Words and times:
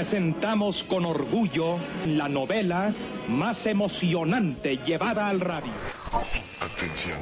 presentamos 0.00 0.82
con 0.82 1.04
orgullo 1.04 1.78
la 2.06 2.26
novela 2.26 2.94
más 3.28 3.66
emocionante 3.66 4.78
llevada 4.78 5.28
al 5.28 5.40
radio. 5.40 5.70
Atención, 6.58 7.18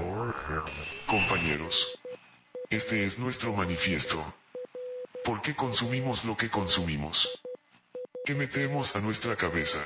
compañeros. 1.04 1.98
Este 2.70 3.04
es 3.04 3.18
nuestro 3.18 3.52
manifiesto. 3.52 4.22
¿Por 5.24 5.42
qué 5.42 5.56
consumimos 5.56 6.24
lo 6.24 6.36
que 6.36 6.50
consumimos? 6.50 7.42
¿Qué 8.24 8.36
metemos 8.36 8.94
a 8.94 9.00
nuestra 9.00 9.34
cabeza? 9.34 9.84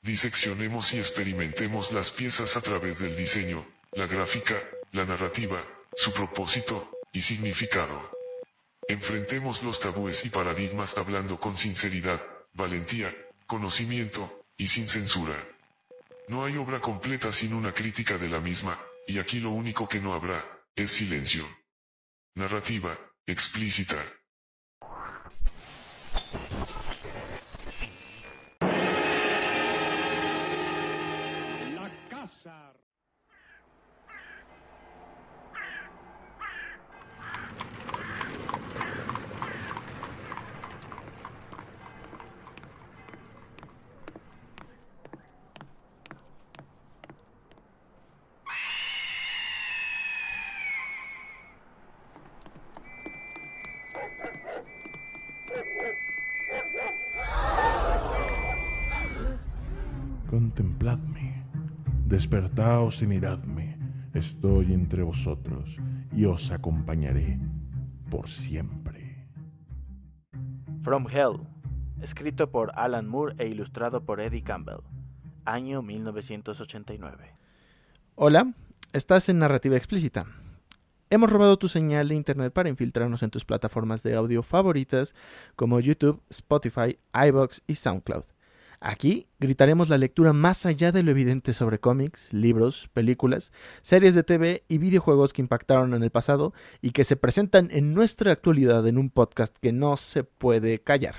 Diseccionemos 0.00 0.94
y 0.94 0.98
experimentemos 0.98 1.90
las 1.90 2.12
piezas 2.12 2.56
a 2.56 2.60
través 2.60 3.00
del 3.00 3.16
diseño, 3.16 3.66
la 3.90 4.06
gráfica, 4.06 4.54
la 4.92 5.04
narrativa, 5.04 5.60
su 5.96 6.12
propósito 6.12 6.88
y 7.12 7.22
significado. 7.22 8.15
Enfrentemos 8.88 9.62
los 9.62 9.80
tabúes 9.80 10.24
y 10.24 10.30
paradigmas 10.30 10.96
hablando 10.96 11.40
con 11.40 11.56
sinceridad, 11.56 12.22
valentía, 12.52 13.14
conocimiento, 13.46 14.44
y 14.56 14.68
sin 14.68 14.88
censura. 14.88 15.36
No 16.28 16.44
hay 16.44 16.56
obra 16.56 16.80
completa 16.80 17.30
sin 17.32 17.52
una 17.52 17.72
crítica 17.72 18.16
de 18.18 18.28
la 18.28 18.40
misma, 18.40 18.80
y 19.06 19.18
aquí 19.18 19.40
lo 19.40 19.50
único 19.50 19.88
que 19.88 20.00
no 20.00 20.14
habrá, 20.14 20.44
es 20.74 20.90
silencio. 20.90 21.46
Narrativa, 22.34 22.98
explícita. 23.26 24.02
Despertaos 62.66 63.00
y 63.00 63.06
miradme, 63.06 63.78
estoy 64.12 64.72
entre 64.72 65.04
vosotros 65.04 65.76
y 66.12 66.24
os 66.24 66.50
acompañaré 66.50 67.38
por 68.10 68.28
siempre. 68.28 69.24
From 70.82 71.06
Hell, 71.08 71.46
escrito 72.02 72.50
por 72.50 72.72
Alan 72.74 73.06
Moore 73.06 73.36
e 73.38 73.46
ilustrado 73.46 74.04
por 74.04 74.20
Eddie 74.20 74.42
Campbell, 74.42 74.80
año 75.44 75.80
1989. 75.80 77.36
Hola, 78.16 78.52
estás 78.92 79.28
en 79.28 79.38
Narrativa 79.38 79.76
Explícita. 79.76 80.26
Hemos 81.08 81.30
robado 81.30 81.56
tu 81.58 81.68
señal 81.68 82.08
de 82.08 82.16
internet 82.16 82.52
para 82.52 82.68
infiltrarnos 82.68 83.22
en 83.22 83.30
tus 83.30 83.44
plataformas 83.44 84.02
de 84.02 84.16
audio 84.16 84.42
favoritas 84.42 85.14
como 85.54 85.78
YouTube, 85.78 86.20
Spotify, 86.30 86.98
iBox 87.14 87.62
y 87.68 87.76
SoundCloud. 87.76 88.24
Aquí 88.88 89.26
gritaremos 89.40 89.88
la 89.88 89.98
lectura 89.98 90.32
más 90.32 90.64
allá 90.64 90.92
de 90.92 91.02
lo 91.02 91.10
evidente 91.10 91.54
sobre 91.54 91.80
cómics, 91.80 92.32
libros, 92.32 92.88
películas, 92.92 93.50
series 93.82 94.14
de 94.14 94.22
TV 94.22 94.62
y 94.68 94.78
videojuegos 94.78 95.32
que 95.32 95.42
impactaron 95.42 95.92
en 95.92 96.04
el 96.04 96.12
pasado 96.12 96.54
y 96.80 96.92
que 96.92 97.02
se 97.02 97.16
presentan 97.16 97.68
en 97.72 97.94
nuestra 97.94 98.30
actualidad 98.30 98.86
en 98.86 98.96
un 98.96 99.10
podcast 99.10 99.56
que 99.58 99.72
no 99.72 99.96
se 99.96 100.22
puede 100.22 100.78
callar. 100.78 101.16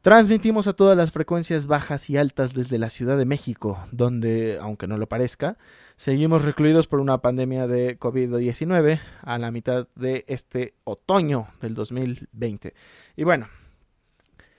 Transmitimos 0.00 0.66
a 0.66 0.72
todas 0.72 0.96
las 0.96 1.12
frecuencias 1.12 1.66
bajas 1.66 2.10
y 2.10 2.16
altas 2.16 2.52
desde 2.52 2.78
la 2.78 2.90
Ciudad 2.90 3.16
de 3.16 3.26
México, 3.26 3.78
donde, 3.92 4.58
aunque 4.60 4.88
no 4.88 4.98
lo 4.98 5.06
parezca, 5.06 5.58
seguimos 5.94 6.44
recluidos 6.44 6.88
por 6.88 6.98
una 6.98 7.22
pandemia 7.22 7.68
de 7.68 7.96
COVID-19 7.96 8.98
a 9.22 9.38
la 9.38 9.52
mitad 9.52 9.86
de 9.94 10.24
este 10.26 10.74
otoño 10.82 11.46
del 11.60 11.74
2020. 11.74 12.74
Y 13.14 13.22
bueno, 13.22 13.46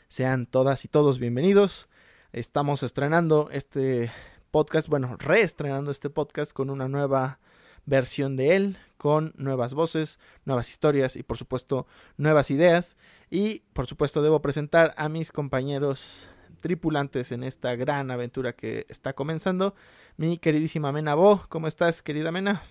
sean 0.08 0.46
todas 0.46 0.86
y 0.86 0.88
todos 0.88 1.20
bienvenidos. 1.20 1.90
Estamos 2.38 2.84
estrenando 2.84 3.50
este 3.52 4.12
podcast, 4.52 4.88
bueno, 4.90 5.16
reestrenando 5.18 5.90
este 5.90 6.12
podcast 6.12 6.54
con 6.54 6.70
una 6.70 6.88
nueva 6.88 7.40
versión 7.88 8.36
de 8.36 8.56
él, 8.56 8.78
con 8.98 9.34
nuevas 9.38 9.74
voces, 9.74 10.20
nuevas 10.46 10.70
historias 10.70 11.16
y 11.16 11.24
por 11.24 11.38
supuesto 11.38 11.88
nuevas 12.16 12.52
ideas. 12.52 12.96
Y 13.32 13.64
por 13.74 13.88
supuesto 13.88 14.22
debo 14.22 14.40
presentar 14.40 14.94
a 14.98 15.10
mis 15.10 15.32
compañeros 15.32 16.30
tripulantes 16.60 17.32
en 17.32 17.44
esta 17.44 17.76
gran 17.76 18.12
aventura 18.12 18.54
que 18.54 18.86
está 18.88 19.14
comenzando. 19.14 19.74
Mi 20.16 20.38
queridísima 20.38 20.92
Mena 20.92 21.16
Bo, 21.16 21.42
¿cómo 21.50 21.68
estás, 21.68 22.04
querida 22.04 22.32
Mena? 22.32 22.62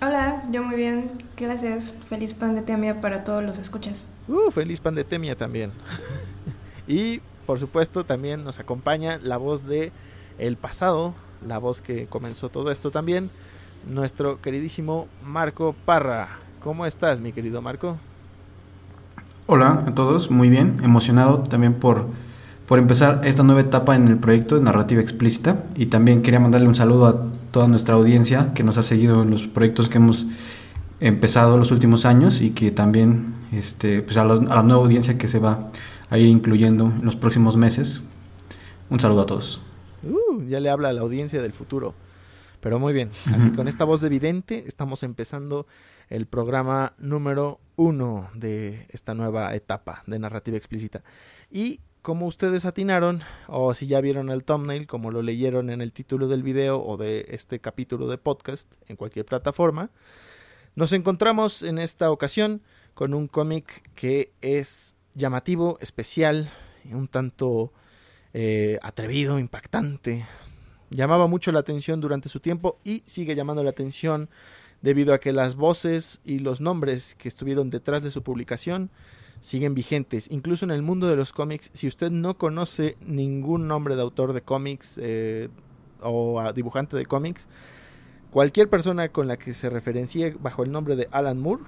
Hola, 0.00 0.48
yo 0.50 0.62
muy 0.62 0.76
bien, 0.76 1.28
gracias. 1.36 1.94
Feliz 2.08 2.32
pandemia 2.32 3.02
para 3.02 3.22
todos 3.22 3.44
los 3.44 3.58
escuchas. 3.58 4.06
Uh, 4.28 4.50
feliz 4.50 4.80
pandemia 4.80 5.36
también. 5.36 5.72
y 6.88 7.20
por 7.48 7.58
supuesto 7.58 8.04
también 8.04 8.44
nos 8.44 8.58
acompaña 8.58 9.18
la 9.22 9.38
voz 9.38 9.64
de 9.66 9.90
el 10.38 10.58
pasado, 10.58 11.14
la 11.46 11.56
voz 11.56 11.80
que 11.80 12.04
comenzó 12.04 12.50
todo 12.50 12.70
esto 12.70 12.90
también, 12.90 13.30
nuestro 13.90 14.38
queridísimo 14.42 15.08
Marco 15.24 15.74
Parra. 15.86 16.28
¿Cómo 16.62 16.84
estás, 16.84 17.22
mi 17.22 17.32
querido 17.32 17.62
Marco? 17.62 17.96
Hola 19.46 19.84
a 19.86 19.94
todos, 19.94 20.30
muy 20.30 20.50
bien, 20.50 20.80
emocionado 20.82 21.38
también 21.38 21.72
por, 21.72 22.04
por 22.66 22.78
empezar 22.78 23.22
esta 23.24 23.42
nueva 23.44 23.62
etapa 23.62 23.96
en 23.96 24.08
el 24.08 24.18
proyecto 24.18 24.56
de 24.56 24.60
narrativa 24.64 25.00
explícita 25.00 25.64
y 25.74 25.86
también 25.86 26.20
quería 26.20 26.40
mandarle 26.40 26.68
un 26.68 26.74
saludo 26.74 27.06
a 27.06 27.16
toda 27.50 27.66
nuestra 27.66 27.94
audiencia 27.94 28.52
que 28.52 28.62
nos 28.62 28.76
ha 28.76 28.82
seguido 28.82 29.22
en 29.22 29.30
los 29.30 29.46
proyectos 29.46 29.88
que 29.88 29.96
hemos 29.96 30.26
empezado 31.00 31.56
los 31.56 31.70
últimos 31.70 32.04
años 32.04 32.42
y 32.42 32.50
que 32.50 32.70
también 32.72 33.32
este, 33.52 34.02
pues 34.02 34.18
a, 34.18 34.24
los- 34.24 34.42
a 34.42 34.56
la 34.56 34.62
nueva 34.62 34.82
audiencia 34.82 35.16
que 35.16 35.28
se 35.28 35.38
va 35.38 35.70
a 36.10 36.18
ir 36.18 36.26
incluyendo 36.26 36.86
en 36.86 37.04
los 37.04 37.16
próximos 37.16 37.56
meses. 37.56 38.02
Un 38.90 39.00
saludo 39.00 39.22
a 39.22 39.26
todos. 39.26 39.60
Uh, 40.02 40.42
ya 40.44 40.60
le 40.60 40.70
habla 40.70 40.88
a 40.88 40.92
la 40.92 41.02
audiencia 41.02 41.42
del 41.42 41.52
futuro. 41.52 41.94
Pero 42.60 42.78
muy 42.78 42.92
bien, 42.92 43.10
así 43.32 43.50
con 43.50 43.68
esta 43.68 43.84
voz 43.84 44.00
de 44.00 44.08
vidente 44.08 44.64
estamos 44.66 45.04
empezando 45.04 45.66
el 46.08 46.26
programa 46.26 46.94
número 46.98 47.60
uno 47.76 48.28
de 48.34 48.86
esta 48.88 49.14
nueva 49.14 49.54
etapa 49.54 50.02
de 50.06 50.18
narrativa 50.18 50.56
explícita. 50.56 51.04
Y 51.50 51.80
como 52.02 52.26
ustedes 52.26 52.64
atinaron, 52.64 53.20
o 53.46 53.74
si 53.74 53.86
ya 53.86 54.00
vieron 54.00 54.30
el 54.30 54.42
thumbnail, 54.42 54.86
como 54.86 55.10
lo 55.10 55.22
leyeron 55.22 55.70
en 55.70 55.80
el 55.80 55.92
título 55.92 56.26
del 56.26 56.42
video 56.42 56.82
o 56.82 56.96
de 56.96 57.26
este 57.30 57.60
capítulo 57.60 58.08
de 58.08 58.18
podcast 58.18 58.72
en 58.88 58.96
cualquier 58.96 59.24
plataforma, 59.24 59.90
nos 60.74 60.92
encontramos 60.92 61.62
en 61.62 61.78
esta 61.78 62.10
ocasión 62.10 62.62
con 62.94 63.14
un 63.14 63.28
cómic 63.28 63.88
que 63.94 64.32
es 64.40 64.96
llamativo, 65.18 65.76
especial, 65.80 66.50
un 66.90 67.08
tanto 67.08 67.72
eh, 68.32 68.78
atrevido, 68.82 69.38
impactante. 69.38 70.24
Llamaba 70.90 71.26
mucho 71.26 71.52
la 71.52 71.58
atención 71.58 72.00
durante 72.00 72.30
su 72.30 72.40
tiempo 72.40 72.78
y 72.84 73.02
sigue 73.04 73.34
llamando 73.34 73.62
la 73.62 73.70
atención 73.70 74.30
debido 74.80 75.12
a 75.12 75.18
que 75.18 75.32
las 75.32 75.56
voces 75.56 76.20
y 76.24 76.38
los 76.38 76.60
nombres 76.60 77.16
que 77.16 77.28
estuvieron 77.28 77.68
detrás 77.68 78.02
de 78.02 78.10
su 78.10 78.22
publicación 78.22 78.90
siguen 79.40 79.74
vigentes. 79.74 80.30
Incluso 80.30 80.64
en 80.64 80.70
el 80.70 80.82
mundo 80.82 81.08
de 81.08 81.16
los 81.16 81.32
cómics, 81.32 81.70
si 81.74 81.88
usted 81.88 82.10
no 82.10 82.38
conoce 82.38 82.96
ningún 83.04 83.66
nombre 83.66 83.96
de 83.96 84.02
autor 84.02 84.32
de 84.32 84.42
cómics 84.42 84.98
eh, 85.02 85.48
o 86.00 86.40
a 86.40 86.52
dibujante 86.52 86.96
de 86.96 87.06
cómics, 87.06 87.48
cualquier 88.30 88.70
persona 88.70 89.08
con 89.10 89.26
la 89.26 89.36
que 89.36 89.52
se 89.52 89.68
referencie 89.68 90.36
bajo 90.40 90.62
el 90.62 90.70
nombre 90.70 90.94
de 90.94 91.08
Alan 91.10 91.40
Moore 91.40 91.64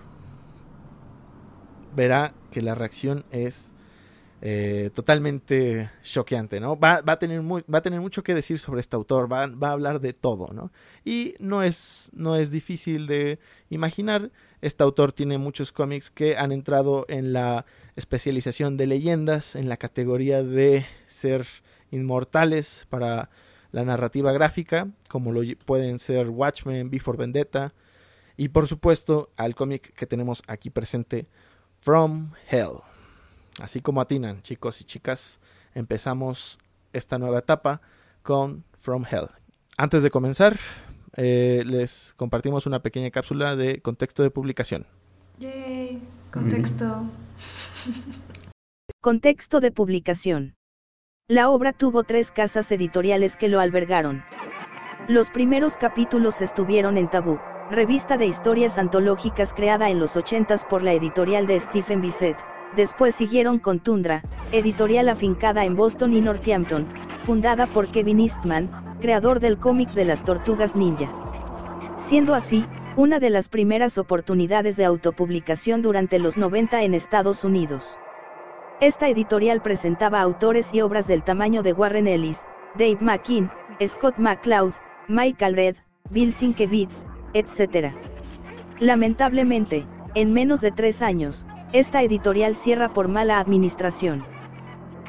verá 1.94 2.34
que 2.50 2.62
la 2.62 2.74
reacción 2.74 3.24
es 3.30 3.72
eh, 4.42 4.90
totalmente 4.94 5.90
choqueante, 6.02 6.60
¿no? 6.60 6.78
Va, 6.78 7.02
va 7.02 7.12
a 7.14 7.18
tener 7.18 7.42
va 7.42 7.78
a 7.78 7.82
tener 7.82 8.00
mucho 8.00 8.22
que 8.22 8.34
decir 8.34 8.58
sobre 8.58 8.80
este 8.80 8.96
autor, 8.96 9.30
va, 9.30 9.46
va 9.46 9.68
a 9.68 9.72
hablar 9.72 10.00
de 10.00 10.14
todo, 10.14 10.52
¿no? 10.54 10.72
Y 11.04 11.34
no 11.40 11.62
es, 11.62 12.10
no 12.14 12.36
es 12.36 12.50
difícil 12.50 13.06
de 13.06 13.38
imaginar. 13.68 14.30
Este 14.62 14.82
autor 14.82 15.12
tiene 15.12 15.36
muchos 15.36 15.72
cómics 15.72 16.10
que 16.10 16.36
han 16.38 16.52
entrado 16.52 17.04
en 17.08 17.34
la 17.34 17.66
especialización 17.96 18.78
de 18.78 18.86
leyendas, 18.86 19.56
en 19.56 19.68
la 19.68 19.76
categoría 19.76 20.42
de 20.42 20.86
ser 21.06 21.46
inmortales 21.90 22.86
para 22.88 23.28
la 23.72 23.84
narrativa 23.84 24.32
gráfica, 24.32 24.88
como 25.08 25.32
lo 25.32 25.42
pueden 25.64 25.98
ser 25.98 26.28
Watchmen, 26.28 26.90
Before 26.90 27.18
Vendetta, 27.18 27.74
y 28.36 28.48
por 28.48 28.66
supuesto 28.66 29.30
al 29.36 29.54
cómic 29.54 29.92
que 29.92 30.06
tenemos 30.06 30.42
aquí 30.46 30.70
presente, 30.70 31.26
From 31.80 32.32
Hell. 32.48 32.80
Así 33.60 33.80
como 33.80 34.00
atinan, 34.00 34.42
chicos 34.42 34.80
y 34.80 34.84
chicas, 34.84 35.40
empezamos 35.74 36.58
esta 36.92 37.18
nueva 37.18 37.38
etapa 37.38 37.80
con 38.22 38.64
From 38.78 39.04
Hell. 39.10 39.28
Antes 39.76 40.02
de 40.02 40.10
comenzar, 40.10 40.56
eh, 41.16 41.62
les 41.66 42.14
compartimos 42.16 42.66
una 42.66 42.82
pequeña 42.82 43.10
cápsula 43.10 43.56
de 43.56 43.80
contexto 43.80 44.22
de 44.22 44.30
publicación. 44.30 44.86
Yay, 45.38 46.02
contexto. 46.30 47.04
Contexto 49.02 49.60
de 49.60 49.72
publicación. 49.72 50.56
La 51.26 51.48
obra 51.48 51.72
tuvo 51.72 52.04
tres 52.04 52.30
casas 52.30 52.70
editoriales 52.70 53.36
que 53.36 53.48
lo 53.48 53.58
albergaron. 53.58 54.22
Los 55.08 55.30
primeros 55.30 55.78
capítulos 55.78 56.42
estuvieron 56.42 56.98
en 56.98 57.08
Tabú, 57.08 57.38
revista 57.70 58.16
de 58.16 58.26
historias 58.26 58.78
antológicas 58.78 59.54
creada 59.54 59.90
en 59.90 60.00
los 60.00 60.16
80s 60.16 60.66
por 60.66 60.82
la 60.82 60.92
editorial 60.92 61.46
de 61.46 61.60
Stephen 61.60 62.00
Bissett. 62.00 62.36
Después 62.74 63.14
siguieron 63.14 63.60
con 63.60 63.78
Tundra, 63.78 64.22
editorial 64.50 65.08
afincada 65.08 65.64
en 65.64 65.76
Boston 65.76 66.12
y 66.12 66.20
Northampton, 66.20 66.88
fundada 67.22 67.68
por 67.68 67.92
Kevin 67.92 68.20
Eastman, 68.20 68.96
creador 69.00 69.38
del 69.38 69.56
cómic 69.58 69.90
de 69.92 70.04
las 70.04 70.24
tortugas 70.24 70.74
ninja. 70.74 71.12
Siendo 71.96 72.34
así, 72.34 72.66
una 72.96 73.20
de 73.20 73.30
las 73.30 73.48
primeras 73.48 73.98
oportunidades 73.98 74.76
de 74.76 74.84
autopublicación 74.84 75.80
durante 75.80 76.18
los 76.18 76.36
90 76.36 76.82
en 76.82 76.94
Estados 76.94 77.44
Unidos. 77.44 78.00
Esta 78.80 79.08
editorial 79.08 79.62
presentaba 79.62 80.20
autores 80.20 80.74
y 80.74 80.80
obras 80.80 81.06
del 81.06 81.22
tamaño 81.22 81.62
de 81.62 81.72
Warren 81.72 82.08
Ellis, 82.08 82.46
Dave 82.74 82.98
McKean, 83.00 83.52
Scott 83.86 84.16
McCloud, 84.18 84.72
Michael 85.06 85.54
Red, 85.54 85.76
Bill 86.10 86.32
Sienkiewicz, 86.32 87.06
etc. 87.34 87.94
Lamentablemente, 88.78 89.86
en 90.14 90.32
menos 90.32 90.60
de 90.60 90.72
tres 90.72 91.02
años, 91.02 91.46
esta 91.72 92.02
editorial 92.02 92.56
cierra 92.56 92.92
por 92.92 93.08
mala 93.08 93.38
administración. 93.38 94.24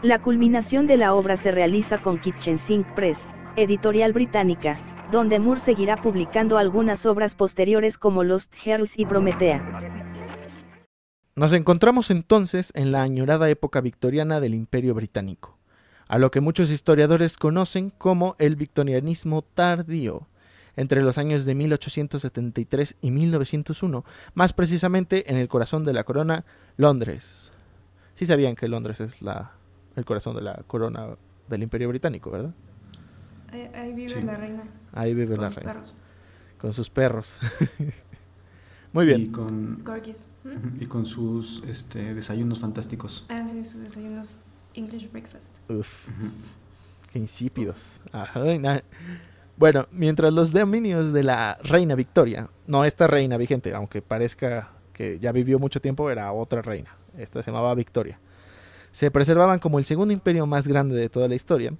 La 0.04 0.22
culminación 0.22 0.88
de 0.88 0.98
la 0.98 1.14
obra 1.14 1.38
se 1.38 1.52
realiza 1.52 2.02
con 2.02 2.20
Kitchen 2.20 2.58
Sink 2.58 2.86
Press, 2.96 3.28
editorial 3.56 4.14
británica, 4.14 4.80
donde 5.12 5.40
Moore 5.40 5.60
seguirá 5.60 5.98
publicando 5.98 6.58
algunas 6.58 7.06
obras 7.06 7.36
posteriores 7.36 7.98
como 7.98 8.24
Lost 8.24 8.54
Girls 8.56 8.98
y 8.98 9.06
Prometea. 9.06 9.62
Nos 11.36 11.54
encontramos 11.54 12.12
entonces 12.12 12.72
en 12.76 12.92
la 12.92 13.04
añorada 13.04 13.50
época 13.50 13.82
victoriana 13.82 14.40
del 14.40 14.54
Imperio 14.54 14.94
Británico, 14.94 15.58
a 16.08 16.18
lo 16.18 16.30
que 16.30 16.42
muchos 16.42 16.70
historiadores 16.72 17.38
conocen 17.38 17.90
como 17.90 18.36
el 18.38 18.56
victorianismo 18.56 19.42
tardío, 19.42 20.28
entre 20.76 21.02
los 21.02 21.18
años 21.18 21.46
de 21.46 21.56
1873 21.56 22.96
y 23.02 23.12
1901, 23.12 24.06
más 24.34 24.54
precisamente 24.54 25.30
en 25.32 25.38
el 25.38 25.48
corazón 25.48 25.84
de 25.84 25.94
la 25.94 26.04
corona, 26.04 26.46
Londres. 26.78 27.52
Sí 28.14 28.26
sabían 28.26 28.56
que 28.56 28.68
Londres 28.68 29.02
es 29.02 29.22
la, 29.22 29.52
el 29.96 30.06
corazón 30.06 30.36
de 30.36 30.42
la 30.42 30.64
corona 30.68 31.16
del 31.50 31.64
Imperio 31.64 31.90
Británico, 31.90 32.32
¿verdad? 32.32 32.54
Ahí, 33.74 33.94
vive 33.94 34.22
la 34.22 34.38
reina. 34.38 34.64
Ahí 34.94 35.14
vive 35.14 35.36
con 35.36 35.44
la 35.44 35.50
sus 35.50 35.56
reina. 35.58 35.74
perros. 35.74 35.94
Con 36.58 36.74
sus 36.74 36.90
perros. 36.90 37.38
Muy 38.94 39.06
bien. 39.06 39.22
Y 39.22 39.28
con. 39.30 39.84
¿Mm? 40.44 40.82
Y 40.82 40.86
con 40.86 41.06
sus 41.06 41.64
este, 41.68 42.14
desayunos 42.14 42.60
fantásticos. 42.60 43.26
Ah, 43.30 43.46
sí, 43.50 43.64
sus 43.64 43.82
desayunos 43.82 44.40
English 44.74 45.12
breakfast. 45.12 45.54
Uf, 45.70 46.08
qué 47.12 47.20
insípidos. 47.20 48.00
Ajá, 48.12 48.42
Bueno, 49.62 49.86
mientras 49.92 50.34
los 50.34 50.52
dominios 50.52 51.13
de 51.13 51.22
la 51.22 51.60
reina 51.62 51.94
Victoria, 51.94 52.50
no 52.66 52.84
esta 52.84 53.06
reina 53.06 53.38
vigente, 53.38 53.75
aunque 53.75 54.02
parezca 54.02 54.72
que 54.92 55.19
ya 55.19 55.31
vivió 55.31 55.60
mucho 55.60 55.80
tiempo, 55.80 56.10
era 56.10 56.34
otra 56.34 56.63
reina. 56.63 56.98
Esta 57.16 57.44
se 57.44 57.52
llamaba 57.52 57.75
Victoria. 57.75 58.18
Se 58.92 59.12
preservaban 59.12 59.60
como 59.60 59.78
el 59.78 59.86
segundo 59.86 60.16
imperio 60.16 60.48
más 60.48 60.68
grande 60.68 60.96
de 60.96 61.10
toda 61.10 61.28
la 61.28 61.36
historia. 61.36 61.75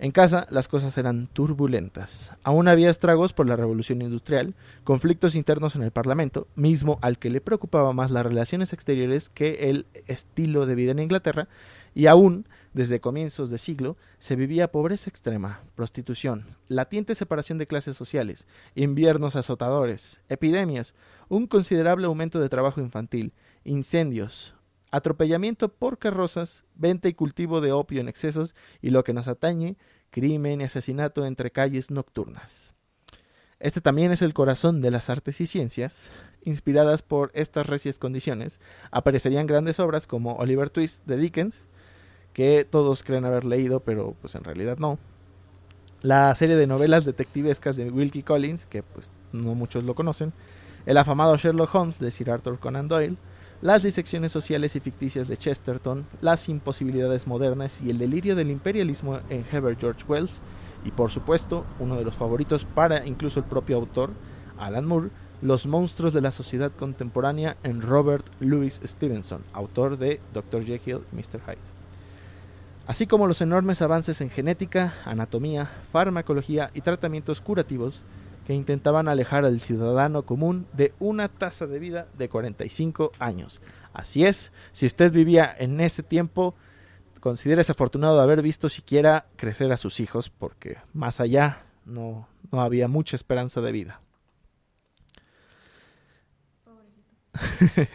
En 0.00 0.10
casa 0.10 0.48
las 0.50 0.66
cosas 0.66 0.98
eran 0.98 1.28
turbulentas. 1.28 2.32
Aún 2.42 2.66
había 2.66 2.90
estragos 2.90 3.32
por 3.32 3.46
la 3.46 3.54
revolución 3.54 4.02
industrial, 4.02 4.56
conflictos 4.82 5.36
internos 5.36 5.76
en 5.76 5.84
el 5.84 5.92
Parlamento, 5.92 6.48
mismo 6.56 6.98
al 7.02 7.20
que 7.20 7.30
le 7.30 7.40
preocupaba 7.40 7.92
más 7.92 8.10
las 8.10 8.26
relaciones 8.26 8.72
exteriores 8.72 9.28
que 9.28 9.70
el 9.70 9.86
estilo 10.08 10.66
de 10.66 10.74
vida 10.74 10.90
en 10.90 10.98
Inglaterra, 10.98 11.46
y 11.94 12.06
aún, 12.06 12.48
desde 12.72 13.00
comienzos 13.00 13.50
de 13.50 13.58
siglo, 13.58 13.96
se 14.18 14.36
vivía 14.36 14.72
pobreza 14.72 15.10
extrema, 15.10 15.60
prostitución, 15.74 16.56
latiente 16.68 17.14
separación 17.14 17.58
de 17.58 17.66
clases 17.66 17.96
sociales, 17.96 18.46
inviernos 18.74 19.36
azotadores, 19.36 20.20
epidemias, 20.28 20.94
un 21.28 21.46
considerable 21.46 22.06
aumento 22.06 22.40
de 22.40 22.48
trabajo 22.48 22.80
infantil, 22.80 23.32
incendios, 23.64 24.54
atropellamiento 24.90 25.68
por 25.70 25.98
carrozas, 25.98 26.64
venta 26.74 27.08
y 27.08 27.14
cultivo 27.14 27.60
de 27.60 27.72
opio 27.72 28.00
en 28.00 28.08
excesos 28.08 28.54
y 28.80 28.90
lo 28.90 29.04
que 29.04 29.12
nos 29.12 29.28
atañe, 29.28 29.76
crimen 30.10 30.60
y 30.60 30.64
asesinato 30.64 31.24
entre 31.24 31.50
calles 31.50 31.90
nocturnas. 31.90 32.74
Este 33.58 33.80
también 33.80 34.10
es 34.10 34.22
el 34.22 34.34
corazón 34.34 34.80
de 34.80 34.90
las 34.90 35.08
artes 35.08 35.40
y 35.40 35.46
ciencias. 35.46 36.10
Inspiradas 36.44 37.02
por 37.02 37.30
estas 37.34 37.66
recias 37.66 37.98
condiciones, 37.98 38.58
aparecerían 38.90 39.46
grandes 39.46 39.78
obras 39.78 40.08
como 40.08 40.34
Oliver 40.34 40.68
Twist 40.68 41.06
de 41.06 41.16
Dickens, 41.16 41.68
que 42.32 42.66
todos 42.68 43.02
creen 43.02 43.24
haber 43.24 43.44
leído, 43.44 43.80
pero 43.80 44.14
pues 44.20 44.34
en 44.34 44.44
realidad 44.44 44.78
no. 44.78 44.98
La 46.02 46.34
serie 46.34 46.56
de 46.56 46.66
novelas 46.66 47.04
detectivescas 47.04 47.76
de 47.76 47.90
Wilkie 47.90 48.22
Collins, 48.22 48.66
que 48.66 48.82
pues 48.82 49.10
no 49.32 49.54
muchos 49.54 49.84
lo 49.84 49.94
conocen. 49.94 50.32
El 50.86 50.98
afamado 50.98 51.36
Sherlock 51.36 51.74
Holmes 51.74 51.98
de 51.98 52.10
Sir 52.10 52.30
Arthur 52.30 52.58
Conan 52.58 52.88
Doyle 52.88 53.16
las 53.62 53.84
disecciones 53.84 54.32
sociales 54.32 54.74
y 54.74 54.80
ficticias 54.80 55.28
de 55.28 55.36
Chesterton, 55.36 56.04
las 56.20 56.48
imposibilidades 56.48 57.28
modernas 57.28 57.80
y 57.80 57.90
el 57.90 57.98
delirio 57.98 58.34
del 58.34 58.50
imperialismo 58.50 59.20
en 59.30 59.44
Herbert 59.50 59.78
George 59.78 60.04
Wells, 60.08 60.40
y 60.84 60.90
por 60.90 61.12
supuesto, 61.12 61.64
uno 61.78 61.94
de 61.94 62.04
los 62.04 62.16
favoritos 62.16 62.64
para 62.64 63.06
incluso 63.06 63.38
el 63.38 63.46
propio 63.46 63.76
autor, 63.76 64.10
Alan 64.58 64.84
Moore, 64.84 65.10
Los 65.42 65.66
monstruos 65.66 66.12
de 66.12 66.20
la 66.20 66.30
sociedad 66.30 66.70
contemporánea 66.70 67.56
en 67.64 67.82
Robert 67.82 68.24
Louis 68.38 68.80
Stevenson, 68.84 69.42
autor 69.52 69.96
de 69.96 70.20
Dr. 70.32 70.64
Jekyll 70.64 71.00
Mr. 71.12 71.40
Hyde. 71.44 71.71
Así 72.92 73.06
como 73.06 73.26
los 73.26 73.40
enormes 73.40 73.80
avances 73.80 74.20
en 74.20 74.28
genética, 74.28 74.92
anatomía, 75.06 75.70
farmacología 75.92 76.70
y 76.74 76.82
tratamientos 76.82 77.40
curativos 77.40 78.02
que 78.46 78.52
intentaban 78.52 79.08
alejar 79.08 79.46
al 79.46 79.60
ciudadano 79.60 80.26
común 80.26 80.66
de 80.74 80.92
una 81.00 81.30
tasa 81.30 81.66
de 81.66 81.78
vida 81.78 82.06
de 82.18 82.28
45 82.28 83.12
años. 83.18 83.62
Así 83.94 84.26
es, 84.26 84.52
si 84.72 84.84
usted 84.84 85.10
vivía 85.10 85.56
en 85.58 85.80
ese 85.80 86.02
tiempo, 86.02 86.54
considérese 87.20 87.72
afortunado 87.72 88.18
de 88.18 88.24
haber 88.24 88.42
visto 88.42 88.68
siquiera 88.68 89.24
crecer 89.36 89.72
a 89.72 89.78
sus 89.78 89.98
hijos, 89.98 90.28
porque 90.28 90.76
más 90.92 91.18
allá 91.18 91.62
no, 91.86 92.28
no 92.50 92.60
había 92.60 92.88
mucha 92.88 93.16
esperanza 93.16 93.62
de 93.62 93.72
vida. 93.72 94.02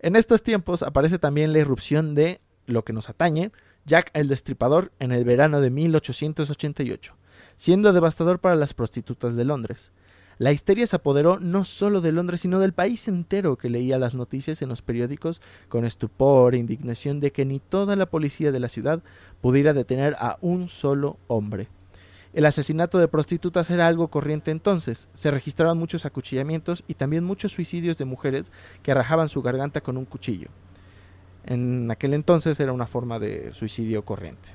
en 0.00 0.16
estos 0.16 0.42
tiempos 0.42 0.82
aparece 0.82 1.18
también 1.18 1.54
la 1.54 1.60
irrupción 1.60 2.14
de 2.14 2.42
lo 2.66 2.84
que 2.84 2.92
nos 2.92 3.08
atañe, 3.08 3.52
Jack 3.84 4.10
el 4.14 4.28
Destripador 4.28 4.92
en 4.98 5.12
el 5.12 5.24
verano 5.24 5.60
de 5.60 5.70
1888 5.70 7.16
siendo 7.56 7.92
devastador 7.92 8.40
para 8.40 8.56
las 8.56 8.74
prostitutas 8.74 9.36
de 9.36 9.44
Londres. 9.44 9.92
La 10.38 10.50
histeria 10.50 10.86
se 10.86 10.96
apoderó 10.96 11.38
no 11.38 11.64
solo 11.64 12.00
de 12.00 12.10
Londres, 12.10 12.40
sino 12.40 12.58
del 12.58 12.72
país 12.72 13.06
entero 13.06 13.56
que 13.56 13.70
leía 13.70 13.98
las 13.98 14.16
noticias 14.16 14.62
en 14.62 14.68
los 14.68 14.82
periódicos 14.82 15.40
con 15.68 15.84
estupor 15.84 16.54
e 16.54 16.58
indignación 16.58 17.20
de 17.20 17.30
que 17.30 17.44
ni 17.44 17.60
toda 17.60 17.94
la 17.94 18.06
policía 18.06 18.50
de 18.50 18.58
la 18.58 18.68
ciudad 18.68 19.02
pudiera 19.40 19.72
detener 19.72 20.16
a 20.18 20.38
un 20.40 20.68
solo 20.68 21.18
hombre. 21.28 21.68
El 22.32 22.46
asesinato 22.46 22.98
de 22.98 23.08
prostitutas 23.08 23.70
era 23.70 23.86
algo 23.86 24.08
corriente 24.08 24.50
entonces, 24.50 25.08
se 25.12 25.30
registraban 25.30 25.78
muchos 25.78 26.04
acuchillamientos 26.06 26.82
y 26.88 26.94
también 26.94 27.22
muchos 27.22 27.52
suicidios 27.52 27.98
de 27.98 28.06
mujeres 28.06 28.50
que 28.82 28.94
rajaban 28.94 29.28
su 29.28 29.42
garganta 29.42 29.82
con 29.82 29.98
un 29.98 30.06
cuchillo. 30.06 30.48
En 31.44 31.90
aquel 31.90 32.14
entonces 32.14 32.58
era 32.60 32.72
una 32.72 32.86
forma 32.86 33.18
de 33.18 33.52
suicidio 33.52 34.04
corriente. 34.04 34.48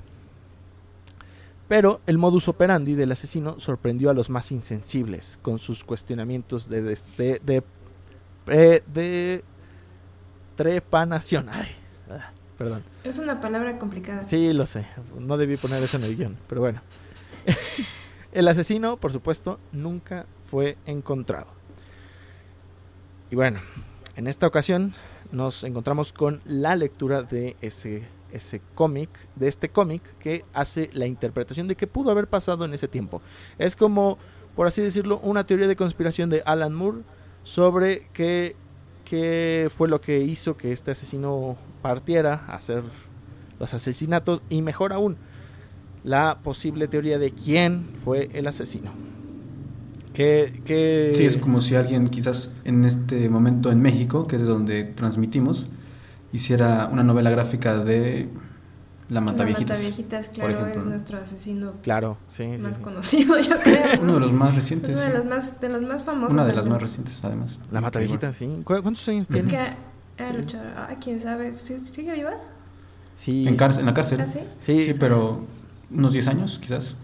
Pero 1.68 2.00
el 2.06 2.16
modus 2.16 2.48
operandi 2.48 2.94
del 2.94 3.12
asesino 3.12 3.60
sorprendió 3.60 4.08
a 4.08 4.14
los 4.14 4.30
más 4.30 4.50
insensibles 4.52 5.38
con 5.42 5.58
sus 5.58 5.84
cuestionamientos 5.84 6.68
de, 6.70 6.80
de, 6.82 6.98
de, 7.18 7.40
de, 7.44 7.62
de, 8.46 8.82
de 8.86 9.44
trepanación. 10.56 11.48
Ay, 11.50 11.68
ah, 12.10 12.30
perdón. 12.56 12.82
Es 13.04 13.18
una 13.18 13.40
palabra 13.40 13.78
complicada. 13.78 14.22
Sí, 14.22 14.52
lo 14.54 14.64
sé. 14.64 14.86
No 15.18 15.36
debí 15.36 15.58
poner 15.58 15.82
eso 15.82 15.98
en 15.98 16.04
el 16.04 16.16
guion, 16.16 16.36
pero 16.48 16.62
bueno. 16.62 16.80
el 18.32 18.48
asesino, 18.48 18.96
por 18.96 19.12
supuesto, 19.12 19.60
nunca 19.72 20.24
fue 20.50 20.78
encontrado. 20.86 21.48
Y 23.30 23.36
bueno, 23.36 23.60
en 24.16 24.26
esta 24.26 24.46
ocasión 24.46 24.94
nos 25.32 25.64
encontramos 25.64 26.12
con 26.12 26.40
la 26.44 26.76
lectura 26.76 27.22
de 27.22 27.56
ese 27.60 28.08
ese 28.32 28.60
cómic, 28.74 29.08
de 29.36 29.48
este 29.48 29.68
cómic 29.68 30.02
que 30.18 30.44
hace 30.52 30.90
la 30.92 31.06
interpretación 31.06 31.68
de 31.68 31.76
qué 31.76 31.86
pudo 31.86 32.10
haber 32.10 32.26
pasado 32.26 32.64
en 32.64 32.74
ese 32.74 32.88
tiempo. 32.88 33.22
Es 33.58 33.76
como, 33.76 34.18
por 34.56 34.66
así 34.66 34.82
decirlo, 34.82 35.20
una 35.22 35.46
teoría 35.46 35.66
de 35.66 35.76
conspiración 35.76 36.30
de 36.30 36.42
Alan 36.44 36.74
Moore 36.74 37.02
sobre 37.42 38.08
qué, 38.12 38.56
qué 39.04 39.70
fue 39.74 39.88
lo 39.88 40.00
que 40.00 40.20
hizo 40.20 40.56
que 40.56 40.72
este 40.72 40.90
asesino 40.90 41.56
partiera 41.82 42.44
a 42.48 42.56
hacer 42.56 42.82
los 43.58 43.74
asesinatos 43.74 44.42
y 44.48 44.62
mejor 44.62 44.92
aún, 44.92 45.16
la 46.04 46.38
posible 46.42 46.88
teoría 46.88 47.18
de 47.18 47.32
quién 47.32 47.88
fue 47.98 48.30
el 48.32 48.46
asesino. 48.46 49.07
Que, 50.12 50.60
que... 50.64 51.10
Sí, 51.14 51.24
es 51.24 51.36
como 51.36 51.60
si 51.60 51.74
alguien 51.74 52.08
quizás 52.08 52.50
en 52.64 52.84
este 52.84 53.28
momento 53.28 53.70
en 53.70 53.80
México, 53.80 54.26
que 54.26 54.36
es 54.36 54.44
donde 54.46 54.84
transmitimos, 54.84 55.66
hiciera 56.32 56.88
una 56.92 57.02
novela 57.02 57.30
gráfica 57.30 57.78
de 57.78 58.28
La 59.08 59.20
Mataviejitas. 59.20 59.68
La 59.70 59.74
Mataviejitas, 59.76 60.28
claro, 60.30 60.66
es 60.66 60.84
nuestro 60.84 61.18
asesino. 61.18 61.72
Claro, 61.82 62.18
sí. 62.28 62.46
Más 62.58 62.76
sí, 62.76 62.82
conocido, 62.82 63.38
yo 63.40 63.56
creo. 63.62 63.84
Uno 64.02 64.14
de 64.14 64.20
los 64.20 64.32
más 64.32 64.54
recientes. 64.54 64.90
Uno 64.90 65.00
de 65.00 65.10
los 65.14 65.24
más, 65.24 65.60
de 65.60 65.68
los 65.68 65.82
más 65.82 66.02
famosos. 66.02 66.32
Una 66.34 66.44
de 66.46 66.52
las 66.52 66.68
más 66.68 66.80
recientes, 66.82 67.20
además. 67.24 67.58
La 67.70 67.80
Mataviejitas, 67.80 68.36
sí. 68.36 68.46
¿Cu- 68.64 68.82
¿Cuántos 68.82 69.06
años 69.08 69.28
tiene? 69.28 69.48
Que 69.50 69.56
era 70.18 70.32
luchadora. 70.32 70.88
Ah, 70.90 70.96
quién 71.02 71.20
sabe. 71.20 71.52
¿Sí- 71.52 71.78
¿Sigue 71.80 72.12
viva? 72.12 72.32
Sí. 73.14 73.46
En, 73.48 73.56
cárcel, 73.56 73.80
en 73.80 73.86
la 73.86 73.94
cárcel. 73.94 74.20
¿Ah, 74.20 74.26
sí? 74.26 74.40
Sí, 74.60 74.86
Sí, 74.92 74.94
pero 74.98 75.44
unos 75.90 76.12
10 76.12 76.28
años, 76.28 76.58
quizás. 76.60 76.94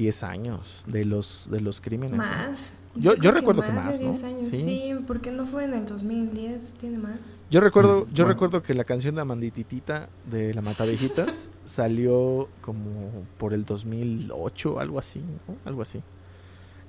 10 0.00 0.22
años 0.22 0.82
de 0.86 1.04
los, 1.04 1.46
de 1.50 1.60
los 1.60 1.80
crímenes. 1.80 2.16
Más. 2.16 2.72
Yo- 2.96 3.14
yo 3.14 3.18
creo 3.20 3.32
recuerdo 3.34 3.62
que 3.62 3.68
de 3.68 3.72
más, 3.74 4.00
¿no? 4.00 4.10
10 4.12 4.24
años. 4.24 4.48
Sí. 4.48 4.64
Sí. 4.64 4.94
porque 5.06 5.30
no 5.30 5.46
fue 5.46 5.64
en 5.64 5.74
el 5.74 5.86
2010, 5.86 6.74
tiene 6.80 6.98
más. 6.98 7.20
Yo 7.50 7.60
recuerdo, 7.60 8.00
Mm, 8.06 8.12
yo 8.12 8.24
bueno. 8.24 8.28
recuerdo 8.34 8.62
que 8.62 8.74
la 8.74 8.84
canción 8.84 9.14
de 9.14 9.20
Amandititita 9.20 10.08
de 10.30 10.54
La 10.54 10.62
Mataviejitas 10.62 11.48
salió 11.64 12.48
como 12.62 13.24
por 13.38 13.52
el 13.52 13.64
2008, 13.64 14.80
algo 14.80 14.98
así, 14.98 15.20
¿no? 15.46 15.56
Algo 15.64 15.82
así. 15.82 16.02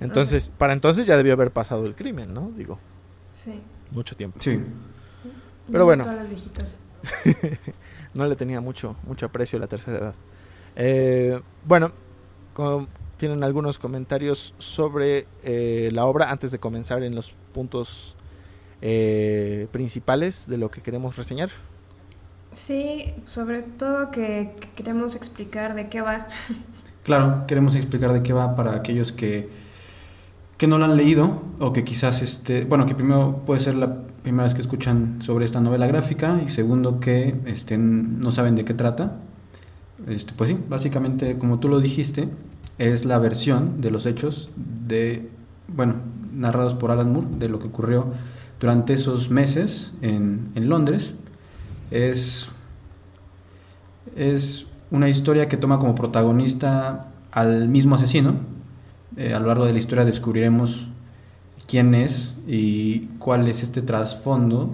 Entonces, 0.00 0.50
para 0.56 0.72
entonces 0.72 1.06
ya 1.06 1.16
debió 1.16 1.34
haber 1.34 1.50
pasado 1.52 1.84
el 1.86 1.94
crimen, 1.94 2.32
¿no? 2.34 2.50
Digo, 2.56 2.78
Sí. 3.44 3.60
mucho 3.90 4.16
tiempo. 4.16 4.38
Sí. 4.40 4.58
Pero 5.66 5.78
No 5.80 5.84
bueno. 5.84 6.04
Todas 6.04 6.18
las 6.18 6.28
viejitas. 6.30 6.76
No 8.14 8.26
le 8.26 8.36
tenía 8.36 8.60
mucho, 8.60 8.94
mucho 9.06 9.24
aprecio 9.26 9.56
a 9.56 9.60
la 9.60 9.66
tercera 9.68 9.98
edad. 9.98 10.14
Eh, 10.76 11.40
bueno, 11.64 11.92
como 12.54 12.86
tienen 13.16 13.44
algunos 13.44 13.78
comentarios 13.78 14.54
sobre 14.58 15.26
eh, 15.44 15.90
la 15.92 16.06
obra 16.06 16.30
antes 16.30 16.50
de 16.50 16.58
comenzar 16.58 17.02
en 17.02 17.14
los 17.14 17.32
puntos 17.52 18.16
eh, 18.80 19.68
principales 19.70 20.48
de 20.48 20.58
lo 20.58 20.70
que 20.70 20.80
queremos 20.80 21.16
reseñar. 21.16 21.50
Sí, 22.56 23.14
sobre 23.26 23.62
todo 23.62 24.10
que, 24.10 24.54
que 24.60 24.70
queremos 24.70 25.14
explicar 25.14 25.74
de 25.74 25.88
qué 25.88 26.00
va. 26.00 26.26
Claro, 27.04 27.48
queremos 27.48 27.74
explicar 27.74 28.12
de 28.12 28.22
qué 28.22 28.32
va 28.32 28.54
para 28.54 28.76
aquellos 28.76 29.10
que, 29.10 29.48
que 30.56 30.68
no 30.68 30.78
lo 30.78 30.84
han 30.84 30.96
leído 30.96 31.42
o 31.58 31.72
que 31.72 31.82
quizás, 31.82 32.22
este, 32.22 32.64
bueno, 32.64 32.86
que 32.86 32.94
primero 32.94 33.42
puede 33.44 33.58
ser 33.58 33.74
la 33.74 34.04
primera 34.22 34.44
vez 34.44 34.54
que 34.54 34.60
escuchan 34.60 35.20
sobre 35.20 35.44
esta 35.44 35.60
novela 35.60 35.88
gráfica 35.88 36.40
y 36.46 36.48
segundo 36.48 37.00
que 37.00 37.34
este, 37.46 37.76
no 37.76 38.30
saben 38.30 38.54
de 38.54 38.64
qué 38.64 38.74
trata. 38.74 39.18
Este, 40.08 40.32
pues 40.36 40.50
sí, 40.50 40.58
básicamente, 40.68 41.38
como 41.38 41.58
tú 41.58 41.68
lo 41.68 41.80
dijiste, 41.80 42.28
es 42.78 43.04
la 43.04 43.18
versión 43.18 43.80
de 43.80 43.90
los 43.90 44.06
hechos 44.06 44.50
de, 44.56 45.28
bueno, 45.68 45.96
narrados 46.32 46.74
por 46.74 46.90
Alan 46.90 47.12
Moore, 47.12 47.28
de 47.38 47.48
lo 47.48 47.58
que 47.58 47.68
ocurrió 47.68 48.06
durante 48.60 48.94
esos 48.94 49.30
meses 49.30 49.92
en, 50.02 50.50
en 50.54 50.68
Londres. 50.68 51.14
Es, 51.90 52.48
es 54.16 54.66
una 54.90 55.08
historia 55.08 55.48
que 55.48 55.56
toma 55.56 55.78
como 55.78 55.94
protagonista 55.94 57.08
al 57.32 57.68
mismo 57.68 57.96
asesino. 57.96 58.36
Eh, 59.16 59.34
a 59.34 59.40
lo 59.40 59.48
largo 59.48 59.66
de 59.66 59.72
la 59.72 59.78
historia 59.78 60.04
descubriremos 60.04 60.86
quién 61.66 61.94
es 61.94 62.34
y 62.46 63.06
cuál 63.18 63.48
es 63.48 63.62
este 63.62 63.82
trasfondo, 63.82 64.70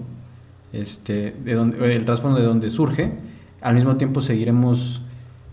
este, 0.72 1.34
de 1.44 1.54
donde, 1.54 1.94
el 1.94 2.04
trasfondo 2.04 2.38
de 2.38 2.44
donde 2.44 2.70
surge. 2.70 3.12
Al 3.60 3.74
mismo 3.74 3.96
tiempo 3.96 4.20
seguiremos, 4.20 5.02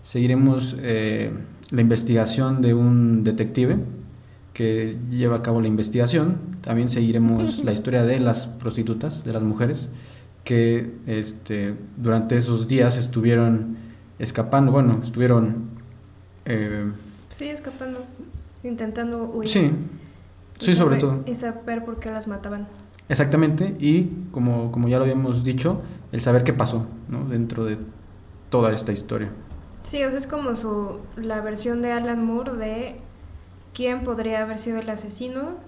seguiremos 0.06 0.76
eh, 0.78 1.32
la 1.70 1.80
investigación 1.80 2.62
de 2.62 2.74
un 2.74 3.24
detective 3.24 3.78
que 4.54 4.96
lleva 5.10 5.36
a 5.36 5.42
cabo 5.42 5.60
la 5.60 5.68
investigación. 5.68 6.38
También 6.62 6.88
seguiremos 6.88 7.58
la 7.64 7.72
historia 7.72 8.04
de 8.04 8.20
las 8.20 8.46
prostitutas, 8.46 9.24
de 9.24 9.32
las 9.32 9.42
mujeres, 9.42 9.88
que 10.44 10.92
este, 11.06 11.74
durante 11.96 12.36
esos 12.36 12.68
días 12.68 12.96
estuvieron 12.96 13.76
escapando, 14.18 14.72
bueno, 14.72 15.00
estuvieron... 15.02 15.66
eh, 16.46 16.90
Sí, 17.28 17.48
escapando, 17.48 18.04
intentando 18.62 19.24
huir. 19.24 19.48
sí, 19.48 19.70
sí, 20.58 20.72
sobre 20.74 20.98
todo. 20.98 21.22
Y 21.26 21.34
saber 21.34 21.84
por 21.84 21.98
qué 21.98 22.10
las 22.10 22.28
mataban. 22.28 22.68
Exactamente, 23.08 23.76
y 23.78 24.08
como, 24.30 24.72
como 24.72 24.88
ya 24.88 24.96
lo 24.98 25.04
habíamos 25.04 25.44
dicho, 25.44 25.82
el 26.12 26.20
saber 26.22 26.44
qué 26.44 26.52
pasó 26.52 26.86
¿no? 27.08 27.28
dentro 27.28 27.64
de 27.64 27.76
toda 28.48 28.72
esta 28.72 28.92
historia. 28.92 29.30
Sí, 29.86 30.02
o 30.02 30.10
sea, 30.10 30.18
es 30.18 30.26
como 30.26 30.56
su, 30.56 30.98
la 31.14 31.40
versión 31.40 31.80
de 31.80 31.92
Alan 31.92 32.24
Moore 32.24 32.56
de 32.56 32.96
quién 33.72 34.02
podría 34.02 34.42
haber 34.42 34.58
sido 34.58 34.80
el 34.80 34.90
asesino 34.90 35.58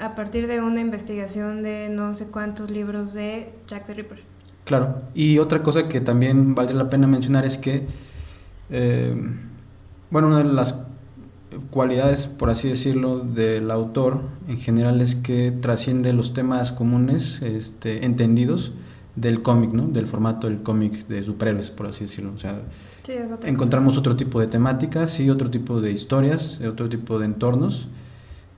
a 0.00 0.14
partir 0.14 0.46
de 0.46 0.60
una 0.60 0.80
investigación 0.80 1.64
de 1.64 1.88
no 1.90 2.14
sé 2.14 2.26
cuántos 2.28 2.70
libros 2.70 3.14
de 3.14 3.52
Jack 3.66 3.86
the 3.86 3.94
Ripper. 3.94 4.22
Claro, 4.64 5.02
y 5.12 5.40
otra 5.40 5.64
cosa 5.64 5.88
que 5.88 6.00
también 6.00 6.54
vale 6.54 6.72
la 6.72 6.88
pena 6.88 7.08
mencionar 7.08 7.44
es 7.44 7.58
que, 7.58 7.84
eh, 8.70 9.16
bueno, 10.08 10.28
una 10.28 10.44
de 10.44 10.52
las 10.52 10.76
cualidades, 11.72 12.28
por 12.28 12.48
así 12.48 12.68
decirlo, 12.68 13.18
del 13.18 13.72
autor 13.72 14.20
en 14.46 14.58
general 14.58 15.00
es 15.00 15.16
que 15.16 15.50
trasciende 15.50 16.12
los 16.12 16.32
temas 16.32 16.70
comunes, 16.70 17.42
este, 17.42 18.06
entendidos 18.06 18.70
del 19.16 19.42
cómic, 19.42 19.72
¿no? 19.72 19.88
Del 19.88 20.06
formato 20.06 20.46
del 20.46 20.62
cómic 20.62 21.08
de 21.08 21.24
superhéroes, 21.24 21.70
por 21.70 21.88
así 21.88 22.04
decirlo. 22.04 22.32
O 22.36 22.38
sea, 22.38 22.60
Sí, 23.04 23.12
es 23.12 23.30
otra 23.32 23.48
encontramos 23.50 23.98
otro 23.98 24.16
tipo 24.16 24.40
de 24.40 24.46
temáticas 24.46 25.18
y 25.18 25.28
otro 25.28 25.50
tipo 25.50 25.80
de 25.80 25.90
historias, 25.90 26.60
otro 26.60 26.88
tipo 26.88 27.18
de 27.18 27.26
entornos 27.26 27.88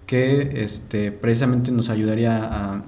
que 0.06 0.62
este, 0.62 1.12
precisamente 1.12 1.72
nos 1.72 1.88
ayudaría 1.88 2.36
a, 2.44 2.82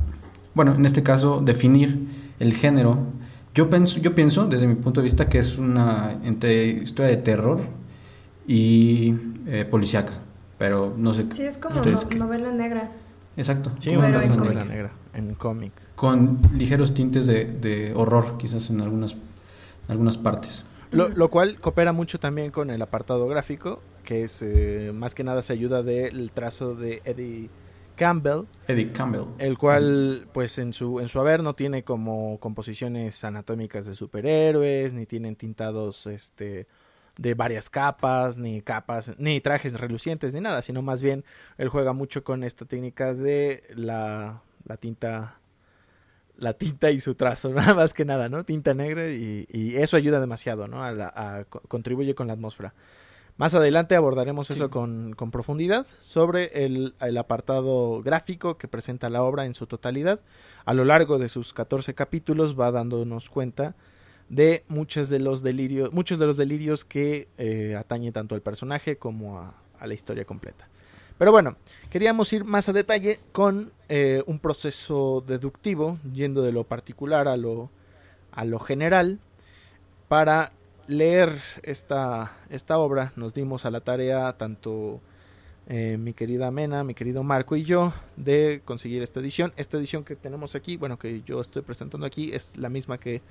bueno, 0.55 0.75
en 0.75 0.85
este 0.85 1.03
caso, 1.03 1.41
definir 1.43 2.09
el 2.39 2.53
género. 2.53 2.99
Yo 3.55 3.71
pienso, 3.71 3.99
yo 4.01 4.15
pienso, 4.15 4.47
desde 4.47 4.67
mi 4.67 4.75
punto 4.75 5.01
de 5.01 5.05
vista, 5.05 5.29
que 5.31 5.39
es 5.39 5.57
una 5.57 6.19
entre 6.25 6.67
historia 6.67 7.11
de 7.11 7.17
terror 7.17 7.61
y 8.47 9.15
eh, 9.47 9.65
policíaca, 9.65 10.13
pero 10.59 10.95
no 10.97 11.15
sé. 11.15 11.25
Sí, 11.33 11.43
es 11.43 11.57
como 11.59 11.77
no- 11.83 12.17
novela 12.17 12.53
negra. 12.53 12.91
Exacto. 13.37 13.71
Sí, 13.79 13.95
como 13.95 14.07
una 14.09 14.27
novela 14.27 14.65
negra, 14.65 14.93
en 15.15 15.35
cómic. 15.35 15.73
Con 15.95 16.39
ligeros 16.55 16.93
tintes 16.95 17.27
de, 17.27 17.45
de 17.47 17.93
horror, 17.95 18.37
quizás 18.39 18.69
en 18.71 18.81
algunas, 18.83 19.13
en 19.13 19.19
algunas 19.89 20.19
partes. 20.19 20.65
Lo, 20.91 21.09
lo 21.09 21.29
cual 21.29 21.61
coopera 21.61 21.93
mucho 21.93 22.19
también 22.19 22.51
con 22.51 22.71
el 22.71 22.81
apartado 22.83 23.27
gráfico, 23.27 23.83
que 24.05 24.25
es 24.25 24.43
eh, 24.43 24.93
más 24.95 25.15
que 25.15 25.25
nada 25.25 25.43
se 25.43 25.53
ayuda 25.53 25.83
del 25.83 26.31
trazo 26.33 26.75
de 26.75 27.03
Eddie 27.05 27.51
Campbell, 27.97 28.43
Eddie 28.69 28.93
Campbell. 28.93 29.25
el 29.39 29.59
cual 29.59 30.29
pues 30.33 30.59
en 30.59 30.73
su 30.73 31.01
en 31.01 31.09
su 31.09 31.19
haber 31.19 31.43
no 31.43 31.55
tiene 31.55 31.83
como 31.83 32.39
composiciones 32.41 33.25
anatómicas 33.25 33.87
de 33.87 33.95
superhéroes, 33.95 34.93
ni 34.93 35.07
tienen 35.07 35.35
tintados 35.35 36.07
este 36.07 36.67
de 37.19 37.35
varias 37.35 37.71
capas, 37.71 38.37
ni 38.37 38.61
capas, 38.61 39.13
ni 39.19 39.41
trajes 39.41 39.81
relucientes, 39.81 40.35
ni 40.35 40.41
nada, 40.41 40.61
sino 40.61 40.83
más 40.83 41.03
bien 41.03 41.25
él 41.57 41.69
juega 41.69 41.95
mucho 41.95 42.23
con 42.23 42.45
esta 42.45 42.67
técnica 42.67 43.15
de 43.15 43.65
la, 43.75 44.43
la 44.65 44.77
tinta 44.77 45.41
la 46.39 46.53
tinta 46.55 46.91
y 46.91 47.01
su 47.01 47.15
trazo, 47.15 47.51
nada 47.55 47.75
más 47.75 47.95
que 47.95 48.05
nada, 48.05 48.29
¿no? 48.29 48.45
Tinta 48.45 48.75
negra 48.75 49.09
y, 49.11 49.47
y 49.51 49.77
eso 49.77 49.97
ayuda 49.97 50.21
demasiado, 50.21 50.69
¿no? 50.69 50.83
A 50.85 50.93
la- 50.93 51.13
a- 51.15 51.45
co- 51.45 51.61
contribuye 51.69 52.15
con 52.15 52.27
la 52.27 52.35
atmósfera. 52.35 52.75
Más 53.39 53.53
adelante 53.53 53.95
abordaremos 53.97 54.51
eso 54.51 54.71
con, 54.71 55.13
con 55.15 55.31
profundidad 55.31 55.87
sobre 56.01 56.65
el, 56.65 56.95
el 57.01 57.19
apartado 57.19 58.01
gráfico 58.03 58.57
que 58.57 58.67
presenta 58.67 59.11
la 59.11 59.23
obra 59.23 59.45
en 59.45 59.55
su 59.55 59.67
totalidad. 59.67 60.21
A 60.65 60.73
lo 60.73 60.87
largo 60.87 61.19
de 61.19 61.29
sus 61.29 61.53
14 61.53 61.93
capítulos 61.95 62.59
va 62.59 62.71
dándonos 62.71 63.29
cuenta 63.29 63.75
de 64.31 64.65
muchos 64.69 65.11
de 65.11 65.19
los 65.21 65.43
delirios, 65.43 65.93
muchos 65.93 66.19
de 66.19 66.27
los 66.27 66.39
delirios 66.39 66.87
que 66.87 67.29
eh, 67.37 67.77
atañen 67.79 68.15
tanto 68.15 68.35
al 68.35 68.41
personaje 68.41 68.97
como 68.97 69.39
a, 69.39 69.55
a 69.79 69.87
la 69.87 69.93
historia 69.93 70.25
completa. 70.25 70.67
Pero 71.19 71.33
bueno, 71.33 71.57
queríamos 71.91 72.33
ir 72.33 72.45
más 72.45 72.69
a 72.69 72.75
detalle 72.75 73.21
con 73.33 73.73
eh, 73.89 74.23
un 74.27 74.39
proceso 74.39 75.25
deductivo, 75.27 75.99
yendo 76.13 76.43
de 76.43 76.53
lo 76.53 76.65
particular 76.65 77.27
a 77.27 77.37
lo, 77.37 77.71
a 78.33 78.45
lo 78.45 78.59
general. 78.59 79.19
Para 80.09 80.53
leer 80.87 81.41
esta, 81.63 82.37
esta 82.51 82.79
obra 82.79 83.13
nos 83.17 83.33
dimos 83.35 83.65
a 83.65 83.71
la 83.71 83.81
tarea 83.81 84.33
tanto 84.33 85.01
eh, 85.69 85.97
mi 85.99 86.13
querida 86.13 86.51
Mena, 86.51 86.85
mi 86.85 86.95
querido 86.95 87.25
Marco 87.25 87.57
y 87.57 87.65
yo 87.65 87.93
de 88.17 88.61
conseguir 88.65 89.03
esta 89.03 89.21
edición. 89.21 89.53
Esta 89.57 89.79
edición 89.79 90.05
que 90.05 90.17
tenemos 90.17 90.55
aquí, 90.55 90.77
bueno, 90.77 90.99
que 90.99 91.23
yo 91.23 91.41
estoy 91.41 91.63
presentando 91.63 92.07
aquí, 92.07 92.31
es 92.33 92.57
la 92.57 92.69
misma 92.69 92.99
que 92.99 93.23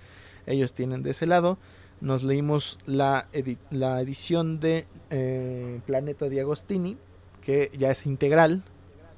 ellos 0.48 0.74
tienen 0.74 1.04
de 1.04 1.12
ese 1.12 1.28
lado. 1.28 1.60
Nos 2.02 2.24
leímos 2.24 2.80
la, 2.86 3.28
la 3.70 4.02
edición 4.02 4.60
de 4.60 4.86
eh, 5.12 5.80
Planeta 5.86 6.28
de 6.28 6.42
Agostini, 6.42 6.98
que 7.46 7.72
ya 7.78 7.92
es 7.92 8.06
integral, 8.06 8.64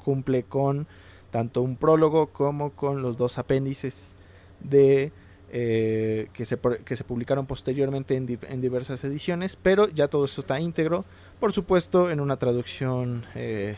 cumple 0.03 0.43
con 0.43 0.85
tanto 1.31 1.61
un 1.61 1.77
prólogo 1.77 2.27
como 2.27 2.71
con 2.71 3.01
los 3.01 3.17
dos 3.17 3.37
apéndices 3.37 4.13
de 4.59 5.11
eh, 5.49 6.27
que, 6.33 6.45
se, 6.45 6.57
que 6.59 6.95
se 6.95 7.03
publicaron 7.05 7.45
posteriormente 7.45 8.15
en, 8.15 8.37
en 8.49 8.61
diversas 8.61 9.03
ediciones, 9.05 9.55
pero 9.55 9.87
ya 9.87 10.09
todo 10.09 10.25
eso 10.25 10.41
está 10.41 10.59
íntegro, 10.59 11.05
por 11.39 11.53
supuesto 11.53 12.11
en 12.11 12.19
una 12.19 12.37
traducción 12.37 13.23
eh, 13.33 13.77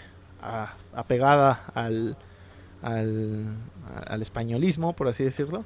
apegada 0.94 1.65
al, 1.75 2.18
al 2.82 4.22
españolismo, 4.22 4.96
por 4.96 5.08
así 5.08 5.24
decirlo. 5.24 5.63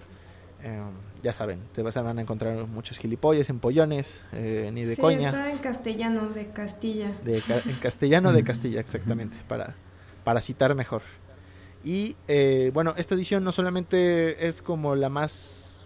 Eh, 0.64 0.82
ya 1.22 1.34
saben, 1.34 1.60
te 1.74 1.82
vas 1.82 1.96
a, 1.98 2.02
van 2.02 2.18
a 2.20 2.22
encontrar 2.22 2.56
muchos 2.68 2.98
gilipollas, 2.98 3.50
empollones, 3.50 4.24
eh, 4.32 4.70
ni 4.74 4.84
de 4.86 4.96
sí, 4.96 5.02
coña. 5.02 5.28
está 5.30 5.52
en 5.52 5.58
castellano, 5.58 6.30
de 6.30 6.48
Castilla. 6.48 7.12
De 7.24 7.42
ca- 7.42 7.62
en 7.66 7.76
castellano 7.78 8.32
de 8.32 8.44
Castilla, 8.50 8.80
exactamente, 8.80 9.38
para, 9.48 9.76
para 10.24 10.40
citar 10.42 10.74
mejor. 10.76 11.02
Y 11.84 12.16
eh, 12.30 12.72
bueno, 12.74 12.94
esta 12.98 13.14
edición 13.16 13.44
no 13.44 13.52
solamente 13.52 14.48
es 14.48 14.62
como 14.62 14.96
la 14.96 15.10
más, 15.10 15.86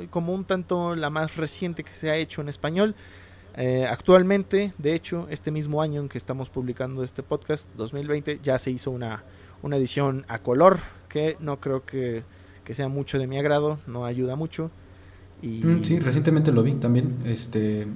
eh, 0.00 0.08
como 0.10 0.32
un 0.34 0.44
tanto 0.44 0.96
la 0.96 1.10
más 1.10 1.36
reciente 1.36 1.84
que 1.84 1.92
se 1.94 2.10
ha 2.10 2.16
hecho 2.16 2.40
en 2.40 2.48
español. 2.48 2.94
eh, 3.56 3.86
actualmente, 3.88 4.72
de 4.78 4.94
hecho, 4.94 5.26
este 5.30 5.50
mismo 5.52 5.80
año 5.82 6.00
en 6.00 6.08
que 6.08 6.18
estamos 6.18 6.50
publicando 6.50 7.02
este 7.04 7.22
podcast, 7.22 7.68
2020, 7.76 8.40
ya 8.42 8.58
se 8.58 8.70
hizo 8.72 8.90
una, 8.90 9.22
una 9.62 9.76
edición 9.76 10.24
a 10.28 10.38
color, 10.40 10.78
que 11.08 11.36
no 11.40 11.58
creo 11.60 11.84
que, 11.84 12.22
que 12.68 12.74
sea 12.74 12.88
mucho 12.88 13.18
de 13.20 13.28
mi 13.28 13.38
agrado, 13.38 13.80
no 13.88 14.06
ayuda 14.06 14.36
mucho. 14.36 14.70
Y 15.42 15.52
Mm, 15.62 15.82
Sí, 15.84 15.98
recientemente 15.98 16.52
lo 16.52 16.62
vi 16.62 16.74
también. 16.74 17.16
Este, 17.24 17.86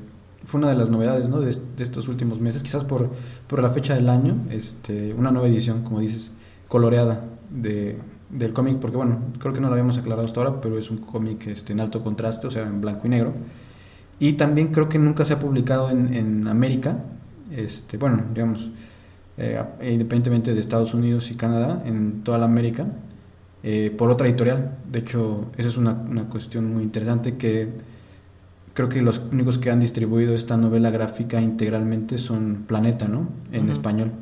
fue 0.47 0.59
una 0.59 0.71
de 0.71 0.77
las 0.77 0.91
novedades 0.91 1.29
¿no? 1.29 1.41
de, 1.41 1.51
est- 1.51 1.63
de 1.77 1.85
estos 1.85 2.09
últimos 2.09 2.41
meses, 2.41 2.63
quizás 2.63 2.85
por, 2.85 3.11
por 3.47 3.63
la 3.63 3.71
fecha 3.71 3.95
del 3.95 4.09
año, 4.09 4.37
este, 4.51 5.15
una 5.15 5.31
nueva 5.31 5.49
edición, 5.49 5.83
como 5.85 6.01
dices, 6.01 6.33
coloreada 6.69 7.25
de, 7.51 7.99
del 8.31 8.53
cómic, 8.53 8.79
porque 8.79 8.97
bueno, 8.97 9.19
creo 9.39 9.53
que 9.55 9.61
no 9.61 9.69
lo 9.69 9.75
habíamos 9.75 9.99
aclarado 9.99 10.27
hasta 10.27 10.41
ahora, 10.41 10.61
pero 10.61 10.79
es 10.79 10.91
un 10.91 10.99
cómic 10.99 11.47
este, 11.47 11.73
en 11.73 11.81
alto 11.81 12.03
contraste, 12.03 12.47
o 12.47 12.51
sea, 12.51 12.63
en 12.67 12.81
blanco 12.81 13.07
y 13.07 13.11
negro. 13.11 13.33
Y 14.19 14.35
también 14.35 14.69
creo 14.69 14.89
que 14.89 14.99
nunca 14.99 15.25
se 15.25 15.35
ha 15.35 15.41
publicado 15.41 15.91
en, 15.91 16.15
en 16.15 16.49
América, 16.49 16.99
este, 17.51 17.97
bueno, 17.99 18.23
digamos, 18.35 18.71
eh, 19.39 19.63
independientemente 19.83 20.55
de 20.55 20.61
Estados 20.61 20.95
Unidos 20.95 21.31
y 21.31 21.35
Canadá, 21.37 21.83
en 21.87 22.23
toda 22.23 22.39
la 22.39 22.47
América, 22.47 22.87
eh, 23.63 23.95
por 23.97 24.11
otra 24.11 24.27
editorial. 24.27 24.77
De 24.91 25.01
hecho, 25.01 25.47
esa 25.57 25.69
es 25.69 25.77
una, 25.77 25.93
una 25.93 26.25
cuestión 26.25 26.73
muy 26.73 26.83
interesante 26.83 27.37
que 27.37 27.69
creo 28.75 28.89
que 28.89 29.03
los 29.03 29.21
únicos 29.31 29.59
que 29.59 29.71
han 29.71 29.81
distribuido 29.81 30.35
esta 30.35 30.57
novela 30.57 30.91
gráfica 30.91 31.41
integralmente 31.41 32.19
son 32.19 32.65
Planeta, 32.67 33.09
¿no? 33.09 33.29
En 33.53 33.69
español. 33.69 34.13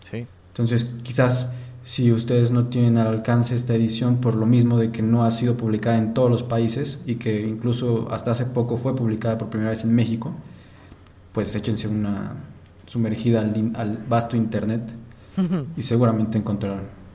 Sí. 0.00 0.26
Entonces, 0.48 0.94
quizás 1.02 1.50
si 1.86 2.10
ustedes 2.12 2.50
no 2.50 2.66
tienen 2.66 2.98
al 2.98 3.06
alcance 3.06 3.54
esta 3.54 3.74
edición 3.74 4.16
por 4.16 4.34
lo 4.34 4.44
mismo 4.44 4.76
de 4.78 4.90
que 4.90 5.02
no 5.02 5.24
ha 5.24 5.30
sido 5.30 5.56
publicada 5.56 5.98
en 5.98 6.14
todos 6.14 6.30
los 6.30 6.42
países 6.42 7.00
y 7.06 7.14
que 7.14 7.42
incluso 7.42 8.08
hasta 8.10 8.32
hace 8.32 8.44
poco 8.46 8.76
fue 8.76 8.96
publicada 8.96 9.38
por 9.38 9.50
primera 9.50 9.70
vez 9.70 9.84
en 9.84 9.94
México, 9.94 10.32
pues 11.32 11.54
échense 11.54 11.86
una 11.86 12.34
sumergida 12.86 13.40
al, 13.40 13.72
al 13.74 13.98
vasto 14.08 14.36
internet 14.36 14.82
y 15.76 15.82
seguramente 15.82 16.38
encontrarán. 16.38 17.05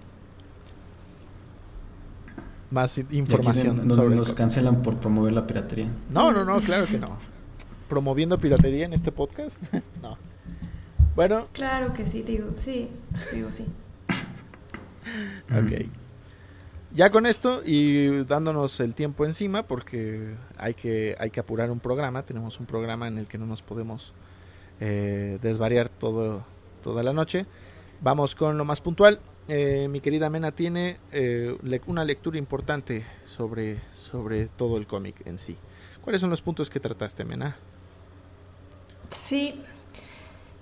Más 2.72 2.98
i- 2.98 3.02
Y 3.02 3.04
aquí 3.04 3.18
información 3.18 3.76
donde 3.78 3.94
sobre 3.96 4.16
nos 4.16 4.32
cancelan 4.34 4.82
por 4.82 4.98
promover 4.98 5.34
la 5.34 5.46
piratería. 5.46 5.88
No, 6.10 6.32
no, 6.32 6.44
no, 6.46 6.60
claro 6.62 6.88
que 6.88 6.98
no. 6.98 7.18
¿Promoviendo 7.90 8.38
piratería 8.38 8.86
en 8.86 8.94
este 8.94 9.12
podcast? 9.12 9.62
no. 10.02 10.18
Bueno, 11.16 11.48
Claro 11.52 11.94
que 11.94 12.08
sí, 12.08 12.22
digo, 12.24 12.48
sí, 12.58 12.88
digo 13.34 13.52
sí. 13.52 13.66
ok. 15.52 15.86
Ya 16.94 17.10
con 17.10 17.26
esto 17.26 17.62
y 17.66 18.24
dándonos 18.26 18.80
el 18.82 18.96
tiempo 18.96 19.26
encima, 19.26 19.64
porque 19.64 20.36
hay 20.58 20.74
que, 20.74 21.16
hay 21.20 21.30
que 21.30 21.40
apurar 21.40 21.72
un 21.72 21.80
programa. 21.80 22.24
Tenemos 22.24 22.60
un 22.60 22.66
programa 22.66 23.08
en 23.08 23.18
el 23.18 23.28
que 23.28 23.38
no 23.38 23.46
nos 23.46 23.62
podemos 23.62 24.14
eh, 24.82 25.40
desvariar 25.42 25.88
todo, 25.90 26.44
toda 26.84 27.02
la 27.04 27.14
noche. 27.14 27.46
Vamos 28.02 28.36
con 28.36 28.58
lo 28.58 28.66
más 28.66 28.82
puntual. 28.82 29.20
Eh, 29.48 29.88
mi 29.90 30.02
querida 30.02 30.30
Mena 30.30 30.52
tiene 30.54 31.02
eh, 31.12 31.58
le- 31.64 31.82
una 31.88 32.06
lectura 32.06 32.38
importante 32.38 33.06
sobre, 33.24 33.82
sobre 33.92 34.48
todo 34.48 34.78
el 34.78 34.88
cómic 34.88 35.22
en 35.26 35.40
sí. 35.40 35.62
¿Cuáles 36.00 36.22
son 36.22 36.30
los 36.30 36.42
puntos 36.42 36.70
que 36.70 36.80
trataste, 36.80 37.26
Mena? 37.26 37.62
Sí, 39.12 39.62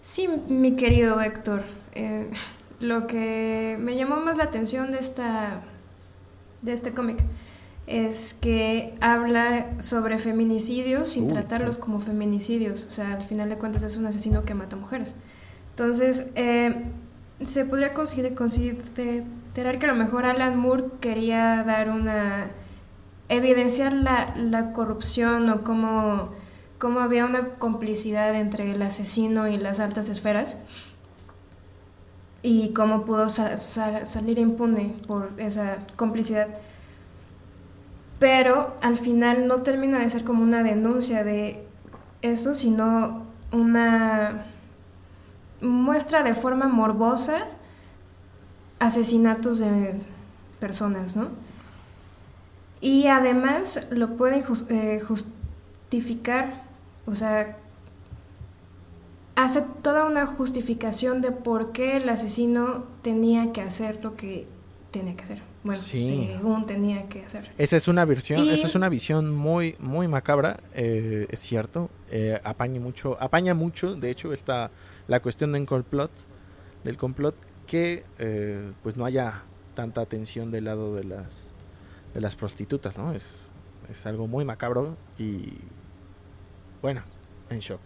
sí, 0.03 0.27
mi 0.47 0.75
querido 0.75 1.21
Héctor. 1.21 1.63
eh, 1.93 2.31
lo 2.79 3.07
que 3.07 3.77
me 3.79 3.95
llamó 3.97 4.17
más 4.17 4.37
la 4.37 4.45
atención 4.45 4.91
de 4.91 4.99
esta 4.99 5.63
de 6.61 6.73
este 6.73 6.93
cómic 6.93 7.19
es 7.87 8.33
que 8.35 8.95
habla 9.01 9.81
sobre 9.81 10.19
feminicidios 10.19 11.11
sin 11.11 11.27
tratarlos 11.27 11.77
sí. 11.77 11.79
como 11.79 12.01
feminicidios. 12.01 12.85
O 12.85 12.91
sea, 12.91 13.13
al 13.15 13.23
final 13.25 13.49
de 13.49 13.57
cuentas 13.57 13.83
es 13.83 13.97
un 13.97 14.05
asesino 14.05 14.45
que 14.45 14.53
mata 14.53 14.75
mujeres. 14.75 15.15
Entonces, 15.71 16.27
eh, 16.35 16.85
se 17.45 17.65
podría 17.65 17.93
consider- 17.93 18.35
considerar 18.35 19.79
que 19.79 19.85
a 19.85 19.93
lo 19.93 19.95
mejor 19.95 20.25
Alan 20.25 20.57
Moore 20.57 20.85
quería 21.01 21.63
dar 21.63 21.89
una... 21.89 22.47
evidenciar 23.29 23.93
la, 23.93 24.33
la 24.35 24.73
corrupción 24.73 25.49
o 25.49 25.63
cómo, 25.63 26.29
había 27.01 27.25
una 27.25 27.49
complicidad 27.59 28.33
entre 28.35 28.71
el 28.71 28.81
asesino 28.81 29.47
y 29.47 29.57
las 29.57 29.79
altas 29.79 30.09
esferas 30.09 30.57
y 32.41 32.69
cómo 32.73 33.03
pudo 33.05 33.29
sa- 33.29 33.57
sa- 33.57 34.05
salir 34.05 34.39
impune 34.39 34.95
por 35.07 35.31
esa 35.37 35.77
complicidad. 35.95 36.47
Pero 38.19 38.75
al 38.81 38.97
final 38.97 39.47
no 39.47 39.57
termina 39.57 39.99
de 39.99 40.09
ser 40.09 40.23
como 40.23 40.43
una 40.43 40.63
denuncia 40.63 41.23
de 41.23 41.63
eso, 42.21 42.53
sino 42.55 43.23
una 43.51 44.45
muestra 45.61 46.23
de 46.23 46.35
forma 46.35 46.67
morbosa 46.67 47.45
asesinatos 48.79 49.59
de 49.59 49.93
personas, 50.59 51.15
¿no? 51.15 51.29
Y 52.81 53.07
además 53.07 53.79
lo 53.91 54.15
pueden 54.15 54.43
eh, 54.69 55.01
justificar, 55.05 56.63
o 57.05 57.15
sea, 57.15 57.57
hace 59.35 59.63
toda 59.81 60.05
una 60.05 60.25
justificación 60.27 61.21
de 61.21 61.31
por 61.31 61.71
qué 61.71 61.97
el 61.97 62.07
asesino 62.09 62.85
tenía 63.01 63.51
que 63.51 63.61
hacer 63.61 64.03
lo 64.03 64.15
que 64.15 64.47
tenía 64.91 65.15
que 65.15 65.23
hacer. 65.23 65.41
Bueno, 65.63 65.81
Sí. 65.81 66.29
según 66.31 66.65
tenía 66.65 67.07
que 67.09 67.25
hacer. 67.25 67.51
Esa 67.57 67.75
es 67.75 67.89
una 67.89 68.05
versión, 68.05 68.45
Y- 68.45 68.49
esa 68.51 68.65
es 68.67 68.75
una 68.75 68.87
visión 68.87 69.35
muy, 69.35 69.75
muy 69.79 70.07
macabra, 70.07 70.57
eh, 70.73 71.27
es 71.29 71.39
cierto. 71.39 71.89
eh, 72.11 72.39
apaña 72.43 72.79
mucho, 72.79 73.17
apaña 73.21 73.53
mucho, 73.53 73.93
de 73.95 74.09
hecho, 74.09 74.33
está 74.33 74.71
la 75.09 75.19
cuestión 75.21 75.51
del 75.51 75.65
complot, 75.65 76.11
del 76.85 76.95
complot, 76.95 77.35
que 77.67 78.05
eh, 78.19 78.71
pues 78.83 78.95
no 78.95 79.05
haya 79.05 79.41
tanta 79.75 80.01
atención 80.01 80.51
del 80.51 80.65
lado 80.65 80.95
de 80.95 81.03
las 81.03 81.49
de 82.13 82.21
las 82.21 82.35
prostitutas, 82.35 82.97
¿no? 82.97 83.11
Es, 83.11 83.35
es 83.89 84.05
algo 84.05 84.27
muy 84.27 84.45
macabro 84.45 84.97
y 85.17 85.53
bueno, 86.81 87.01
en 87.49 87.59
shock. 87.59 87.81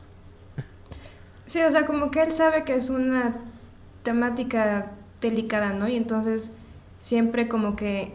Sí, 1.45 1.61
o 1.61 1.71
sea, 1.71 1.85
como 1.85 2.11
que 2.11 2.21
él 2.21 2.31
sabe 2.31 2.63
que 2.63 2.75
es 2.75 2.89
una 2.89 3.35
temática 4.03 4.91
delicada, 5.19 5.73
¿no? 5.73 5.87
Y 5.87 5.95
entonces 5.95 6.55
siempre 7.01 7.47
como 7.47 7.75
que 7.75 8.13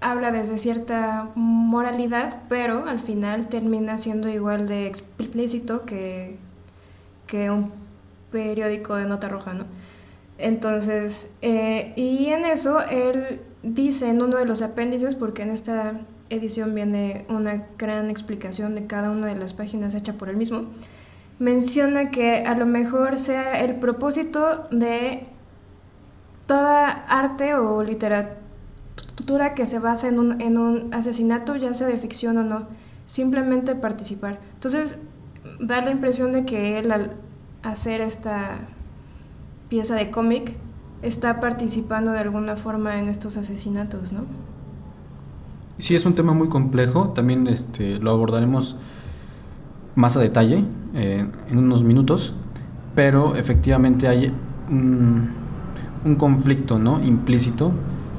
habla 0.00 0.30
desde 0.30 0.58
cierta 0.58 1.30
moralidad, 1.34 2.42
pero 2.48 2.86
al 2.86 3.00
final 3.00 3.48
termina 3.48 3.98
siendo 3.98 4.28
igual 4.28 4.66
de 4.68 4.86
explícito 4.86 5.84
que, 5.84 6.38
que 7.26 7.50
un 7.50 7.81
periódico 8.32 8.96
de 8.96 9.04
nota 9.04 9.28
roja, 9.28 9.54
¿no? 9.54 9.64
Entonces, 10.38 11.32
eh, 11.42 11.92
y 11.94 12.26
en 12.26 12.46
eso 12.46 12.80
él 12.80 13.40
dice 13.62 14.08
en 14.08 14.22
uno 14.22 14.38
de 14.38 14.44
los 14.44 14.62
apéndices, 14.62 15.14
porque 15.14 15.42
en 15.42 15.50
esta 15.50 16.00
edición 16.30 16.74
viene 16.74 17.26
una 17.28 17.66
gran 17.78 18.10
explicación 18.10 18.74
de 18.74 18.86
cada 18.86 19.10
una 19.10 19.28
de 19.28 19.36
las 19.36 19.52
páginas 19.52 19.94
hecha 19.94 20.14
por 20.14 20.28
él 20.28 20.36
mismo, 20.36 20.64
menciona 21.38 22.10
que 22.10 22.44
a 22.44 22.56
lo 22.56 22.66
mejor 22.66 23.18
sea 23.18 23.60
el 23.60 23.76
propósito 23.76 24.66
de 24.70 25.26
toda 26.46 26.88
arte 26.88 27.54
o 27.54 27.82
literatura 27.82 29.54
que 29.54 29.66
se 29.66 29.78
basa 29.78 30.08
en 30.08 30.18
un, 30.18 30.40
en 30.40 30.58
un 30.58 30.92
asesinato, 30.94 31.56
ya 31.56 31.74
sea 31.74 31.86
de 31.86 31.98
ficción 31.98 32.38
o 32.38 32.42
no, 32.42 32.66
simplemente 33.06 33.74
participar. 33.74 34.40
Entonces, 34.54 34.98
da 35.60 35.82
la 35.82 35.90
impresión 35.90 36.32
de 36.32 36.44
que 36.44 36.78
él 36.78 36.90
al 36.90 37.12
hacer 37.62 38.00
esta 38.00 38.58
pieza 39.68 39.94
de 39.94 40.10
cómic 40.10 40.54
está 41.02 41.40
participando 41.40 42.12
de 42.12 42.18
alguna 42.20 42.56
forma 42.56 42.98
en 42.98 43.08
estos 43.08 43.36
asesinatos, 43.36 44.12
¿no? 44.12 44.20
Sí, 45.78 45.96
es 45.96 46.04
un 46.06 46.14
tema 46.14 46.32
muy 46.32 46.48
complejo, 46.48 47.08
también 47.08 47.46
este, 47.46 47.98
lo 47.98 48.10
abordaremos 48.10 48.76
más 49.94 50.16
a 50.16 50.20
detalle 50.20 50.64
eh, 50.94 51.26
en 51.50 51.58
unos 51.58 51.82
minutos, 51.82 52.34
pero 52.94 53.36
efectivamente 53.36 54.06
hay 54.06 54.32
un, 54.70 55.30
un 56.04 56.14
conflicto 56.16 56.78
¿no? 56.78 57.02
implícito 57.02 57.72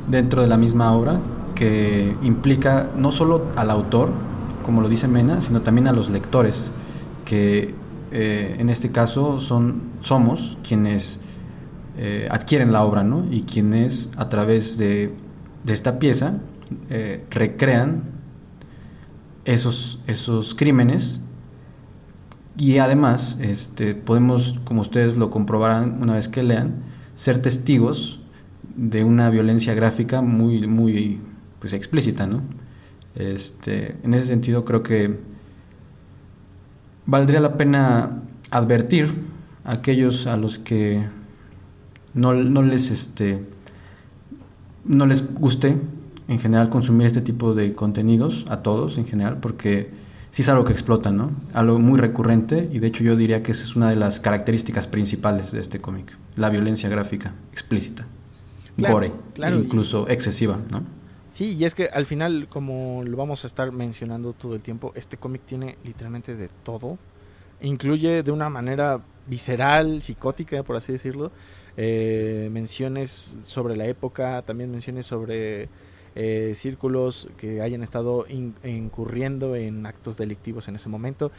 dentro 0.09 0.41
de 0.41 0.47
la 0.47 0.57
misma 0.57 0.91
obra 0.93 1.19
que 1.55 2.15
implica 2.23 2.89
no 2.97 3.11
solo 3.11 3.45
al 3.55 3.69
autor, 3.69 4.09
como 4.65 4.81
lo 4.81 4.89
dice 4.89 5.07
Mena, 5.07 5.41
sino 5.41 5.61
también 5.61 5.87
a 5.87 5.93
los 5.93 6.09
lectores, 6.09 6.71
que 7.25 7.75
eh, 8.15 8.57
en 8.59 8.69
este 8.69 8.91
caso 8.91 9.39
son, 9.39 9.81
somos 10.01 10.59
quienes 10.61 11.19
eh, 11.97 12.27
adquieren 12.29 12.71
la 12.71 12.83
obra, 12.83 13.03
¿no? 13.03 13.25
Y 13.31 13.41
quienes 13.41 14.11
a 14.17 14.29
través 14.29 14.77
de, 14.77 15.11
esta 15.65 15.97
pieza 15.97 16.37
eh, 16.91 17.25
recrean 17.31 18.03
esos, 19.45 19.99
esos 20.05 20.53
crímenes 20.53 21.21
y 22.55 22.77
además 22.77 23.39
este, 23.41 23.95
podemos, 23.95 24.59
como 24.63 24.81
ustedes 24.81 25.17
lo 25.17 25.31
comprobarán 25.31 25.97
una 25.99 26.13
vez 26.13 26.29
que 26.29 26.43
lean, 26.43 26.83
ser 27.15 27.41
testigos 27.41 28.19
de 28.75 29.03
una 29.03 29.31
violencia 29.31 29.73
gráfica 29.73 30.21
muy, 30.21 30.67
muy 30.67 31.19
pues, 31.59 31.73
explícita, 31.73 32.27
¿no? 32.27 32.41
Este, 33.15 33.95
en 34.03 34.13
ese 34.13 34.27
sentido 34.27 34.65
creo 34.65 34.83
que 34.83 35.32
valdría 37.05 37.39
la 37.39 37.57
pena 37.57 38.21
advertir 38.51 39.13
a 39.65 39.73
aquellos 39.73 40.27
a 40.27 40.37
los 40.37 40.59
que 40.59 41.03
no, 42.13 42.33
les 42.33 42.89
este 42.91 43.43
no 44.85 45.05
les 45.05 45.33
guste 45.33 45.77
en 46.27 46.39
general 46.39 46.69
consumir 46.69 47.07
este 47.07 47.21
tipo 47.21 47.53
de 47.53 47.73
contenidos 47.73 48.45
a 48.49 48.57
todos 48.57 48.97
en 48.97 49.05
general 49.05 49.37
porque 49.37 49.91
sí 50.31 50.41
es 50.41 50.49
algo 50.49 50.63
que 50.65 50.73
explota, 50.73 51.11
¿no? 51.11 51.31
Algo 51.53 51.79
muy 51.79 51.99
recurrente 51.99 52.69
y 52.71 52.79
de 52.79 52.87
hecho 52.87 53.03
yo 53.03 53.15
diría 53.15 53.43
que 53.43 53.51
esa 53.51 53.63
es 53.63 53.75
una 53.75 53.89
de 53.89 53.95
las 53.95 54.19
características 54.19 54.87
principales 54.87 55.51
de 55.51 55.59
este 55.59 55.79
cómic, 55.79 56.15
la 56.35 56.49
violencia 56.49 56.89
gráfica 56.89 57.33
explícita, 57.51 58.05
gore, 58.77 59.11
incluso 59.37 60.07
excesiva, 60.09 60.57
¿no? 60.69 60.83
Sí, 61.33 61.55
y 61.57 61.65
es 61.65 61.73
que 61.73 61.87
al 61.87 62.05
final, 62.05 62.47
como 62.47 63.01
lo 63.03 63.17
vamos 63.17 63.43
a 63.43 63.47
estar 63.47 63.71
mencionando 63.71 64.33
todo 64.33 64.53
el 64.53 64.61
tiempo, 64.61 64.91
este 64.93 65.17
cómic 65.17 65.41
tiene 65.47 65.79
literalmente 65.83 66.35
de 66.35 66.47
todo. 66.61 66.99
Incluye 67.59 68.21
de 68.21 68.31
una 68.31 68.49
manera 68.49 69.01
visceral, 69.25 70.03
psicótica, 70.03 70.61
por 70.61 70.75
así 70.75 70.91
decirlo, 70.91 71.31
eh, 71.75 72.49
menciones 72.51 73.39
sobre 73.41 73.75
la 73.75 73.87
época, 73.87 74.43
también 74.43 74.69
menciones 74.69 75.07
sobre 75.07 75.69
eh, 76.13 76.53
círculos 76.53 77.27
que 77.35 77.63
hayan 77.63 77.81
estado 77.81 78.27
incurriendo 78.29 79.55
en 79.55 79.87
actos 79.87 80.17
delictivos 80.17 80.67
en 80.67 80.75
ese 80.75 80.87
momento. 80.87 81.31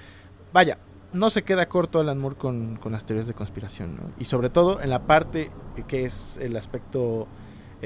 Vaya, 0.52 0.78
no 1.12 1.30
se 1.30 1.44
queda 1.44 1.68
corto 1.68 2.00
Alan 2.00 2.18
Moore 2.18 2.34
con, 2.34 2.80
las 2.90 3.04
teorías 3.04 3.28
de 3.28 3.34
conspiración, 3.34 3.96
y 4.18 4.24
sobre 4.24 4.50
todo 4.50 4.82
en 4.82 4.90
la 4.90 5.06
parte 5.06 5.52
que 5.86 6.04
es 6.04 6.36
el 6.38 6.56
aspecto 6.56 7.28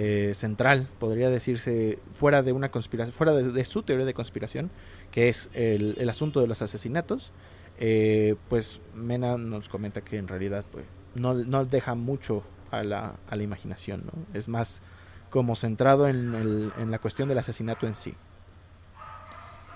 eh, 0.01 0.33
central, 0.33 0.87
podría 1.01 1.29
decirse, 1.29 1.99
fuera 2.13 2.45
de 2.45 2.53
una 2.53 2.71
conspiración, 2.71 3.13
fuera 3.13 3.33
de, 3.33 3.65
su 3.65 3.83
teoría 3.83 4.07
de 4.07 4.15
conspiración, 4.15 4.71
que 5.11 5.29
es 5.29 5.51
el, 5.55 6.09
asunto 6.09 6.41
de 6.41 6.47
los 6.47 6.63
asesinatos, 6.63 7.33
eh, 7.81 8.37
pues 8.49 8.81
Mena 8.95 9.37
nos 9.37 9.69
comenta 9.69 10.03
que 10.03 10.19
en 10.19 10.29
realidad 10.29 10.65
pues, 10.71 10.85
no, 11.17 11.35
no 11.35 11.65
deja 11.65 11.97
mucho 11.97 12.45
a 12.71 12.85
la, 12.85 13.17
a 13.29 13.35
la 13.35 13.43
imaginación, 13.43 14.05
¿no? 14.07 14.13
Es 14.39 14.47
más 14.47 14.83
como 15.31 15.57
centrado 15.57 16.07
en, 16.07 16.33
en 16.79 16.91
la 16.93 17.01
cuestión 17.01 17.29
del 17.29 17.39
asesinato 17.39 17.89
en 17.89 17.97
sí. 17.97 18.15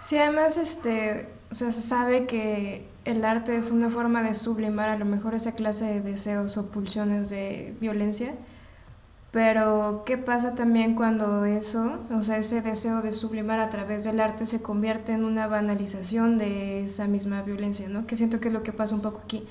Sí, 0.02 0.18
además, 0.18 0.56
este, 0.56 1.30
o 1.50 1.56
sea, 1.56 1.72
se 1.72 1.80
sabe 1.80 2.26
que 2.26 2.86
el 3.04 3.24
arte 3.24 3.56
es 3.56 3.72
una 3.72 3.90
forma 3.90 4.22
de 4.22 4.34
sublimar 4.34 4.88
a 4.88 4.98
lo 4.98 5.04
mejor 5.04 5.34
esa 5.34 5.56
clase 5.56 5.84
de 5.86 6.00
deseos 6.00 6.56
o 6.58 6.68
pulsiones 6.68 7.28
de 7.28 7.74
violencia, 7.80 8.36
pero 9.32 10.02
¿qué 10.04 10.18
pasa 10.18 10.54
también 10.54 10.94
cuando 10.94 11.46
eso, 11.46 11.98
o 12.14 12.22
sea, 12.22 12.36
ese 12.36 12.60
deseo 12.60 13.00
de 13.00 13.12
sublimar 13.12 13.60
a 13.60 13.70
través 13.70 14.04
del 14.04 14.20
arte 14.20 14.44
se 14.44 14.60
convierte 14.60 15.12
en 15.12 15.24
una 15.24 15.46
banalización 15.46 16.36
de 16.36 16.84
esa 16.84 17.06
misma 17.06 17.40
violencia, 17.40 17.88
¿no? 17.88 18.06
Que 18.06 18.18
siento 18.18 18.40
que 18.40 18.48
es 18.48 18.54
lo 18.54 18.62
que 18.62 18.72
pasa 18.72 18.94
un 18.94 19.00
poco 19.00 19.22
aquí, 19.24 19.44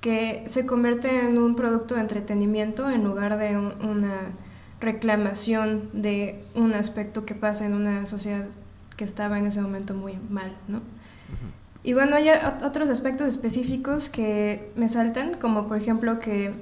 que 0.00 0.42
se 0.46 0.66
convierte 0.66 1.28
en 1.28 1.38
un 1.38 1.54
producto 1.54 1.94
de 1.94 2.00
entretenimiento 2.00 2.90
en 2.90 3.04
lugar 3.04 3.38
de 3.38 3.56
una 3.56 4.32
reclamación 4.80 5.90
de 5.92 6.42
un 6.56 6.74
aspecto 6.74 7.24
que 7.24 7.36
pasa 7.36 7.66
en 7.66 7.74
una 7.74 8.06
sociedad 8.06 8.46
que 8.96 9.04
estaba 9.04 9.38
en 9.38 9.46
ese 9.46 9.60
momento 9.60 9.94
muy 9.94 10.14
mal, 10.28 10.56
¿no? 10.66 10.80
Y 11.82 11.92
bueno, 11.92 12.16
hay 12.16 12.28
otros 12.62 12.90
aspectos 12.90 13.28
específicos 13.28 14.08
que 14.08 14.72
me 14.74 14.88
saltan, 14.88 15.34
como 15.34 15.68
por 15.68 15.76
ejemplo 15.78 16.18
que 16.18 16.52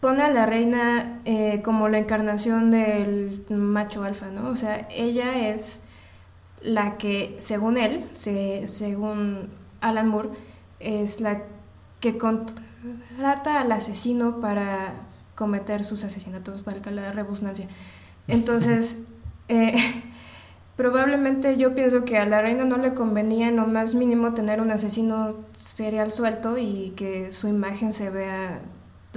pone 0.00 0.22
a 0.22 0.28
la 0.28 0.46
reina 0.46 1.20
eh, 1.24 1.62
como 1.64 1.88
la 1.88 1.98
encarnación 1.98 2.70
del 2.70 3.44
macho 3.48 4.02
alfa, 4.04 4.26
¿no? 4.26 4.50
O 4.50 4.56
sea, 4.56 4.88
ella 4.90 5.48
es 5.48 5.82
la 6.62 6.98
que, 6.98 7.36
según 7.38 7.78
él, 7.78 8.04
según 8.14 9.48
Alan 9.80 10.08
Moore, 10.08 10.30
es 10.80 11.20
la 11.20 11.42
que 12.00 12.18
contrata 12.18 13.60
al 13.60 13.72
asesino 13.72 14.40
para 14.40 14.94
cometer 15.34 15.84
sus 15.84 16.04
asesinatos, 16.04 16.64
valga 16.64 16.90
la 16.90 17.12
rebusnancia. 17.12 17.68
Entonces, 18.28 18.98
eh, 19.48 20.02
probablemente 20.76 21.56
yo 21.56 21.74
pienso 21.74 22.04
que 22.04 22.18
a 22.18 22.26
la 22.26 22.42
reina 22.42 22.64
no 22.64 22.76
le 22.76 22.94
convenía 22.94 23.48
en 23.48 23.56
lo 23.56 23.66
más 23.66 23.94
mínimo 23.94 24.34
tener 24.34 24.60
un 24.60 24.70
asesino 24.70 25.34
serial 25.54 26.12
suelto 26.12 26.58
y 26.58 26.92
que 26.96 27.30
su 27.30 27.48
imagen 27.48 27.92
se 27.92 28.10
vea 28.10 28.60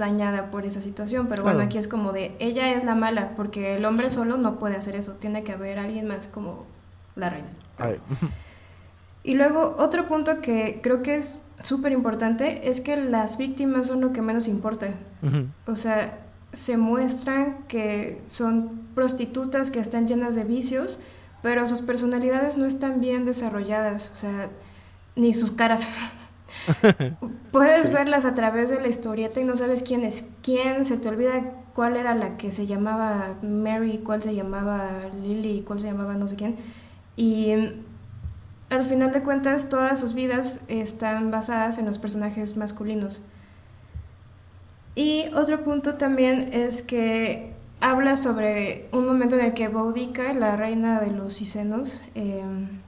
dañada 0.00 0.50
por 0.50 0.66
esa 0.66 0.82
situación, 0.82 1.28
pero 1.28 1.44
bueno, 1.44 1.62
aquí 1.62 1.78
es 1.78 1.86
como 1.86 2.12
de 2.12 2.34
ella 2.40 2.74
es 2.74 2.82
la 2.82 2.96
mala, 2.96 3.36
porque 3.36 3.76
el 3.76 3.84
hombre 3.84 4.10
solo 4.10 4.36
no 4.36 4.58
puede 4.58 4.74
hacer 4.74 4.96
eso, 4.96 5.12
tiene 5.12 5.44
que 5.44 5.52
haber 5.52 5.78
alguien 5.78 6.08
más 6.08 6.26
como 6.26 6.66
la 7.14 7.30
reina. 7.30 7.48
Y 9.22 9.34
luego 9.34 9.76
otro 9.76 10.08
punto 10.08 10.40
que 10.40 10.80
creo 10.82 11.02
que 11.02 11.16
es 11.16 11.38
súper 11.62 11.92
importante 11.92 12.70
es 12.70 12.80
que 12.80 12.96
las 12.96 13.36
víctimas 13.36 13.88
son 13.88 14.00
lo 14.00 14.14
que 14.14 14.22
menos 14.22 14.48
importa. 14.48 14.94
O 15.66 15.76
sea, 15.76 16.20
se 16.54 16.78
muestran 16.78 17.58
que 17.68 18.22
son 18.28 18.88
prostitutas 18.94 19.70
que 19.70 19.78
están 19.78 20.08
llenas 20.08 20.34
de 20.34 20.44
vicios, 20.44 21.00
pero 21.42 21.68
sus 21.68 21.82
personalidades 21.82 22.56
no 22.56 22.64
están 22.64 23.00
bien 23.00 23.26
desarrolladas, 23.26 24.10
o 24.14 24.16
sea, 24.18 24.48
ni 25.16 25.34
sus 25.34 25.52
caras. 25.52 25.86
Puedes 27.52 27.92
verlas 27.92 28.24
a 28.24 28.34
través 28.34 28.70
de 28.70 28.80
la 28.80 28.88
historieta 28.88 29.40
y 29.40 29.44
no 29.44 29.56
sabes 29.56 29.82
quién 29.82 30.04
es 30.04 30.28
quién, 30.42 30.84
se 30.84 30.96
te 30.96 31.08
olvida 31.08 31.52
cuál 31.74 31.96
era 31.96 32.14
la 32.14 32.36
que 32.36 32.52
se 32.52 32.66
llamaba 32.66 33.34
Mary, 33.42 34.02
cuál 34.04 34.22
se 34.22 34.34
llamaba 34.34 34.88
Lily, 35.22 35.62
cuál 35.62 35.80
se 35.80 35.86
llamaba 35.86 36.14
no 36.14 36.28
sé 36.28 36.36
quién. 36.36 36.56
Y 37.16 37.52
al 38.70 38.84
final 38.86 39.12
de 39.12 39.22
cuentas 39.22 39.68
todas 39.68 39.98
sus 39.98 40.14
vidas 40.14 40.60
están 40.68 41.30
basadas 41.30 41.78
en 41.78 41.86
los 41.86 41.98
personajes 41.98 42.56
masculinos. 42.56 43.20
Y 44.94 45.32
otro 45.34 45.62
punto 45.64 45.94
también 45.94 46.50
es 46.52 46.82
que 46.82 47.52
habla 47.80 48.16
sobre 48.16 48.88
un 48.92 49.06
momento 49.06 49.36
en 49.36 49.46
el 49.46 49.54
que 49.54 49.68
Boudica, 49.68 50.32
la 50.34 50.56
reina 50.56 51.00
de 51.00 51.10
los 51.10 51.40
Icenos, 51.40 52.00
em, 52.14 52.80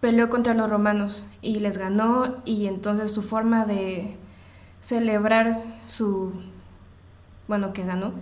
peleó 0.00 0.30
contra 0.30 0.54
los 0.54 0.70
romanos 0.70 1.24
y 1.42 1.56
les 1.56 1.78
ganó 1.78 2.36
y 2.44 2.66
entonces 2.66 3.12
su 3.12 3.22
forma 3.22 3.64
de 3.64 4.16
celebrar 4.80 5.62
su, 5.86 6.32
bueno, 7.48 7.72
que 7.72 7.84
ganó, 7.84 8.12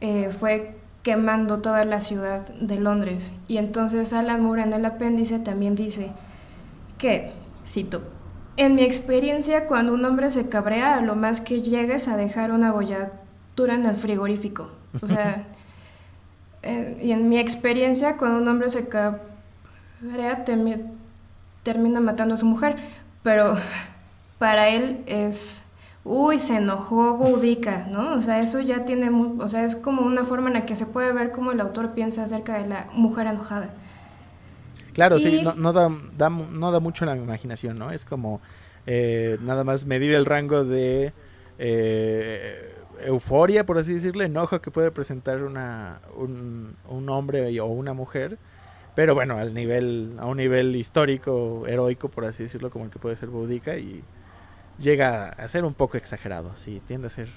eh, 0.00 0.30
fue 0.30 0.76
quemando 1.02 1.60
toda 1.60 1.84
la 1.84 2.00
ciudad 2.00 2.48
de 2.48 2.80
Londres. 2.80 3.30
Y 3.46 3.58
entonces 3.58 4.12
Alan 4.12 4.42
Moore 4.42 4.62
en 4.62 4.72
el 4.72 4.84
apéndice 4.84 5.38
también 5.38 5.76
dice 5.76 6.10
que, 6.98 7.30
cito, 7.68 8.02
en 8.56 8.74
mi 8.74 8.82
experiencia 8.82 9.66
cuando 9.66 9.92
un 9.94 10.04
hombre 10.04 10.30
se 10.30 10.48
cabrea, 10.48 10.96
a 10.96 11.02
lo 11.02 11.14
más 11.14 11.40
que 11.40 11.62
llegues 11.62 12.08
a 12.08 12.16
dejar 12.16 12.50
una 12.50 12.72
bolladura 12.72 13.74
en 13.74 13.86
el 13.86 13.96
frigorífico. 13.96 14.70
O 15.00 15.06
sea, 15.06 15.44
eh, 16.62 16.98
y 17.00 17.12
en 17.12 17.28
mi 17.28 17.38
experiencia 17.38 18.16
cuando 18.16 18.38
un 18.38 18.48
hombre 18.48 18.70
se 18.70 18.88
cabrea, 18.88 20.44
termina 21.66 22.00
matando 22.00 22.34
a 22.34 22.38
su 22.38 22.46
mujer. 22.46 22.76
Pero 23.22 23.56
para 24.38 24.68
él 24.68 25.02
es 25.06 25.64
uy, 26.04 26.38
se 26.38 26.58
enojó 26.58 27.16
Boudica, 27.16 27.88
¿no? 27.90 28.14
O 28.14 28.22
sea, 28.22 28.40
eso 28.40 28.60
ya 28.60 28.84
tiene, 28.84 29.10
o 29.10 29.48
sea, 29.48 29.64
es 29.64 29.74
como 29.74 30.02
una 30.02 30.24
forma 30.24 30.46
en 30.46 30.54
la 30.54 30.64
que 30.64 30.76
se 30.76 30.86
puede 30.86 31.12
ver 31.12 31.32
cómo 31.32 31.50
el 31.50 31.60
autor 31.60 31.94
piensa 31.94 32.22
acerca 32.22 32.58
de 32.58 32.68
la 32.68 32.86
mujer 32.92 33.26
enojada. 33.26 33.70
Claro, 34.92 35.18
sí, 35.18 35.42
no, 35.42 35.72
da, 35.72 35.88
no 36.28 36.72
da 36.72 36.80
mucho 36.80 37.04
la 37.04 37.16
imaginación, 37.16 37.76
¿no? 37.76 37.90
Es 37.90 38.04
como 38.04 38.40
eh, 38.86 39.36
nada 39.42 39.64
más 39.64 39.84
medir 39.84 40.14
el 40.14 40.24
rango 40.24 40.64
de 40.64 41.12
eh, 41.58 42.72
euforia, 43.04 43.66
por 43.66 43.78
así 43.78 43.94
decirlo, 43.94 44.22
enojo 44.22 44.60
que 44.60 44.70
puede 44.70 44.92
presentar 44.92 45.42
una, 45.42 46.00
un, 46.16 46.76
un 46.88 47.08
hombre 47.08 47.60
o 47.60 47.66
una 47.66 47.92
mujer 47.94 48.38
pero 48.96 49.14
bueno, 49.14 49.36
al 49.36 49.52
nivel, 49.52 50.14
a 50.18 50.24
un 50.24 50.38
nivel 50.38 50.74
histórico, 50.74 51.64
heroico, 51.66 52.08
por 52.08 52.24
así 52.24 52.44
decirlo, 52.44 52.70
como 52.70 52.86
el 52.86 52.90
que 52.90 52.98
puede 52.98 53.14
ser 53.14 53.28
Boudica, 53.28 53.76
y 53.76 54.02
llega 54.78 55.28
a 55.28 55.46
ser 55.48 55.66
un 55.66 55.74
poco 55.74 55.98
exagerado, 55.98 56.56
sí, 56.56 56.80
tiende 56.88 57.08
a 57.08 57.10
ser 57.10 57.28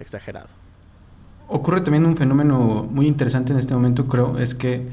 exagerado. 0.00 0.48
Ocurre 1.46 1.82
también 1.82 2.04
un 2.06 2.16
fenómeno 2.16 2.84
muy 2.90 3.06
interesante 3.06 3.52
en 3.52 3.60
este 3.60 3.72
momento, 3.72 4.08
creo, 4.08 4.36
es 4.36 4.56
que, 4.56 4.88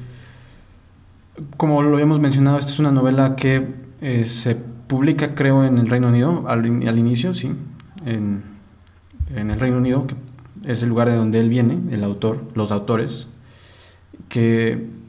como 1.57 1.81
lo 1.81 1.95
habíamos 1.95 2.19
mencionado, 2.19 2.59
esta 2.59 2.71
es 2.71 2.77
una 2.77 2.91
novela 2.91 3.35
que 3.35 3.67
eh, 4.01 4.25
se 4.25 4.55
publica, 4.55 5.33
creo, 5.33 5.65
en 5.65 5.79
el 5.79 5.89
Reino 5.89 6.09
Unido, 6.09 6.47
al, 6.47 6.67
inicio, 6.67 7.33
sí, 7.33 7.55
en, 8.05 8.43
en, 9.35 9.49
el 9.49 9.59
Reino 9.59 9.77
Unido, 9.77 10.05
que 10.05 10.13
es 10.71 10.83
el 10.83 10.89
lugar 10.89 11.09
de 11.09 11.15
donde 11.15 11.39
él 11.39 11.49
viene, 11.49 11.79
el 11.91 12.03
autor, 12.03 12.43
los 12.53 12.71
autores, 12.71 13.27
que 14.29 15.01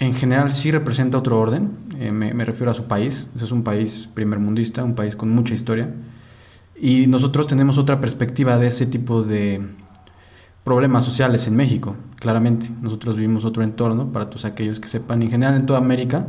en 0.00 0.14
general 0.14 0.52
sí 0.52 0.70
representa 0.70 1.18
otro 1.18 1.38
orden, 1.38 1.72
eh, 1.98 2.10
me, 2.10 2.44
refiero 2.44 2.70
a 2.70 2.74
su 2.74 2.86
país, 2.86 3.28
es 3.40 3.52
un 3.52 3.62
país 3.62 4.08
primermundista, 4.14 4.82
un 4.82 4.94
país 4.94 5.14
con 5.14 5.30
mucha 5.30 5.54
historia, 5.54 5.94
y 6.74 7.06
nosotros 7.06 7.46
tenemos 7.46 7.76
otra 7.76 8.00
perspectiva 8.00 8.56
de 8.56 8.68
ese 8.68 8.86
tipo 8.86 9.22
de 9.22 9.60
problemas 10.64 11.04
sociales 11.04 11.46
en 11.46 11.54
México, 11.54 11.96
claramente. 12.16 12.70
Nosotros 12.80 13.16
vivimos 13.16 13.44
otro 13.44 13.62
entorno, 13.62 14.10
para 14.10 14.30
todos 14.30 14.46
aquellos 14.46 14.80
que 14.80 14.88
sepan, 14.88 15.20
en 15.22 15.30
general 15.30 15.56
en 15.56 15.66
toda 15.66 15.78
América, 15.78 16.28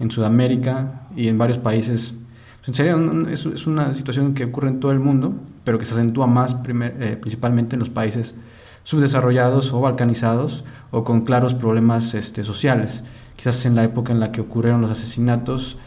en 0.00 0.10
Sudamérica 0.10 1.02
y 1.14 1.28
en 1.28 1.36
varios 1.36 1.58
países. 1.58 2.14
Pues, 2.60 2.68
en 2.68 2.74
serio, 2.74 3.28
es, 3.28 3.66
una 3.66 3.94
situación 3.94 4.32
que 4.32 4.46
ocurre 4.46 4.68
en 4.68 4.80
todo 4.80 4.90
el 4.90 5.00
mundo, 5.00 5.34
pero 5.64 5.78
que 5.78 5.84
se 5.84 5.92
acentúa 5.92 6.26
más 6.26 6.56
eh, 6.66 7.18
principalmente 7.20 7.76
en 7.76 7.80
los 7.80 7.90
países 7.90 8.34
subdesarrollados 8.84 9.72
o 9.72 9.80
balcanizados 9.80 10.64
o 10.90 11.04
con 11.04 11.22
claros 11.22 11.54
problemas 11.54 12.14
este, 12.14 12.44
sociales. 12.44 13.02
Quizás 13.36 13.64
en 13.66 13.74
la 13.74 13.84
época 13.84 14.12
en 14.12 14.20
la 14.20 14.32
que 14.32 14.40
ocurrieron 14.40 14.80
los 14.80 14.90
asesinatos 14.90 15.78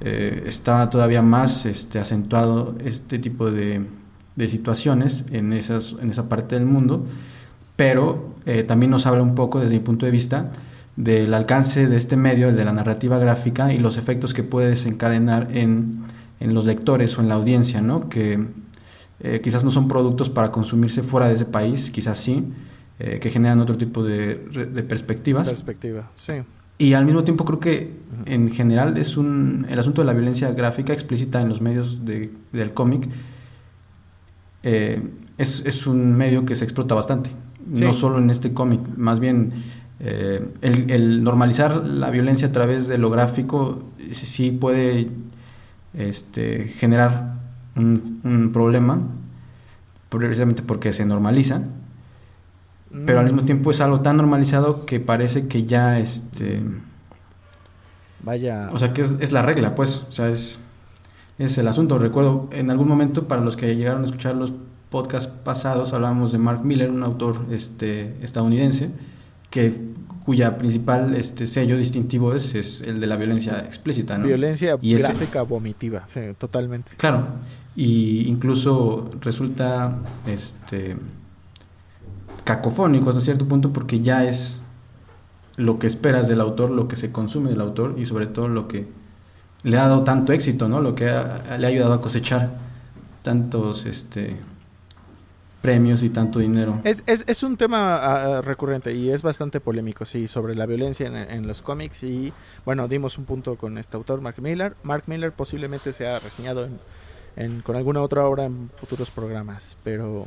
eh, 0.00 0.44
está 0.46 0.88
todavía 0.90 1.22
más 1.22 1.66
este, 1.66 1.98
acentuado 1.98 2.74
este 2.84 3.18
tipo 3.18 3.50
de, 3.50 3.84
situaciones 4.48 5.26
en, 5.30 5.52
en 5.52 6.10
esa 6.10 6.28
parte 6.30 6.54
del 6.54 6.64
mundo, 6.64 7.04
pero 7.76 8.34
eh, 8.46 8.62
también 8.62 8.90
nos 8.90 9.04
habla 9.04 9.22
un 9.22 9.34
poco 9.34 9.60
desde 9.60 9.74
mi 9.74 9.80
punto 9.80 10.06
de 10.06 10.12
vista 10.12 10.50
del 10.96 11.34
alcance 11.34 11.86
de 11.86 11.96
este 11.96 12.16
medio, 12.16 12.48
el 12.48 12.56
de 12.56 12.64
la 12.64 12.72
narrativa 12.72 13.18
gráfica 13.18 13.72
y 13.72 13.78
los 13.78 13.98
efectos 13.98 14.32
que 14.32 14.42
puede 14.42 14.70
desencadenar 14.70 15.48
en, 15.52 16.04
en 16.40 16.54
los 16.54 16.64
lectores 16.64 17.18
o 17.18 17.20
en 17.20 17.28
la 17.28 17.34
audiencia, 17.34 17.82
¿no? 17.82 18.08
que 18.08 18.46
eh, 19.20 19.40
quizás 19.42 19.64
no 19.64 19.70
son 19.70 19.88
productos 19.88 20.30
para 20.30 20.50
consumirse 20.50 21.02
fuera 21.02 21.28
de 21.28 21.34
ese 21.34 21.44
país, 21.44 21.90
quizás 21.90 22.18
sí, 22.18 22.44
eh, 22.98 23.18
que 23.20 23.30
generan 23.30 23.60
otro 23.60 23.76
tipo 23.76 24.02
de, 24.02 24.36
de, 24.36 24.82
perspectivas. 24.82 25.48
Perspectiva, 25.48 26.10
sí. 26.16 26.34
Y 26.78 26.94
al 26.94 27.04
mismo 27.04 27.24
tiempo 27.24 27.44
creo 27.44 27.60
que 27.60 27.92
en 28.24 28.50
general 28.50 28.96
es 28.96 29.18
un, 29.18 29.66
el 29.68 29.78
asunto 29.78 30.00
de 30.00 30.06
la 30.06 30.14
violencia 30.14 30.50
gráfica 30.52 30.94
explícita 30.94 31.40
en 31.42 31.50
los 31.50 31.60
medios 31.60 32.06
de, 32.06 32.30
del 32.52 32.72
cómic 32.72 33.08
eh, 34.62 35.02
es, 35.36 35.64
es, 35.66 35.86
un 35.86 36.16
medio 36.16 36.44
que 36.44 36.56
se 36.56 36.64
explota 36.64 36.94
bastante, 36.94 37.30
sí. 37.74 37.84
no 37.84 37.94
solo 37.94 38.18
en 38.18 38.30
este 38.30 38.52
cómic, 38.52 38.80
más 38.96 39.20
bien 39.20 39.52
eh, 40.00 40.46
el, 40.60 40.90
el, 40.90 41.24
normalizar 41.24 41.76
la 41.86 42.10
violencia 42.10 42.48
a 42.48 42.52
través 42.52 42.88
de 42.88 42.98
lo 42.98 43.10
gráfico 43.10 43.82
sí 44.12 44.50
puede 44.50 45.08
este, 45.94 46.68
generar 46.68 47.39
un, 47.76 48.20
un 48.24 48.52
problema, 48.52 49.00
precisamente 50.08 50.62
porque 50.62 50.92
se 50.92 51.04
normaliza, 51.04 51.62
pero 53.06 53.20
al 53.20 53.26
mismo 53.26 53.44
tiempo 53.44 53.70
es 53.70 53.80
algo 53.80 54.00
tan 54.00 54.16
normalizado 54.16 54.84
que 54.84 54.98
parece 54.98 55.46
que 55.46 55.64
ya 55.64 56.00
este 56.00 56.60
vaya. 58.24 58.68
o 58.72 58.78
sea 58.80 58.92
que 58.92 59.02
es, 59.02 59.14
es, 59.20 59.30
la 59.30 59.42
regla 59.42 59.76
pues 59.76 60.06
o 60.08 60.12
sea 60.12 60.28
es 60.28 60.60
es 61.38 61.56
el 61.56 61.68
asunto. 61.68 61.98
Recuerdo 61.98 62.48
en 62.52 62.70
algún 62.70 62.88
momento 62.88 63.26
para 63.28 63.40
los 63.40 63.56
que 63.56 63.74
llegaron 63.76 64.02
a 64.02 64.06
escuchar 64.06 64.34
los 64.34 64.52
podcasts 64.90 65.32
pasados 65.44 65.92
hablábamos 65.92 66.32
de 66.32 66.38
Mark 66.38 66.64
Miller 66.64 66.90
un 66.90 67.04
autor 67.04 67.46
este 67.50 68.16
estadounidense 68.22 68.90
que 69.50 69.89
cuya 70.24 70.58
principal 70.58 71.14
este 71.14 71.46
sello 71.46 71.76
distintivo 71.76 72.34
es, 72.34 72.54
es 72.54 72.80
el 72.80 73.00
de 73.00 73.06
la 73.06 73.16
violencia 73.16 73.60
explícita 73.60 74.18
¿no? 74.18 74.26
violencia 74.26 74.76
y 74.80 74.94
gráfica 74.94 75.40
ese, 75.40 75.48
vomitiva 75.48 76.02
sí, 76.06 76.20
totalmente 76.38 76.92
claro 76.96 77.26
y 77.74 78.28
incluso 78.28 79.10
resulta 79.20 79.98
este 80.26 80.96
cacofónico 82.44 83.10
hasta 83.10 83.22
cierto 83.22 83.46
punto 83.46 83.72
porque 83.72 84.00
ya 84.00 84.24
es 84.24 84.60
lo 85.56 85.78
que 85.78 85.86
esperas 85.86 86.28
del 86.28 86.40
autor, 86.40 86.70
lo 86.70 86.88
que 86.88 86.96
se 86.96 87.12
consume 87.12 87.50
del 87.50 87.60
autor 87.60 87.96
y 87.98 88.06
sobre 88.06 88.26
todo 88.26 88.48
lo 88.48 88.66
que 88.66 88.86
le 89.62 89.78
ha 89.78 89.88
dado 89.88 90.04
tanto 90.04 90.32
éxito, 90.32 90.68
¿no? 90.68 90.80
Lo 90.80 90.94
que 90.94 91.10
ha, 91.10 91.58
le 91.58 91.66
ha 91.66 91.70
ayudado 91.70 91.92
a 91.92 92.00
cosechar 92.00 92.50
tantos 93.22 93.84
este 93.84 94.36
premios 95.60 96.02
y 96.02 96.10
tanto 96.10 96.38
dinero. 96.38 96.80
Es, 96.84 97.02
es, 97.06 97.24
es 97.26 97.42
un 97.42 97.56
tema 97.56 98.38
uh, 98.38 98.42
recurrente 98.42 98.92
y 98.94 99.10
es 99.10 99.22
bastante 99.22 99.60
polémico, 99.60 100.04
sí, 100.04 100.26
sobre 100.26 100.54
la 100.54 100.66
violencia 100.66 101.06
en, 101.06 101.16
en, 101.16 101.46
los 101.46 101.62
cómics 101.62 102.02
y 102.02 102.32
bueno, 102.64 102.88
dimos 102.88 103.18
un 103.18 103.24
punto 103.24 103.56
con 103.56 103.78
este 103.78 103.96
autor, 103.96 104.20
Mark 104.20 104.40
Miller. 104.40 104.74
Mark 104.82 105.04
Miller 105.06 105.32
posiblemente 105.32 105.92
se 105.92 106.06
ha 106.06 106.18
reseñado 106.18 106.64
en, 106.64 106.78
en, 107.36 107.62
con 107.62 107.76
alguna 107.76 108.00
otra 108.00 108.24
obra 108.26 108.44
en 108.44 108.70
futuros 108.74 109.10
programas, 109.10 109.76
pero 109.84 110.26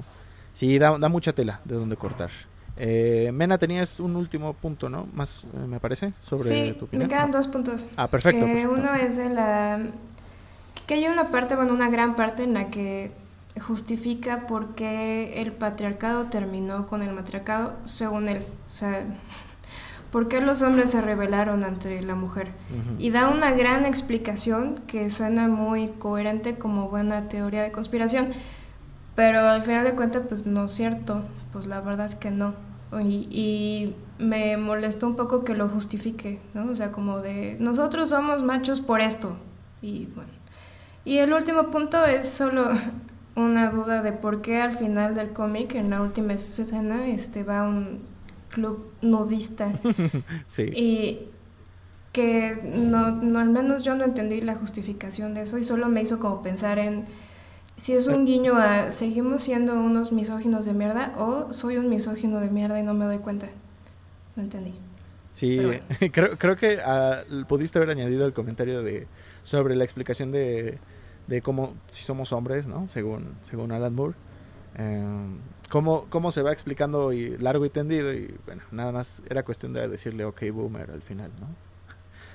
sí, 0.54 0.78
da, 0.78 0.98
da 0.98 1.10
mucha 1.10 1.34
tela 1.34 1.62
de 1.66 1.76
donde 1.76 1.96
cortar. 1.96 2.30
Eh, 2.76 3.32
Mena, 3.34 3.58
tenías 3.58 4.00
un 4.00 4.16
último 4.16 4.54
punto, 4.54 4.90
¿no? 4.90 5.08
Más, 5.14 5.44
eh, 5.44 5.68
me 5.68 5.80
parece, 5.80 6.14
sobre 6.20 6.50
sí, 6.50 6.74
tu 6.78 6.86
opinión. 6.86 7.08
me 7.08 7.14
quedan 7.14 7.32
dos 7.32 7.48
puntos. 7.48 7.86
Ah, 7.96 8.08
perfecto, 8.08 8.46
eh, 8.46 8.54
perfecto. 8.54 8.74
Uno 8.74 8.96
es 8.96 9.18
de 9.18 9.30
la... 9.30 9.80
que 10.88 10.96
hay 10.96 11.08
una 11.08 11.30
parte, 11.30 11.56
bueno, 11.56 11.74
una 11.74 11.90
gran 11.90 12.16
parte 12.16 12.44
en 12.44 12.54
la 12.56 12.70
que 12.72 13.12
justifica 13.62 14.48
por 14.48 14.76
qué 14.76 15.42
el 15.42 15.52
patriarcado 15.52 16.26
terminó 16.26 16.88
con 16.88 17.02
el 17.02 17.14
matriarcado, 17.14 17.76
según 17.86 18.30
él. 18.30 18.46
O 18.72 18.74
sea, 18.74 19.06
por 20.12 20.28
qué 20.28 20.42
los 20.42 20.62
hombres 20.62 20.92
se 20.92 21.02
rebelaron 21.02 21.64
ante 21.64 22.02
la 22.02 22.16
mujer. 22.16 22.50
Uh 22.72 22.76
-huh. 22.76 22.96
Y 23.00 23.12
da 23.12 23.30
una 23.30 23.52
gran 23.52 23.86
explicación 23.86 24.76
que 24.88 25.10
suena 25.10 25.48
muy 25.48 25.90
coherente 26.00 26.58
como 26.58 26.90
buena 26.90 27.30
teoría 27.30 27.64
de 27.64 27.72
conspiración. 27.72 28.34
Pero 29.16 29.42
al 29.42 29.62
final 29.64 29.84
de 29.84 29.94
cuentas, 29.94 30.24
pues 30.28 30.46
no 30.46 30.66
es 30.66 30.72
cierto. 30.72 31.22
Pues 31.52 31.68
la 31.68 31.82
verdad 31.82 32.08
es 32.08 32.16
que 32.16 32.32
no. 32.32 32.56
Y, 33.02 33.28
y, 33.32 33.96
me 34.20 34.56
molestó 34.58 35.08
un 35.08 35.16
poco 35.16 35.44
que 35.44 35.56
lo 35.56 35.68
justifique, 35.68 36.40
¿no? 36.54 36.72
O 36.72 36.76
sea, 36.76 36.92
como 36.92 37.20
de, 37.20 37.58
nosotros 37.60 38.10
somos 38.10 38.44
machos 38.44 38.82
por 38.82 39.02
esto. 39.02 39.36
Y 39.82 40.06
bueno. 40.16 40.30
Y 41.04 41.18
el 41.18 41.34
último 41.34 41.72
punto 41.72 42.06
es 42.06 42.30
solo 42.30 42.72
una 43.36 43.70
duda 43.72 44.02
de 44.02 44.12
por 44.12 44.42
qué 44.42 44.62
al 44.62 44.78
final 44.78 45.16
del 45.16 45.30
cómic, 45.32 45.76
en 45.76 45.90
la 45.90 46.02
última 46.02 46.34
escena, 46.34 47.08
este 47.08 47.44
va 47.44 47.64
un 47.64 48.02
club 48.50 48.92
nudista. 49.02 49.72
sí. 50.48 50.64
Y 50.76 51.20
que 52.12 52.60
no, 52.64 53.12
no, 53.12 53.40
al 53.40 53.50
menos 53.50 53.84
yo 53.84 53.96
no 53.96 54.04
entendí 54.04 54.42
la 54.42 54.56
justificación 54.56 55.34
de 55.34 55.42
eso 55.42 55.58
y 55.58 55.64
solo 55.64 55.90
me 55.90 56.02
hizo 56.04 56.20
como 56.20 56.44
pensar 56.44 56.78
en 56.78 57.06
si 57.78 57.94
es 57.94 58.06
un 58.06 58.26
guiño 58.26 58.56
a 58.56 58.92
seguimos 58.92 59.42
siendo 59.42 59.74
unos 59.74 60.12
misóginos 60.12 60.64
de 60.66 60.74
mierda 60.74 61.16
o 61.18 61.52
soy 61.54 61.78
un 61.78 61.90
misógino 61.90 62.40
de 62.40 62.52
mierda 62.52 62.80
y 62.80 62.84
no 62.84 62.94
me 62.94 63.06
doy 63.06 63.18
cuenta. 63.18 63.50
No 64.36 64.44
entendí. 64.44 64.74
Sí, 65.32 65.58
bueno. 65.58 65.82
creo, 66.12 66.38
creo 66.38 66.56
que 66.56 66.78
uh, 66.78 67.46
pudiste 67.46 67.80
haber 67.80 67.90
añadido 67.90 68.28
el 68.28 68.34
comentario 68.34 68.84
de 68.84 69.08
sobre 69.42 69.76
la 69.76 69.84
explicación 69.84 70.32
de, 70.32 70.78
de 71.28 71.42
cómo 71.42 71.74
si 71.92 72.04
somos 72.04 72.32
hombres, 72.32 72.68
¿no? 72.68 72.88
Según 72.90 73.36
según 73.42 73.72
Alan 73.72 73.94
Moore. 73.94 74.16
Um, 74.78 75.38
cómo, 75.70 76.08
cómo 76.10 76.32
se 76.32 76.42
va 76.42 76.52
explicando 76.52 77.14
y 77.14 77.38
largo 77.38 77.66
y 77.66 77.70
tendido 77.70 78.12
y 78.12 78.34
bueno, 78.46 78.64
nada 78.72 78.92
más 78.92 79.22
era 79.30 79.44
cuestión 79.44 79.72
de 79.74 79.88
decirle 79.88 80.26
ok 80.26 80.44
boomer 80.52 80.90
al 80.90 81.02
final, 81.02 81.32
¿no? 81.40 81.48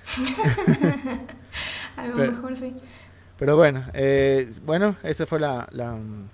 A 1.96 2.06
lo 2.06 2.16
Pero, 2.16 2.32
mejor 2.32 2.56
sí. 2.56 2.74
Pero 3.38 3.56
bueno, 3.56 3.84
eh, 3.92 4.50
bueno, 4.64 4.96
esa 5.02 5.26
fue 5.26 5.40
la, 5.40 5.68
la 5.72 5.94
um, 5.94 6.28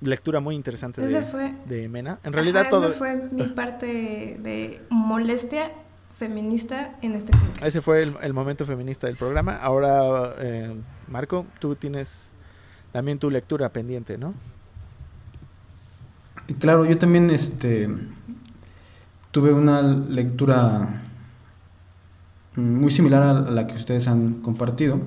lectura 0.00 0.40
muy 0.40 0.54
interesante 0.54 1.00
de, 1.02 1.22
fue, 1.22 1.54
de, 1.66 1.88
Mena. 1.88 2.18
En 2.24 2.32
realidad 2.32 2.62
ajá, 2.62 2.70
todo... 2.70 2.88
Esa 2.88 2.98
fue 2.98 3.16
mi 3.30 3.48
parte 3.54 3.86
de 3.86 4.80
molestia 4.88 5.72
feminista 6.18 6.96
en 7.02 7.14
este 7.14 7.32
punto. 7.32 7.64
Ese 7.64 7.80
fue 7.80 8.02
el, 8.02 8.14
el 8.22 8.32
momento 8.32 8.64
feminista 8.64 9.06
del 9.06 9.16
programa. 9.16 9.56
Ahora, 9.56 10.34
eh, 10.38 10.74
Marco, 11.08 11.46
tú 11.60 11.74
tienes 11.74 12.30
también 12.92 13.18
tu 13.18 13.30
lectura 13.30 13.68
pendiente, 13.70 14.18
¿no? 14.18 14.34
Claro, 16.58 16.84
yo 16.84 16.98
también 16.98 17.30
este, 17.30 17.88
tuve 19.30 19.52
una 19.52 19.82
lectura 19.82 21.02
muy 22.56 22.90
similar 22.90 23.22
a 23.22 23.32
la 23.50 23.66
que 23.66 23.74
ustedes 23.74 24.06
han 24.06 24.34
compartido. 24.42 25.00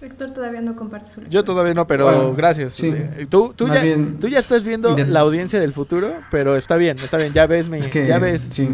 Héctor 0.00 0.30
todavía 0.30 0.60
no 0.60 0.76
comparte 0.76 1.06
su 1.06 1.20
lectura. 1.20 1.30
Yo 1.30 1.44
todavía 1.44 1.74
no, 1.74 1.86
pero 1.86 2.04
bueno, 2.06 2.34
gracias. 2.34 2.74
Sí. 2.74 2.94
Tú, 3.28 3.52
tú, 3.54 3.68
ya, 3.68 3.82
bien, 3.82 4.18
tú, 4.18 4.28
ya, 4.28 4.38
estás 4.38 4.64
viendo 4.64 4.96
la 4.96 5.20
audiencia 5.20 5.60
del 5.60 5.72
futuro, 5.72 6.12
pero 6.30 6.56
está 6.56 6.76
bien, 6.76 6.98
está 6.98 7.16
bien. 7.16 7.32
Ya 7.32 7.46
ves, 7.46 7.68
mi, 7.68 7.78
es 7.78 7.88
que, 7.88 8.06
ya 8.06 8.18
ves 8.18 8.42
sí. 8.42 8.68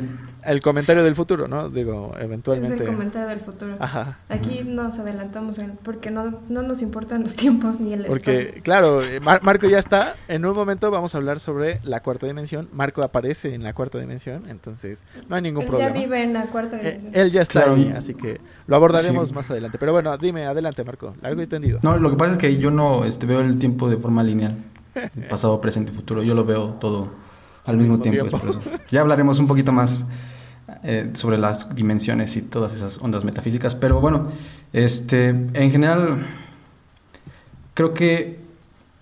El 0.47 0.61
comentario 0.61 1.03
del 1.03 1.17
futuro, 1.17 1.49
¿no? 1.49 1.69
Digo, 1.69 2.13
eventualmente. 2.19 2.77
Es 2.77 2.81
el 2.83 2.87
comentario 2.87 3.29
del 3.29 3.41
futuro. 3.41 3.77
Ajá. 3.81 4.19
Aquí 4.29 4.63
nos 4.65 4.99
adelantamos 4.99 5.59
en, 5.59 5.73
porque 5.83 6.11
no, 6.11 6.41
no 6.49 6.63
nos 6.63 6.83
importan 6.83 7.23
los 7.23 7.35
tiempos 7.35 7.81
ni 7.81 7.93
el 7.93 8.07
porque, 8.07 8.35
espacio. 8.35 8.63
claro, 8.63 9.01
Mar 9.23 9.41
Marco 9.43 9.69
ya 9.69 9.79
está. 9.79 10.15
En 10.29 10.45
un 10.47 10.55
momento 10.55 10.91
vamos 10.91 11.15
a 11.15 11.19
hablar 11.19 11.41
sobre 11.41 11.81
la 11.83 12.01
cuarta 12.01 12.27
dimensión. 12.27 12.69
Marco 12.73 13.03
aparece 13.03 13.55
en 13.55 13.65
la 13.65 13.73
cuarta 13.73 13.99
dimensión, 13.99 14.45
entonces 14.49 15.05
no 15.29 15.37
hay 15.37 15.43
ningún 15.43 15.63
él 15.63 15.69
problema. 15.69 15.95
Ya 15.95 16.01
vive 16.01 16.23
en 16.23 16.33
la 16.33 16.47
cuarta 16.47 16.77
dimensión. 16.77 17.15
Eh, 17.15 17.21
él 17.21 17.31
ya 17.33 17.43
está 17.43 17.65
claro. 17.65 17.75
ahí, 17.75 17.93
así 17.97 18.15
que 18.15 18.41
lo 18.67 18.77
abordaremos 18.77 19.29
sí. 19.29 19.35
más 19.35 19.51
adelante. 19.51 19.79
Pero 19.79 19.93
bueno, 19.93 20.17
dime, 20.17 20.47
adelante, 20.47 20.85
Marco. 20.85 21.15
Largo 21.23 21.43
y 21.43 21.47
tendido. 21.47 21.81
No, 21.83 21.99
lo 21.99 22.11
que 22.11 22.17
pasa 22.17 22.33
es 22.33 22.39
que 22.39 22.57
yo 22.57 22.71
no 22.71 23.05
este, 23.05 23.27
veo 23.27 23.41
el 23.41 23.59
tiempo 23.59 23.91
de 23.91 23.97
forma 23.97 24.23
lineal. 24.23 24.57
Pasado, 25.29 25.61
presente, 25.61 25.93
futuro. 25.93 26.23
Yo 26.23 26.35
lo 26.35 26.45
veo 26.45 26.77
todo 26.81 27.11
al, 27.65 27.75
al 27.75 27.77
mismo, 27.79 27.99
mismo, 27.99 28.13
tiempo. 28.13 28.39
tiempo. 28.39 28.61
ya 28.91 29.01
hablaremos 29.01 29.41
un 29.41 29.49
poquito 29.49 29.73
más 29.73 30.07
eh, 30.83 31.11
sobre 31.15 31.39
las 31.39 31.75
dimensiones 31.75 32.37
y 32.37 32.43
todas 32.43 32.75
esas 32.75 32.99
ondas 33.01 33.25
metafísicas. 33.25 33.75
Pero 33.75 34.01
bueno, 34.01 34.33
este, 34.73 35.29
en 35.29 35.71
general, 35.71 36.27
creo 37.75 37.95
que 37.95 38.39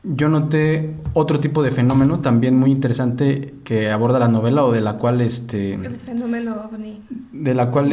yo 0.02 0.28
noté 0.28 0.94
otro 1.14 1.40
tipo 1.40 1.62
de 1.62 1.70
fenómeno 1.70 2.20
también 2.20 2.56
muy 2.58 2.70
interesante 2.70 3.54
que 3.64 3.90
aborda 3.90 4.18
la 4.18 4.28
novela 4.28 4.64
o 4.64 4.72
de 4.72 4.82
la 4.82 4.98
cual 4.98 5.22
este 5.22 5.74
El 5.74 5.96
fenómeno 5.96 6.56
ovni. 6.70 7.00
de 7.32 7.54
la 7.54 7.70
cual 7.70 7.90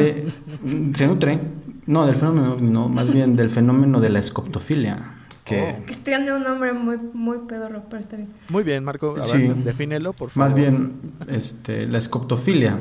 se 0.94 1.06
nutre 1.06 1.40
no 1.86 2.04
del 2.04 2.14
fenómeno 2.16 2.56
no 2.60 2.88
más 2.90 3.10
bien 3.10 3.34
del 3.34 3.48
fenómeno 3.48 3.98
de 4.00 4.10
la 4.10 4.18
escoptofilia 4.18 5.14
que 5.44 5.82
Que 5.86 5.96
tiene 5.96 6.32
un 6.34 6.42
nombre 6.44 6.72
muy, 6.74 6.98
muy 7.14 7.38
pedorro, 7.48 7.82
pero 7.90 8.00
está 8.00 8.16
bien. 8.16 8.28
Muy 8.50 8.62
bien, 8.62 8.84
Marco. 8.84 9.16
A 9.18 9.24
Sí. 9.24 9.38
ver, 9.48 9.56
defínelo, 9.56 10.12
por 10.12 10.28
favor. 10.30 10.50
más 10.50 10.54
bien 10.54 10.92
este 11.28 11.86
la 11.86 11.96
escoptofilia 11.98 12.76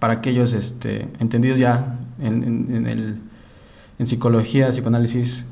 para 0.00 0.14
aquellos 0.14 0.52
este 0.52 1.06
entendidos 1.20 1.58
ya 1.58 1.98
en, 2.20 2.42
en- 2.42 2.74
en 2.74 2.86
el 2.88 3.18
en 3.98 4.06
psicología 4.06 4.70
psicoanálisis 4.70 5.44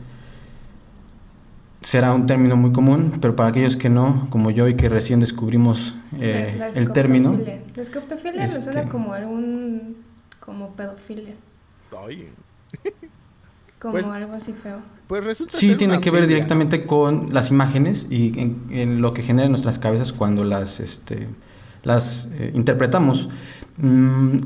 será 1.83 2.13
un 2.13 2.27
término 2.27 2.57
muy 2.57 2.73
común 2.73 3.19
pero 3.21 3.37
para 3.37 3.51
aquellos 3.51 3.77
que 3.77 3.89
no 3.89 4.27
como 4.31 4.51
yo 4.51 4.67
y 4.69 4.75
que 4.75 4.89
recién 4.89 5.21
descubrimos 5.21 5.95
eh, 6.19 6.55
La- 6.59 6.69
la 6.71 6.79
el 6.79 6.93
término 6.93 7.33
escoptofilia. 7.35 7.63
La 7.77 7.83
escoptofilia 7.83 8.39
me 8.41 8.45
Este- 8.47 8.63
suena 8.63 8.89
como 8.89 9.13
algún. 9.13 9.97
como 10.41 10.71
pedofilia. 10.73 11.35
Ay, 12.05 12.29
Como 13.79 13.93
Pues- 13.93 14.07
algo 14.07 14.33
así 14.33 14.53
feo. 14.55 14.79
pues 15.07 15.25
resulta 15.25 15.57
Sí, 15.57 15.69
ser 15.69 15.77
tiene 15.77 15.93
una 15.95 16.01
que 16.01 16.11
ver 16.11 16.27
directamente 16.27 16.85
con 16.85 17.27
las 17.33 17.51
imágenes 17.53 18.09
y 18.11 18.37
en, 18.41 18.63
en 18.71 19.01
lo 19.01 19.15
que 19.15 19.23
genera 19.23 19.45
en 19.47 19.53
nuestras 19.53 19.79
cabezas 19.79 20.13
cuando 20.13 20.43
las, 20.43 20.81
este, 20.81 21.29
las 21.85 22.29
eh, 22.35 22.51
interpretamos. 22.57 23.29
Mm, 23.81 24.37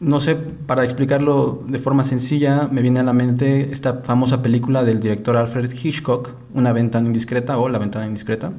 no 0.00 0.20
sé, 0.20 0.34
para 0.34 0.84
explicarlo 0.84 1.62
de 1.66 1.78
forma 1.78 2.04
sencilla, 2.04 2.68
me 2.70 2.82
viene 2.82 3.00
a 3.00 3.04
la 3.04 3.12
mente 3.14 3.72
esta 3.72 3.94
famosa 4.02 4.42
película 4.42 4.84
del 4.84 5.00
director 5.00 5.36
Alfred 5.36 5.72
Hitchcock, 5.72 6.30
Una 6.52 6.72
ventana 6.72 7.06
indiscreta 7.06 7.58
o 7.58 7.68
La 7.68 7.78
ventana 7.78 8.06
indiscreta. 8.06 8.52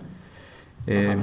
Eh, 0.88 1.16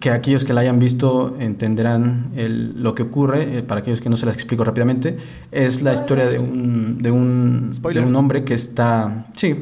que 0.00 0.10
aquellos 0.10 0.44
que 0.44 0.52
la 0.52 0.62
hayan 0.62 0.80
visto 0.80 1.36
entenderán 1.38 2.30
el- 2.34 2.82
lo 2.82 2.94
que 2.94 3.04
ocurre, 3.04 3.58
eh, 3.58 3.62
para 3.62 3.80
aquellos 3.82 4.00
que 4.00 4.08
no 4.10 4.16
se 4.16 4.26
las 4.26 4.34
explico 4.34 4.64
rápidamente, 4.64 5.16
es 5.52 5.80
la 5.82 5.92
historia 5.94 6.26
de 6.26 6.38
un, 6.40 6.98
de 6.98 7.10
un, 7.12 7.70
de 7.70 8.00
un 8.00 8.16
hombre 8.16 8.42
que 8.44 8.54
está... 8.54 9.26
Sí, 9.34 9.54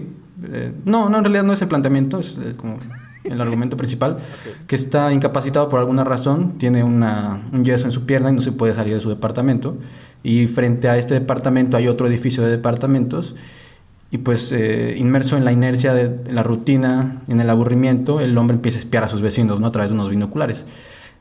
eh, 0.45 0.73
no, 0.87 1.09
no, 1.11 1.19
en 1.19 1.25
realidad 1.25 1.45
no 1.45 1.53
es 1.53 1.61
el 1.61 1.69
planteamiento, 1.69 2.21
es 2.21 2.39
como 2.57 2.79
el 3.25 3.41
argumento 3.41 3.77
principal, 3.77 4.19
que 4.67 4.77
está 4.77 5.13
incapacitado 5.13 5.69
por 5.69 5.81
alguna 5.81 6.05
razón, 6.05 6.59
tiene 6.59 6.85
una, 6.85 7.43
un 7.53 7.65
yeso 7.65 7.87
en 7.87 7.93
su 7.93 8.07
pierna 8.07 8.31
y 8.31 8.35
no 8.35 8.41
se 8.41 8.53
puede 8.53 8.75
salir 8.75 8.95
de 8.95 9.01
su 9.01 9.09
departamento, 9.09 9.77
y 10.23 10.47
frente 10.47 10.89
a 10.89 10.97
este 10.97 11.15
departamento 11.15 11.77
hay 11.77 11.89
otro 11.89 12.07
edificio 12.07 12.43
de 12.43 12.51
departamentos, 12.51 13.35
y 14.11 14.19
pues 14.19 14.53
eh, 14.53 14.95
inmerso 14.97 15.37
en 15.37 15.45
la 15.45 15.51
inercia 15.51 15.93
de 15.93 16.33
la 16.33 16.45
rutina, 16.45 17.23
en 17.27 17.41
el 17.41 17.51
aburrimiento, 17.51 18.21
el 18.21 18.39
hombre 18.39 18.55
empieza 18.55 18.79
a 18.79 18.81
espiar 18.81 19.03
a 19.03 19.09
sus 19.09 19.21
vecinos, 19.21 19.59
¿no? 19.59 19.67
A 19.67 19.73
través 19.73 19.91
de 19.91 19.95
unos 19.97 20.09
binoculares. 20.09 20.65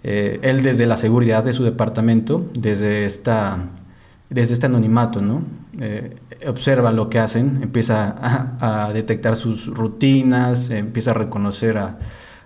Eh, 0.04 0.40
él 0.44 0.62
desde 0.62 0.86
la 0.86 0.98
seguridad 0.98 1.44
de 1.44 1.54
su 1.54 1.64
departamento, 1.64 2.46
desde 2.54 3.06
esta, 3.06 3.70
desde 4.34 4.56
este 4.56 4.66
anonimato, 4.66 5.22
¿no? 5.22 5.44
Eh, 5.80 6.18
observa 6.48 6.92
lo 6.92 7.10
que 7.10 7.20
hacen, 7.20 7.60
empieza 7.62 8.16
a, 8.20 8.88
a 8.88 8.94
detectar 8.94 9.36
sus 9.36 9.68
rutinas, 9.68 10.70
eh, 10.70 10.80
empieza 10.80 11.12
a 11.12 11.14
reconocer 11.14 11.78
a, 11.78 12.00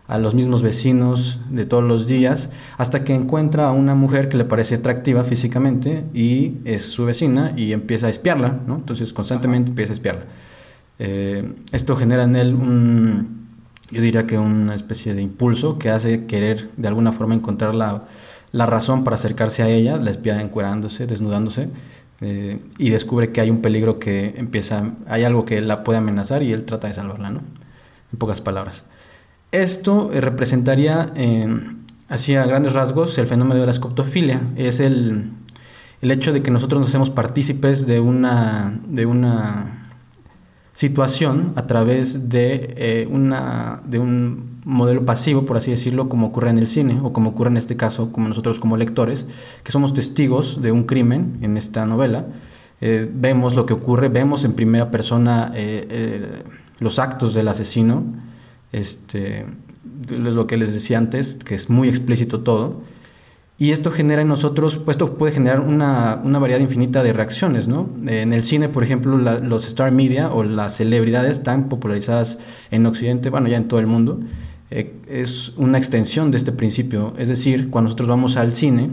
a 0.08 0.18
los 0.18 0.34
mismos 0.34 0.62
vecinos 0.62 1.40
de 1.50 1.66
todos 1.66 1.84
los 1.84 2.08
días, 2.08 2.50
hasta 2.78 3.04
que 3.04 3.14
encuentra 3.14 3.68
a 3.68 3.72
una 3.72 3.96
mujer 3.96 4.30
que 4.30 4.38
le 4.38 4.46
parece 4.46 4.76
atractiva 4.76 5.24
físicamente 5.24 6.06
y 6.14 6.58
es 6.64 6.86
su 6.86 7.06
vecina 7.06 7.54
y 7.58 7.74
empieza 7.74 8.08
a 8.08 8.10
espiarla, 8.10 8.60
¿no? 8.68 8.76
Entonces 8.76 9.12
constantemente 9.12 9.70
empieza 9.70 9.92
a 9.92 9.96
espiarla. 9.96 10.24
Eh, 11.00 11.54
esto 11.72 11.96
genera 11.96 12.24
en 12.24 12.36
él 12.36 12.54
un, 12.56 13.48
yo 13.92 14.02
diría 14.02 14.26
que 14.26 14.38
una 14.38 14.76
especie 14.76 15.14
de 15.14 15.22
impulso 15.22 15.78
que 15.78 15.90
hace 15.90 16.26
querer 16.26 16.70
de 16.78 16.88
alguna 16.88 17.12
forma 17.12 17.36
encontrar 17.36 17.76
la, 18.52 18.66
razón 18.66 19.04
para 19.04 19.16
acercarse 19.16 19.64
a 19.64 19.70
ella, 19.70 19.98
la 19.98 20.12
espía 20.12 20.42
encuerándose, 20.42 21.08
desnudándose, 21.08 21.70
eh, 22.22 22.60
y 22.78 22.90
descubre 22.90 23.32
que 23.32 23.42
hay 23.42 23.50
un 23.50 23.62
peligro 23.62 24.00
que 24.00 24.34
empieza, 24.38 24.92
hay 25.08 25.24
algo 25.24 25.46
que 25.46 25.62
la 25.62 25.84
puede 25.84 26.00
amenazar 26.00 26.44
y 26.44 26.52
él 26.52 26.66
trata 26.66 26.88
de 26.88 26.94
salvarla, 26.94 27.30
¿no? 27.30 27.42
En 28.12 28.20
pocas 28.20 28.42
palabras. 28.42 28.86
Esto 29.52 30.12
eh, 30.14 30.22
representaría, 30.22 31.12
eh, 31.16 31.48
así 32.10 32.36
a 32.36 32.46
grandes 32.46 32.74
rasgos, 32.74 33.18
el 33.18 33.28
fenómeno 33.28 33.60
de 33.60 33.66
la 33.66 33.72
escoptofilia. 33.72 34.42
Es 34.56 34.80
el, 34.80 35.32
el 36.02 36.12
hecho 36.12 36.34
de 36.34 36.44
que 36.44 36.52
nosotros 36.52 36.80
nos 36.80 36.90
hacemos 36.90 37.10
partícipes 37.10 37.88
de 37.88 38.00
una, 38.00 38.80
de 38.88 39.06
una 39.06 39.88
situación 40.74 41.54
a 41.56 41.66
través 41.66 42.30
de, 42.30 42.76
eh, 42.78 43.08
una, 43.10 43.82
de 43.86 43.98
un 43.98 44.57
modelo 44.68 45.06
pasivo, 45.06 45.46
por 45.46 45.56
así 45.56 45.72
decirlo, 45.72 46.10
como 46.10 46.28
ocurre 46.28 46.50
en 46.50 46.60
el 46.60 46.68
cine, 46.68 47.00
o 47.02 47.14
como 47.14 47.30
ocurre 47.30 47.52
en 47.52 47.58
este 47.58 47.78
caso, 47.78 48.12
como 48.12 48.28
nosotros 48.28 48.60
como 48.60 48.76
lectores, 48.76 49.26
que 49.64 49.72
somos 49.72 49.94
testigos 49.94 50.62
de 50.62 50.74
un 50.74 50.84
crimen 50.84 51.38
en 51.42 51.56
esta 51.56 51.86
novela. 51.86 52.26
Eh, 52.82 53.10
vemos 53.12 53.56
lo 53.56 53.66
que 53.66 53.74
ocurre, 53.74 54.10
vemos 54.10 54.44
en 54.44 54.54
primera 54.54 54.92
persona 54.92 55.54
eh, 55.56 55.88
eh, 55.90 56.44
los 56.80 57.00
actos 57.00 57.34
del 57.34 57.48
asesino, 57.48 58.04
este, 58.74 59.46
es 60.12 60.20
lo 60.20 60.46
que 60.48 60.58
les 60.58 60.74
decía 60.74 60.98
antes, 60.98 61.36
que 61.36 61.56
es 61.56 61.70
muy 61.70 61.88
explícito 61.88 62.42
todo. 62.42 62.82
Y 63.58 63.72
esto 63.72 63.90
genera 63.90 64.22
en 64.22 64.28
nosotros, 64.28 64.76
pues 64.76 64.96
esto 64.96 65.18
puede 65.18 65.32
generar 65.32 65.62
una, 65.62 66.20
una 66.24 66.40
variedad 66.40 66.60
infinita 66.60 67.04
de 67.04 67.14
reacciones, 67.14 67.70
¿no? 67.70 67.90
En 68.06 68.34
el 68.34 68.44
cine, 68.44 68.68
por 68.70 68.84
ejemplo, 68.84 69.18
los 69.18 69.66
star 69.66 69.92
media 69.92 70.30
o 70.30 70.44
las 70.44 70.76
celebridades 70.76 71.42
tan 71.42 71.70
popularizadas 71.70 72.38
en 72.70 72.86
Occidente, 72.86 73.30
bueno, 73.30 73.48
ya 73.48 73.58
en 73.58 73.70
todo 73.70 73.80
el 73.80 73.88
mundo, 73.88 74.20
eh, 74.72 74.94
es 75.08 75.54
una 75.58 75.78
extensión 75.78 76.32
de 76.32 76.38
este 76.38 76.52
principio. 76.52 77.14
Es 77.18 77.28
decir, 77.30 77.70
cuando 77.70 77.88
nosotros 77.88 78.10
vamos 78.10 78.38
al 78.38 78.54
cine, 78.56 78.90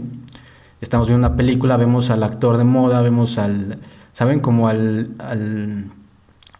estamos 0.81 1.07
viendo 1.07 1.27
una 1.27 1.35
película, 1.35 1.77
vemos 1.77 2.09
al 2.09 2.23
actor 2.23 2.57
de 2.57 2.63
moda, 2.63 3.01
vemos 3.01 3.37
al, 3.37 3.79
¿saben? 4.13 4.39
Como 4.39 4.67
al, 4.67 5.09
al- 5.19 5.85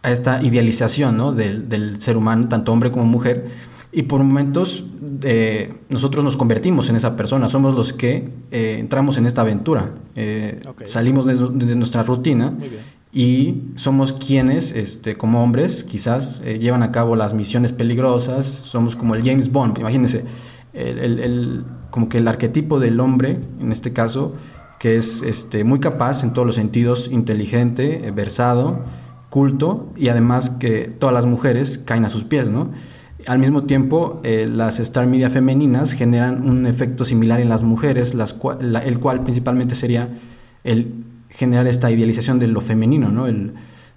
a 0.02 0.10
esta 0.12 0.42
idealización, 0.42 1.16
¿no? 1.16 1.32
Del, 1.32 1.68
del 1.68 2.00
ser 2.00 2.16
humano, 2.16 2.48
tanto 2.48 2.72
hombre 2.72 2.90
como 2.90 3.04
mujer. 3.06 3.48
Y 3.92 4.02
por 4.02 4.22
momentos 4.22 4.84
eh, 5.22 5.72
nosotros 5.88 6.22
nos 6.22 6.36
convertimos 6.36 6.90
en 6.90 6.96
esa 6.96 7.16
persona, 7.16 7.48
somos 7.48 7.74
los 7.74 7.92
que 7.94 8.28
eh, 8.50 8.76
entramos 8.78 9.16
en 9.16 9.26
esta 9.26 9.40
aventura, 9.40 9.90
Eh, 10.16 10.60
salimos 10.86 11.26
de, 11.26 11.34
de 11.34 11.74
nuestra 11.76 12.02
rutina. 12.02 12.52
Y 13.18 13.62
somos 13.76 14.12
quienes, 14.12 14.72
este, 14.72 15.16
como 15.16 15.42
hombres, 15.42 15.84
quizás 15.84 16.42
eh, 16.44 16.58
llevan 16.58 16.82
a 16.82 16.92
cabo 16.92 17.16
las 17.16 17.32
misiones 17.32 17.72
peligrosas, 17.72 18.44
somos 18.44 18.94
como 18.94 19.14
el 19.14 19.24
James 19.24 19.50
Bond, 19.50 19.78
imagínense, 19.78 20.24
el, 20.74 21.18
el- 21.20 21.64
como 21.90 22.10
que 22.10 22.18
el 22.18 22.28
arquetipo 22.28 22.78
del 22.78 23.00
hombre, 23.00 23.38
en 23.58 23.72
este 23.72 23.94
caso, 23.94 24.34
que 24.78 24.96
es 24.98 25.22
este, 25.22 25.64
muy 25.64 25.80
capaz 25.80 26.22
en 26.24 26.34
todos 26.34 26.44
los 26.44 26.56
sentidos, 26.56 27.10
inteligente, 27.10 28.06
eh, 28.06 28.10
versado, 28.10 28.80
culto, 29.30 29.90
y 29.96 30.08
además 30.08 30.50
que 30.50 30.92
todas 30.98 31.14
las 31.14 31.24
mujeres 31.24 31.78
caen 31.78 32.04
a 32.04 32.10
sus 32.10 32.24
pies, 32.24 32.50
¿no? 32.50 32.70
Al 33.26 33.38
mismo 33.38 33.62
tiempo, 33.62 34.20
eh, 34.24 34.46
las 34.46 34.78
star 34.78 35.06
media 35.06 35.30
femeninas 35.30 35.92
generan 35.92 36.46
un 36.46 36.66
efecto 36.66 37.06
similar 37.06 37.40
en 37.40 37.48
las 37.48 37.62
mujeres, 37.62 38.14
las 38.14 38.38
cua- 38.38 38.60
la- 38.60 38.80
el 38.80 38.98
cual 38.98 39.22
principalmente 39.22 39.74
sería 39.74 40.10
el 40.64 41.05
generar 41.36 41.66
esta 41.66 41.90
idealización 41.90 42.38
de 42.38 42.48
lo 42.48 42.60
femenino, 42.60 43.10
¿no? 43.10 43.26
El, 43.26 43.52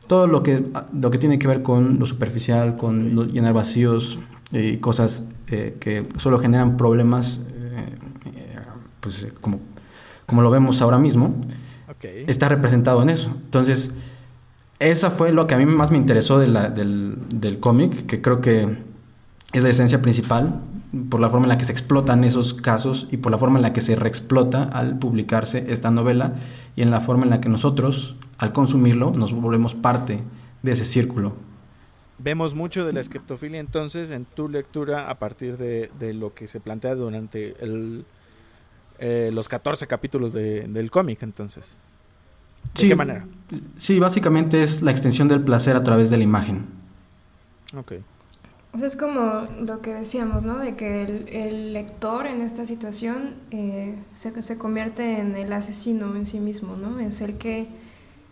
todo 0.08 0.28
lo 0.28 0.44
que, 0.44 0.66
lo 0.94 1.12
que 1.12 1.18
tiene 1.18 1.38
que 1.40 1.48
ver 1.48 1.62
con 1.64 2.00
lo 2.00 2.06
superficial, 2.06 2.76
con 2.78 3.16
lo- 3.16 3.26
llenar 3.26 3.54
vacíos 3.54 4.20
y 4.52 4.78
cosas 4.78 5.28
eh, 5.48 5.76
que 5.80 6.06
solo 6.18 6.40
generan 6.40 6.78
problemas, 6.78 7.46
eh, 7.52 7.86
eh, 8.36 8.56
pues 9.02 9.24
eh, 9.24 9.32
como, 9.40 9.60
como 10.26 10.42
lo 10.42 10.50
vemos 10.52 10.82
ahora 10.82 10.98
mismo, 10.98 11.36
está 12.28 12.50
representado 12.50 13.02
en 13.04 13.10
eso. 13.10 13.30
Entonces, 13.46 13.94
esa 14.80 15.12
fue 15.12 15.32
lo 15.32 15.46
que 15.48 15.56
a 15.56 15.58
mí 15.58 15.66
más 15.66 15.92
me 15.92 15.98
interesó 15.98 16.40
de 16.40 16.48
la- 16.48 16.70
del, 16.70 17.16
del 17.34 17.60
cómic, 17.60 18.06
que 18.06 18.22
creo 18.22 18.42
que 18.42 18.68
es 19.54 19.64
la 19.64 19.70
esencia 19.70 20.02
principal, 20.02 20.56
por 21.10 21.20
la 21.20 21.30
forma 21.30 21.46
en 21.46 21.50
la 21.50 21.58
que 21.58 21.66
se 21.66 21.72
explotan 21.72 22.24
esos 22.24 22.54
casos 22.54 23.08
y 23.12 23.18
por 23.18 23.32
la 23.32 23.38
forma 23.38 23.60
en 23.60 23.64
la 23.64 23.74
que 23.74 23.82
se 23.82 23.96
reexplota 23.96 24.64
al 24.64 24.98
publicarse 24.98 25.66
esta 25.72 25.92
novela 25.92 26.34
y 26.76 26.82
en 26.82 26.90
la 26.92 27.02
forma 27.02 27.24
en 27.26 27.30
la 27.30 27.42
que 27.42 27.50
nosotros, 27.50 28.16
al 28.38 28.54
consumirlo, 28.54 29.12
nos 29.12 29.32
volvemos 29.34 29.76
parte 29.76 30.22
de 30.64 30.72
ese 30.72 30.86
círculo. 30.86 31.34
Vemos 32.18 32.54
mucho 32.56 32.86
de 32.86 32.92
la 32.94 33.00
escriptofilia 33.00 33.60
entonces 33.60 34.10
en 34.12 34.26
tu 34.26 34.50
lectura 34.50 35.10
a 35.10 35.20
partir 35.20 35.58
de, 35.58 35.90
de 36.00 36.14
lo 36.14 36.34
que 36.34 36.48
se 36.48 36.60
plantea 36.60 36.96
durante 36.96 37.56
el, 37.64 38.04
eh, 39.00 39.30
los 39.34 39.48
14 39.48 39.88
capítulos 39.88 40.34
de- 40.34 40.68
del 40.68 40.92
cómic 40.92 41.22
entonces. 41.24 41.78
¿De 42.76 42.90
qué 42.90 42.96
manera? 42.96 43.26
Sí, 43.78 44.00
básicamente 44.00 44.64
es 44.64 44.82
la 44.82 44.92
extensión 44.92 45.30
del 45.30 45.42
placer 45.42 45.78
a 45.78 45.84
través 45.84 46.10
de 46.10 46.18
la 46.18 46.24
imagen. 46.24 46.66
Ok. 47.78 47.94
O 48.72 48.78
sea, 48.78 48.88
es 48.88 48.96
como 48.96 49.48
lo 49.60 49.82
que 49.82 49.94
decíamos, 49.94 50.44
¿no? 50.44 50.60
De 50.60 50.76
que 50.76 51.04
el, 51.04 51.28
el 51.30 51.74
lector 51.74 52.28
en 52.28 52.42
esta 52.42 52.66
situación 52.66 53.34
eh, 53.52 53.96
se, 54.14 54.44
se 54.44 54.58
convierte 54.58 55.20
en 55.20 55.36
el 55.36 55.52
asesino 55.54 56.16
en 56.16 56.26
sí 56.26 56.40
mismo, 56.40 56.76
¿no? 56.76 57.00
Es 57.00 57.22
el 57.22 57.36
que 57.36 57.68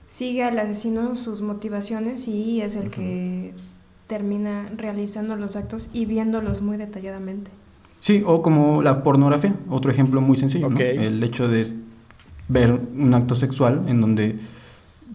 sigue 0.08 0.44
al 0.44 0.60
asesino 0.60 1.16
sus 1.16 1.42
motivaciones 1.42 2.28
y 2.28 2.62
es 2.62 2.76
el 2.76 2.92
que 2.92 3.54
termina 4.06 4.70
realizando 4.76 5.36
los 5.36 5.56
actos 5.56 5.90
y 5.92 6.06
viéndolos 6.06 6.62
muy 6.62 6.78
detalladamente. 6.78 7.52
Sí, 8.00 8.24
o 8.26 8.42
como 8.42 8.82
la 8.82 9.04
pornografía, 9.04 9.56
otro 9.70 9.92
ejemplo 9.92 10.22
muy 10.22 10.38
sencillo, 10.38 10.70
¿no? 10.70 10.76
Ok. 10.76 10.82
El 10.82 11.22
hecho 11.24 11.48
de 11.48 11.68
ver 12.48 12.72
un 12.72 13.14
acto 13.14 13.36
sexual 13.36 13.86
en 13.88 14.02
donde 14.02 14.40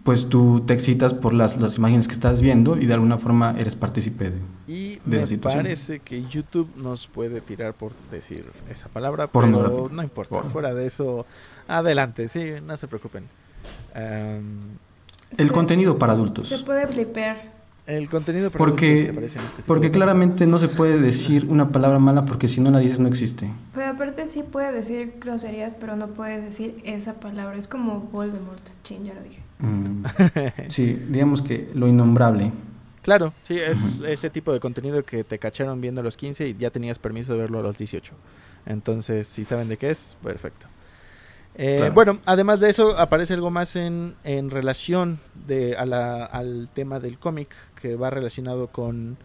pues 0.04 0.28
tú 0.28 0.64
te 0.66 0.72
excitas 0.74 1.14
por 1.14 1.32
las, 1.32 1.58
las 1.60 1.78
imágenes 1.78 2.08
que 2.08 2.14
estás 2.14 2.40
viendo 2.40 2.76
y 2.76 2.86
de 2.86 2.94
alguna 2.94 3.18
forma 3.18 3.54
eres 3.56 3.76
partícipe 3.76 4.30
de... 4.30 4.38
Y 4.66 4.96
de 5.04 5.16
la 5.16 5.20
me 5.22 5.26
situación. 5.28 5.62
parece 5.62 6.00
que 6.00 6.24
YouTube 6.26 6.68
nos 6.76 7.06
puede 7.06 7.40
tirar 7.40 7.74
por 7.74 7.92
decir 8.10 8.44
esa 8.68 8.88
palabra, 8.88 9.28
pero 9.28 9.88
no 9.92 10.02
importa. 10.02 10.42
Fuera 10.44 10.74
de 10.74 10.86
eso, 10.86 11.24
adelante, 11.68 12.26
sí, 12.26 12.42
no 12.64 12.76
se 12.76 12.88
preocupen. 12.88 13.24
Am, 13.94 14.60
El 15.38 15.46
Se- 15.48 15.52
contenido 15.52 15.96
para 15.98 16.14
adultos. 16.14 16.48
Se 16.48 16.58
puede 16.58 16.86
flipear. 16.88 17.51
El 17.92 18.08
contenido 18.08 18.50
Porque- 18.50 18.86
adultos 18.86 19.04
que 19.04 19.10
aparece 19.12 19.38
en 19.38 19.44
este 19.44 19.56
tipo 19.58 19.66
Porque 19.68 19.86
de 19.86 19.92
claramente 19.92 20.46
no 20.46 20.58
se 20.58 20.68
puede 20.68 20.98
decir 20.98 21.46
una 21.48 21.68
palabra 21.70 21.98
mala 21.98 22.24
porque 22.24 22.48
si 22.48 22.60
no 22.60 22.70
la 22.70 22.78
dices 22.78 22.98
no 23.00 23.08
existe. 23.08 23.48
Pero 23.74 23.86
aparte 23.90 24.26
sí 24.26 24.42
puede 24.42 24.72
decir 24.72 25.14
groserías, 25.20 25.74
pero 25.74 25.96
no 25.96 26.08
puede 26.08 26.40
decir 26.40 26.74
esa 26.84 27.14
palabra. 27.14 27.56
Es 27.56 27.68
como 27.68 28.00
Voldemort. 28.00 28.60
Chin, 28.84 29.04
ya 29.04 29.14
lo 29.14 29.22
dije. 29.22 29.40
Mm, 29.60 30.04
sí, 30.70 30.98
digamos 31.08 31.42
que 31.42 31.70
lo 31.74 31.86
innombrable. 31.88 32.52
Claro, 33.02 33.32
sí, 33.42 33.58
es 33.58 34.00
ese 34.06 34.30
tipo 34.30 34.52
de 34.52 34.60
contenido 34.60 35.04
que 35.04 35.24
te 35.24 35.38
cacharon 35.38 35.80
viendo 35.80 36.00
a 36.00 36.04
los 36.04 36.16
15 36.16 36.48
y 36.48 36.54
ya 36.56 36.70
tenías 36.70 36.98
permiso 37.00 37.32
de 37.32 37.38
verlo 37.38 37.58
a 37.58 37.62
los 37.62 37.76
18. 37.76 38.14
Entonces, 38.66 39.26
si 39.26 39.44
saben 39.44 39.68
de 39.68 39.76
qué 39.76 39.90
es, 39.90 40.16
perfecto. 40.22 40.66
Eh, 41.54 41.76
Claro. 41.78 41.94
Bueno, 41.94 42.18
además 42.24 42.60
de 42.60 42.70
eso, 42.70 42.98
aparece 42.98 43.34
algo 43.34 43.50
más 43.50 43.76
en, 43.76 44.14
en 44.24 44.50
relación 44.50 45.18
de, 45.46 45.76
a 45.76 45.84
la- 45.86 46.24
al 46.24 46.70
tema 46.72 46.98
del 47.00 47.18
cómic 47.18 47.54
que 47.80 47.94
va 47.96 48.08
relacionado 48.10 48.68
con, 48.68 49.18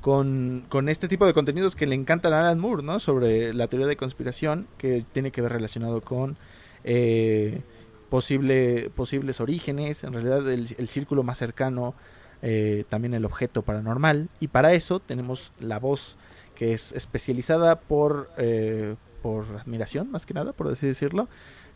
con, 0.00 0.64
con 0.68 0.88
este 0.88 1.06
tipo 1.08 1.26
de 1.26 1.32
contenidos 1.32 1.76
que 1.76 1.86
le 1.86 1.94
encantan 1.94 2.32
a 2.32 2.40
Alan 2.40 2.58
Moore, 2.58 2.82
¿no? 2.82 2.98
Sobre 2.98 3.54
la 3.54 3.68
teoría 3.68 3.86
de 3.86 3.96
conspiración 3.96 4.66
que 4.78 5.04
tiene 5.12 5.30
que 5.30 5.40
ver 5.42 5.52
relacionado 5.52 6.00
con 6.00 6.36
eh, 6.84 7.60
posible, 8.08 8.90
posibles 8.94 9.40
orígenes, 9.40 10.02
en 10.04 10.12
realidad 10.12 10.50
el, 10.50 10.66
el 10.76 10.88
círculo 10.88 11.22
más 11.22 11.38
cercano, 11.38 11.94
eh, 12.42 12.84
también 12.88 13.14
el 13.14 13.24
objeto 13.24 13.62
paranormal. 13.62 14.28
Y 14.40 14.48
para 14.48 14.72
eso 14.72 14.98
tenemos 14.98 15.52
la 15.60 15.78
voz 15.78 16.16
que 16.56 16.72
es 16.72 16.90
especializada 16.92 17.76
por, 17.76 18.30
eh, 18.36 18.96
por 19.22 19.46
admiración, 19.56 20.10
más 20.10 20.26
que 20.26 20.34
nada, 20.34 20.52
por 20.52 20.68
así 20.68 20.86
decirlo. 20.86 21.28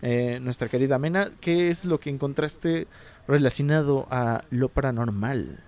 Eh, 0.02 0.40
nuestra 0.42 0.68
querida 0.68 0.98
Mena, 0.98 1.30
¿qué 1.40 1.70
es 1.70 1.84
lo 1.84 1.98
que 1.98 2.10
encontraste 2.10 2.86
relacionado 3.26 4.06
a 4.10 4.44
lo 4.50 4.68
paranormal? 4.68 5.60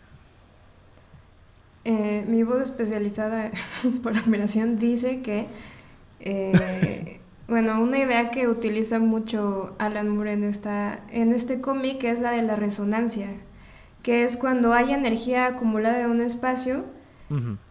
Eh, 1.85 2.24
mi 2.29 2.43
voz 2.43 2.62
especializada 2.62 3.51
por 4.03 4.16
admiración 4.16 4.79
dice 4.79 5.22
que, 5.22 5.47
eh, 6.20 7.20
bueno, 7.49 7.81
una 7.81 7.99
idea 7.99 8.31
que 8.31 8.49
utiliza 8.49 8.99
mucho 8.99 9.74
Alan 9.79 10.11
Moore 10.11 10.33
en, 10.33 10.45
esta, 10.45 11.01
en 11.11 11.33
este 11.33 11.61
cómic 11.61 12.05
es 12.05 12.20
la 12.20 12.33
de 12.33 12.43
la 12.43 12.57
resonancia, 12.57 13.29
que 14.03 14.24
es 14.24 14.37
cuando 14.37 14.74
hay 14.74 14.93
energía 14.93 15.47
acumulada 15.47 16.03
en 16.03 16.11
un 16.11 16.20
espacio. 16.20 16.85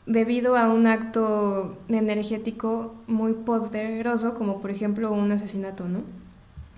Debido 0.08 0.56
a 0.56 0.70
un 0.70 0.88
acto 0.88 1.78
energético 1.90 2.96
muy 3.08 3.34
poderoso, 3.34 4.34
como 4.34 4.62
por 4.62 4.72
ejemplo 4.72 5.12
un 5.12 5.32
asesinato, 5.32 5.88
¿no? 5.88 6.00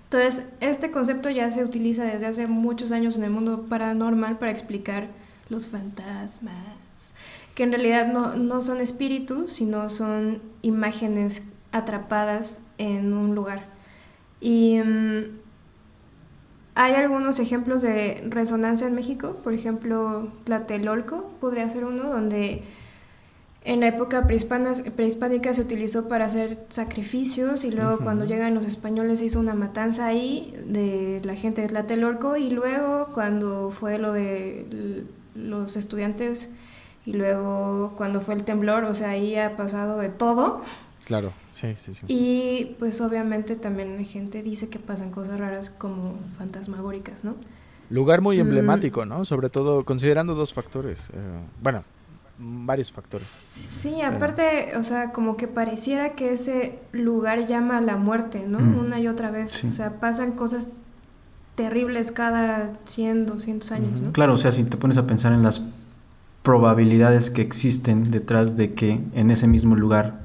Entonces, 0.04 0.48
este 0.58 0.90
concepto 0.90 1.30
ya 1.30 1.48
se 1.52 1.64
utiliza 1.64 2.02
desde 2.02 2.26
hace 2.26 2.48
muchos 2.48 2.90
años 2.90 3.16
en 3.16 3.22
el 3.22 3.30
mundo 3.30 3.66
paranormal 3.68 4.38
para 4.38 4.50
explicar 4.50 5.06
los 5.48 5.68
fantasmas, 5.68 6.54
que 7.54 7.62
en 7.62 7.70
realidad 7.70 8.12
no, 8.12 8.34
no 8.34 8.60
son 8.62 8.80
espíritus, 8.80 9.52
sino 9.52 9.88
son 9.88 10.42
imágenes 10.62 11.44
atrapadas 11.70 12.60
en 12.78 13.12
un 13.12 13.36
lugar. 13.36 13.66
Y 14.40 14.80
mm, 14.80 15.38
hay 16.74 16.94
algunos 16.94 17.38
ejemplos 17.38 17.80
de 17.80 18.24
resonancia 18.28 18.88
en 18.88 18.96
México, 18.96 19.36
por 19.44 19.52
ejemplo, 19.52 20.32
Tlatelolco 20.42 21.30
podría 21.40 21.68
ser 21.68 21.84
uno, 21.84 22.10
donde 22.10 22.64
en 23.62 23.80
la 23.80 23.88
época 23.88 24.26
prehispana- 24.26 24.74
prehispánica 24.96 25.52
se 25.52 25.60
utilizó 25.60 26.08
para 26.08 26.24
hacer 26.26 26.58
sacrificios 26.70 27.64
y 27.64 27.70
luego 27.70 27.94
Ujú. 27.94 28.04
cuando 28.04 28.24
llegan 28.24 28.54
los 28.54 28.64
españoles 28.64 29.18
se 29.18 29.26
hizo 29.26 29.38
una 29.40 29.54
matanza 29.54 30.06
ahí 30.06 30.54
de 30.66 31.20
la 31.24 31.34
gente 31.34 31.62
de 31.62 31.68
Tlatelolco 31.68 32.36
y 32.36 32.50
luego 32.50 33.08
cuando 33.12 33.70
fue 33.70 33.98
lo 33.98 34.12
de 34.12 35.04
los 35.34 35.76
estudiantes 35.76 36.50
y 37.06 37.12
luego 37.12 37.94
cuando 37.96 38.20
fue 38.20 38.34
el 38.34 38.44
temblor, 38.44 38.84
o 38.84 38.94
sea, 38.94 39.10
ahí 39.10 39.36
ha 39.36 39.56
pasado 39.56 39.98
de 39.98 40.08
todo 40.08 40.62
Claro, 41.04 41.32
sí, 41.52 41.74
sí, 41.76 41.92
sí. 41.94 42.00
y 42.08 42.76
pues 42.78 43.00
obviamente 43.00 43.56
también 43.56 43.96
la 43.96 44.04
gente 44.04 44.42
dice 44.42 44.68
que 44.68 44.78
pasan 44.78 45.10
cosas 45.10 45.38
raras 45.40 45.70
como 45.70 46.14
fantasmagóricas, 46.38 47.24
¿no? 47.24 47.34
Lugar 47.90 48.20
muy 48.20 48.36
Mm. 48.36 48.40
emblemático, 48.40 49.04
¿no? 49.04 49.24
Sobre 49.24 49.48
todo 49.50 49.84
considerando 49.84 50.34
dos 50.34 50.54
factores. 50.54 51.08
eh, 51.12 51.16
bueno, 51.62 51.80
mm, 51.80 51.99
varios 52.42 52.90
factores. 52.90 53.26
Sí, 53.26 54.00
aparte, 54.02 54.76
o 54.78 54.82
sea, 54.84 55.12
como 55.12 55.36
que 55.36 55.46
pareciera 55.46 56.14
que 56.14 56.32
ese 56.32 56.78
lugar 56.92 57.46
llama 57.46 57.78
a 57.78 57.80
la 57.82 57.96
muerte, 57.96 58.44
¿no? 58.48 58.58
Mm. 58.60 58.78
Una 58.78 58.98
y 59.00 59.08
otra 59.08 59.30
vez. 59.30 59.52
Sí. 59.52 59.68
O 59.68 59.72
sea, 59.72 60.00
pasan 60.00 60.32
cosas 60.32 60.68
terribles 61.54 62.12
cada 62.12 62.72
100, 62.86 63.26
200 63.26 63.72
años. 63.72 64.00
¿no? 64.00 64.12
Claro, 64.12 64.34
o 64.34 64.38
sea, 64.38 64.52
si 64.52 64.64
te 64.64 64.76
pones 64.76 64.96
a 64.96 65.06
pensar 65.06 65.32
en 65.32 65.42
las 65.42 65.60
probabilidades 66.42 67.30
que 67.30 67.42
existen 67.42 68.10
detrás 68.10 68.56
de 68.56 68.72
que 68.74 69.00
en 69.14 69.30
ese 69.30 69.46
mismo 69.46 69.76
lugar, 69.76 70.20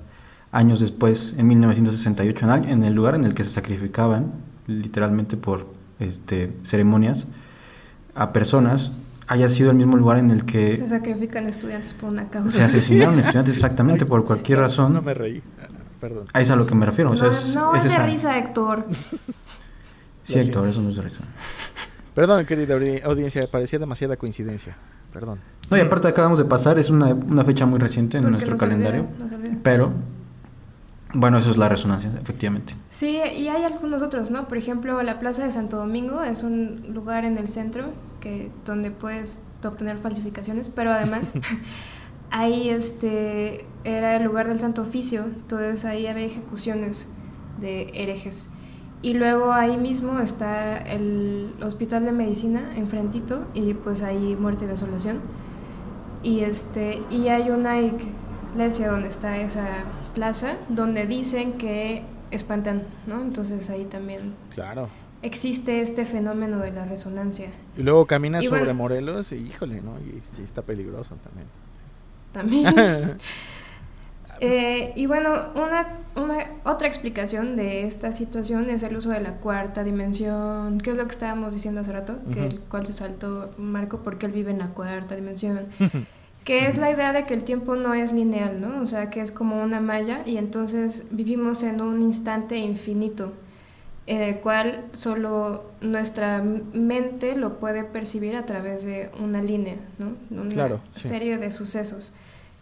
años 0.52 0.80
después, 0.80 1.36
en 1.38 1.48
1968, 1.48 2.46
en, 2.46 2.52
al- 2.52 2.70
en 2.70 2.84
el 2.84 2.94
lugar 2.94 3.16
en 3.16 3.26
el 3.26 3.34
que 3.34 3.44
se 3.44 3.50
sacrificaban, 3.52 4.32
literalmente 4.68 5.36
por 5.36 5.68
este, 6.00 6.54
ceremonias, 6.64 7.28
a 8.16 8.32
personas, 8.32 8.94
haya 9.28 9.50
sido 9.50 9.72
el 9.72 9.78
mismo 9.78 9.98
lugar 9.98 10.18
en 10.20 10.32
el 10.32 10.42
Se 10.42 10.46
que 10.46 10.88
sacrifican 10.88 11.48
estudiantes 11.48 11.94
por 11.94 12.10
una 12.12 12.30
causa. 12.30 12.52
se 12.58 12.64
asesinaron 12.64 13.20
estudiantes 13.20 13.56
exactamente 13.56 14.06
por 14.06 14.24
cualquier 14.26 14.60
razón. 14.60 14.94
No 14.94 15.02
me 15.02 15.14
reí. 15.14 15.42
Ah, 15.62 15.68
Perdón. 16.00 16.26
A 16.34 16.42
eso 16.42 16.54
es 16.54 16.56
a 16.56 16.56
lo 16.58 16.68
que 16.68 16.76
me 16.76 16.86
refiero. 16.86 17.12
o 17.12 17.18
sea, 17.18 17.28
No, 17.28 17.34
es, 17.34 17.56
no 17.56 17.76
es 17.76 17.78
es 17.86 17.90
de 17.92 17.96
esa- 17.96 18.06
risa, 18.06 18.38
Héctor. 18.38 18.86
Sí, 20.24 20.34
Lo 20.36 20.42
Héctor, 20.42 20.64
siento. 20.64 20.70
eso 20.72 20.82
no 20.82 20.90
es 20.90 20.96
de 20.96 21.02
risa. 21.04 21.24
Perdón, 22.16 22.46
querida 22.46 22.76
audi- 22.76 23.02
audiencia, 23.04 23.44
parecía 23.52 23.78
demasiada 23.80 24.18
coincidencia. 24.18 24.76
Perdón. 25.14 25.40
No, 25.70 25.78
y 25.78 25.82
aparte 25.82 26.08
acabamos 26.08 26.38
de 26.40 26.46
pasar, 26.46 26.80
es 26.80 26.90
una, 26.90 27.14
una 27.14 27.44
fecha 27.46 27.66
muy 27.66 27.78
reciente 27.80 28.18
en 28.18 28.24
Porque 28.24 28.32
nuestro 28.46 28.54
no 28.54 28.60
se 28.60 28.66
olvida, 28.66 28.90
calendario. 28.92 29.08
no 29.20 29.30
se. 29.30 29.58
Pero, 29.62 29.92
bueno, 31.14 31.38
eso 31.38 31.50
es 31.52 31.58
la 31.58 31.70
resonancia, 31.70 32.12
efectivamente. 32.22 32.74
Sí, 32.92 33.18
y 33.36 33.48
hay 33.50 33.64
algunos 33.64 34.02
otros, 34.02 34.32
¿no? 34.32 34.48
Por 34.48 34.58
ejemplo, 34.58 35.02
la 35.04 35.20
Plaza 35.20 35.46
de 35.46 35.52
Santo 35.52 35.78
Domingo 35.78 36.24
es 36.24 36.42
un 36.44 36.86
lugar 36.94 37.24
en 37.26 37.38
el 37.38 37.48
centro 37.48 37.86
que 38.26 38.50
donde 38.66 38.90
puedes 38.90 39.40
obtener 39.64 40.00
falsificaciones, 40.00 40.70
pero 40.70 40.92
además 40.92 41.34
ahí 42.32 42.70
este 42.70 43.66
era 43.84 44.18
el 44.18 44.24
lugar 44.24 44.48
del 44.48 44.60
Santo 44.60 44.82
Oficio, 44.82 45.24
entonces 45.26 45.86
ahí 45.86 46.08
había 46.08 46.26
ejecuciones 46.26 47.08
de 47.62 47.92
herejes. 47.94 48.50
Y 49.04 49.14
luego 49.14 49.54
ahí 49.54 49.78
mismo 49.78 50.20
está 50.20 50.78
el 50.78 51.54
Hospital 51.62 52.06
de 52.06 52.12
Medicina 52.12 52.76
enfrentito 52.76 53.46
y 53.54 53.76
pues 53.76 54.02
ahí 54.02 54.36
muerte 54.36 54.66
y 54.66 54.68
desolación. 54.68 55.20
Y 56.24 56.40
este 56.40 57.04
y 57.12 57.28
hay 57.28 57.52
una 57.52 57.80
iglesia 57.80 58.90
donde 58.90 59.10
está 59.10 59.38
esa 59.38 59.84
plaza 60.16 60.56
donde 60.70 61.06
dicen 61.06 61.54
que 61.54 62.02
espantan, 62.32 62.84
¿no? 63.06 63.22
Entonces 63.22 63.70
ahí 63.70 63.86
también 63.86 64.34
Claro. 64.50 64.90
Existe 65.26 65.82
este 65.82 66.06
fenómeno 66.06 66.60
de 66.60 66.72
la 66.72 66.86
resonancia. 66.86 67.48
Y 67.78 67.84
luego 67.84 68.06
caminas 68.06 68.44
Y 68.44 68.48
sobre 68.48 68.62
bueno. 68.62 68.76
Morelos 68.76 69.32
y 69.32 69.38
híjole, 69.38 69.82
¿no? 69.82 69.98
Y, 70.00 70.22
sí 70.36 70.44
está 70.44 70.62
peligroso 70.62 71.16
también. 71.24 71.48
También. 72.32 73.18
Eh, 74.42 74.92
y 74.98 75.06
bueno, 75.06 75.34
una, 75.56 75.88
una 76.18 76.48
otra 76.66 76.90
explicación 76.90 77.56
de 77.56 77.88
esta 77.88 78.12
situación 78.12 78.70
es 78.70 78.84
el 78.84 78.98
uso 78.98 79.10
de 79.10 79.22
la 79.22 79.38
cuarta 79.38 79.82
dimensión, 79.86 80.80
que 80.80 80.92
es 80.92 80.98
lo 80.98 81.06
que 81.06 81.14
estábamos 81.14 81.54
diciendo 81.54 81.80
hace 81.80 81.94
rato, 81.94 82.18
que 82.34 82.42
Ujú. 82.42 82.50
el 82.50 82.60
cual 82.60 82.86
se 82.86 82.94
saltó 82.94 83.52
Marco 83.58 84.00
porque 84.04 84.26
él 84.26 84.34
vive 84.34 84.52
en 84.52 84.60
la 84.60 84.68
cuarta 84.68 85.16
dimensión, 85.16 85.62
que 86.44 86.68
es 86.68 86.78
la 86.78 86.92
idea 86.92 87.14
de 87.14 87.24
que 87.24 87.34
el 87.34 87.46
tiempo 87.46 87.78
no 87.78 87.94
es 87.94 88.12
lineal, 88.12 88.60
¿no? 88.60 88.82
O 88.82 88.86
sea, 88.86 89.10
que 89.10 89.22
es 89.22 89.32
como 89.32 89.64
una 89.64 89.80
malla 89.80 90.20
y 90.26 90.36
entonces 90.36 91.04
vivimos 91.12 91.64
en 91.64 91.80
un 91.80 92.02
instante 92.02 92.58
infinito, 92.58 93.32
en 94.08 94.22
el 94.22 94.36
cual 94.40 94.86
solo 94.94 95.64
nuestra 95.82 96.42
mente 96.44 97.36
lo 97.36 97.58
puede 97.58 97.84
percibir 97.84 98.36
a 98.36 98.46
través 98.46 98.84
de 98.84 99.10
una 99.20 99.42
línea, 99.42 99.78
¿no? 99.98 100.14
Una 100.30 100.50
Claro, 100.50 100.80
sí. 100.94 101.08
serie 101.08 101.38
de 101.38 101.52
sucesos. 101.52 102.14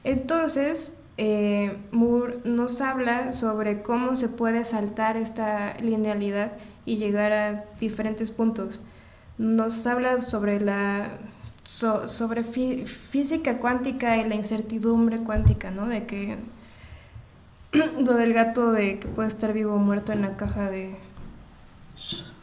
Entonces, 0.06 0.98
eh, 1.18 1.78
Moore 1.92 2.38
nos 2.46 2.80
habla 2.82 3.34
sobre 3.34 3.82
cómo 3.82 4.16
se 4.16 4.30
puede 4.30 4.64
saltar 4.64 5.18
esta 5.18 5.76
linealidad 5.80 6.54
y 6.86 6.98
llegar 6.98 7.34
a 7.34 7.66
diferentes 7.80 8.32
puntos. 8.32 8.82
Nos 9.38 9.86
habla 9.86 10.22
sobre 10.22 10.60
la 10.62 11.10
sobre 11.66 12.44
física 12.44 13.58
cuántica 13.58 14.18
y 14.18 14.28
la 14.28 14.36
incertidumbre 14.36 15.20
cuántica, 15.20 15.72
¿no? 15.72 15.88
De 15.88 16.06
que 16.06 16.38
lo 17.74 18.14
del 18.16 18.34
gato 18.34 18.72
de 18.72 19.00
que 19.00 19.08
puede 19.08 19.30
estar 19.30 19.54
vivo 19.54 19.74
o 19.76 19.78
muerto 19.78 20.12
en 20.12 20.22
la 20.22 20.36
caja 20.36 20.70
de 20.70 20.96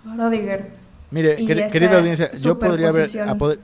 Rodiger. 0.04 0.70
Mire, 1.10 1.36
querida 1.68 1.98
audiencia, 1.98 2.32
yo 2.32 2.58
podría 2.58 2.88
haber, 2.88 3.10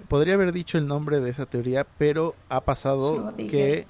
podría 0.08 0.34
haber 0.34 0.52
dicho 0.52 0.78
el 0.78 0.86
nombre 0.88 1.20
de 1.20 1.30
esa 1.30 1.46
teoría, 1.46 1.86
pero 1.96 2.34
ha 2.48 2.60
pasado 2.62 3.34
que 3.36 3.86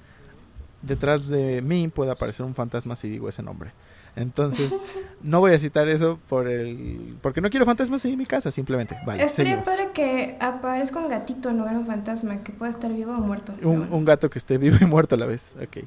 detrás 0.81 1.27
de 1.27 1.61
mí 1.61 1.87
puede 1.87 2.11
aparecer 2.11 2.45
un 2.45 2.53
fantasma 2.53 2.95
si 2.95 3.09
digo 3.09 3.29
ese 3.29 3.41
nombre. 3.41 3.71
Entonces, 4.15 4.75
no 5.21 5.39
voy 5.39 5.53
a 5.53 5.59
citar 5.59 5.87
eso 5.87 6.19
por 6.27 6.47
el 6.47 7.17
porque 7.21 7.39
no 7.39 7.49
quiero 7.49 7.65
fantasmas 7.65 8.03
en 8.05 8.17
mi 8.17 8.25
casa, 8.25 8.51
simplemente. 8.51 8.97
Estaría 9.19 9.63
para 9.63 9.91
que 9.93 10.37
aparezca 10.39 10.99
un 10.99 11.07
gatito 11.07 11.51
lugar 11.51 11.73
de 11.73 11.79
un 11.79 11.87
fantasma, 11.87 12.43
que 12.43 12.51
pueda 12.51 12.71
estar 12.71 12.91
vivo 12.91 13.13
o 13.13 13.19
muerto. 13.21 13.53
Un, 13.61 14.05
gato 14.05 14.29
que 14.29 14.39
esté 14.39 14.57
vivo 14.57 14.77
y 14.81 14.85
muerto 14.85 15.15
a 15.15 15.17
la 15.17 15.25
vez. 15.27 15.55
Ok. 15.61 15.77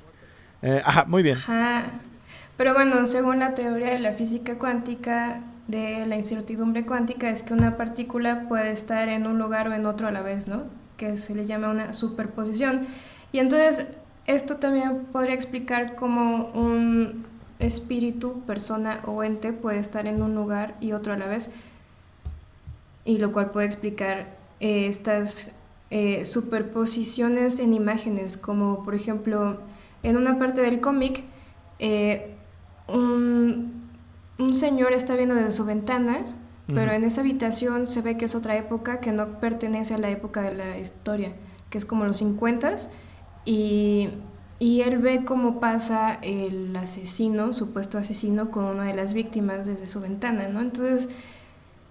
Eh, 0.63 0.83
ajá, 0.85 1.05
muy 1.07 1.23
bien. 1.23 1.39
Ajá. 1.39 1.87
Pero 2.57 2.75
bueno, 2.75 3.07
según 3.07 3.39
la 3.39 3.55
teoría 3.55 3.91
de 3.91 3.99
la 3.99 4.13
física 4.13 4.57
cuántica, 4.59 5.41
de 5.71 6.07
la 6.07 6.17
incertidumbre 6.17 6.85
cuántica, 6.85 7.31
es 7.31 7.43
que 7.43 7.55
una 7.55 7.77
partícula 7.77 8.47
puede 8.49 8.73
estar 8.73 9.09
en 9.09 9.27
un 9.27 9.39
lugar 9.39 9.69
o 9.69 9.75
en 9.75 9.87
otro 9.87 10.09
a 10.09 10.11
la 10.11 10.23
vez, 10.23 10.49
¿no? 10.49 10.65
Que 10.97 11.17
se 11.17 11.35
le 11.35 11.47
llama 11.47 11.71
una 11.71 11.95
superposición. 11.95 12.87
Y 13.33 13.39
entonces, 13.39 13.87
esto 14.27 14.57
también 14.57 15.07
podría 15.13 15.35
explicar 15.35 15.95
cómo 15.95 16.51
un 16.55 17.25
espíritu, 17.59 18.41
persona 18.47 19.01
o 19.07 19.23
ente 19.23 19.53
puede 19.53 19.79
estar 19.79 20.07
en 20.07 20.23
un 20.23 20.35
lugar 20.35 20.77
y 20.81 20.93
otro 20.93 21.13
a 21.13 21.17
la 21.17 21.27
vez, 21.27 21.51
y 23.05 23.19
lo 23.19 23.33
cual 23.33 23.51
puede 23.51 23.67
explicar 23.67 24.29
eh, 24.61 24.87
estas 24.87 25.53
eh, 25.91 26.25
superposiciones 26.25 27.59
en 27.61 27.75
imágenes, 27.75 28.37
como 28.37 28.85
por 28.85 28.95
ejemplo 28.95 29.59
en 30.03 30.17
una 30.17 30.39
parte 30.39 30.61
del 30.63 30.81
cómic, 30.81 31.23
eh, 31.79 32.35
un, 32.89 33.80
señor 34.55 34.93
está 34.93 35.17
viendo 35.17 35.35
desde 35.35 35.53
su 35.53 35.65
ventana, 35.65 36.25
pero 36.67 36.93
en 36.93 37.03
esa 37.03 37.23
habitación 37.23 37.89
se 37.89 38.01
ve 38.01 38.17
que 38.17 38.27
es 38.27 38.35
otra 38.37 38.57
época 38.57 39.01
que 39.01 39.11
no 39.11 39.41
pertenece 39.41 39.95
a 39.95 39.99
la 39.99 40.09
época 40.09 40.43
de 40.43 40.55
la 40.55 40.79
historia, 40.79 41.33
que 41.69 41.79
es 41.79 41.85
como 41.85 42.05
los 42.05 42.19
50 42.19 42.77
y 43.45 44.11
y 44.61 44.83
él 44.83 44.99
ve 44.99 45.25
cómo 45.25 45.59
pasa 45.59 46.19
el 46.21 46.77
asesino, 46.77 47.55
supuesto 47.55 47.97
asesino, 47.97 48.51
con 48.51 48.65
una 48.65 48.85
de 48.85 48.95
las 48.95 49.15
víctimas 49.15 49.67
desde 49.67 49.87
su 49.87 50.01
ventana, 50.01 50.49
¿no? 50.49 50.61
Entonces, 50.61 51.09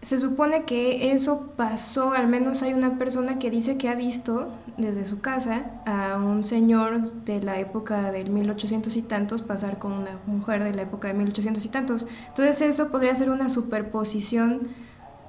se 0.01 0.17
supone 0.17 0.63
que 0.63 1.11
eso 1.11 1.51
pasó, 1.57 2.13
al 2.13 2.27
menos 2.27 2.61
hay 2.61 2.73
una 2.73 2.97
persona 2.97 3.37
que 3.37 3.51
dice 3.51 3.77
que 3.77 3.89
ha 3.89 3.95
visto 3.95 4.47
desde 4.77 5.05
su 5.05 5.19
casa 5.19 5.65
a 5.85 6.15
un 6.17 6.45
señor 6.45 7.11
de 7.25 7.41
la 7.41 7.59
época 7.59 8.11
del 8.11 8.29
1800 8.29 8.95
y 8.95 9.01
tantos 9.01 9.41
pasar 9.41 9.77
con 9.77 9.91
una 9.91 10.17
mujer 10.25 10.63
de 10.63 10.73
la 10.73 10.83
época 10.83 11.09
de 11.09 11.15
1800 11.15 11.65
y 11.65 11.67
tantos. 11.67 12.07
Entonces 12.29 12.61
eso 12.61 12.89
podría 12.91 13.13
ser 13.15 13.29
una 13.29 13.49
superposición 13.49 14.69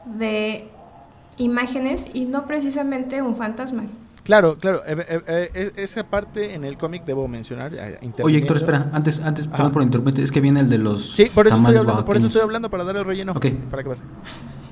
de 0.04 0.68
imágenes 1.36 2.06
y 2.14 2.26
no 2.26 2.46
precisamente 2.46 3.22
un 3.22 3.34
fantasma. 3.34 3.84
Claro, 4.22 4.54
claro. 4.54 4.82
Eh, 4.86 5.04
eh, 5.08 5.50
eh, 5.54 5.72
esa 5.76 6.04
parte 6.04 6.54
en 6.54 6.64
el 6.64 6.76
cómic 6.76 7.04
debo 7.04 7.26
mencionar. 7.26 7.72
Oye, 8.22 8.38
Héctor, 8.38 8.58
espera. 8.58 8.88
Antes, 8.92 9.18
antes 9.18 9.46
perdón 9.48 9.72
por 9.72 9.82
interrumpirte. 9.82 10.22
Es 10.22 10.30
que 10.30 10.40
viene 10.40 10.60
el 10.60 10.70
de 10.70 10.78
los. 10.78 11.16
Sí, 11.16 11.30
por 11.34 11.48
eso, 11.48 11.56
estoy 11.56 11.76
hablando, 11.76 12.04
por 12.04 12.16
eso 12.16 12.26
estoy 12.26 12.42
hablando, 12.42 12.70
para 12.70 12.84
dar 12.84 12.96
el 12.96 13.04
relleno. 13.04 13.32
Ok. 13.32 13.46
Para 13.70 13.82
que 13.82 13.88
pase. 13.88 14.02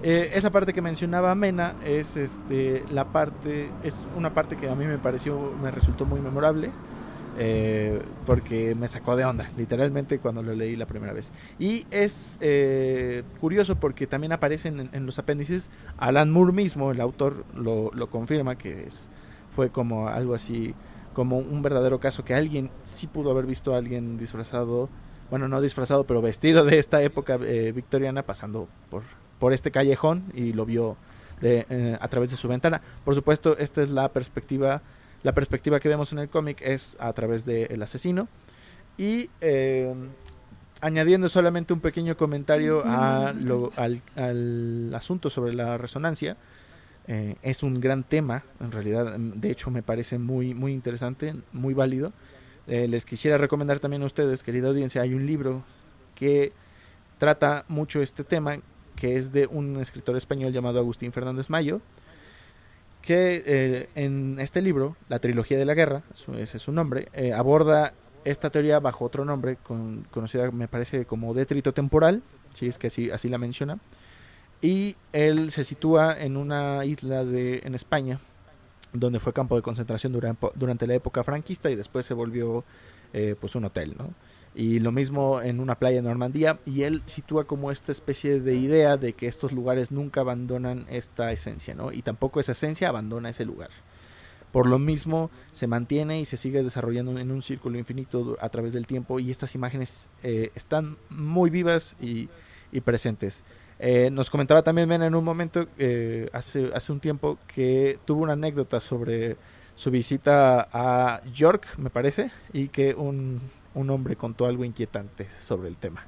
Esa 0.02 0.50
parte 0.50 0.72
que 0.72 0.82
mencionaba 0.82 1.34
Mena 1.34 1.74
es 1.84 2.16
este 2.16 2.84
la 2.90 3.06
parte 3.06 3.68
es 3.82 3.98
una 4.16 4.32
parte 4.32 4.56
que 4.56 4.68
a 4.68 4.74
mí 4.74 4.84
me 4.86 4.98
pareció 4.98 5.52
me 5.60 5.70
resultó 5.70 6.04
muy 6.06 6.20
memorable 6.20 6.70
porque 8.26 8.74
me 8.74 8.88
sacó 8.88 9.14
de 9.14 9.24
onda 9.24 9.50
literalmente 9.56 10.18
cuando 10.18 10.42
lo 10.42 10.54
leí 10.54 10.76
la 10.76 10.86
primera 10.86 11.12
vez. 11.12 11.30
Y 11.58 11.86
es 11.90 12.38
curioso 13.40 13.76
porque 13.76 14.06
también 14.06 14.32
aparecen 14.32 14.80
en, 14.80 14.90
en, 14.92 15.06
los 15.06 15.18
apéndices 15.18 15.70
Alan 15.98 16.30
Moore 16.30 16.52
mismo 16.52 16.90
el 16.90 17.00
autor 17.00 17.44
lo, 17.54 17.90
lo 17.92 18.10
confirma 18.10 18.56
que 18.56 18.84
es 18.84 19.08
fue 19.58 19.70
como 19.70 20.06
algo 20.06 20.36
así, 20.36 20.72
como 21.14 21.38
un 21.38 21.62
verdadero 21.62 21.98
caso 21.98 22.24
que 22.24 22.32
alguien 22.32 22.70
sí 22.84 23.08
pudo 23.08 23.32
haber 23.32 23.44
visto 23.44 23.74
a 23.74 23.78
alguien 23.78 24.18
disfrazado, 24.18 24.88
bueno, 25.30 25.48
no 25.48 25.60
disfrazado, 25.60 26.04
pero 26.04 26.22
vestido 26.22 26.64
de 26.64 26.78
esta 26.78 27.02
época 27.02 27.40
eh, 27.42 27.72
victoriana 27.72 28.22
pasando 28.22 28.68
por, 28.88 29.02
por 29.38 29.52
este 29.52 29.70
callejón 29.70 30.24
y 30.34 30.52
lo 30.52 30.64
vio 30.64 30.96
de, 31.40 31.66
eh, 31.70 31.98
a 32.00 32.08
través 32.08 32.30
de 32.30 32.36
su 32.36 32.48
ventana. 32.48 32.80
Por 33.04 33.14
supuesto, 33.14 33.56
esta 33.58 33.82
es 33.82 33.90
la 33.90 34.08
perspectiva, 34.10 34.82
la 35.22 35.32
perspectiva 35.32 35.80
que 35.80 35.88
vemos 35.88 36.12
en 36.12 36.18
el 36.18 36.28
cómic 36.28 36.60
es 36.62 36.96
a 36.98 37.12
través 37.12 37.44
del 37.44 37.82
asesino. 37.82 38.28
Y 38.96 39.30
eh, 39.40 39.94
añadiendo 40.80 41.28
solamente 41.28 41.72
un 41.72 41.80
pequeño 41.80 42.16
comentario 42.16 42.84
a 42.84 43.28
al, 43.76 44.02
al, 44.16 44.94
asunto 44.94 45.30
sobre 45.30 45.54
la 45.54 45.78
resonancia, 45.78 46.36
eh, 47.06 47.36
es 47.42 47.62
un 47.62 47.80
gran 47.80 48.04
tema, 48.04 48.44
en 48.60 48.70
realidad, 48.70 49.18
mm, 49.18 49.40
de 49.40 49.50
hecho 49.50 49.70
me 49.70 49.82
parece 49.82 50.18
muy, 50.18 50.52
muy 50.52 50.72
interesante, 50.72 51.34
muy 51.52 51.74
válido. 51.74 52.12
Eh, 52.66 52.86
les 52.86 53.06
quisiera 53.06 53.38
recomendar 53.38 53.78
también 53.78 54.02
a 54.02 54.06
ustedes, 54.06 54.42
querida 54.42 54.68
audiencia, 54.68 55.00
hay 55.00 55.14
un 55.14 55.26
libro 55.26 55.64
que 56.14 56.52
trata 57.16 57.64
mucho 57.68 58.02
este 58.02 58.24
tema, 58.24 58.58
que 58.98 59.16
es 59.16 59.32
de 59.32 59.46
un 59.46 59.80
escritor 59.80 60.16
español 60.16 60.52
llamado 60.52 60.78
Agustín 60.78 61.12
Fernández 61.12 61.50
Mayo, 61.50 61.80
que 63.02 63.42
eh, 63.46 63.88
en 63.94 64.38
este 64.40 64.60
libro, 64.60 64.96
La 65.08 65.18
Trilogía 65.18 65.58
de 65.58 65.64
la 65.64 65.74
Guerra, 65.74 66.02
ese 66.36 66.56
es 66.56 66.62
su 66.62 66.72
nombre, 66.72 67.08
aborda 67.34 67.94
esta 68.24 68.50
teoría 68.50 68.80
bajo 68.80 69.04
otro 69.04 69.24
nombre, 69.24 69.56
conocida 70.10 70.50
me 70.50 70.68
parece 70.68 71.04
como 71.04 71.34
detrito 71.34 71.72
temporal, 71.72 72.22
si 72.52 72.66
es 72.66 72.78
que 72.78 72.88
así, 72.88 73.10
así 73.10 73.28
la 73.28 73.38
menciona, 73.38 73.78
y 74.60 74.96
él 75.12 75.50
se 75.50 75.64
sitúa 75.64 76.18
en 76.18 76.36
una 76.36 76.84
isla 76.84 77.24
de, 77.24 77.60
en 77.64 77.74
España, 77.74 78.18
donde 78.92 79.20
fue 79.20 79.32
campo 79.32 79.56
de 79.56 79.62
concentración 79.62 80.12
durante, 80.12 80.48
durante 80.54 80.86
la 80.86 80.94
época 80.94 81.22
franquista 81.22 81.70
y 81.70 81.76
después 81.76 82.06
se 82.06 82.14
volvió 82.14 82.64
eh, 83.12 83.36
pues 83.38 83.54
un 83.54 83.64
hotel, 83.64 83.94
¿no? 83.98 84.10
Y 84.58 84.80
lo 84.80 84.90
mismo 84.90 85.40
en 85.40 85.60
una 85.60 85.76
playa 85.76 86.00
en 86.00 86.06
Normandía, 86.06 86.58
y 86.66 86.82
él 86.82 87.02
sitúa 87.06 87.44
como 87.44 87.70
esta 87.70 87.92
especie 87.92 88.40
de 88.40 88.56
idea 88.56 88.96
de 88.96 89.12
que 89.12 89.28
estos 89.28 89.52
lugares 89.52 89.92
nunca 89.92 90.22
abandonan 90.22 90.84
esta 90.90 91.30
esencia, 91.30 91.76
¿no? 91.76 91.92
Y 91.92 92.02
tampoco 92.02 92.40
esa 92.40 92.50
esencia 92.50 92.88
abandona 92.88 93.30
ese 93.30 93.44
lugar. 93.44 93.70
Por 94.50 94.66
lo 94.66 94.80
mismo, 94.80 95.30
se 95.52 95.68
mantiene 95.68 96.20
y 96.20 96.24
se 96.24 96.36
sigue 96.36 96.64
desarrollando 96.64 97.16
en 97.20 97.30
un 97.30 97.40
círculo 97.40 97.78
infinito 97.78 98.36
a 98.40 98.48
través 98.48 98.72
del 98.72 98.88
tiempo, 98.88 99.20
y 99.20 99.30
estas 99.30 99.54
imágenes 99.54 100.08
eh, 100.24 100.50
están 100.56 100.96
muy 101.08 101.50
vivas 101.50 101.94
y, 102.00 102.28
y 102.72 102.80
presentes. 102.80 103.44
Eh, 103.78 104.10
nos 104.10 104.28
comentaba 104.28 104.62
también 104.62 104.88
Mena 104.88 105.06
en 105.06 105.14
un 105.14 105.24
momento, 105.24 105.68
eh, 105.78 106.28
hace, 106.32 106.72
hace 106.74 106.90
un 106.90 106.98
tiempo, 106.98 107.38
que 107.46 108.00
tuvo 108.04 108.24
una 108.24 108.32
anécdota 108.32 108.80
sobre 108.80 109.36
su 109.76 109.92
visita 109.92 110.68
a 110.72 111.22
York, 111.32 111.64
me 111.78 111.90
parece, 111.90 112.32
y 112.52 112.66
que 112.66 112.94
un, 112.94 113.40
un 113.78 113.90
hombre 113.90 114.16
contó 114.16 114.46
algo 114.46 114.64
inquietante 114.64 115.28
sobre 115.40 115.68
el 115.68 115.76
tema. 115.76 116.04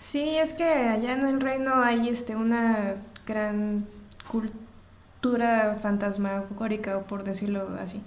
Sí, 0.00 0.36
es 0.36 0.52
que 0.52 0.64
allá 0.64 1.12
en 1.12 1.26
el 1.26 1.40
reino 1.40 1.82
hay 1.82 2.08
este 2.08 2.36
una 2.36 2.96
gran 3.26 3.86
cultura 4.30 5.78
fantasmagórica, 5.80 6.98
o 6.98 7.02
por 7.02 7.24
decirlo 7.24 7.68
así. 7.80 8.02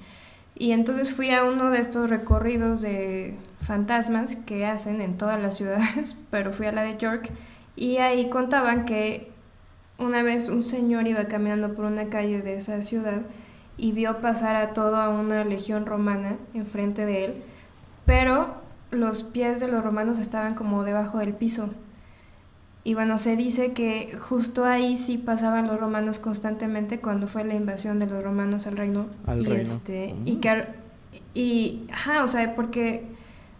Y 0.55 0.71
entonces 0.71 1.13
fui 1.13 1.31
a 1.31 1.43
uno 1.43 1.69
de 1.69 1.79
estos 1.79 2.09
recorridos 2.09 2.81
de 2.81 3.35
fantasmas 3.61 4.35
que 4.35 4.65
hacen 4.65 5.01
en 5.01 5.17
todas 5.17 5.41
las 5.41 5.55
ciudades, 5.55 6.15
pero 6.31 6.51
fui 6.51 6.65
a 6.65 6.71
la 6.71 6.83
de 6.83 6.97
York 6.97 7.29
y 7.75 7.97
ahí 7.97 8.29
contaban 8.29 8.85
que 8.85 9.31
una 9.99 10.23
vez 10.23 10.49
un 10.49 10.63
señor 10.63 11.07
iba 11.07 11.25
caminando 11.25 11.73
por 11.73 11.85
una 11.85 12.09
calle 12.09 12.41
de 12.41 12.55
esa 12.55 12.81
ciudad 12.81 13.21
y 13.77 13.91
vio 13.91 14.19
pasar 14.19 14.55
a 14.55 14.73
toda 14.73 15.09
una 15.09 15.43
legión 15.43 15.85
romana 15.85 16.37
enfrente 16.55 17.05
de 17.05 17.25
él, 17.25 17.43
pero 18.07 18.55
los 18.89 19.21
pies 19.21 19.59
de 19.59 19.67
los 19.67 19.83
romanos 19.83 20.17
estaban 20.17 20.55
como 20.55 20.83
debajo 20.83 21.19
del 21.19 21.33
piso. 21.33 21.69
Y 22.85 22.93
bueno, 22.93 23.17
se 23.17 23.35
dice 23.35 23.73
que 23.73 24.17
justo 24.17 24.63
ahí 24.63 24.97
sí 24.97 25.17
pasaban 25.17 25.67
los 25.67 25.77
romanos 25.77 26.17
constantemente 26.17 27.01
cuando 27.01 27.27
fue 27.27 27.43
la 27.43 27.53
invasión 27.53 27.99
de 27.99 28.05
los 28.05 28.23
romanos 28.23 28.65
al 28.65 28.77
reino. 28.77 29.07
Al 29.27 29.41
y 29.41 29.45
reino. 29.45 29.73
Este, 29.73 30.15
y 30.23 30.37
que, 30.37 30.67
y, 31.33 31.85
ajá, 31.91 32.23
o 32.23 32.29
sea, 32.29 32.55
porque 32.55 33.03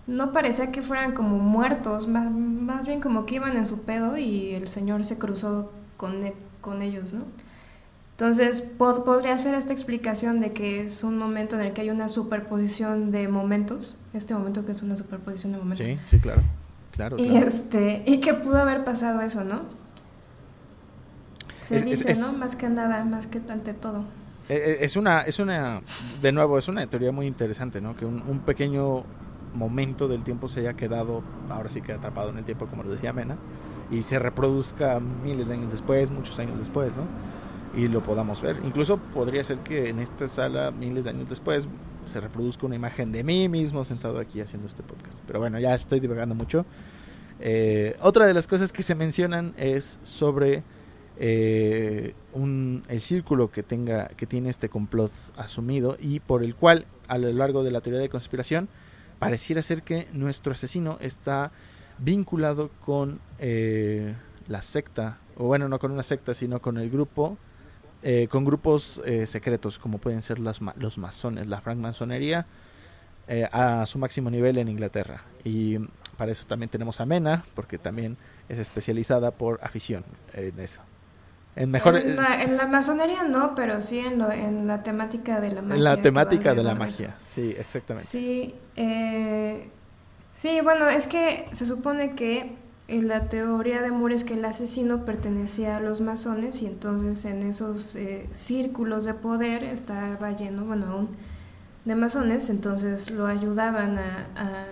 no 0.07 0.31
parecía 0.31 0.71
que 0.71 0.81
fueran 0.81 1.11
como 1.11 1.39
muertos, 1.39 2.07
más, 2.07 2.31
más 2.31 2.87
bien 2.87 3.01
como 3.01 3.25
que 3.25 3.35
iban 3.35 3.57
en 3.57 3.67
su 3.67 3.81
pedo 3.81 4.17
y 4.17 4.55
el 4.55 4.69
Señor 4.69 5.03
se 5.05 5.17
cruzó 5.17 5.73
con, 5.97 6.25
e, 6.25 6.33
con 6.61 6.81
ellos, 6.81 7.11
¿no? 7.11 7.25
Entonces, 8.19 8.61
podría 8.61 9.37
ser 9.37 9.53
esta 9.53 9.73
explicación 9.73 10.39
de 10.39 10.51
que 10.51 10.81
es 10.81 11.03
un 11.03 11.19
momento 11.19 11.55
en 11.55 11.61
el 11.61 11.73
que 11.73 11.81
hay 11.81 11.91
una 11.91 12.09
superposición 12.09 13.11
de 13.11 13.27
momentos, 13.27 13.95
este 14.15 14.33
momento 14.33 14.65
que 14.65 14.71
es 14.71 14.81
una 14.81 14.97
superposición 14.97 15.51
de 15.51 15.59
momentos. 15.59 15.85
Sí, 15.85 15.99
sí, 16.03 16.19
claro. 16.19 16.41
Claro, 16.93 17.19
y 17.19 17.37
este 17.37 18.01
y 18.07 18.19
que 18.19 18.33
pudo 18.33 18.57
haber 18.57 18.83
pasado 18.83 19.21
eso, 19.21 19.43
¿no? 19.43 19.61
Se 21.61 21.79
dice, 21.83 22.15
¿no? 22.15 22.33
Más 22.39 22.55
que 22.55 22.69
nada, 22.69 23.05
más 23.05 23.27
que 23.27 23.39
ante 23.49 23.75
todo. 23.75 24.03
E, 24.49 24.55
e, 24.55 24.83
es 24.83 24.95
una, 24.95 25.21
es 25.21 25.37
una, 25.37 25.81
de 26.19 26.31
nuevo, 26.31 26.57
es 26.57 26.67
una 26.67 26.87
teoría 26.87 27.11
muy 27.11 27.27
interesante, 27.27 27.81
¿no? 27.81 27.95
Que 27.95 28.05
un, 28.05 28.23
un 28.27 28.39
pequeño 28.39 29.03
momento 29.53 30.07
del 30.07 30.23
tiempo 30.23 30.47
se 30.47 30.61
haya 30.61 30.73
quedado, 30.73 31.21
ahora 31.51 31.69
sí 31.69 31.81
que 31.81 31.93
atrapado 31.93 32.31
en 32.31 32.39
el 32.39 32.45
tiempo, 32.45 32.65
como 32.65 32.81
lo 32.81 32.89
decía 32.89 33.13
Mena, 33.13 33.37
y 33.91 34.01
se 34.01 34.17
reproduzca 34.17 34.99
miles 34.99 35.49
de 35.49 35.53
años 35.53 35.71
después, 35.71 36.09
muchos 36.09 36.39
años 36.39 36.57
después, 36.57 36.91
¿no? 36.97 37.03
Y 37.77 37.87
lo 37.87 38.01
podamos 38.01 38.41
ver. 38.41 38.59
Incluso 38.65 38.97
podría 38.97 39.43
ser 39.43 39.59
que 39.59 39.89
en 39.89 39.99
esta 39.99 40.27
sala, 40.27 40.71
miles 40.71 41.03
de 41.03 41.11
años 41.11 41.29
después, 41.29 41.67
se 42.07 42.19
reproduzca 42.19 42.65
una 42.65 42.75
imagen 42.75 43.11
de 43.11 43.23
mí 43.23 43.47
mismo 43.47 43.85
sentado 43.85 44.19
aquí 44.19 44.41
haciendo 44.41 44.67
este 44.67 44.81
podcast. 44.81 45.19
Pero 45.27 45.39
bueno, 45.39 45.59
ya 45.59 45.75
estoy 45.75 45.99
divagando 45.99 46.33
mucho. 46.33 46.65
Eh, 47.39 47.95
otra 48.01 48.25
de 48.25 48.33
las 48.33 48.47
cosas 48.47 48.73
que 48.73 48.81
se 48.81 48.95
mencionan 48.95 49.53
es 49.57 49.99
sobre 50.01 50.63
eh, 51.17 52.15
un, 52.33 52.81
el 52.87 52.99
círculo 52.99 53.51
que, 53.51 53.61
tenga, 53.61 54.07
que 54.07 54.25
tiene 54.25 54.49
este 54.49 54.69
complot 54.69 55.11
asumido 55.35 55.97
y 55.99 56.19
por 56.19 56.43
el 56.43 56.55
cual 56.55 56.87
a 57.07 57.19
lo 57.19 57.31
largo 57.31 57.63
de 57.63 57.69
la 57.69 57.81
teoría 57.81 58.01
de 58.01 58.09
conspiración 58.09 58.69
pareciera 59.19 59.61
ser 59.61 59.83
que 59.83 60.07
nuestro 60.13 60.53
asesino 60.53 60.97
está 60.99 61.51
vinculado 61.99 62.71
con 62.83 63.19
eh, 63.37 64.15
la 64.47 64.63
secta, 64.63 65.19
o 65.35 65.45
bueno, 65.45 65.69
no 65.69 65.77
con 65.77 65.91
una 65.91 66.03
secta, 66.03 66.33
sino 66.33 66.59
con 66.59 66.79
el 66.79 66.89
grupo 66.89 67.37
eh, 68.03 68.27
con 68.29 68.45
grupos 68.45 69.01
eh, 69.05 69.25
secretos 69.25 69.79
como 69.79 69.97
pueden 69.97 70.21
ser 70.21 70.39
los, 70.39 70.59
los 70.75 70.97
masones, 70.97 71.47
la 71.47 71.61
francmasonería 71.61 72.45
eh, 73.27 73.49
a 73.51 73.85
su 73.85 73.97
máximo 73.97 74.29
nivel 74.29 74.57
en 74.57 74.67
Inglaterra. 74.67 75.23
Y 75.43 75.79
para 76.15 76.31
eso 76.31 76.45
también 76.45 76.69
tenemos 76.69 77.01
a 77.01 77.05
Mena, 77.05 77.43
porque 77.55 77.77
también 77.77 78.17
es 78.49 78.59
especializada 78.59 79.31
por 79.31 79.59
afición 79.63 80.03
en 80.33 80.59
eso. 80.59 80.81
En, 81.55 81.71
mejor, 81.71 81.97
en, 81.97 82.15
la, 82.15 82.67
masonería 82.67 83.23
no, 83.23 83.55
pero 83.55 83.81
sí 83.81 83.97
en, 83.97 84.21
en 84.21 84.67
la 84.67 84.83
temática 84.83 85.39
de 85.39 85.49
la 85.49 85.63
magia. 85.63 85.75
En 85.75 85.83
la 85.83 86.01
temática 86.01 86.53
de 86.53 86.63
la 86.63 86.75
magia, 86.75 87.15
sí, 87.25 87.55
exactamente. 87.57 88.07
Sí, 88.07 88.53
sí, 90.35 90.61
bueno, 90.61 90.87
es 90.87 91.07
que 91.07 91.49
se 91.53 91.65
supone 91.65 92.13
que 92.13 92.55
la 92.87 93.25
teoría 93.25 93.81
de 93.81 93.91
Moore 93.91 94.15
es 94.15 94.23
que 94.23 94.35
el 94.35 94.45
asesino 94.45 95.03
pertenecía 95.03 95.77
a 95.77 95.79
los 95.81 95.99
masones 95.99 96.61
y 96.61 96.67
entonces 96.67 97.25
en 97.25 97.43
esos 97.43 97.95
eh, 97.97 98.29
círculos 98.31 99.03
de 99.03 99.13
poder 99.13 99.63
estaba 99.63 100.31
lleno, 100.31 100.63
bueno, 100.63 100.85
aún 100.87 101.09
de 101.83 101.95
masones, 101.95 102.49
entonces 102.49 103.11
lo 103.11 103.27
ayudaban 103.27 103.97
a, 103.97 104.67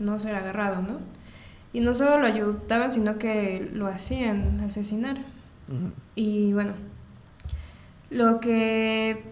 no 0.00 0.18
ser 0.18 0.34
agarrado, 0.34 0.82
¿no? 0.82 0.98
Y 1.72 1.80
no 1.80 1.94
solo 1.94 2.18
lo 2.18 2.26
ayudaban, 2.26 2.92
sino 2.92 3.18
que 3.18 3.68
lo 3.72 3.88
hacían 3.88 4.60
asesinar. 4.60 5.18
Y 6.14 6.52
bueno, 6.52 6.72
lo 8.10 8.40
que 8.40 9.22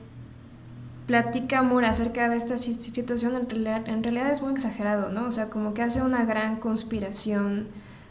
platica 1.06 1.62
Moore 1.62 1.86
acerca 1.86 2.28
de 2.28 2.36
esta 2.36 2.58
situación 2.58 3.36
en 3.36 3.48
realidad, 3.48 3.88
en 3.88 4.02
realidad 4.02 4.30
es 4.30 4.42
muy 4.42 4.52
exagerado, 4.52 5.10
¿no? 5.10 5.26
O 5.26 5.32
sea, 5.32 5.48
como 5.50 5.72
que 5.74 5.82
hace 5.82 6.02
una 6.02 6.24
gran 6.24 6.56
conspiración 6.56 7.68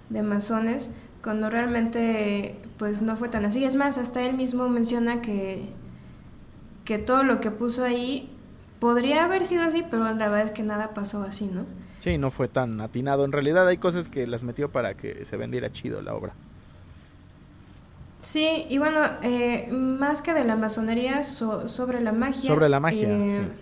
de 0.09 0.21
masones, 0.21 0.89
cuando 1.23 1.49
realmente 1.49 2.55
pues 2.77 3.01
no 3.01 3.17
fue 3.17 3.29
tan 3.29 3.45
así. 3.45 3.63
Es 3.63 3.75
más, 3.75 3.97
hasta 3.97 4.21
él 4.21 4.35
mismo 4.35 4.67
menciona 4.69 5.21
que, 5.21 5.65
que 6.83 6.97
todo 6.97 7.23
lo 7.23 7.41
que 7.41 7.51
puso 7.51 7.83
ahí 7.83 8.29
podría 8.79 9.25
haber 9.25 9.45
sido 9.45 9.63
así, 9.63 9.83
pero 9.89 10.03
la 10.03 10.13
verdad 10.13 10.41
es 10.41 10.51
que 10.51 10.63
nada 10.63 10.93
pasó 10.93 11.23
así, 11.23 11.45
¿no? 11.45 11.65
Sí, 11.99 12.17
no 12.17 12.29
fue 12.29 12.47
tan 12.47 12.79
atinado. 12.81 13.25
En 13.25 13.31
realidad 13.31 13.67
hay 13.67 13.77
cosas 13.77 14.09
que 14.09 14.27
las 14.27 14.43
metió 14.43 14.71
para 14.71 14.95
que 14.95 15.25
se 15.25 15.37
vendiera 15.37 15.71
chido 15.71 16.01
la 16.01 16.13
obra. 16.13 16.33
Sí, 18.21 18.65
y 18.69 18.77
bueno, 18.77 18.99
eh, 19.21 19.67
más 19.71 20.21
que 20.21 20.33
de 20.33 20.43
la 20.43 20.55
masonería, 20.55 21.23
sobre 21.23 22.01
la 22.01 22.11
magia. 22.11 22.41
Sobre 22.41 22.69
la 22.69 22.79
magia, 22.79 23.09
eh, 23.09 23.41
sí. 23.43 23.61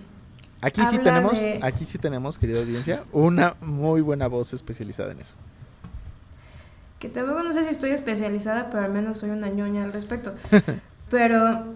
Aquí 0.62 0.82
sí 0.86 0.98
tenemos, 1.00 1.38
aquí 1.62 1.86
sí 1.86 1.98
tenemos, 1.98 2.40
querida 2.40 2.60
audiencia, 2.60 3.04
una 3.12 3.56
muy 3.60 4.00
buena 4.00 4.28
voz 4.28 4.54
especializada 4.54 5.12
en 5.12 5.20
eso 5.20 5.36
que 7.04 7.10
tampoco 7.10 7.44
no 7.44 7.52
sé 7.52 7.66
si 7.66 7.70
estoy 7.70 7.92
especializada, 7.92 8.70
pero 8.70 8.86
al 8.86 8.94
menos 8.94 9.20
soy 9.20 9.32
una 9.32 9.50
ñoña 9.50 9.84
al 9.84 9.92
respecto. 9.92 10.36
pero 11.10 11.76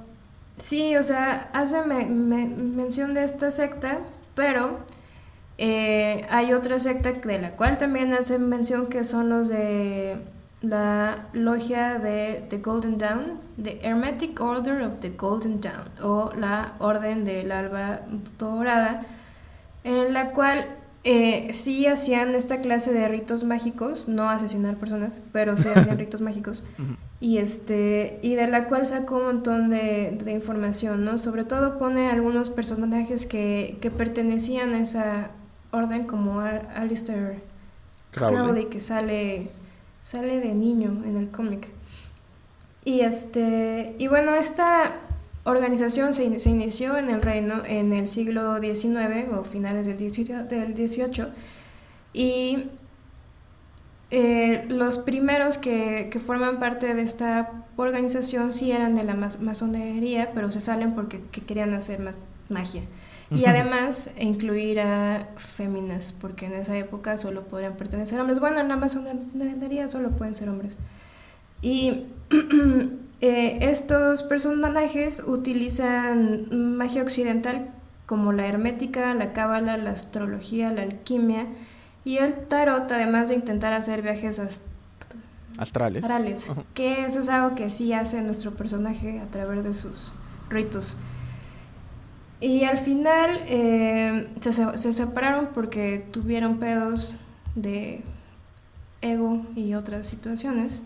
sí, 0.57 0.95
o 0.95 1.03
sea, 1.03 1.49
hace 1.51 1.83
mención 1.83 3.13
de 3.13 3.25
esta 3.25 3.51
secta, 3.51 3.97
pero 4.35 4.77
eh, 5.57 6.25
hay 6.29 6.53
otra 6.53 6.79
secta 6.79 7.11
de 7.11 7.39
la 7.39 7.57
cual 7.57 7.77
también 7.77 8.13
hace 8.13 8.39
mención 8.39 8.87
que 8.87 9.03
son 9.03 9.27
los 9.27 9.49
de 9.49 10.15
la 10.61 11.25
logia 11.33 11.99
de 11.99 12.45
The 12.49 12.59
Golden 12.59 12.97
Dawn, 12.97 13.41
The 13.61 13.81
Hermetic 13.83 14.39
Order 14.39 14.81
of 14.81 15.01
the 15.01 15.09
Golden 15.09 15.59
Dawn, 15.59 15.89
o 16.01 16.31
la 16.39 16.75
Orden 16.79 17.25
del 17.25 17.51
Alba 17.51 17.99
Dorada, 18.39 19.03
en 19.83 20.13
la 20.13 20.31
cual 20.31 20.76
eh, 21.09 21.53
sí 21.53 21.87
hacían 21.87 22.35
esta 22.35 22.59
clase 22.59 22.91
de 22.91 23.07
ritos 23.07 23.45
mágicos, 23.45 24.09
no 24.09 24.29
asesinar 24.29 24.75
personas, 24.75 25.21
pero 25.31 25.55
sí 25.55 25.69
hacían 25.73 25.97
ritos 25.97 26.19
mágicos. 26.19 26.65
Y 27.21 27.37
este, 27.37 28.19
y 28.21 28.35
de 28.35 28.47
la 28.47 28.65
cual 28.65 28.85
sacó 28.85 29.15
un 29.15 29.23
montón 29.23 29.69
de, 29.69 30.19
información, 30.27 31.05
¿no? 31.05 31.17
Sobre 31.17 31.45
todo 31.45 31.79
pone 31.79 32.11
algunos 32.11 32.49
personajes 32.49 33.25
que, 33.25 33.77
que 33.79 33.89
pertenecían 33.89 34.73
a 34.73 34.81
esa 34.81 35.29
orden, 35.71 36.07
como 36.07 36.41
Alistair 36.41 37.39
Crowley, 38.11 38.65
que 38.65 38.81
sale, 38.81 39.47
sale 40.03 40.41
de 40.41 40.53
niño 40.53 41.03
en 41.05 41.15
el 41.15 41.29
cómic. 41.29 41.69
Y 42.83 42.99
este, 42.99 43.95
y 43.97 44.07
bueno, 44.07 44.35
esta 44.35 44.91
organización 45.47 46.13
se, 46.13 46.39
se, 46.39 46.49
inició 46.49 46.97
en 46.97 47.09
el 47.09 47.21
reino 47.21 47.63
en 47.65 47.93
el 47.93 48.07
siglo 48.07 48.59
XIX 48.59 49.31
o 49.33 49.43
finales 49.43 49.87
del 49.87 49.97
XVIII 49.97 51.27
y 52.13 52.65
eh, 54.09 54.65
los 54.69 54.97
primeros 54.97 55.57
que, 55.57 56.09
que, 56.11 56.19
forman 56.19 56.59
parte 56.59 56.93
de 56.93 57.01
esta 57.01 57.51
organización 57.75 58.53
sí 58.53 58.71
eran 58.71 58.95
de 58.95 59.03
la 59.03 59.15
masonería, 59.15 60.31
pero 60.33 60.51
se 60.51 60.61
salen 60.61 60.95
porque 60.95 61.21
querían 61.45 61.73
hacer 61.73 61.99
más 61.99 62.23
magia. 62.49 62.83
Y 63.29 63.43
además 63.43 64.09
incluir 64.17 64.79
a 64.79 65.27
féminas, 65.35 66.13
porque 66.13 66.45
en 66.45 66.53
esa 66.53 66.77
época 66.77 67.17
solo 67.17 67.43
podrían 67.43 67.75
pertenecer 67.75 68.17
hombres. 68.21 68.39
Bueno, 68.39 68.61
en 68.61 68.69
la 68.69 68.77
masonería 68.77 69.89
solo 69.89 70.11
pueden 70.11 70.33
ser 70.33 70.47
hombres. 70.47 70.77
Y 71.61 72.05
Eh, 73.19 73.57
estos 73.61 74.21
personajes 74.23 75.23
utilizan 75.25 76.75
magia 76.77 77.01
occidental 77.01 77.69
como 78.05 78.31
la 78.31 78.45
hermética, 78.45 79.13
la 79.15 79.33
cábala, 79.33 79.77
la 79.77 79.91
astrología, 79.91 80.71
la 80.71 80.83
alquimia 80.83 81.47
y 82.05 82.17
el 82.17 82.35
tarot, 82.47 82.91
además 82.91 83.29
de 83.29 83.35
intentar 83.35 83.73
hacer 83.73 84.01
viajes 84.01 84.39
astrales. 85.57 86.03
que 86.73 87.05
eso 87.05 87.19
es 87.19 87.29
algo 87.29 87.55
que 87.55 87.69
sí 87.69 87.91
hace 87.91 88.21
nuestro 88.21 88.51
personaje 88.51 89.19
a 89.19 89.25
través 89.25 89.63
de 89.63 89.73
sus 89.73 90.13
ritos. 90.49 90.95
Y 92.39 92.63
al 92.65 92.77
final 92.77 93.41
eh, 93.47 94.27
se, 94.41 94.77
se 94.77 94.93
separaron 94.93 95.49
porque 95.55 96.05
tuvieron 96.11 96.59
pedos 96.59 97.15
de 97.55 98.03
ego 99.01 99.41
y 99.55 99.73
otras 99.73 100.07
situaciones. 100.07 100.81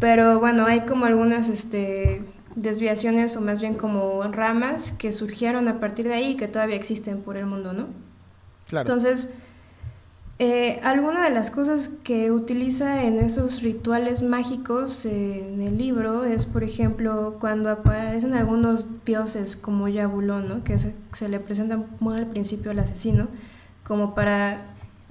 Pero 0.00 0.40
bueno, 0.40 0.66
hay 0.66 0.80
como 0.80 1.04
algunas 1.04 1.48
este, 1.48 2.22
desviaciones 2.56 3.36
o 3.36 3.40
más 3.40 3.60
bien 3.60 3.74
como 3.74 4.22
ramas 4.24 4.92
que 4.92 5.12
surgieron 5.12 5.68
a 5.68 5.78
partir 5.78 6.08
de 6.08 6.14
ahí 6.14 6.32
y 6.32 6.36
que 6.36 6.48
todavía 6.48 6.76
existen 6.76 7.20
por 7.20 7.36
el 7.36 7.46
mundo, 7.46 7.74
¿no? 7.74 7.86
Claro. 8.68 8.88
Entonces, 8.88 9.32
eh, 10.42 10.80
alguna 10.82 11.22
de 11.24 11.34
las 11.34 11.50
cosas 11.50 11.90
que 12.02 12.30
utiliza 12.30 13.04
en 13.04 13.18
esos 13.18 13.60
rituales 13.60 14.22
mágicos 14.22 15.04
eh, 15.04 15.46
en 15.46 15.60
el 15.60 15.76
libro 15.76 16.24
es, 16.24 16.46
por 16.46 16.64
ejemplo, 16.64 17.36
cuando 17.38 17.68
aparecen 17.68 18.32
algunos 18.32 19.04
dioses 19.04 19.54
como 19.54 19.86
Yabulón, 19.88 20.48
¿no? 20.48 20.64
que 20.64 20.78
se, 20.78 20.94
se, 21.12 21.28
le 21.28 21.40
presenta 21.40 21.78
muy 22.00 22.16
al 22.16 22.26
principio 22.26 22.70
al 22.70 22.78
asesino, 22.78 23.28
como 23.84 24.14
para 24.14 24.62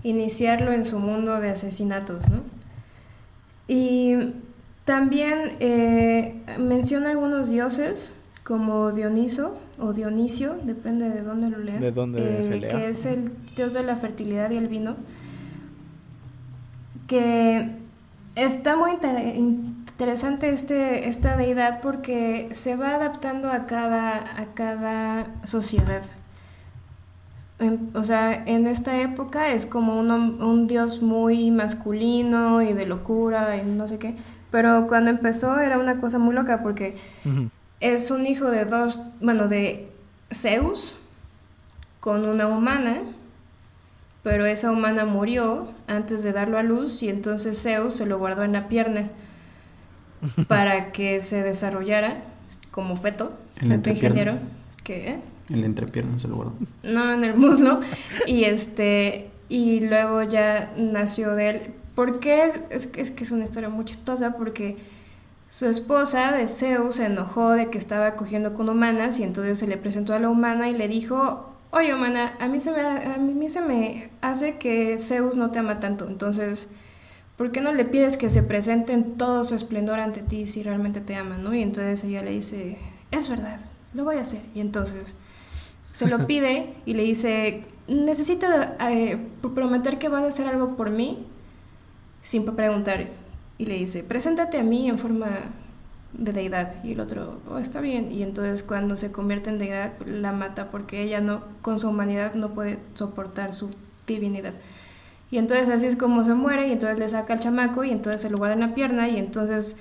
iniciarlo 0.02 0.72
en 0.72 0.84
su 0.84 0.98
mundo 0.98 1.40
de 1.40 1.52
asesinatos. 1.52 2.28
¿no? 2.28 2.42
Y 3.68 4.34
también 4.90 5.58
eh, 5.60 6.42
menciona 6.58 7.12
algunos 7.12 7.52
dioses 7.52 8.12
como 8.44 8.92
Dioniso 8.92 9.56
o 9.78 9.94
Dionisio, 9.94 10.56
depende 10.64 11.12
de 11.12 11.22
dónde 11.22 11.52
lo 11.52 11.60
lea. 11.60 11.78
De 11.78 11.92
dónde 11.92 12.42
se 12.42 12.60
lea. 12.60 12.72
Que 12.72 12.90
es 12.90 13.06
el 13.06 13.32
dios 13.56 13.76
de 13.76 13.84
la 13.84 13.98
fertilidad 13.98 14.50
y 14.50 14.58
el 14.58 14.68
vino. 14.68 14.96
Que 17.06 17.70
está 18.34 18.78
muy 18.78 18.94
interesante 19.36 20.50
este, 20.50 21.08
esta 21.08 21.38
deidad 21.38 21.82
porque 21.82 22.50
se 22.54 22.76
va 22.76 22.96
adaptando 22.96 23.52
a 23.52 23.68
cada, 23.68 24.42
a 24.42 24.46
cada 24.56 25.28
sociedad. 25.44 26.02
o 27.94 28.04
sea, 28.04 28.44
en 28.44 28.66
esta 28.66 29.00
época 29.00 29.50
es 29.50 29.68
como 29.68 30.00
un, 30.00 30.10
un, 30.10 30.66
dios 30.66 31.04
muy 31.04 31.52
masculino 31.52 32.64
y 32.64 32.74
de 32.74 32.88
locura 32.88 33.56
y 33.58 33.68
no 33.70 33.88
sé 33.88 34.00
qué. 34.00 34.16
Pero 34.52 34.88
cuando 34.88 35.12
empezó 35.12 35.60
era 35.60 35.78
una 35.78 36.00
cosa 36.00 36.18
muy 36.18 36.34
loca 36.34 36.62
porque 36.64 36.98
es 37.80 38.12
un 38.12 38.26
hijo 38.26 38.50
de 38.50 38.66
dos, 38.66 39.02
bueno, 39.22 39.48
de 39.48 39.90
Zeus 40.32 40.98
con 42.00 42.26
una 42.26 42.48
humana, 42.48 43.02
pero 44.24 44.46
esa 44.46 44.72
humana 44.72 45.06
murió 45.06 45.72
antes 45.88 46.24
de 46.24 46.34
darlo 46.34 46.58
a 46.58 46.64
luz 46.64 47.04
y 47.04 47.10
entonces 47.10 47.62
Zeus 47.62 47.96
se 47.96 48.06
lo 48.06 48.18
guardó 48.18 48.44
en 48.44 48.54
la 48.54 48.68
pierna 48.68 49.10
para 50.48 50.92
que 50.92 51.22
se 51.22 51.44
desarrollara 51.44 52.24
como 52.72 52.96
feto, 52.96 53.38
el 53.62 53.70
feto 53.70 53.90
ingeniero. 53.90 54.40
que 54.84 55.10
¿eh? 55.10 55.20
En 55.50 55.62
la 55.62 55.66
entrepierna 55.66 56.20
se 56.20 56.28
lo 56.28 56.36
guardó. 56.36 56.54
No, 56.84 57.12
en 57.12 57.24
el 57.24 57.36
muslo. 57.36 57.82
y 58.28 58.44
este 58.44 59.30
y 59.50 59.80
luego 59.82 60.24
ya 60.24 60.72
nació 60.78 61.36
de 61.36 61.50
él. 61.50 61.62
¿Por 62.00 62.22
qué? 62.22 62.50
Es, 62.70 62.88
que 62.88 63.02
es 63.02 63.12
que 63.12 63.26
es 63.26 63.32
una 63.32 63.44
historia 63.44 63.68
muy 63.68 63.84
chistosa 63.84 64.38
porque 64.38 64.78
su 65.50 65.66
esposa 65.66 66.32
de 66.32 66.48
Zeus 66.48 66.96
se 66.96 67.08
enojó 67.08 67.52
de 67.52 67.70
que 67.70 67.78
estaba 67.78 68.16
cogiendo 68.16 68.54
con 68.54 68.70
humanas 68.70 69.20
y 69.20 69.24
entonces 69.24 69.60
se 69.60 69.68
le 69.68 69.76
presentó 69.76 70.14
a 70.14 70.20
la 70.20 70.30
humana 70.30 70.70
y 70.70 70.74
le 70.78 70.88
dijo, 70.88 71.50
oye 71.72 71.94
humana, 71.94 72.38
a 72.40 72.48
mí 72.48 72.62
se 72.62 72.72
me, 72.72 72.80
a 72.80 73.18
mí 73.18 73.50
se 73.50 73.60
me 73.60 74.12
hace 74.22 74.58
que 74.58 74.98
Zeus 74.98 75.36
no 75.36 75.52
te 75.52 75.60
ama 75.60 75.82
tanto, 75.82 76.08
entonces, 76.08 76.70
¿por 77.36 77.52
qué 77.52 77.60
no 77.60 77.74
le 77.74 77.84
pides 77.84 78.16
que 78.16 78.30
se 78.30 78.44
presente 78.44 78.94
en 78.94 79.18
todo 79.18 79.44
su 79.44 79.54
esplendor 79.54 80.00
ante 80.00 80.22
ti 80.22 80.48
si 80.48 80.64
realmente 80.64 81.02
te 81.02 81.16
ama, 81.16 81.38
no? 81.38 81.54
Y 81.54 81.62
entonces 81.62 82.02
ella 82.06 82.22
le 82.22 82.32
dice, 82.32 82.78
es 83.12 83.28
verdad, 83.28 83.60
lo 83.94 84.06
voy 84.06 84.16
a 84.16 84.22
hacer. 84.22 84.44
Y 84.56 84.62
entonces 84.62 85.18
se 85.92 86.08
lo 86.08 86.28
pide 86.28 86.76
y 86.86 86.94
le 86.94 87.04
dice, 87.04 87.66
necesito 87.90 88.48
eh, 88.80 89.18
prometer 89.54 90.00
que 90.00 90.08
vas 90.08 90.24
a 90.24 90.28
hacer 90.28 90.48
algo 90.48 90.78
por 90.78 90.92
mí 90.92 91.28
sin 92.22 92.46
preguntar 92.46 93.08
y 93.58 93.66
le 93.66 93.76
dice, 93.76 94.04
preséntate 94.04 94.58
a 94.58 94.64
mí 94.64 94.90
en 94.90 94.98
forma 94.98 95.28
de 96.14 96.34
deidad. 96.34 96.84
Y 96.84 96.94
el 96.94 97.00
otro, 97.00 97.40
oh, 97.50 97.58
está 97.58 97.82
bien. 97.82 98.12
Y 98.12 98.24
entonces 98.24 98.64
cuando 98.64 98.96
se 98.96 99.12
convierte 99.12 99.50
en 99.50 99.60
deidad, 99.60 99.94
la 100.06 100.32
mata 100.32 100.72
porque 100.72 101.04
ella 101.04 101.20
no, 101.22 101.44
con 101.62 101.80
su 101.80 101.90
humanidad 101.90 102.34
no 102.34 102.50
puede 102.54 102.80
soportar 102.96 103.54
su 103.54 103.70
divinidad. 104.08 104.54
Y 105.32 105.38
entonces 105.38 105.70
así 105.70 105.86
es 105.86 105.96
como 105.96 106.24
se 106.24 106.34
muere 106.34 106.68
y 106.68 106.72
entonces 106.72 106.98
le 106.98 107.10
saca 107.10 107.34
al 107.34 107.40
chamaco 107.40 107.84
y 107.84 107.92
entonces 107.92 108.22
se 108.22 108.30
lo 108.30 108.38
guarda 108.38 108.56
en 108.56 108.62
la 108.62 108.74
pierna 108.74 109.10
y 109.10 109.18
entonces 109.18 109.76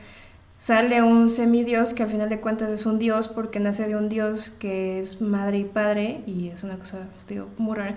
sale 0.61 1.03
un 1.03 1.31
semidios 1.31 1.95
que 1.95 2.03
al 2.03 2.11
final 2.11 2.29
de 2.29 2.41
cuentas 2.41 2.69
es 2.71 2.85
un 2.85 2.99
dios 2.99 3.29
porque 3.29 3.61
nace 3.61 3.87
de 3.87 3.97
un 3.97 4.09
dios 4.09 4.51
que 4.59 5.01
es 5.01 5.21
madre 5.21 5.59
y 5.59 5.65
padre 5.65 6.23
y 6.27 6.49
es 6.49 6.65
una 6.65 6.77
cosa, 6.77 6.99
digo, 7.29 7.49
muy 7.59 7.77
rara. 7.77 7.97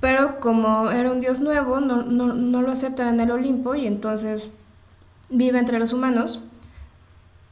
Pero 0.00 0.40
como 0.40 0.90
era 0.90 1.10
un 1.10 1.20
dios 1.20 1.40
nuevo, 1.40 1.80
no, 1.80 2.02
no, 2.02 2.32
no 2.32 2.62
lo 2.62 2.72
aceptan 2.72 3.14
en 3.14 3.20
el 3.20 3.30
Olimpo 3.30 3.74
y 3.74 3.86
entonces 3.86 4.50
vive 5.28 5.58
entre 5.58 5.78
los 5.78 5.92
humanos, 5.92 6.40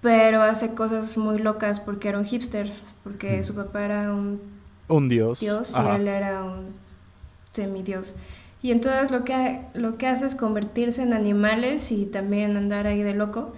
pero 0.01 0.43
hace 0.43 0.75
cosas 0.75 1.17
muy 1.19 1.39
locas 1.39 1.81
porque 1.81 2.09
era 2.09 2.19
un 2.19 2.25
hipster, 2.25 2.73
porque 3.05 3.43
su 3.45 3.55
papá 3.55 3.85
era 3.85 4.13
un, 4.13 4.41
un 4.89 5.09
dios, 5.09 5.41
dios 5.41 5.73
y 5.73 5.97
él 5.97 6.09
era 6.09 6.43
un 6.43 6.75
semidios. 7.53 8.15
Y 8.63 8.73
entonces 8.73 9.11
lo 9.11 9.25
que, 9.25 9.61
lo 9.75 9.99
que 9.99 10.09
hace 10.09 10.27
es 10.27 10.35
convertirse 10.35 11.03
en 11.03 11.13
animales 11.13 11.93
y 11.93 12.07
también 12.07 12.57
andar 12.57 12.87
ahí 12.87 13.03
de 13.03 13.15
loco, 13.15 13.53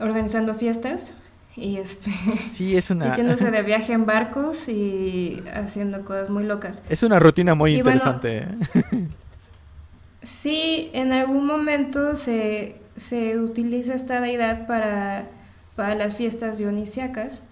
organizando 0.00 0.54
fiestas 0.54 1.14
y 1.56 1.76
este 1.76 2.10
sí 2.50 2.76
es 2.76 2.90
una 2.90 3.16
de 3.16 3.62
viaje 3.66 3.92
en 3.92 4.06
barcos 4.06 4.68
y 4.68 5.42
haciendo 5.52 6.04
cosas 6.04 6.30
muy 6.30 6.44
locas 6.44 6.82
es 6.88 7.02
una 7.02 7.18
rutina 7.18 7.54
muy 7.54 7.74
interesante 7.74 8.38
¿eh? 8.38 8.48
sí 10.22 10.90
en 10.92 11.12
algún 11.12 11.46
momento 11.46 12.16
se 12.16 12.80
se 13.00 13.38
utiliza 13.38 13.94
esta 13.94 14.20
deidad 14.20 14.66
para, 14.66 15.28
para 15.74 15.94
las 15.94 16.14
fiestas 16.14 16.58
dionisiacas, 16.58 17.42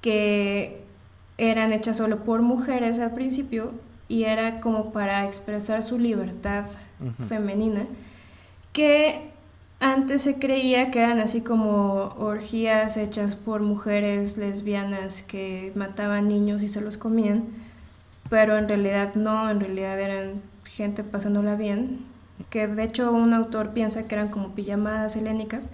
que 0.00 0.80
eran 1.36 1.72
hechas 1.72 1.96
solo 1.96 2.24
por 2.24 2.42
mujeres 2.42 2.98
al 3.00 3.12
principio 3.12 3.72
y 4.08 4.24
era 4.24 4.60
como 4.60 4.92
para 4.92 5.26
expresar 5.26 5.82
su 5.82 5.98
libertad 5.98 6.66
femenina, 7.28 7.86
que 8.72 9.30
antes 9.80 10.22
se 10.22 10.38
creía 10.38 10.90
que 10.90 11.00
eran 11.00 11.20
así 11.20 11.40
como 11.40 12.14
orgías 12.18 12.96
hechas 12.96 13.36
por 13.36 13.60
mujeres 13.62 14.36
lesbianas 14.36 15.22
que 15.22 15.72
mataban 15.74 16.28
niños 16.28 16.62
y 16.62 16.68
se 16.68 16.80
los 16.80 16.96
comían, 16.96 17.44
pero 18.30 18.58
en 18.58 18.68
realidad 18.68 19.14
no, 19.14 19.50
en 19.50 19.60
realidad 19.60 20.00
eran 20.00 20.42
gente 20.64 21.04
pasándola 21.04 21.54
bien 21.54 22.06
que 22.50 22.66
de 22.66 22.84
hecho 22.84 23.12
un 23.12 23.34
autor 23.34 23.70
piensa 23.70 24.06
que 24.06 24.14
eran 24.14 24.28
como 24.28 24.54
pijamadas 24.54 25.16
helénicas 25.16 25.68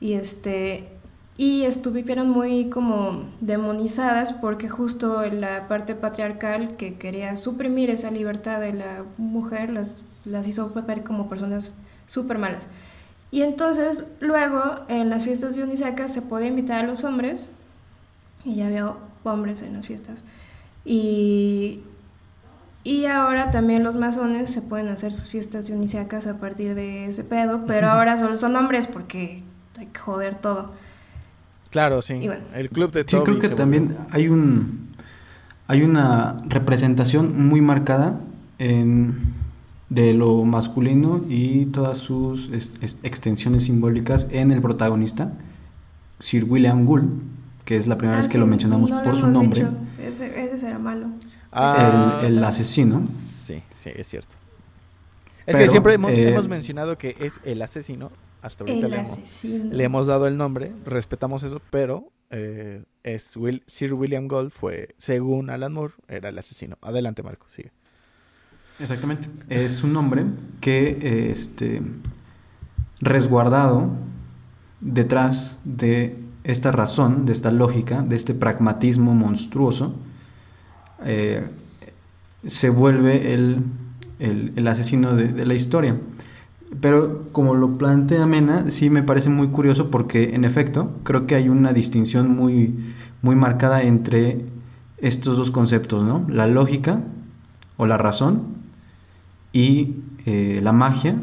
y 0.00 0.14
este 0.14 0.88
y 1.36 1.62
estuvieron 1.62 2.28
muy 2.28 2.68
como 2.68 3.24
demonizadas 3.40 4.32
porque 4.34 4.68
justo 4.68 5.24
la 5.26 5.68
parte 5.68 5.94
patriarcal 5.94 6.76
que 6.76 6.94
quería 6.94 7.36
suprimir 7.38 7.88
esa 7.88 8.10
libertad 8.10 8.60
de 8.60 8.74
la 8.74 9.04
mujer 9.16 9.70
las, 9.70 10.04
las 10.26 10.46
hizo 10.46 10.70
ver 10.86 11.02
como 11.02 11.30
personas 11.30 11.72
súper 12.06 12.36
malas. 12.36 12.66
Y 13.30 13.42
entonces 13.42 14.04
luego 14.20 14.80
en 14.88 15.10
las 15.10 15.24
fiestas 15.24 15.54
dionisacas 15.54 16.12
se 16.12 16.22
podía 16.22 16.48
invitar 16.48 16.84
a 16.84 16.86
los 16.86 17.04
hombres 17.04 17.46
y 18.44 18.56
ya 18.56 18.66
había 18.66 18.92
hombres 19.24 19.62
en 19.62 19.74
las 19.74 19.86
fiestas. 19.86 20.22
Y 20.84 21.80
y 22.82 23.04
ahora 23.06 23.50
también 23.50 23.84
los 23.84 23.96
masones 23.96 24.50
se 24.50 24.62
pueden 24.62 24.88
hacer 24.88 25.12
sus 25.12 25.28
fiestas 25.28 25.66
dionisiacas 25.66 26.26
a 26.26 26.38
partir 26.38 26.74
de 26.74 27.06
ese 27.06 27.24
pedo, 27.24 27.64
pero 27.66 27.88
ahora 27.88 28.16
solo 28.16 28.38
son 28.38 28.56
hombres 28.56 28.86
porque 28.86 29.42
hay 29.78 29.86
que 29.86 29.98
joder 29.98 30.36
todo. 30.36 30.72
Claro, 31.68 32.00
sí. 32.00 32.28
el 32.54 32.70
club 32.70 32.90
de 32.90 33.04
Toby 33.04 33.18
Sí, 33.18 33.24
creo 33.24 33.38
que 33.38 33.48
también 33.50 33.96
hay 34.10 34.28
un 34.28 34.88
hay 35.68 35.82
una 35.82 36.38
representación 36.48 37.46
muy 37.46 37.60
marcada 37.60 38.18
en, 38.58 39.34
de 39.90 40.14
lo 40.14 40.44
masculino 40.44 41.24
y 41.28 41.66
todas 41.66 41.98
sus 41.98 42.48
extensiones 43.02 43.64
simbólicas 43.64 44.28
en 44.30 44.52
el 44.52 44.62
protagonista, 44.62 45.32
Sir 46.20 46.44
William 46.44 46.86
Gould, 46.86 47.10
que 47.64 47.76
es 47.76 47.86
la 47.86 47.98
primera 47.98 48.18
ah, 48.18 48.22
vez 48.22 48.30
que 48.30 48.38
lo 48.38 48.46
mencionamos 48.46 48.90
por 48.90 49.16
su 49.16 49.26
nombre. 49.26 49.66
Ese, 49.98 50.44
ese 50.44 50.58
será 50.58 50.78
malo. 50.78 51.08
Ah, 51.52 52.20
el, 52.22 52.42
asesino. 52.44 53.04
Sí, 53.08 53.62
sí, 53.76 53.90
es 53.94 54.08
cierto. 54.08 54.36
Es 55.44 55.56
que 55.56 55.68
siempre 55.68 55.94
hemos, 55.94 56.12
eh, 56.12 56.28
hemos, 56.28 56.48
mencionado 56.48 56.96
que 56.96 57.16
es 57.18 57.40
el 57.44 57.60
asesino. 57.60 58.12
Hasta 58.42 58.64
ahorita 58.64 58.88
le 58.88 58.96
hemos, 58.96 59.44
le 59.44 59.84
hemos, 59.84 60.06
dado 60.06 60.26
el 60.26 60.36
nombre, 60.36 60.72
respetamos 60.84 61.42
eso, 61.42 61.60
pero 61.70 62.10
eh, 62.30 62.84
es 63.02 63.36
Sir 63.66 63.94
William 63.94 64.28
Gold 64.28 64.50
fue, 64.50 64.94
según 64.96 65.50
Alan 65.50 65.72
Moore, 65.72 65.94
era 66.08 66.28
el 66.28 66.38
asesino. 66.38 66.78
Adelante, 66.80 67.22
Marco, 67.22 67.46
sigue. 67.48 67.72
Exactamente. 68.80 69.28
Es 69.48 69.84
un 69.84 69.94
hombre 69.96 70.24
que, 70.60 71.30
este, 71.30 71.82
resguardado 73.00 73.90
detrás 74.80 75.58
de 75.64 76.16
esta 76.44 76.72
razón, 76.72 77.26
de 77.26 77.32
esta 77.32 77.50
lógica, 77.50 78.02
de 78.02 78.16
este 78.16 78.32
pragmatismo 78.32 79.14
monstruoso, 79.14 79.94
eh, 81.04 81.46
se 82.46 82.70
vuelve 82.70 83.34
el, 83.34 83.62
el, 84.18 84.66
asesino 84.66 85.14
de, 85.14 85.44
la 85.44 85.54
historia. 85.54 85.96
Pero 86.80 87.30
como 87.32 87.54
lo 87.54 87.76
plantea 87.76 88.24
Mena, 88.26 88.70
sí 88.70 88.88
me 88.88 89.02
parece 89.02 89.28
muy 89.28 89.48
curioso 89.48 89.90
porque 89.90 90.34
en 90.34 90.44
efecto 90.44 90.92
creo 91.02 91.26
que 91.26 91.34
hay 91.34 91.48
una 91.48 91.72
distinción 91.74 92.34
muy, 92.34 92.94
muy 93.20 93.34
marcada 93.34 93.82
entre 93.82 94.46
estos 94.98 95.36
dos 95.36 95.50
conceptos, 95.50 96.04
¿no? 96.04 96.24
La 96.28 96.46
lógica 96.46 97.00
o 97.76 97.86
la 97.86 97.98
razón 97.98 98.60
y 99.52 99.96
eh, 100.26 100.60
la 100.62 100.72
magia, 100.72 101.16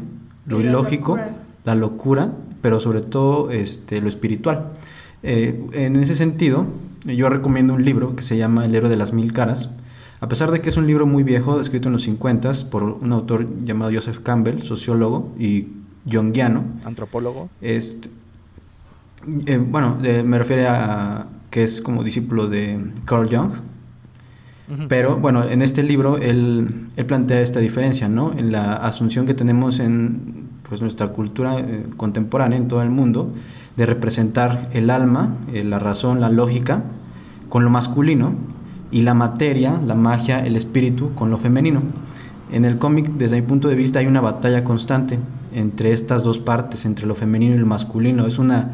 lo 0.46 0.60
ilógico, 0.60 1.18
la 1.64 1.74
locura, 1.74 2.32
pero 2.62 2.80
sobre 2.80 3.00
todo 3.00 3.50
este, 3.50 4.00
lo 4.00 4.08
espiritual. 4.08 4.72
Eh, 5.22 5.60
en 5.72 5.96
ese 5.96 6.14
sentido, 6.14 6.66
yo 7.04 7.28
recomiendo 7.28 7.74
un 7.74 7.84
libro 7.84 8.16
que 8.16 8.22
se 8.22 8.36
llama 8.36 8.64
El 8.64 8.74
héroe 8.74 8.90
de 8.90 8.96
las 8.96 9.12
mil 9.12 9.32
caras. 9.32 9.70
A 10.20 10.28
pesar 10.28 10.50
de 10.50 10.60
que 10.60 10.68
es 10.68 10.76
un 10.76 10.86
libro 10.86 11.06
muy 11.06 11.22
viejo, 11.22 11.60
escrito 11.60 11.88
en 11.88 11.92
los 11.92 12.02
50 12.02 12.52
por 12.70 12.82
un 12.82 13.12
autor 13.12 13.46
llamado 13.64 13.92
Joseph 13.94 14.18
Campbell, 14.22 14.62
sociólogo 14.62 15.32
y 15.38 15.68
jungiano. 16.10 16.64
Antropólogo. 16.84 17.48
Este, 17.60 18.08
eh, 19.46 19.58
bueno, 19.58 19.98
eh, 20.02 20.22
me 20.22 20.38
refiero 20.38 20.70
a 20.70 21.26
que 21.50 21.64
es 21.64 21.80
como 21.80 22.02
discípulo 22.02 22.48
de 22.48 22.92
Carl 23.04 23.28
Jung. 23.28 23.52
Pero 24.88 25.16
bueno, 25.16 25.44
en 25.48 25.62
este 25.62 25.82
libro 25.82 26.18
él, 26.18 26.88
plantea 27.06 27.40
esta 27.40 27.60
diferencia, 27.60 28.08
¿no? 28.08 28.32
En 28.36 28.52
la 28.52 28.74
asunción 28.74 29.24
que 29.24 29.34
tenemos 29.34 29.80
en 29.80 30.48
pues, 30.68 30.82
nuestra 30.82 31.08
cultura 31.08 31.58
eh, 31.58 31.86
contemporánea, 31.96 32.58
en 32.58 32.68
todo 32.68 32.82
el 32.82 32.90
mundo, 32.90 33.32
de 33.76 33.86
representar 33.86 34.68
el 34.72 34.90
alma, 34.90 35.36
eh, 35.52 35.64
la 35.64 35.78
razón, 35.78 36.20
la 36.20 36.28
lógica, 36.28 36.82
con 37.48 37.64
lo 37.64 37.70
masculino, 37.70 38.34
y 38.90 39.02
la 39.02 39.14
materia, 39.14 39.80
la 39.84 39.94
magia, 39.94 40.44
el 40.44 40.56
espíritu, 40.56 41.14
con 41.14 41.30
lo 41.30 41.38
femenino. 41.38 41.82
En 42.50 42.64
el 42.64 42.78
cómic, 42.78 43.10
desde 43.12 43.36
mi 43.36 43.46
punto 43.46 43.68
de 43.68 43.74
vista, 43.74 43.98
hay 43.98 44.06
una 44.06 44.20
batalla 44.20 44.64
constante 44.64 45.18
entre 45.54 45.92
estas 45.92 46.22
dos 46.22 46.38
partes, 46.38 46.84
entre 46.84 47.06
lo 47.06 47.14
femenino 47.14 47.54
y 47.54 47.58
lo 47.58 47.66
masculino. 47.66 48.26
Es 48.26 48.38
una, 48.38 48.72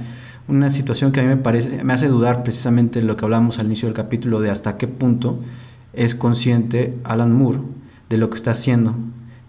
una 0.49 0.71
situación 0.71 1.13
que 1.13 1.21
a 1.21 1.23
mí 1.23 1.29
me 1.29 1.37
parece, 1.37 1.83
me 1.85 1.93
hace 1.93 2.09
dudar 2.09 2.43
precisamente 2.43 3.03
lo 3.03 3.17
que 3.17 3.25
hablamos 3.25 3.59
al 3.59 3.67
inicio 3.67 3.89
del 3.89 3.95
capítulo 3.95 4.41
de 4.41 4.51
hasta 4.51 4.77
qué 4.77 4.87
punto 4.87 5.39
es 5.97 6.15
consciente 6.15 6.97
Alan 7.05 7.33
Moore 7.33 7.61
de 8.11 8.19
lo 8.19 8.31
que 8.31 8.37
está 8.37 8.53
haciendo. 8.53 8.95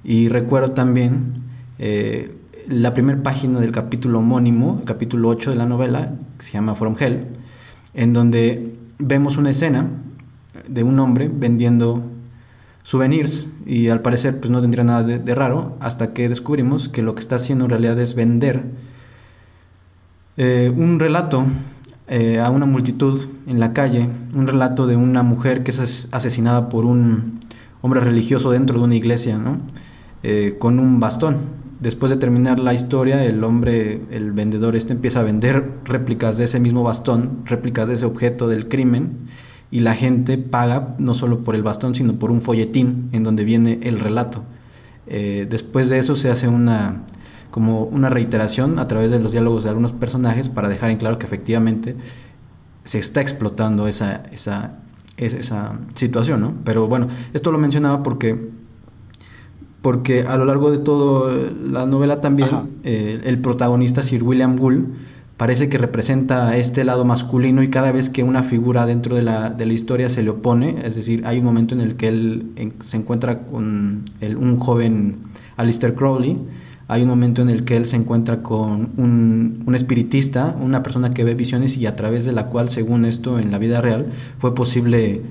Y 0.03 0.29
recuerdo 0.29 0.71
también 0.71 1.33
eh, 1.79 2.35
la 2.67 2.93
primera 2.93 3.21
página 3.21 3.59
del 3.59 3.71
capítulo 3.71 4.19
homónimo, 4.19 4.77
el 4.79 4.85
capítulo 4.85 5.29
8 5.29 5.51
de 5.51 5.55
la 5.55 5.65
novela, 5.65 6.13
que 6.37 6.45
se 6.45 6.53
llama 6.53 6.75
From 6.75 6.95
Hell, 6.99 7.25
en 7.93 8.13
donde 8.13 8.75
vemos 8.99 9.37
una 9.37 9.51
escena 9.51 9.87
de 10.67 10.83
un 10.83 10.99
hombre 10.99 11.29
vendiendo 11.33 12.03
souvenirs 12.83 13.45
y 13.65 13.89
al 13.89 14.01
parecer 14.01 14.39
pues 14.39 14.51
no 14.51 14.61
tendría 14.61 14.83
nada 14.83 15.03
de, 15.03 15.35
raro 15.35 15.75
hasta 15.79 16.13
que 16.13 16.29
descubrimos 16.29 16.87
que 16.87 17.01
lo 17.01 17.15
que 17.15 17.21
está 17.21 17.35
haciendo 17.35 17.65
en 17.65 17.71
realidad 17.71 17.99
es 17.99 18.15
vender 18.15 18.63
eh, 20.37 20.71
un 20.75 20.99
relato 20.99 21.45
eh, 22.07 22.39
a 22.39 22.49
una 22.49 22.65
multitud 22.65 23.25
en 23.47 23.59
la 23.59 23.73
calle, 23.73 24.07
un 24.35 24.47
relato 24.47 24.87
de 24.87 24.95
una 24.95 25.23
mujer 25.23 25.63
que 25.63 25.71
es 25.71 26.07
asesinada 26.11 26.69
por 26.69 26.85
un 26.85 27.39
hombre 27.81 27.99
religioso 27.99 28.51
dentro 28.51 28.77
de 28.77 28.83
una 28.85 28.95
iglesia, 28.95 29.37
¿no? 29.37 29.57
Eh, 30.23 30.55
con 30.59 30.79
un 30.79 30.99
bastón. 30.99 31.37
Después 31.79 32.09
de 32.09 32.17
terminar 32.17 32.59
la 32.59 32.73
historia, 32.73 33.23
el 33.23 33.43
hombre, 33.43 34.01
el 34.09 34.31
vendedor 34.31 34.75
este 34.75 34.93
empieza 34.93 35.19
a 35.19 35.23
vender 35.23 35.71
réplicas 35.83 36.37
de 36.37 36.45
ese 36.45 36.59
mismo 36.59 36.83
bastón, 36.83 37.41
réplicas 37.45 37.87
de 37.87 37.95
ese 37.95 38.05
objeto 38.05 38.47
del 38.47 38.67
crimen, 38.67 39.27
y 39.71 39.81
la 39.81 39.93
gente 39.93 40.37
paga 40.37 40.95
no 40.99 41.15
solo 41.15 41.43
por 41.43 41.53
el 41.53 41.63
bastón, 41.63 41.95
sino 41.95 42.13
por 42.13 42.31
un 42.31 42.41
folletín 42.41 43.09
en 43.11 43.23
donde 43.23 43.43
viene 43.43 43.79
el 43.83 43.99
relato. 43.99 44.43
Eh, 45.07 45.47
después 45.49 45.89
de 45.89 45.99
eso 45.99 46.15
se 46.15 46.29
hace 46.29 46.47
una 46.47 47.03
como 47.55 47.83
una 47.83 48.09
reiteración 48.09 48.79
a 48.79 48.87
través 48.89 49.11
de 49.11 49.19
los 49.21 49.31
diálogos 49.31 49.63
de 49.63 49.69
algunos 49.69 49.93
personajes 49.93 50.49
para 50.49 50.67
dejar 50.67 50.89
en 50.89 50.97
claro 50.97 51.17
que 51.17 51.25
efectivamente 51.25 51.95
se 52.83 52.99
está 52.99 53.21
explotando 53.21 53.87
esa, 53.87 54.23
esa, 54.33 54.79
esa 55.15 55.79
situación, 55.93 56.41
¿no? 56.41 56.53
Pero 56.65 56.89
bueno, 56.89 57.07
esto 57.33 57.53
lo 57.53 57.57
mencionaba 57.57 58.03
porque 58.03 58.49
porque 59.81 60.23
a 60.23 60.35
lo 60.35 60.43
largo 60.43 60.69
de 60.69 60.79
toda 60.79 61.31
la 61.65 61.85
novela 61.85 62.19
también 62.19 62.49
eh, 62.83 63.21
el 63.23 63.39
protagonista 63.39 64.03
Sir 64.03 64.23
William 64.23 64.57
Gould 64.57 64.87
parece 65.37 65.69
que 65.69 65.77
representa 65.77 66.57
este 66.57 66.83
lado 66.83 67.05
masculino 67.05 67.63
y 67.63 67.69
cada 67.69 67.93
vez 67.93 68.09
que 68.09 68.21
una 68.23 68.43
figura 68.43 68.85
dentro 68.85 69.15
de 69.15 69.21
la, 69.21 69.49
de 69.49 69.65
la 69.65 69.71
historia 69.71 70.09
se 70.09 70.23
le 70.23 70.31
opone, 70.31 70.81
es 70.83 70.97
decir, 70.97 71.25
hay 71.25 71.39
un 71.39 71.45
momento 71.45 71.73
en 71.73 71.79
el 71.79 71.95
que 71.95 72.09
él 72.09 72.73
se 72.81 72.97
encuentra 72.97 73.43
con 73.43 74.03
un 74.21 74.59
joven 74.59 75.19
Alistair 75.55 75.95
Crowley, 75.95 76.37
hay 76.87 77.01
un 77.01 77.09
momento 77.09 77.41
en 77.41 77.49
el 77.49 77.65
que 77.65 77.77
él 77.77 77.87
se 77.87 77.95
encuentra 77.95 78.43
con 78.43 78.91
un, 78.97 79.63
un, 79.65 79.75
espiritista, 79.75 80.55
una 80.59 80.83
persona 80.83 81.13
que 81.13 81.23
ve 81.23 81.33
visiones 81.33 81.77
y 81.77 81.87
a 81.87 81.95
través 81.95 82.25
de 82.25 82.31
la 82.31 82.47
cual, 82.47 82.69
según 82.69 83.05
esto, 83.05 83.39
en 83.39 83.51
la 83.51 83.57
vida 83.57 83.81
real, 83.81 84.07
fue 84.39 84.53
posible 84.53 85.21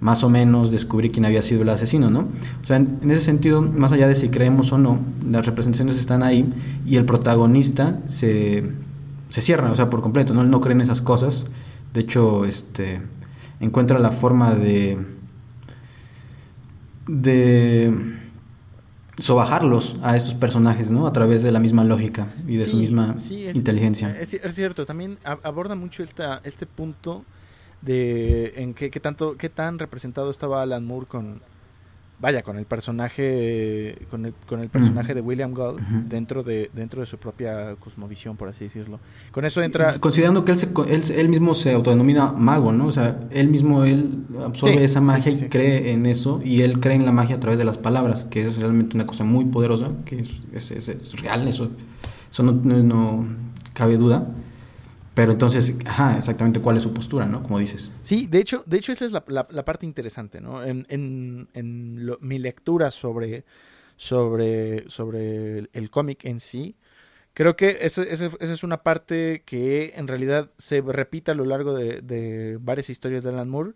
más 0.00 0.24
o 0.24 0.30
menos 0.30 0.70
descubrir 0.70 1.12
quién 1.12 1.26
había 1.26 1.42
sido 1.42 1.62
el 1.62 1.68
asesino, 1.68 2.10
¿no? 2.10 2.28
O 2.62 2.66
sea, 2.66 2.76
en, 2.76 2.98
ese 3.10 3.20
sentido, 3.20 3.60
más 3.60 3.92
allá 3.92 4.08
de 4.08 4.16
si 4.16 4.30
creemos 4.30 4.72
o 4.72 4.78
no, 4.78 4.98
las 5.28 5.44
representaciones 5.44 5.98
están 5.98 6.22
ahí 6.22 6.50
y 6.86 6.96
el 6.96 7.04
protagonista 7.04 7.98
se, 8.08 8.64
se 9.28 9.40
cierra, 9.42 9.70
o 9.70 9.76
sea, 9.76 9.90
por 9.90 10.00
completo, 10.00 10.32
¿no? 10.32 10.44
no 10.44 10.60
cree 10.60 10.74
en 10.74 10.80
esas 10.80 11.00
cosas. 11.00 11.44
De 11.92 12.00
hecho, 12.00 12.44
este, 12.46 13.02
encuentra 13.60 13.98
la 13.98 14.10
forma 14.10 14.54
de... 14.54 14.98
de 17.06 18.19
sobajarlos 19.20 19.96
a 20.02 20.16
estos 20.16 20.34
personajes, 20.34 20.90
¿no? 20.90 21.06
A 21.06 21.12
través 21.12 21.42
de 21.42 21.52
la 21.52 21.58
misma 21.58 21.84
lógica 21.84 22.28
y 22.46 22.56
de 22.56 22.66
su 22.66 22.76
misma 22.76 23.14
inteligencia. 23.54 24.10
Es, 24.18 24.34
es, 24.34 24.54
cierto, 24.54 24.86
también 24.86 25.18
aborda 25.24 25.74
mucho 25.74 26.02
esta, 26.02 26.40
este 26.44 26.66
punto 26.66 27.24
de 27.82 28.52
en 28.56 28.74
qué, 28.74 28.90
qué 28.90 29.00
tanto 29.00 29.36
qué 29.36 29.48
tan 29.48 29.78
representado 29.78 30.30
estaba 30.30 30.62
Alan 30.62 30.84
Moore 30.84 31.06
con 31.06 31.40
vaya 32.20 32.42
con 32.42 32.58
el 32.58 32.66
personaje 32.66 33.96
con 34.10 34.26
el, 34.26 34.34
con 34.46 34.60
el 34.60 34.68
personaje 34.68 35.14
de 35.14 35.20
William 35.20 35.52
Gould 35.52 35.80
dentro 36.08 36.42
de 36.42 36.70
dentro 36.74 37.00
de 37.00 37.06
su 37.06 37.18
propia 37.18 37.76
cosmovisión 37.76 38.36
por 38.36 38.48
así 38.48 38.64
decirlo. 38.64 39.00
Con 39.30 39.44
eso 39.44 39.62
entra 39.62 39.98
considerando 39.98 40.44
que 40.44 40.52
él, 40.52 40.58
se, 40.58 40.68
él, 40.88 41.02
él 41.16 41.28
mismo 41.28 41.54
se 41.54 41.72
autodenomina 41.72 42.32
mago 42.32 42.72
no 42.72 42.86
o 42.86 42.92
sea 42.92 43.18
él 43.30 43.48
mismo 43.48 43.84
él 43.84 44.24
absorbe 44.44 44.84
esa 44.84 45.00
magia 45.00 45.32
y 45.32 45.48
cree 45.48 45.92
en 45.92 46.06
eso 46.06 46.40
y 46.44 46.62
él 46.62 46.80
cree 46.80 46.96
en 46.96 47.06
la 47.06 47.12
magia 47.12 47.36
a 47.36 47.40
través 47.40 47.58
de 47.58 47.64
las 47.64 47.78
palabras 47.78 48.24
que 48.24 48.46
es 48.46 48.56
realmente 48.58 48.96
una 48.96 49.06
cosa 49.06 49.24
muy 49.24 49.46
poderosa 49.46 49.88
que 50.04 50.20
es, 50.52 50.70
es, 50.70 50.88
es 50.88 51.20
real 51.20 51.48
eso 51.48 51.70
eso 52.30 52.42
no, 52.42 52.52
no 52.52 53.26
cabe 53.72 53.96
duda 53.96 54.26
pero 55.20 55.32
entonces, 55.32 55.76
ajá, 55.84 56.16
exactamente 56.16 56.60
cuál 56.60 56.78
es 56.78 56.82
su 56.82 56.94
postura, 56.94 57.26
¿no? 57.26 57.42
Como 57.42 57.58
dices. 57.58 57.90
Sí, 58.00 58.26
de 58.26 58.38
hecho, 58.38 58.64
de 58.64 58.78
hecho 58.78 58.90
esa 58.92 59.04
es 59.04 59.12
la, 59.12 59.22
la, 59.28 59.64
parte 59.66 59.84
interesante, 59.84 60.40
¿no? 60.40 60.64
En, 60.64 60.86
en, 60.88 61.46
en 61.52 62.10
mi 62.22 62.38
lectura 62.38 62.90
sobre, 62.90 63.44
sobre, 63.96 64.88
sobre 64.88 65.68
el, 65.74 65.90
cómic 65.90 66.24
en 66.24 66.40
sí, 66.40 66.74
creo 67.34 67.54
que 67.54 67.80
esa, 67.82 68.02
es 68.02 68.64
una 68.64 68.82
parte 68.82 69.42
que 69.44 69.92
en 69.94 70.08
realidad 70.08 70.52
se 70.56 70.80
repite 70.80 71.32
a 71.32 71.34
lo 71.34 71.44
largo 71.44 71.74
de, 71.74 72.00
de, 72.00 72.56
varias 72.58 72.88
historias 72.88 73.22
de 73.22 73.28
Alan 73.28 73.50
Moore 73.50 73.74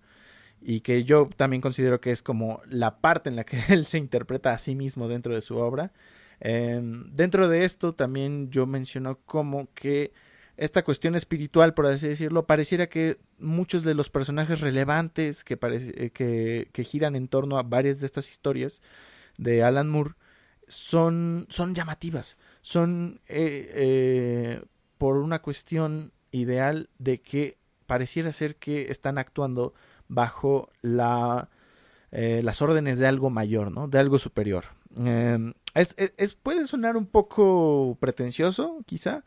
y 0.62 0.80
que 0.80 1.04
yo 1.04 1.28
también 1.36 1.60
considero 1.60 2.00
que 2.00 2.10
es 2.10 2.22
como 2.22 2.62
la 2.66 3.02
parte 3.02 3.28
en 3.28 3.36
la 3.36 3.44
que 3.44 3.58
él 3.68 3.84
se 3.84 3.98
interpreta 3.98 4.54
a 4.54 4.58
sí 4.58 4.74
mismo 4.74 5.08
dentro 5.08 5.34
de 5.34 5.42
su 5.42 5.58
obra. 5.58 5.92
Em, 6.40 7.14
dentro 7.14 7.50
de 7.50 7.66
esto 7.66 7.94
también 7.94 8.50
yo 8.50 8.66
menciono 8.66 9.18
como 9.26 9.68
que 9.74 10.14
esta 10.56 10.84
cuestión 10.84 11.14
espiritual, 11.14 11.74
por 11.74 11.86
así 11.86 12.08
decirlo, 12.08 12.46
pareciera 12.46 12.88
que 12.88 13.18
muchos 13.38 13.82
de 13.82 13.94
los 13.94 14.10
personajes 14.10 14.60
relevantes 14.60 15.42
que, 15.42 15.58
eh, 15.60 16.10
que, 16.10 16.68
que, 16.72 16.84
giran 16.84 17.16
en 17.16 17.28
torno 17.28 17.58
a 17.58 17.62
varias 17.62 18.00
de 18.00 18.06
estas 18.06 18.30
historias 18.30 18.80
de 19.36 19.64
Alan 19.64 19.88
Moore 19.88 20.14
son, 20.68 21.46
son 21.48 21.74
llamativas, 21.74 22.36
son 22.62 23.20
eh, 23.26 23.70
eh, 23.74 24.64
por 24.96 25.16
una 25.16 25.42
cuestión 25.42 26.12
ideal 26.30 26.88
de 26.98 27.20
que 27.20 27.58
pareciera 27.86 28.32
ser 28.32 28.56
que 28.56 28.90
están 28.90 29.18
actuando 29.18 29.74
bajo 30.08 30.70
la, 30.82 31.48
las 32.10 32.62
órdenes 32.62 32.98
de 32.98 33.06
algo 33.08 33.28
mayor, 33.28 33.72
¿no? 33.72 33.88
de 33.88 33.98
algo 33.98 34.18
superior. 34.18 34.64
Em, 34.96 35.54
es, 35.74 35.94
es, 35.96 36.34
puede 36.34 36.66
sonar 36.66 36.96
un 36.96 37.06
poco 37.06 37.96
pretencioso, 38.00 38.78
quizá, 38.86 39.24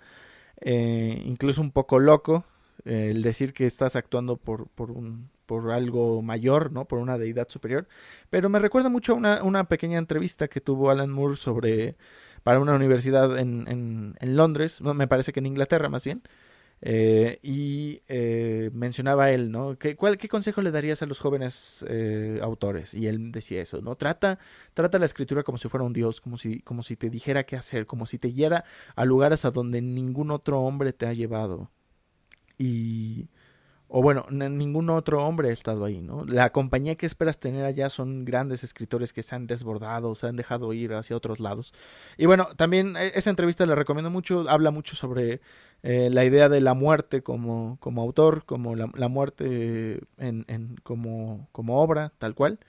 eh, 0.61 1.21
incluso 1.25 1.61
un 1.61 1.71
poco 1.71 1.99
loco, 1.99 2.45
eh, 2.85 3.09
el 3.11 3.21
decir 3.21 3.53
que 3.53 3.65
estás 3.65 3.95
actuando 3.95 4.37
por, 4.37 4.67
por, 4.67 4.91
un, 4.91 5.29
por 5.45 5.71
algo 5.71 6.21
mayor, 6.21 6.71
¿no? 6.71 6.85
Por 6.85 6.99
una 6.99 7.17
deidad 7.17 7.49
superior. 7.49 7.87
Pero 8.29 8.49
me 8.49 8.59
recuerda 8.59 8.89
mucho 8.89 9.13
a 9.13 9.15
una, 9.15 9.43
una 9.43 9.65
pequeña 9.65 9.97
entrevista 9.97 10.47
que 10.47 10.61
tuvo 10.61 10.89
Alan 10.89 11.09
Moore 11.11 11.35
sobre 11.35 11.95
para 12.43 12.59
una 12.61 12.75
universidad 12.75 13.37
en, 13.37 13.67
en, 13.67 14.15
en 14.19 14.37
Londres, 14.37 14.81
me 14.81 15.07
parece 15.07 15.33
que 15.33 15.41
en 15.41 15.47
Inglaterra 15.47 15.89
más 15.89 16.05
bien, 16.05 16.21
eh, 16.82 17.39
y 17.41 18.01
eh, 18.07 18.69
mencionaba 18.73 19.32
él, 19.32 19.51
¿no? 19.51 19.78
¿Qué, 19.78 19.95
cuál, 19.95 20.17
¿Qué 20.17 20.28
consejo 20.30 20.61
le 20.61 20.71
darías 20.71 21.01
a 21.01 21.07
los 21.07 21.19
jóvenes 21.19 21.84
eh, 21.89 22.39
autores? 22.41 22.93
Y 22.93 23.07
él 23.07 23.32
decía 23.32 23.61
eso, 23.61 23.82
¿no? 23.82 23.95
Trata, 23.95 24.38
trata 24.73 24.99
la 24.99 25.05
escritura 25.05 25.43
como 25.43 25.57
si 25.57 25.69
fuera 25.69 25.86
un 25.86 25.93
dios, 25.93 26.21
como 26.21 26.38
si, 26.38 26.61
como 26.61 26.84
si 26.84 26.95
te 26.95 27.09
dijera 27.09 27.45
qué 27.45 27.55
hacer, 27.55 27.88
como 27.88 28.05
si 28.05 28.19
te 28.19 28.30
guiara 28.30 28.63
a 28.95 29.05
lugares 29.05 29.45
a 29.45 29.51
donde 29.51 29.82
ningún 29.82 30.32
otro 30.32 30.61
hombre 30.61 30.93
te 30.93 31.07
ha 31.07 31.13
llevado. 31.13 31.71
Y 32.59 33.30
o 33.89 34.01
bueno, 34.01 34.25
ningún 34.29 34.89
otro 34.89 35.25
hombre 35.25 35.49
ha 35.49 35.53
estado 35.53 35.85
ahí, 35.85 36.01
¿no? 36.01 36.25
La 36.25 36.51
compañía 36.51 36.95
que 36.95 37.05
esperas 37.05 37.39
tener 37.39 37.63
allá 37.63 37.89
son 37.89 38.25
grandes 38.25 38.63
escritores 38.65 39.13
que 39.13 39.23
se 39.23 39.33
han 39.33 39.47
desbordado, 39.47 40.13
se 40.13 40.27
han 40.27 40.35
dejado 40.35 40.73
ir 40.73 40.93
hacia 40.93 41.15
otros 41.15 41.39
lados. 41.39 41.73
Y 42.17 42.25
bueno, 42.25 42.49
también 42.57 42.97
e, 42.97 43.13
esa 43.15 43.29
entrevista 43.29 43.65
la 43.65 43.75
recomiendo 43.75 44.09
mucho, 44.09 44.49
habla 44.49 44.71
mucho 44.71 44.97
sobre 44.97 45.39
eh, 45.83 46.09
la 46.11 46.25
idea 46.25 46.49
de 46.49 46.59
la 46.59 46.73
muerte 46.73 47.23
como, 47.23 47.77
como 47.79 48.01
autor, 48.01 48.43
como 48.45 48.75
la, 48.75 49.07
muerte 49.07 50.01
en, 50.17 50.43
en, 50.49 50.75
como, 50.83 51.47
como 51.53 51.81
obra, 51.81 52.11
tal 52.17 52.35
cual. 52.35 52.59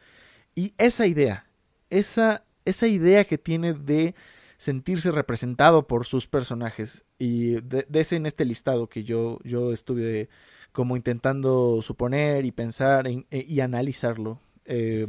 Y 0.54 0.74
esa 0.78 1.06
idea, 1.06 1.46
esa, 1.90 2.44
esa 2.64 2.86
idea 2.86 3.24
que 3.24 3.38
tiene 3.38 3.74
de 3.74 4.14
sentirse 4.56 5.10
representado 5.10 5.88
por 5.88 6.06
sus 6.06 6.28
personajes 6.28 7.04
y 7.18 7.60
de, 7.60 7.86
de 7.88 8.00
ese 8.00 8.16
en 8.16 8.26
este 8.26 8.44
listado 8.44 8.88
que 8.88 9.02
yo, 9.04 9.40
yo 9.42 9.72
estuve 9.72 10.28
como 10.72 10.96
intentando 10.96 11.80
suponer 11.82 12.44
y 12.44 12.52
pensar 12.52 13.06
e, 13.06 13.24
y 13.30 13.60
analizarlo. 13.60 14.40
Eh, 14.64 15.06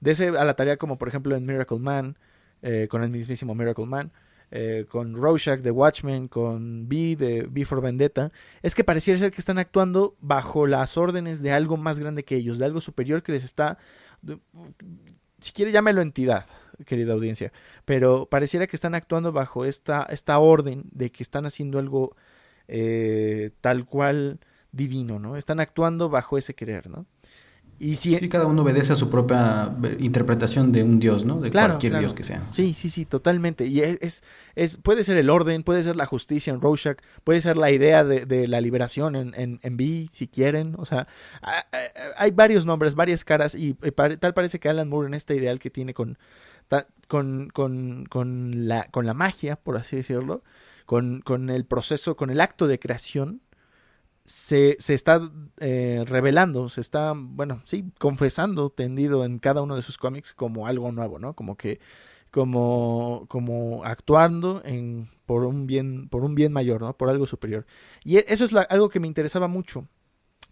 de 0.00 0.10
ese 0.10 0.28
a 0.28 0.44
la 0.44 0.54
tarea 0.54 0.76
como 0.76 0.98
por 0.98 1.08
ejemplo 1.08 1.36
en 1.36 1.46
Miracle 1.46 1.78
Man, 1.78 2.18
eh, 2.62 2.88
con 2.90 3.02
el 3.02 3.10
mismísimo 3.10 3.54
Miracle 3.54 3.86
Man, 3.86 4.12
eh, 4.50 4.86
con 4.88 5.16
Rorschach 5.16 5.60
de 5.60 5.70
Watchmen, 5.70 6.28
con 6.28 6.88
B 6.88 7.16
de 7.16 7.46
B 7.50 7.64
for 7.64 7.80
Vendetta, 7.80 8.30
es 8.62 8.74
que 8.74 8.84
pareciera 8.84 9.18
ser 9.18 9.32
que 9.32 9.40
están 9.40 9.58
actuando 9.58 10.16
bajo 10.20 10.66
las 10.66 10.96
órdenes 10.96 11.42
de 11.42 11.52
algo 11.52 11.76
más 11.76 11.98
grande 11.98 12.24
que 12.24 12.36
ellos, 12.36 12.58
de 12.58 12.66
algo 12.66 12.80
superior 12.80 13.22
que 13.22 13.32
les 13.32 13.44
está, 13.44 13.78
si 15.40 15.52
quiere 15.52 15.72
llámelo 15.72 16.02
entidad, 16.02 16.46
querida 16.86 17.14
audiencia, 17.14 17.52
pero 17.84 18.26
pareciera 18.26 18.66
que 18.66 18.76
están 18.76 18.94
actuando 18.94 19.32
bajo 19.32 19.64
esta, 19.64 20.04
esta 20.04 20.38
orden 20.38 20.84
de 20.92 21.10
que 21.10 21.22
están 21.22 21.46
haciendo 21.46 21.78
algo 21.78 22.16
eh, 22.68 23.50
tal 23.60 23.86
cual 23.86 24.38
divino, 24.74 25.18
¿no? 25.18 25.36
Están 25.36 25.60
actuando 25.60 26.08
bajo 26.08 26.38
ese 26.38 26.54
querer, 26.54 26.88
¿no? 26.88 27.06
Y 27.76 27.96
si, 27.96 28.16
sí, 28.16 28.28
cada 28.28 28.46
uno 28.46 28.62
obedece 28.62 28.92
a 28.92 28.96
su 28.96 29.10
propia 29.10 29.74
eh, 29.82 29.96
interpretación 29.98 30.70
de 30.70 30.84
un 30.84 31.00
dios, 31.00 31.24
¿no? 31.24 31.40
De 31.40 31.50
cualquier 31.50 31.98
dios 31.98 32.14
que 32.14 32.22
sea. 32.22 32.40
Sí, 32.52 32.72
sí, 32.72 32.88
sí, 32.88 33.04
totalmente. 33.04 33.66
Y 33.66 33.80
es, 33.80 34.22
es, 34.54 34.76
puede 34.76 35.02
ser 35.02 35.16
el 35.16 35.28
orden, 35.28 35.64
puede 35.64 35.82
ser 35.82 35.96
la 35.96 36.06
justicia 36.06 36.52
en 36.52 36.60
Rorschach, 36.60 36.98
puede 37.24 37.40
ser 37.40 37.56
la 37.56 37.72
idea 37.72 38.04
de, 38.04 38.26
de 38.26 38.46
la 38.46 38.60
liberación 38.60 39.16
en, 39.16 39.34
en, 39.34 39.58
en 39.62 39.76
B, 39.76 40.08
si 40.12 40.28
quieren. 40.28 40.76
O 40.78 40.84
sea, 40.84 41.08
hay 42.16 42.30
varios 42.30 42.64
nombres, 42.64 42.94
varias 42.94 43.24
caras, 43.24 43.56
y 43.56 43.74
tal 43.74 44.34
parece 44.34 44.60
que 44.60 44.68
Alan 44.68 44.88
Moore 44.88 45.08
en 45.08 45.14
este 45.14 45.34
ideal 45.34 45.58
que 45.58 45.70
tiene 45.70 45.94
con, 45.94 46.16
con, 47.08 47.48
con, 47.52 48.06
con, 48.06 48.68
la, 48.68 48.86
con 48.92 49.04
la 49.04 49.14
magia, 49.14 49.56
por 49.56 49.76
así 49.76 49.96
decirlo, 49.96 50.44
con, 50.86 51.22
con 51.22 51.50
el 51.50 51.64
proceso, 51.64 52.14
con 52.16 52.30
el 52.30 52.40
acto 52.40 52.68
de 52.68 52.78
creación, 52.78 53.40
se, 54.24 54.76
se 54.78 54.94
está 54.94 55.30
eh, 55.58 56.04
revelando, 56.06 56.68
se 56.68 56.80
está, 56.80 57.12
bueno, 57.14 57.62
sí, 57.64 57.92
confesando, 57.98 58.70
tendido 58.70 59.24
en 59.24 59.38
cada 59.38 59.62
uno 59.62 59.76
de 59.76 59.82
sus 59.82 59.98
cómics 59.98 60.32
como 60.32 60.66
algo 60.66 60.92
nuevo, 60.92 61.18
¿no? 61.18 61.34
Como 61.34 61.56
que, 61.56 61.80
como, 62.30 63.26
como 63.28 63.84
actuando 63.84 64.62
en, 64.64 65.10
por 65.26 65.44
un 65.44 65.66
bien, 65.66 66.08
por 66.08 66.24
un 66.24 66.34
bien 66.34 66.52
mayor, 66.52 66.80
¿no? 66.80 66.96
Por 66.96 67.10
algo 67.10 67.26
superior. 67.26 67.66
Y 68.02 68.18
e, 68.18 68.24
eso 68.28 68.44
es 68.44 68.54
algo 68.54 68.88
que 68.88 69.00
me 69.00 69.06
interesaba 69.06 69.48
mucho, 69.48 69.88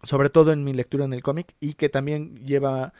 sobre 0.02 0.30
todo 0.30 0.52
en 0.52 0.64
mi 0.64 0.74
lectura 0.74 1.04
en 1.04 1.12
el 1.14 1.22
cómic, 1.22 1.54
y 1.60 1.74
que 1.74 1.88
también 1.88 2.36
lleva 2.44 2.92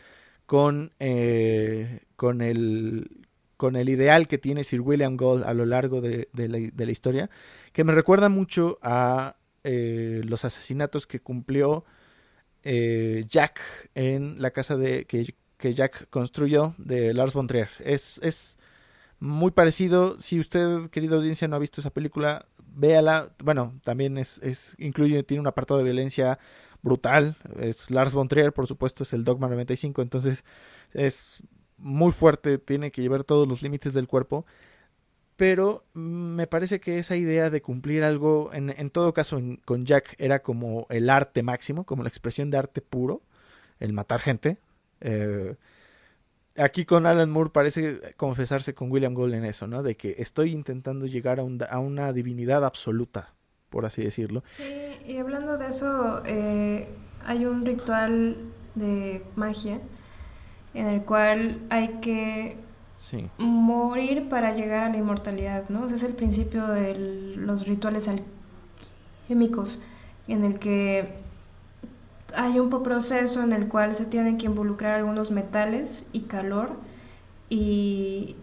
con, 0.47 0.93
eh, 1.01 2.01
con 2.16 2.43
el 2.43 3.23
con 3.62 3.77
el 3.77 3.89
ideal 3.89 4.27
que 4.27 4.39
tiene 4.39 4.64
Sir 4.64 4.81
William 4.81 5.16
Gold 5.16 5.45
a 5.45 5.55
lo 5.55 5.64
largo 5.66 6.01
de, 6.01 6.29
la 6.35 6.91
historia, 6.91 7.31
que 7.73 7.85
me 7.85 7.93
recuerda 7.93 8.29
mucho 8.29 8.81
a 8.83 9.37
eh, 9.64 10.22
los 10.24 10.44
asesinatos 10.44 11.06
que 11.06 11.20
cumplió 11.20 11.84
eh, 12.62 13.24
Jack 13.28 13.60
en 13.94 14.40
la 14.40 14.50
casa 14.50 14.76
de, 14.76 15.04
que, 15.04 15.34
que, 15.56 15.72
Jack 15.72 16.08
construyó 16.10 16.74
de 16.78 17.14
Lars 17.14 17.34
von 17.34 17.46
Trier. 17.46 17.68
Es, 17.80 18.20
es 18.22 18.58
muy 19.20 19.50
parecido. 19.52 20.18
Si 20.18 20.40
usted, 20.40 20.90
querida 20.90 21.16
audiencia, 21.16 21.48
no 21.48 21.56
ha 21.56 21.60
visto 21.60 21.80
esa 21.80 21.90
película, 21.90 22.46
véala. 22.66 23.34
Bueno, 23.42 23.80
también 23.84 24.18
es, 24.18 24.38
es 24.42 24.74
incluye, 24.78 25.22
tiene 25.22 25.40
un 25.40 25.46
apartado 25.46 25.78
de 25.78 25.84
violencia 25.84 26.38
brutal. 26.82 27.36
Es 27.58 27.90
Lars 27.90 28.14
von 28.14 28.28
Trier, 28.28 28.52
por 28.52 28.66
supuesto, 28.66 29.04
es 29.04 29.12
el 29.12 29.24
Dogma 29.24 29.48
95. 29.48 30.02
Entonces 30.02 30.44
es 30.92 31.42
muy 31.78 32.12
fuerte, 32.12 32.58
tiene 32.58 32.90
que 32.90 33.02
llevar 33.02 33.24
todos 33.24 33.48
los 33.48 33.62
límites 33.62 33.94
del 33.94 34.06
cuerpo 34.06 34.46
pero 35.43 35.82
me 35.93 36.47
parece 36.47 36.78
que 36.78 37.01
esa 37.01 37.16
idea 37.16 37.51
de 37.51 37.62
cumplir 37.62 38.05
algo, 38.05 38.51
en, 38.53 38.90
todo 38.90 39.12
caso 39.12 39.40
con 39.64 39.84
Jack, 39.84 40.14
era 40.18 40.40
como 40.40 40.86
el 40.88 41.11
arte 41.11 41.43
máximo, 41.43 41.82
como 41.82 42.05
la 42.05 42.09
expresión 42.09 42.49
de 42.49 42.59
arte 42.59 42.80
puro, 42.80 43.22
el 43.80 43.93
matar 43.93 44.20
gente. 44.20 44.59
Eh, 45.01 45.57
aquí 46.57 46.84
con 46.84 47.07
Alan 47.07 47.28
Moore 47.28 47.51
parece 47.51 48.14
confesarse 48.16 48.72
con 48.72 48.93
William 48.93 49.14
Gold 49.14 49.34
en 49.34 49.45
eso, 49.45 49.66
¿no? 49.66 49.82
De 49.82 49.97
que 49.97 50.14
estoy 50.18 50.53
intentando 50.53 51.07
llegar 51.07 51.40
a, 51.40 51.43
a 51.43 51.78
una 51.80 52.12
divinidad 52.12 52.64
absoluta, 52.64 53.34
por 53.68 53.84
así 53.84 54.01
decirlo. 54.01 54.45
Sí, 54.59 54.97
y 55.09 55.16
hablando 55.16 55.59
de 55.59 55.66
eso, 55.66 56.22
eh, 56.24 56.86
hay 57.24 57.47
un 57.47 57.66
ritual 57.66 58.36
de 58.76 59.24
magia 59.34 59.80
en 60.72 60.86
el 60.86 61.03
cual 61.03 61.62
hay 61.68 61.99
que 62.01 62.59
morir 63.38 64.28
para 64.28 64.55
llegar 64.55 64.84
a 64.84 64.88
la 64.88 64.96
inmortalidad, 64.96 65.68
¿no? 65.68 65.86
Ese 65.86 65.96
es 65.96 66.03
el 66.03 66.14
principio 66.14 66.66
de 66.68 66.94
los 67.36 67.66
rituales 67.66 68.09
alquímicos, 69.28 69.80
en 70.28 70.44
el 70.44 70.59
que 70.59 71.14
hay 72.34 72.59
un 72.59 72.70
proceso 72.70 73.42
en 73.42 73.53
el 73.53 73.68
cual 73.68 73.94
se 73.94 74.07
tienen 74.07 74.38
que 74.38 74.46
involucrar 74.46 74.94
algunos 74.94 75.30
metales 75.30 76.09
y 76.12 76.22
calor 76.22 76.70
y 77.50 78.36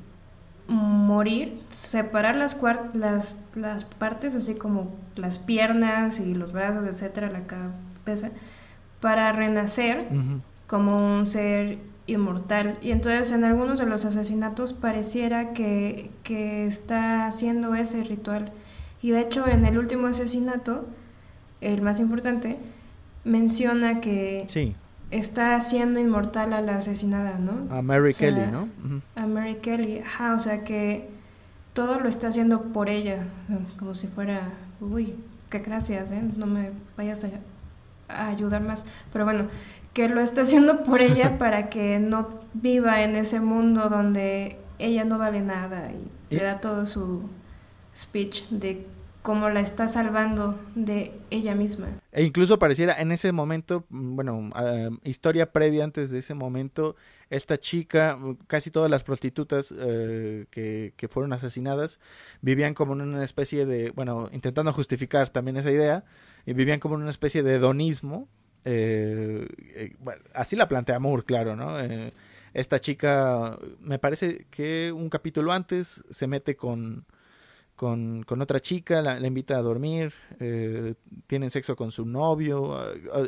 morir, 0.67 1.61
separar 1.69 2.35
las, 2.35 2.61
las, 2.93 3.41
las 3.55 3.85
partes, 3.85 4.35
así 4.35 4.55
como 4.55 4.91
las 5.15 5.39
piernas 5.39 6.19
y 6.19 6.35
los 6.35 6.51
brazos, 6.51 6.85
etcétera, 6.87 7.31
la 7.31 7.47
cabeza, 7.47 8.29
para 9.01 9.31
renacer 9.31 10.05
como 10.67 10.97
un 10.97 11.25
ser 11.25 11.79
inmortal. 12.11 12.77
Y 12.81 12.91
entonces 12.91 13.31
en 13.31 13.43
algunos 13.43 13.79
de 13.79 13.85
los 13.85 14.05
asesinatos 14.05 14.73
pareciera 14.73 15.53
que, 15.53 16.11
que 16.23 16.67
está 16.67 17.27
haciendo 17.27 17.75
ese 17.75 18.03
ritual. 18.03 18.51
Y 19.01 19.11
de 19.11 19.21
hecho 19.21 19.47
en 19.47 19.65
el 19.65 19.77
último 19.77 20.07
asesinato, 20.07 20.85
el 21.61 21.81
más 21.81 21.99
importante, 21.99 22.57
menciona 23.23 24.01
que 24.01 24.45
está 25.11 25.55
haciendo 25.55 25.99
inmortal 25.99 26.53
a 26.53 26.61
la 26.61 26.77
asesinada, 26.77 27.37
¿no? 27.37 27.73
A 27.75 27.81
Mary 27.81 28.13
Kelly, 28.13 28.45
¿no? 28.51 28.69
A 29.15 29.25
Mary 29.25 29.55
Kelly, 29.55 29.99
ajá, 29.99 30.35
o 30.35 30.39
sea 30.39 30.63
que 30.63 31.09
todo 31.73 31.99
lo 31.99 32.09
está 32.09 32.27
haciendo 32.27 32.61
por 32.73 32.89
ella, 32.89 33.23
como 33.77 33.93
si 33.95 34.07
fuera, 34.07 34.49
uy, 34.81 35.15
qué 35.49 35.59
gracias, 35.59 36.11
¿eh? 36.11 36.21
No 36.37 36.45
me 36.45 36.71
vayas 36.97 37.23
a, 37.23 37.29
a 38.07 38.27
ayudar 38.27 38.61
más. 38.61 38.85
Pero 39.11 39.25
bueno, 39.25 39.45
que 39.93 40.09
lo 40.09 40.21
está 40.21 40.41
haciendo 40.41 40.83
por 40.83 41.01
ella 41.01 41.37
para 41.39 41.69
que 41.69 41.99
no 41.99 42.39
viva 42.53 43.03
en 43.03 43.15
ese 43.15 43.39
mundo 43.39 43.89
donde 43.89 44.57
ella 44.77 45.03
no 45.03 45.17
vale 45.17 45.41
nada 45.41 45.91
y, 45.91 46.35
le 46.35 46.43
da 46.43 46.61
todo 46.61 46.85
su 46.85 47.27
speech 47.95 48.47
de 48.49 48.85
cómo 49.21 49.49
la 49.49 49.59
está 49.59 49.87
salvando 49.87 50.59
de 50.75 51.11
ella 51.29 51.55
misma. 51.55 51.87
E 52.11 52.23
incluso 52.23 52.57
pareciera 52.57 52.99
en 52.99 53.11
ese 53.11 53.31
momento, 53.31 53.85
mm, 53.89 54.15
bueno, 54.15 54.49
historia 55.03 55.51
previa 55.51 55.83
antes 55.83 56.09
de 56.09 56.19
ese 56.19 56.33
momento, 56.33 56.95
esta 57.29 57.57
chica, 57.57 58.17
casi 58.47 58.71
todas 58.71 58.89
las 58.89 59.03
prostitutas 59.03 59.73
eh, 59.77 60.45
que, 60.49 60.93
que, 60.95 61.07
fueron 61.07 61.33
asesinadas, 61.33 61.99
vivían 62.41 62.73
como 62.73 62.93
en 62.93 63.01
una 63.01 63.23
especie 63.23 63.65
de, 63.65 63.91
bueno, 63.91 64.29
intentando 64.31 64.71
justificar 64.71 65.29
también 65.29 65.57
esa 65.57 65.71
idea, 65.71 66.05
y 66.45 66.53
vivían 66.53 66.79
como 66.79 66.95
en 66.95 67.01
una 67.01 67.09
especie 67.09 67.43
de 67.43 67.55
hedonismo, 67.55 68.27
eh, 68.65 69.47
eh, 69.75 69.95
así 70.33 70.55
la 70.55 70.67
plantea 70.67 70.99
Moore, 70.99 71.23
claro, 71.23 71.55
¿no? 71.55 71.79
Eh, 71.79 72.13
esta 72.53 72.79
chica, 72.79 73.57
me 73.79 73.99
parece 73.99 74.47
que 74.49 74.91
un 74.91 75.09
capítulo 75.09 75.51
antes 75.51 76.03
se 76.09 76.27
mete 76.27 76.55
con, 76.55 77.05
con, 77.75 78.23
con 78.23 78.41
otra 78.41 78.59
chica, 78.59 79.01
la, 79.01 79.25
invita 79.25 79.57
a 79.57 79.61
dormir, 79.61 80.13
tienen 81.27 81.51
sexo 81.51 81.75
con 81.75 81.91
su 81.91 82.05
novio 82.05 82.79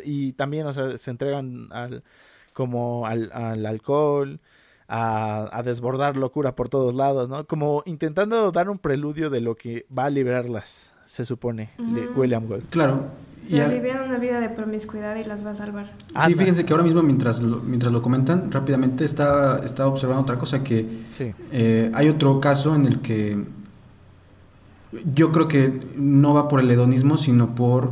y 0.03 0.33
también, 0.33 0.65
o 0.65 0.73
sea, 0.73 0.97
se 0.97 1.11
entregan 1.11 1.67
al, 1.71 2.03
como 2.53 3.05
al, 3.05 3.31
al 3.31 3.65
alcohol. 3.65 4.39
A, 4.93 5.47
a, 5.57 5.63
desbordar 5.63 6.17
locura 6.17 6.53
por 6.53 6.67
todos 6.67 6.93
lados, 6.93 7.29
¿no? 7.29 7.47
Como 7.47 7.81
intentando 7.85 8.51
dar 8.51 8.69
un 8.69 8.77
preludio 8.77 9.29
de 9.29 9.39
lo 9.39 9.55
que 9.55 9.85
va 9.97 10.03
a 10.03 10.09
liberarlas, 10.09 10.91
se 11.05 11.23
supone, 11.23 11.69
William 12.17 12.45
Gold. 12.45 12.69
Claro, 12.71 13.05
ya 13.45 13.67
vivían 13.67 14.03
una 14.07 14.17
vida 14.17 14.39
de 14.39 14.49
promiscuidad 14.49 15.15
y 15.15 15.23
las 15.23 15.45
va 15.45 15.51
a 15.51 15.55
salvar. 15.55 15.91
Sí, 16.25 16.33
fíjense 16.35 16.65
que 16.65 16.73
ahora 16.73 16.83
mismo 16.83 17.01
mientras 17.01 17.41
lo, 17.41 17.57
mientras 17.57 17.91
lo 17.91 18.01
comentan, 18.01 18.51
rápidamente 18.51 19.05
estaba, 19.05 19.59
estaba 19.65 19.89
observando 19.89 20.23
otra 20.23 20.37
cosa, 20.37 20.63
que 20.63 20.85
eh, 21.51 21.91
hay 21.93 22.09
otro 22.09 22.39
caso 22.39 22.75
en 22.75 22.85
el 22.85 22.99
que 22.99 23.43
yo 25.13 25.31
creo 25.31 25.47
que 25.47 25.87
no 25.95 26.33
va 26.33 26.47
por 26.47 26.59
el 26.59 26.69
hedonismo, 26.69 27.17
sino 27.17 27.55
por 27.55 27.91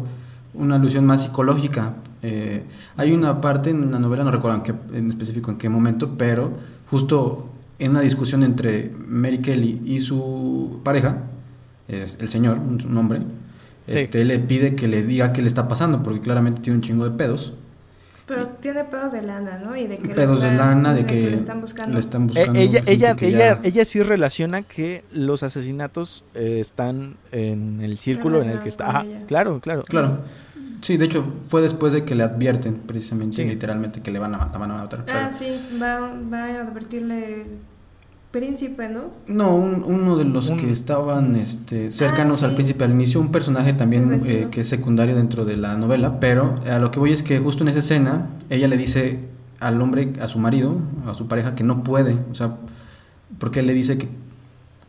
una 0.54 0.76
alusión 0.76 1.06
más 1.06 1.24
psicológica. 1.24 1.94
Eh, 2.22 2.64
hay 2.98 3.14
una 3.14 3.40
parte 3.42 3.70
en 3.70 3.92
la 3.92 4.00
novela, 4.00 4.24
no 4.24 4.32
recuerdo 4.32 4.58
en, 4.58 4.64
qué, 4.64 4.74
en 4.94 5.10
específico 5.10 5.52
en 5.52 5.58
qué 5.58 5.70
momento, 5.70 6.16
pero 6.18 6.52
justo 6.90 7.50
en 7.80 7.92
una 7.92 8.02
discusión 8.02 8.44
entre 8.44 8.92
Mary 9.08 9.40
Kelly 9.40 9.82
y 9.86 10.00
su 10.00 10.82
pareja, 10.84 11.24
es 11.88 12.18
el 12.20 12.30
señor, 12.30 12.60
un 12.60 12.98
hombre, 12.98 13.22
este, 13.96 14.26
le 14.26 14.40
pide 14.40 14.76
que 14.76 14.88
le 14.88 15.04
diga 15.04 15.34
qué 15.34 15.42
le 15.42 15.48
está 15.48 15.68
pasando, 15.68 16.04
porque 16.04 16.22
claramente 16.22 16.62
tiene 16.62 16.78
un 16.78 16.84
chingo 16.84 17.04
de 17.04 17.12
pedos. 17.12 17.54
Pero 18.26 18.48
tiene 18.48 18.84
pedos 18.84 19.14
de 19.14 19.24
lana, 19.24 19.58
¿no? 19.58 19.76
Y 19.76 19.88
de 19.88 19.98
que 19.98 20.10
pedos 20.10 20.42
de 20.42 20.52
lana, 20.52 20.94
de, 20.94 21.06
que, 21.06 21.32
le 21.32 21.36
están 21.36 21.62
buscando. 21.62 21.96
Le 21.96 22.00
están 22.00 22.28
buscando 22.28 22.60
eh, 22.60 22.64
ella, 22.64 22.84
ella, 22.86 23.16
ella, 23.20 23.60
ella, 23.64 23.86
sí 23.86 24.04
relaciona 24.04 24.62
que 24.62 25.04
los 25.12 25.42
asesinatos 25.42 26.24
eh, 26.36 26.60
están 26.60 27.18
en 27.32 27.82
el 27.82 27.98
círculo 27.98 28.44
en 28.44 28.52
el 28.52 28.60
que 28.60 28.70
está. 28.70 29.04
claro, 29.28 29.60
claro. 29.60 29.84
Claro. 29.84 30.20
Sí, 30.82 30.98
de 30.98 31.06
hecho, 31.06 31.26
fue 31.48 31.62
después 31.62 31.92
de 31.92 32.06
que 32.06 32.16
le 32.16 32.24
advierten, 32.24 32.76
precisamente, 32.76 33.44
literalmente, 33.44 34.02
que 34.02 34.12
le 34.12 34.20
van 34.20 34.36
a, 34.36 34.50
la 34.52 34.58
van 34.58 34.72
a 34.72 34.76
matar. 34.76 35.06
Ah, 35.08 35.32
sí, 35.32 35.60
va, 35.82 36.14
va 36.32 36.44
a 36.46 36.62
advertirle 36.62 37.46
príncipe, 38.32 38.90
¿no? 38.90 39.06
No, 39.28 39.56
un- 39.56 39.84
uno 39.84 40.16
de 40.16 40.24
los 40.26 40.50
Un- 40.52 40.58
que 40.58 40.72
estaban 40.72 41.36
este, 41.36 41.90
cercanos 41.92 42.44
Ah, 42.44 42.48
al 42.48 42.56
príncipe 42.56 42.84
al 42.84 42.92
inicio, 42.92 43.20
un 43.20 43.32
personaje 43.32 43.74
también 43.74 44.14
eh, 44.26 44.48
que 44.52 44.62
es 44.62 44.68
secundario 44.70 45.16
dentro 45.16 45.46
de 45.46 45.58
la 45.58 45.76
novela, 45.78 46.20
pero 46.20 46.60
a 46.72 46.78
lo 46.78 46.92
que 46.92 47.00
voy 47.00 47.12
es 47.12 47.24
que 47.24 47.40
justo 47.40 47.64
en 47.64 47.70
esa 47.70 47.80
escena 47.80 48.28
ella 48.52 48.68
le 48.68 48.78
dice 48.78 49.20
al 49.60 49.82
hombre, 49.82 50.14
a 50.22 50.28
su 50.28 50.38
marido, 50.40 50.76
a 51.08 51.14
su 51.16 51.28
pareja, 51.28 51.56
que 51.56 51.64
no 51.64 51.84
puede, 51.84 52.18
o 52.32 52.36
sea, 52.36 52.56
porque 53.40 53.62
él 53.62 53.68
le 53.68 53.74
dice 53.74 53.98
que, 53.98 54.08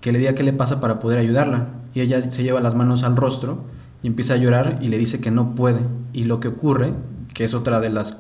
que 0.01 0.13
le 0.13 0.19
diga 0.19 0.35
qué 0.35 0.43
le 0.43 0.53
pasa 0.53 0.81
para 0.81 1.01
poder 1.01 1.19
ayudarla, 1.19 1.69
y 1.95 2.03
ella 2.03 2.31
se 2.31 2.43
lleva 2.43 2.61
las 2.61 2.75
manos 2.75 3.03
al 3.05 3.17
rostro 3.17 3.65
y 4.03 4.07
empieza 4.07 4.35
a 4.35 4.37
llorar 4.37 4.79
y 4.83 4.89
le 4.89 4.99
dice 4.99 5.21
que 5.21 5.31
no 5.31 5.55
puede, 5.55 5.81
y 6.13 6.25
lo 6.25 6.41
que 6.41 6.49
ocurre, 6.49 6.93
que 7.35 7.45
es 7.45 7.55
otra 7.55 7.81
de 7.81 7.91
las 7.91 8.19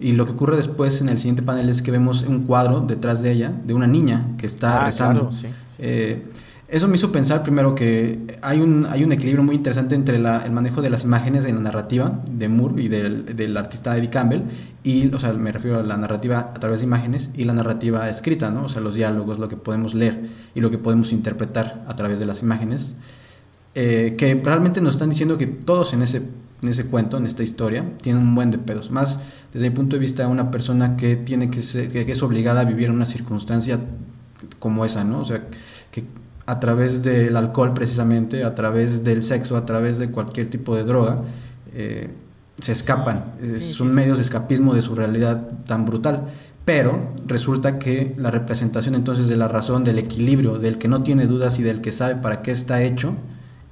y 0.00 0.12
lo 0.12 0.26
que 0.26 0.32
ocurre 0.32 0.56
después 0.56 1.00
en 1.00 1.08
el 1.08 1.18
siguiente 1.18 1.42
panel 1.42 1.68
es 1.68 1.82
que 1.82 1.90
vemos 1.90 2.22
un 2.22 2.44
cuadro 2.44 2.80
detrás 2.80 3.22
de 3.22 3.32
ella, 3.32 3.52
de 3.64 3.74
una 3.74 3.86
niña 3.86 4.26
que 4.38 4.46
está 4.46 4.82
Ah, 4.82 4.86
rezando. 4.86 5.20
claro, 5.22 5.32
sí, 5.34 5.48
sí. 5.48 5.80
Eh, 5.80 6.22
eso 6.70 6.86
me 6.86 6.96
hizo 6.96 7.10
pensar 7.10 7.42
primero 7.42 7.74
que 7.74 8.36
hay 8.42 8.60
un, 8.60 8.86
hay 8.90 9.02
un 9.02 9.10
equilibrio 9.12 9.42
muy 9.42 9.54
interesante 9.56 9.94
entre 9.94 10.18
la- 10.18 10.44
el 10.44 10.52
manejo 10.52 10.82
de 10.82 10.90
las 10.90 11.02
imágenes 11.02 11.46
en 11.46 11.54
la 11.56 11.62
narrativa 11.62 12.20
de 12.30 12.48
Moore 12.50 12.82
y 12.82 12.88
del, 12.88 13.34
del 13.34 13.56
artista 13.56 13.96
Eddie 13.96 14.10
Campbell, 14.10 14.42
y, 14.84 15.12
o 15.14 15.18
sea, 15.18 15.32
me 15.32 15.50
refiero 15.50 15.78
a 15.78 15.82
la 15.82 15.96
narrativa 15.96 16.52
a 16.54 16.60
través 16.60 16.80
de 16.80 16.84
imágenes 16.84 17.30
y 17.34 17.44
la 17.44 17.54
narrativa 17.54 18.08
escrita, 18.10 18.50
¿no? 18.50 18.64
O 18.64 18.68
sea, 18.68 18.82
los 18.82 18.94
diálogos, 18.94 19.38
lo 19.38 19.48
que 19.48 19.56
podemos 19.56 19.94
leer 19.94 20.28
y 20.54 20.60
lo 20.60 20.70
que 20.70 20.76
podemos 20.76 21.10
interpretar 21.12 21.84
a 21.88 21.96
través 21.96 22.18
de 22.20 22.26
las 22.26 22.42
imágenes, 22.42 22.94
eh, 23.74 24.14
que 24.18 24.34
realmente 24.44 24.80
nos 24.82 24.94
están 24.96 25.08
diciendo 25.08 25.38
que 25.38 25.46
todos 25.46 25.94
en 25.94 26.02
ese, 26.02 26.22
en 26.62 26.68
ese 26.68 26.86
cuento, 26.86 27.16
en 27.16 27.26
esta 27.26 27.42
historia, 27.42 27.84
tienen 28.00 28.22
un 28.22 28.34
buen 28.34 28.50
de 28.50 28.58
pedos. 28.58 28.90
Más 28.90 29.18
desde 29.52 29.70
mi 29.70 29.76
punto 29.76 29.96
de 29.96 30.00
vista, 30.00 30.26
una 30.28 30.50
persona 30.50 30.96
que 30.96 31.16
tiene 31.16 31.50
que, 31.50 31.62
ser, 31.62 31.88
que, 31.88 32.10
es 32.10 32.22
obligada 32.22 32.60
a 32.60 32.64
vivir 32.64 32.86
en 32.86 32.92
una 32.92 33.06
circunstancia 33.06 33.78
como 34.58 34.84
esa, 34.84 35.04
¿no? 35.04 35.20
O 35.20 35.24
sea, 35.24 35.42
que 35.90 36.04
a 36.46 36.60
través 36.60 37.02
del 37.02 37.36
alcohol 37.36 37.74
precisamente, 37.74 38.44
a 38.44 38.54
través 38.54 39.04
del 39.04 39.22
sexo, 39.22 39.56
a 39.56 39.66
través 39.66 39.98
de 39.98 40.10
cualquier 40.10 40.50
tipo 40.50 40.74
de 40.74 40.84
droga, 40.84 41.22
eh, 41.74 42.10
se 42.60 42.72
escapan. 42.72 43.32
Sí, 43.42 43.60
sí, 43.60 43.72
son 43.72 43.90
sí. 43.90 43.94
medios 43.94 44.18
de 44.18 44.24
escapismo 44.24 44.74
de 44.74 44.82
su 44.82 44.94
realidad 44.94 45.48
tan 45.66 45.86
brutal. 45.86 46.28
Pero 46.64 47.14
resulta 47.26 47.78
que 47.78 48.14
la 48.18 48.30
representación 48.30 48.94
entonces 48.94 49.28
de 49.28 49.36
la 49.36 49.48
razón, 49.48 49.84
del 49.84 49.98
equilibrio, 49.98 50.58
del 50.58 50.76
que 50.76 50.88
no 50.88 51.02
tiene 51.02 51.26
dudas 51.26 51.58
y 51.58 51.62
del 51.62 51.80
que 51.80 51.92
sabe 51.92 52.16
para 52.16 52.42
qué 52.42 52.50
está 52.50 52.82
hecho, 52.82 53.14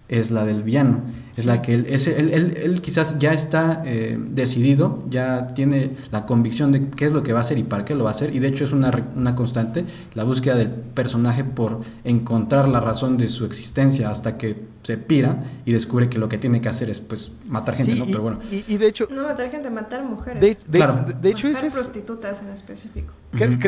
es 0.08 0.30
la 0.30 0.44
del 0.44 0.62
villano. 0.62 1.00
Es 1.36 1.44
la 1.44 1.60
que 1.62 1.74
él, 1.74 1.86
ese- 1.90 2.18
él, 2.18 2.30
él- 2.32 2.56
él 2.56 2.80
quizás 2.80 3.18
ya 3.18 3.32
está 3.34 3.82
eh, 3.84 4.16
decidido, 4.18 5.02
ya 5.10 5.48
tiene 5.54 5.96
la 6.10 6.24
convicción 6.24 6.72
de 6.72 6.88
qué 6.90 7.06
es 7.06 7.12
lo 7.12 7.22
que 7.22 7.32
va 7.32 7.40
a 7.40 7.42
hacer 7.42 7.58
y 7.58 7.62
para 7.64 7.84
qué 7.84 7.94
lo 7.94 8.04
va 8.04 8.10
a 8.10 8.12
hacer. 8.12 8.34
Y 8.34 8.38
de 8.38 8.48
hecho 8.48 8.64
es 8.64 8.72
una, 8.72 8.90
una 9.16 9.34
constante 9.34 9.84
la 10.14 10.24
búsqueda 10.24 10.54
del 10.54 10.70
personaje 10.70 11.44
por 11.44 11.80
encontrar 12.04 12.68
la 12.68 12.80
razón 12.80 13.18
de 13.18 13.28
su 13.28 13.44
existencia 13.44 14.08
hasta 14.10 14.38
que 14.38 14.56
se 14.82 14.96
pira 14.96 15.44
y 15.64 15.72
descubre 15.72 16.08
que 16.08 16.18
lo 16.18 16.28
que 16.28 16.38
tiene 16.38 16.60
que 16.60 16.68
hacer 16.68 16.88
es 16.88 17.00
pues 17.00 17.32
matar 17.48 17.74
gente, 17.76 17.92
Sí, 17.92 17.98
¿no? 17.98 18.04
y, 18.06 18.10
Pero 18.12 18.22
bueno. 18.22 18.38
y- 18.50 18.64
y 18.68 18.78
de 18.78 18.86
hecho, 18.86 19.08
No 19.10 19.24
matar 19.24 19.50
gente, 19.50 19.68
matar 19.68 20.04
mujeres. 20.04 20.40
de, 20.40 20.48
de- 20.68 20.78
Claro. 20.78 21.04
de- 21.06 21.14
de 21.14 21.30
hecho 21.30 21.48
Matar 21.48 21.64
es... 21.66 21.74
prostitutas 21.74 22.40
en 22.42 22.48
específico. 22.50 23.12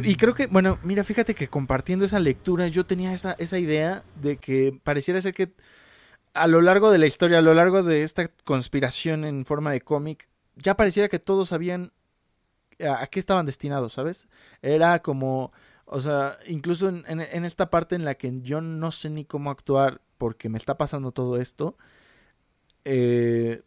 Y 0.05 0.14
creo 0.14 0.32
que, 0.34 0.47
bueno, 0.47 0.78
mira, 0.84 1.05
fíjate 1.05 1.34
que 1.34 1.49
compartiendo 1.49 2.05
esa 2.05 2.20
lectura 2.20 2.68
yo 2.68 2.86
tenía 2.86 3.12
esa, 3.12 3.32
esa 3.32 3.59
idea 3.59 4.03
de 4.22 4.36
que 4.36 4.78
pareciera 4.84 5.20
ser 5.20 5.34
que 5.34 5.51
a 6.43 6.47
lo 6.47 6.61
largo 6.61 6.91
de 6.91 6.99
la 6.99 7.07
historia, 7.07 7.39
a 7.39 7.43
lo 7.43 7.55
largo 7.55 7.82
de 7.82 8.03
esta 8.03 8.28
conspiración 8.45 9.24
en 9.24 9.45
forma 9.45 9.72
de 9.72 9.80
cómic, 9.80 10.28
ya 10.57 10.76
pareciera 10.76 11.09
que 11.09 11.18
todos 11.18 11.49
sabían 11.49 11.93
a, 12.80 13.07
qué 13.07 13.18
estaban 13.20 13.47
destinados, 13.47 13.95
¿sabes? 13.95 14.28
Era 14.62 15.01
como, 15.01 15.53
o 15.84 16.01
sea, 16.01 16.39
incluso 16.47 16.89
en, 16.89 17.20
esta 17.45 17.70
parte 17.70 17.97
en 17.97 18.05
la 18.05 18.14
que 18.14 18.41
yo 18.43 18.61
no 18.61 18.93
sé 18.93 19.11
ni 19.11 19.24
cómo 19.24 19.51
actuar 19.51 20.01
porque 20.18 20.49
me 20.49 20.59
está 20.59 20.76
pasando 20.76 21.12
todo 21.12 21.36
esto, 21.39 21.76
eh, 22.84 23.62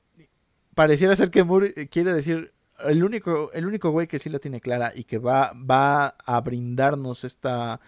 pareciera 0.75 1.15
ser 1.15 1.31
que 1.31 1.43
Moore 1.43 1.87
quiere 1.89 2.13
decir 2.13 2.53
el 2.85 3.03
único, 3.03 3.51
el 3.53 3.65
único 3.65 3.91
güey 3.91 4.07
que 4.07 4.19
sí 4.19 4.29
la 4.29 4.39
tiene 4.39 4.61
clara 4.61 4.91
y 4.95 5.03
que 5.03 5.17
va, 5.17 5.53
va 5.53 6.15
a 6.25 6.41
brindarnos 6.41 7.23
esta, 7.23 7.79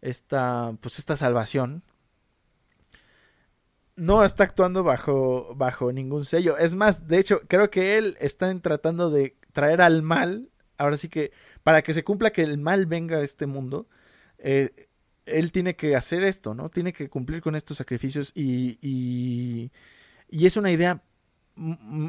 esta, 0.00 0.72
pues 0.80 0.98
esta 0.98 1.16
salvación, 1.16 1.82
no 3.96 4.24
está 4.24 4.44
actuando 4.44 4.82
bajo, 4.82 5.54
bajo 5.54 5.92
ningún 5.92 6.24
sello. 6.24 6.58
Es 6.58 6.74
más, 6.74 7.06
de 7.06 7.18
hecho, 7.18 7.40
creo 7.48 7.70
que 7.70 7.98
él 7.98 8.16
está 8.20 8.52
tratando 8.60 9.10
de 9.10 9.36
traer 9.52 9.80
al 9.80 10.02
mal, 10.02 10.50
ahora 10.78 10.96
sí 10.96 11.08
que, 11.08 11.32
para 11.62 11.82
que 11.82 11.94
se 11.94 12.04
cumpla 12.04 12.30
que 12.30 12.42
el 12.42 12.58
mal 12.58 12.86
venga 12.86 13.18
a 13.18 13.22
este 13.22 13.46
mundo, 13.46 13.88
eh, 14.38 14.88
él 15.26 15.52
tiene 15.52 15.76
que 15.76 15.96
hacer 15.96 16.22
esto, 16.24 16.54
¿no? 16.54 16.68
Tiene 16.70 16.92
que 16.92 17.08
cumplir 17.08 17.40
con 17.40 17.54
estos 17.54 17.78
sacrificios 17.78 18.32
y, 18.34 18.78
y, 18.82 19.72
y 20.28 20.46
es 20.46 20.56
una 20.56 20.70
idea 20.70 21.02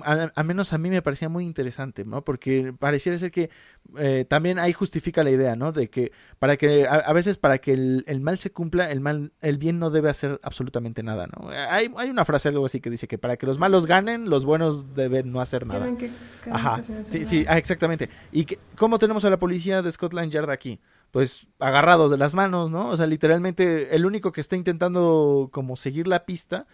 a, 0.04 0.32
a 0.34 0.44
menos 0.44 0.74
a 0.74 0.78
mí 0.78 0.90
me 0.90 1.02
parecía 1.02 1.30
muy 1.30 1.44
interesante, 1.44 2.04
¿no? 2.04 2.24
Porque 2.24 2.74
pareciera 2.78 3.18
ser 3.18 3.32
que 3.32 3.50
eh, 3.98 4.26
también 4.28 4.58
ahí 4.58 4.74
justifica 4.74 5.24
la 5.24 5.30
idea, 5.30 5.56
¿no? 5.56 5.72
De 5.72 5.90
que 5.90 6.12
para 6.40 6.58
que 6.58 6.88
a, 6.88 6.96
a 6.96 7.14
veces 7.14 7.38
para 7.38 7.60
que 7.60 7.74
el, 7.74 8.04
el 8.08 8.22
mal 8.22 8.38
se 8.38 8.52
cumpla, 8.52 8.90
el 8.90 9.02
mal, 9.02 9.34
el 9.42 9.58
bien 9.58 9.78
no 9.78 9.92
debe 9.92 10.10
hacer 10.10 10.40
absolutamente 10.42 11.04
nada, 11.04 11.28
¿no? 11.28 11.50
Hay, 11.50 11.92
hay 11.96 12.10
una 12.10 12.26
frase 12.26 12.50
algo 12.50 12.66
así 12.66 12.82
que 12.82 12.90
dice 12.90 13.08
que 13.08 13.18
para 13.18 13.38
que 13.38 13.46
los 13.46 13.60
malos 13.60 13.86
ganen, 13.86 14.30
los 14.30 14.46
buenos 14.46 14.96
deben 14.96 15.32
no 15.32 15.42
hacer 15.42 15.68
nada. 15.68 15.96
Que 15.96 16.12
Ajá, 16.50 16.82
sí, 16.82 16.92
nada. 16.92 17.04
sí, 17.04 17.46
ah, 17.48 17.58
exactamente. 17.58 18.10
¿Y 18.32 18.46
que, 18.46 18.60
cómo 18.76 18.98
tenemos 19.00 19.26
a 19.26 19.30
la 19.30 19.38
policía 19.38 19.82
de 19.82 19.92
Scotland 19.92 20.32
Yard 20.32 20.50
aquí? 20.50 20.80
Pues 21.12 21.48
agarrados 21.60 22.12
de 22.12 22.18
las 22.18 22.34
manos, 22.34 22.72
¿no? 22.72 22.90
O 22.90 22.98
sea, 22.98 23.06
literalmente 23.06 23.96
el 23.96 24.06
único 24.06 24.32
que 24.32 24.42
está 24.42 24.56
intentando 24.56 25.50
como 25.52 25.76
seguir 25.78 26.08
la 26.08 26.26
pista 26.26 26.66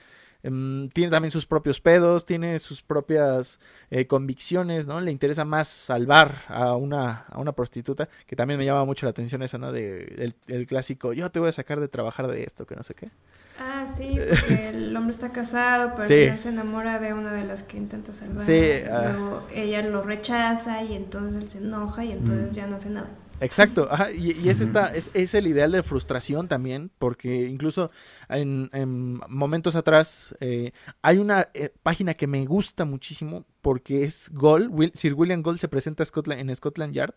em, 0.43 0.89
tiene 0.89 1.11
también 1.11 1.31
sus 1.31 1.45
propios 1.45 1.79
pedos, 1.81 2.25
tiene 2.25 2.59
sus 2.59 2.81
propias 2.81 3.59
eh, 3.89 4.07
convicciones, 4.07 4.87
¿no? 4.87 4.99
Le 5.01 5.11
interesa 5.11 5.45
más 5.45 5.67
salvar 5.67 6.33
a 6.47 6.75
una, 6.75 7.25
a 7.29 7.39
una 7.39 7.51
prostituta, 7.51 8.09
que 8.27 8.35
también 8.35 8.57
me 8.57 8.65
llama 8.65 8.85
mucho 8.85 9.05
la 9.05 9.11
atención 9.11 9.41
eso, 9.43 9.57
¿no? 9.57 9.71
De 9.71 10.03
el, 10.17 10.35
el 10.47 10.65
clásico, 10.65 11.13
yo 11.13 11.29
te 11.31 11.39
voy 11.39 11.49
a 11.49 11.53
sacar 11.53 11.79
de 11.79 11.87
trabajar 11.87 12.27
de 12.27 12.43
esto, 12.43 12.65
que 12.65 12.75
no 12.75 12.83
sé 12.83 12.93
qué. 12.95 13.09
Ah, 13.59 13.85
sí, 13.87 14.17
porque 14.17 14.69
el 14.69 14.95
hombre 14.95 15.11
está 15.11 15.31
casado, 15.31 15.91
pero 15.95 16.07
Sí. 16.07 16.13
al 16.13 16.19
final 16.21 16.39
se 16.39 16.49
enamora 16.49 16.99
de 16.99 17.13
una 17.13 17.31
de 17.33 17.43
las 17.43 17.61
que 17.61 17.77
intenta 17.77 18.11
salvar. 18.11 18.43
Sí, 18.43 18.53
y 18.55 18.87
ah. 18.89 19.11
Luego 19.15 19.43
ella 19.53 19.81
lo 19.83 20.01
rechaza 20.01 20.81
y 20.81 20.95
entonces 20.95 21.43
él 21.43 21.49
se 21.49 21.57
enoja 21.59 22.03
y 22.03 22.11
entonces 22.11 22.51
Mm. 22.51 22.55
ya 22.55 22.65
no 22.67 22.77
hace 22.77 22.89
nada. 22.89 23.09
Exacto, 23.41 23.87
ajá, 23.91 24.11
y, 24.11 24.31
y 24.39 24.49
es, 24.49 24.61
esta, 24.61 24.87
es, 24.93 25.09
es 25.13 25.33
el 25.33 25.47
ideal 25.47 25.71
de 25.71 25.81
frustración 25.83 26.47
también, 26.47 26.91
porque 26.99 27.47
incluso 27.49 27.89
en, 28.29 28.69
en 28.71 29.19
momentos 29.27 29.75
atrás 29.75 30.35
eh, 30.39 30.71
hay 31.01 31.17
una 31.17 31.47
eh, 31.53 31.71
página 31.83 32.13
que 32.13 32.27
me 32.27 32.45
gusta 32.45 32.85
muchísimo 32.85 33.45
porque 33.61 34.03
es 34.03 34.29
Gold, 34.31 34.69
Will- 34.71 34.91
Sir 34.93 35.15
William 35.15 35.41
Gold 35.41 35.59
se 35.59 35.67
presenta 35.67 36.03
a 36.03 36.05
Scotland, 36.05 36.39
en 36.41 36.55
Scotland 36.55 36.93
Yard 36.93 37.15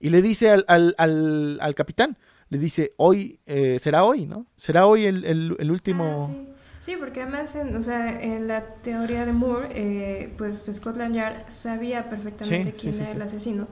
y 0.00 0.10
le 0.10 0.22
dice 0.22 0.50
al, 0.50 0.64
al, 0.66 0.94
al, 0.98 1.58
al 1.60 1.74
capitán, 1.74 2.18
le 2.48 2.58
dice, 2.58 2.92
hoy, 2.96 3.38
eh, 3.46 3.78
será 3.78 4.02
hoy, 4.04 4.26
¿no? 4.26 4.46
Será 4.56 4.86
hoy 4.86 5.06
el, 5.06 5.24
el, 5.24 5.56
el 5.58 5.70
último... 5.70 6.26
Ah, 6.30 6.34
sí. 6.34 6.46
Sí, 6.80 6.96
porque 6.98 7.20
además, 7.22 7.54
en, 7.56 7.76
o 7.76 7.82
sea, 7.82 8.20
en 8.20 8.48
la 8.48 8.74
teoría 8.82 9.26
de 9.26 9.32
Moore, 9.32 9.68
eh, 9.72 10.34
pues 10.38 10.68
Scotland 10.72 11.14
Yard 11.14 11.44
sabía 11.50 12.08
perfectamente 12.08 12.72
Sí, 12.72 12.76
quién 12.80 12.92
sí, 12.94 13.00
era 13.02 13.10
sí. 13.10 13.16
el 13.16 13.22
asesino, 13.22 13.68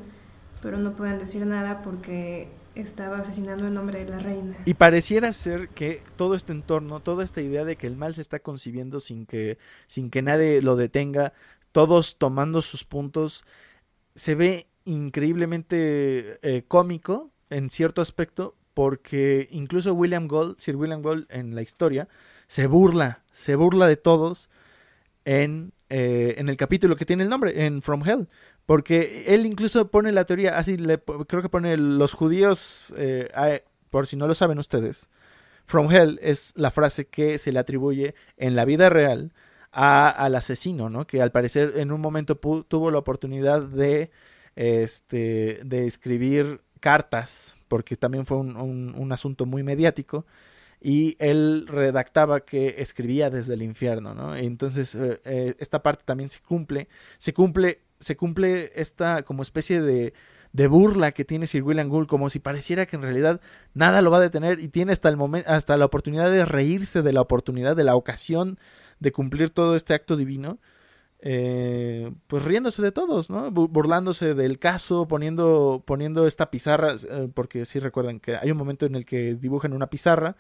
pero 0.62 0.78
no 0.78 0.94
pueden 0.94 1.18
decir 1.18 1.44
nada 1.46 1.82
porque 1.82 2.48
estaba 2.74 3.18
asesinando 3.18 3.66
en 3.66 3.74
nombre 3.74 4.04
de 4.04 4.10
la 4.10 4.18
reina. 4.18 4.56
Y 4.64 4.74
pareciera 4.74 5.32
ser 5.32 5.68
que 5.70 6.02
todo 6.16 6.34
este 6.34 6.52
entorno, 6.52 7.00
toda 7.00 7.24
esta 7.24 7.40
idea 7.40 7.64
de 7.64 7.76
que 7.76 7.86
el 7.86 7.96
mal 7.96 8.14
se 8.14 8.20
está 8.20 8.38
concibiendo 8.38 9.00
sin 9.00 9.26
que, 9.26 9.58
sin 9.86 10.10
que 10.10 10.22
nadie 10.22 10.62
lo 10.62 10.76
detenga, 10.76 11.32
todos 11.72 12.18
tomando 12.18 12.62
sus 12.62 12.84
puntos, 12.84 13.44
se 14.14 14.34
ve 14.34 14.66
increíblemente 14.84 16.38
eh, 16.42 16.64
cómico 16.66 17.30
en 17.50 17.70
cierto 17.70 18.00
aspecto, 18.00 18.56
porque 18.74 19.48
incluso 19.50 19.92
William 19.92 20.28
Gold, 20.28 20.58
Sir 20.58 20.76
William 20.76 21.02
Gold 21.02 21.26
en 21.30 21.54
la 21.54 21.62
historia, 21.62 22.08
se 22.46 22.66
burla, 22.66 23.22
se 23.32 23.56
burla 23.56 23.86
de 23.86 23.96
todos 23.96 24.50
en, 25.24 25.72
eh, 25.88 26.36
en 26.38 26.48
el 26.48 26.56
capítulo 26.56 26.96
que 26.96 27.04
tiene 27.04 27.24
el 27.24 27.28
nombre, 27.28 27.66
en 27.66 27.82
From 27.82 28.02
Hell. 28.06 28.28
Porque 28.68 29.24
él 29.28 29.46
incluso 29.46 29.88
pone 29.90 30.12
la 30.12 30.26
teoría, 30.26 30.58
así 30.58 30.76
le, 30.76 30.98
creo 31.26 31.40
que 31.40 31.48
pone 31.48 31.74
los 31.78 32.12
judíos, 32.12 32.92
eh, 32.98 33.64
por 33.88 34.06
si 34.06 34.14
no 34.16 34.26
lo 34.26 34.34
saben 34.34 34.58
ustedes, 34.58 35.08
From 35.64 35.90
Hell 35.90 36.18
es 36.22 36.52
la 36.54 36.70
frase 36.70 37.06
que 37.06 37.38
se 37.38 37.50
le 37.50 37.60
atribuye 37.60 38.14
en 38.36 38.56
la 38.56 38.66
vida 38.66 38.90
real 38.90 39.32
a- 39.72 40.10
al 40.10 40.34
asesino, 40.34 40.90
¿no? 40.90 41.06
Que 41.06 41.22
al 41.22 41.32
parecer 41.32 41.72
en 41.76 41.92
un 41.92 42.02
momento 42.02 42.36
tuvo 42.36 42.90
la 42.90 42.98
oportunidad 42.98 43.62
de, 43.62 44.10
este, 44.54 45.62
de 45.64 45.86
escribir 45.86 46.60
cartas, 46.78 47.56
porque 47.68 47.96
también 47.96 48.26
fue 48.26 48.36
un 48.36 49.08
asunto 49.12 49.46
muy 49.46 49.62
mediático, 49.62 50.26
y 50.80 51.16
él 51.18 51.66
redactaba 51.66 52.40
que 52.40 52.76
escribía 52.78 53.30
desde 53.30 53.54
el 53.54 53.62
infierno, 53.62 54.14
¿no? 54.14 54.36
Entonces 54.36 54.94
eh, 54.94 55.20
eh, 55.24 55.54
esta 55.58 55.82
parte 55.82 56.04
también 56.04 56.30
se 56.30 56.40
cumple, 56.40 56.88
se 57.18 57.32
cumple, 57.32 57.80
se 57.98 58.16
cumple 58.16 58.72
esta 58.74 59.22
como 59.24 59.42
especie 59.42 59.82
de, 59.82 60.14
de 60.52 60.66
burla 60.68 61.12
que 61.12 61.24
tiene 61.24 61.46
Sir 61.46 61.64
William 61.64 61.88
Gould, 61.88 62.06
como 62.06 62.30
si 62.30 62.38
pareciera 62.38 62.86
que 62.86 62.96
en 62.96 63.02
realidad 63.02 63.40
nada 63.74 64.02
lo 64.02 64.10
va 64.10 64.18
a 64.18 64.20
detener 64.20 64.60
y 64.60 64.68
tiene 64.68 64.92
hasta 64.92 65.08
el 65.08 65.16
momento, 65.16 65.50
hasta 65.50 65.76
la 65.76 65.84
oportunidad 65.84 66.30
de 66.30 66.44
reírse 66.44 67.02
de 67.02 67.12
la 67.12 67.22
oportunidad, 67.22 67.74
de 67.74 67.84
la 67.84 67.96
ocasión 67.96 68.58
de 69.00 69.12
cumplir 69.12 69.50
todo 69.50 69.74
este 69.74 69.94
acto 69.94 70.16
divino. 70.16 70.58
Eh, 71.20 72.12
pues 72.28 72.44
riéndose 72.44 72.80
de 72.80 72.92
todos, 72.92 73.28
¿no? 73.28 73.50
Burlándose 73.50 74.34
del 74.34 74.60
caso, 74.60 75.08
poniendo, 75.08 75.82
poniendo 75.84 76.28
esta 76.28 76.48
pizarra, 76.48 76.94
eh, 76.94 77.28
porque 77.34 77.64
sí 77.64 77.80
recuerdan 77.80 78.20
que 78.20 78.36
hay 78.36 78.52
un 78.52 78.56
momento 78.56 78.86
en 78.86 78.94
el 78.94 79.04
que 79.04 79.34
dibujan 79.34 79.72
una 79.72 79.88
pizarra 79.90 80.36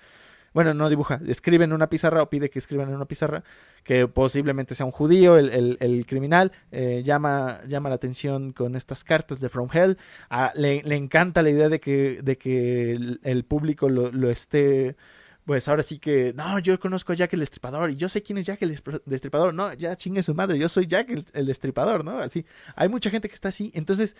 bueno, 0.52 0.74
no 0.74 0.88
dibuja, 0.88 1.20
escribe 1.26 1.64
en 1.64 1.72
una 1.72 1.88
pizarra 1.88 2.22
o 2.22 2.30
pide 2.30 2.50
que 2.50 2.58
escriban 2.58 2.88
en 2.88 2.96
una 2.96 3.04
pizarra 3.06 3.44
que 3.84 4.08
posiblemente 4.08 4.74
sea 4.74 4.86
un 4.86 4.92
judío, 4.92 5.36
el, 5.36 6.06
criminal, 6.06 6.52
eh, 6.72 7.02
llama, 7.04 7.60
llama 7.66 7.88
la 7.88 7.96
atención 7.96 8.52
con 8.52 8.76
estas 8.76 9.04
cartas 9.04 9.40
de 9.40 9.48
From 9.48 9.68
Hell, 9.72 9.98
ah, 10.30 10.52
le, 10.54 10.82
encanta 10.96 11.42
la 11.42 11.50
idea 11.50 11.68
de 11.68 11.80
que, 11.80 12.20
de 12.22 12.38
que 12.38 12.92
el, 13.22 13.44
público 13.44 13.88
lo, 13.88 14.30
esté 14.30 14.96
pues 15.44 15.66
ahora 15.66 15.82
sí 15.82 15.98
que, 15.98 16.34
no, 16.36 16.58
yo 16.58 16.78
conozco 16.78 17.12
a 17.12 17.16
Jack 17.16 17.32
el 17.32 17.40
Destripador 17.40 17.90
y 17.90 17.96
yo 17.96 18.10
sé 18.10 18.22
quién 18.22 18.36
es 18.36 18.44
Jack 18.44 18.60
el 18.60 18.82
Destripador, 19.06 19.54
no, 19.54 19.72
ya 19.72 19.96
chingue 19.96 20.22
su 20.22 20.34
madre, 20.34 20.58
yo 20.58 20.68
soy 20.68 20.86
Jack 20.86 21.08
el, 21.08 21.24
el 21.32 21.46
Destripador, 21.46 22.04
¿no? 22.04 22.18
Así, 22.18 22.44
hay 22.76 22.90
mucha 22.90 23.08
gente 23.08 23.28
que 23.28 23.34
está 23.34 23.48
así, 23.48 23.70
entonces, 23.74 24.14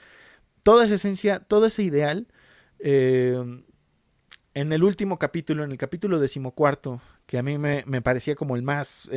toda 0.62 0.86
esa 0.86 0.94
esencia, 0.94 1.40
todo 1.40 1.66
ese 1.66 1.82
ideal, 1.82 2.28
eh, 2.78 3.62
en 4.60 4.72
el 4.72 4.82
último 4.82 5.20
capítulo, 5.20 5.62
en 5.62 5.70
el 5.70 5.78
capítulo 5.78 6.18
decimocuarto, 6.18 7.01
que 7.26 7.39
a 7.39 7.44
mí 7.44 7.59
me, 7.59 7.85
parecía 8.02 8.35
como 8.35 8.56
el 8.56 8.62
más, 8.62 9.09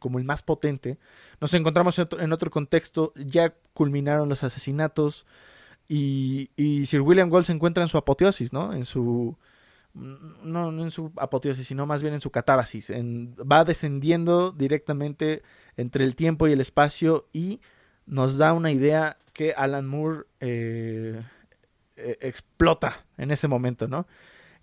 como 0.00 0.18
el 0.18 0.24
más 0.24 0.42
potente, 0.42 0.98
nos 1.40 1.54
encontramos 1.54 1.96
en 2.00 2.32
otro, 2.32 2.50
contexto, 2.50 3.12
ya 3.14 3.54
culminaron 3.74 4.28
los 4.28 4.42
asesinatos 4.42 5.24
y, 5.86 6.50
Sir 6.86 7.02
William 7.02 7.30
Gold 7.30 7.46
se 7.46 7.52
encuentra 7.52 7.84
en 7.84 7.88
su 7.88 7.96
apoteosis, 7.96 8.52
¿no? 8.52 8.72
En 8.72 8.84
su, 8.84 9.36
no, 9.94 10.72
no 10.72 10.82
en 10.82 10.90
su 10.90 11.12
apoteosis, 11.16 11.68
sino 11.68 11.86
más 11.86 12.02
bien 12.02 12.14
en 12.14 12.20
su 12.20 12.32
catábasis, 12.32 12.90
va 12.90 13.64
descendiendo 13.64 14.50
directamente 14.50 15.42
entre 15.76 16.02
el 16.02 16.16
tiempo 16.16 16.48
y 16.48 16.52
el 16.52 16.60
espacio 16.60 17.28
y 17.32 17.60
nos 18.04 18.36
da 18.36 18.52
una 18.52 18.72
idea 18.72 19.16
que 19.32 19.52
Alan 19.52 19.86
Moore 19.86 20.24
eh, 20.40 21.22
eh, 21.94 22.18
explota 22.20 23.04
en 23.16 23.30
ese 23.30 23.46
momento, 23.46 23.86
¿no? 23.86 24.08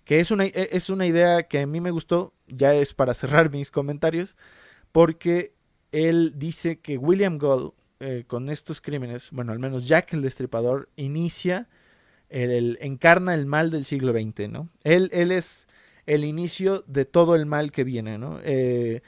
Que 0.06 0.20
es 0.20 0.30
una, 0.30 0.46
e, 0.46 0.68
es 0.72 0.88
una 0.88 1.04
idea 1.04 1.42
que 1.42 1.60
a 1.60 1.66
mí 1.66 1.80
me 1.82 1.90
gustó, 1.90 2.32
ya 2.46 2.74
es 2.74 2.94
para 2.94 3.12
cerrar 3.12 3.50
mis 3.52 3.70
comentarios, 3.70 4.36
porque 4.92 5.52
él 5.92 6.34
dice 6.36 6.78
que 6.78 6.96
William 6.96 7.36
Gold, 7.36 7.72
eh, 8.00 8.24
con 8.26 8.48
estos 8.48 8.80
crímenes, 8.80 9.30
bueno, 9.32 9.52
al 9.52 9.58
menos 9.58 9.86
Jack 9.86 10.14
el 10.14 10.22
Destripador, 10.22 10.88
inicia, 10.96 11.68
el, 12.30 12.78
encarna 12.80 13.34
el 13.34 13.46
mal 13.46 13.70
del 13.70 13.84
siglo 13.84 14.12
XX, 14.12 14.48
¿no? 14.48 14.68
Él, 14.84 15.10
él 15.12 15.32
es 15.32 15.66
el 16.06 16.24
inicio 16.24 16.84
de 16.86 17.04
todo 17.04 17.34
el 17.34 17.46
mal 17.46 17.72
que 17.72 17.84
viene, 17.84 18.16
¿no? 18.16 18.38
Eh, 18.44 19.02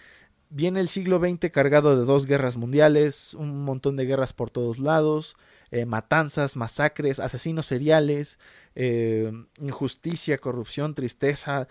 viene 0.50 0.80
el 0.80 0.88
siglo 0.88 1.20
XX 1.20 1.50
cargado 1.50 1.96
de 1.96 2.04
dos 2.04 2.26
guerras 2.26 2.56
mundiales, 2.56 3.34
un 3.34 3.64
montón 3.64 3.96
de 3.96 4.06
guerras 4.06 4.32
por 4.32 4.50
todos 4.50 4.78
lados, 4.78 5.36
eh, 5.70 5.84
matanzas, 5.84 6.56
masacres, 6.56 7.20
asesinos 7.20 7.66
seriales, 7.66 8.38
eh, 8.80 9.32
injusticia, 9.60 10.38
corrupción, 10.38 10.94
tristeza, 10.94 11.66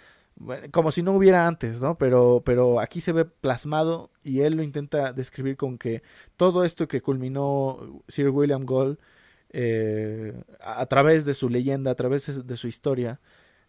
como 0.71 0.91
si 0.91 1.01
no 1.01 1.13
hubiera 1.13 1.47
antes, 1.47 1.79
¿no? 1.79 1.97
Pero, 1.97 2.41
pero 2.45 2.81
aquí 2.81 2.99
se 2.99 3.13
ve 3.13 3.23
plasmado 3.23 4.11
y 4.25 4.41
él 4.41 4.57
lo 4.57 4.63
intenta 4.63 5.13
describir 5.13 5.55
con 5.55 5.77
que 5.77 6.03
todo 6.35 6.65
esto 6.65 6.89
que 6.89 6.99
culminó 6.99 8.03
Sir 8.09 8.29
William 8.29 8.65
Gold 8.65 8.99
eh, 9.51 10.43
a, 10.59 10.85
través 10.87 11.23
de 11.23 11.33
su 11.33 11.47
leyenda, 11.47 11.91
a 11.91 11.95
través 11.95 12.45
de 12.45 12.57
su 12.57 12.67
historia, 12.67 13.21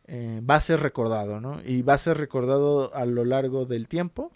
va 0.09 0.57
a 0.57 0.61
ser 0.61 0.81
recordado, 0.81 1.41
¿no? 1.41 1.61
Y 1.65 1.83
va 1.83 1.95
a 1.95 1.99
ser 1.99 2.19
recordado 2.19 2.93
a 2.93 3.05
lo 3.05 3.25
largo 3.25 3.67
del 3.67 3.87
tiempo 3.87 4.33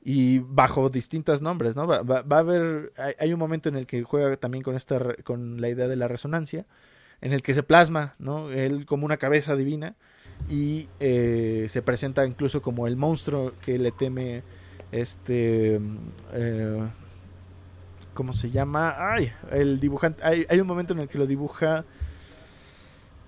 y 0.00 0.38
bajo 0.38 0.90
distintos 0.90 1.42
nombres, 1.42 1.74
¿no? 1.74 1.88
Va, 1.88 2.02
va, 2.02 2.36
a 2.36 2.38
haber, 2.38 2.92
hay, 3.18 3.32
un 3.32 3.38
momento 3.40 3.68
en 3.68 3.74
el 3.74 3.86
que 3.86 4.04
juega 4.04 4.36
también 4.36 4.62
con 4.62 4.76
esta, 4.76 5.00
con 5.24 5.60
la 5.60 5.70
idea 5.70 5.88
de 5.88 5.96
la 5.96 6.06
resonancia, 6.06 6.66
en 7.20 7.32
el 7.32 7.42
que 7.42 7.54
se 7.54 7.62
plasma, 7.62 8.14
¿no? 8.18 8.50
Él 8.50 8.86
como 8.86 9.04
una 9.04 9.16
cabeza 9.16 9.56
divina 9.56 9.94
y 10.48 10.88
eh, 11.00 11.66
se 11.68 11.82
presenta 11.82 12.24
incluso 12.26 12.62
como 12.62 12.86
el 12.86 12.96
monstruo 12.96 13.52
que 13.60 13.78
le 13.78 13.90
teme, 13.90 14.42
este, 14.92 15.80
eh, 16.32 16.88
¿cómo 18.14 18.32
se 18.32 18.50
llama? 18.50 18.96
Ay, 18.98 19.32
el 19.50 19.80
dibujante, 19.80 20.22
hay, 20.22 20.46
hay 20.48 20.60
un 20.60 20.66
momento 20.66 20.92
en 20.92 21.00
el 21.00 21.08
que 21.08 21.18
lo 21.18 21.26
dibuja... 21.26 21.84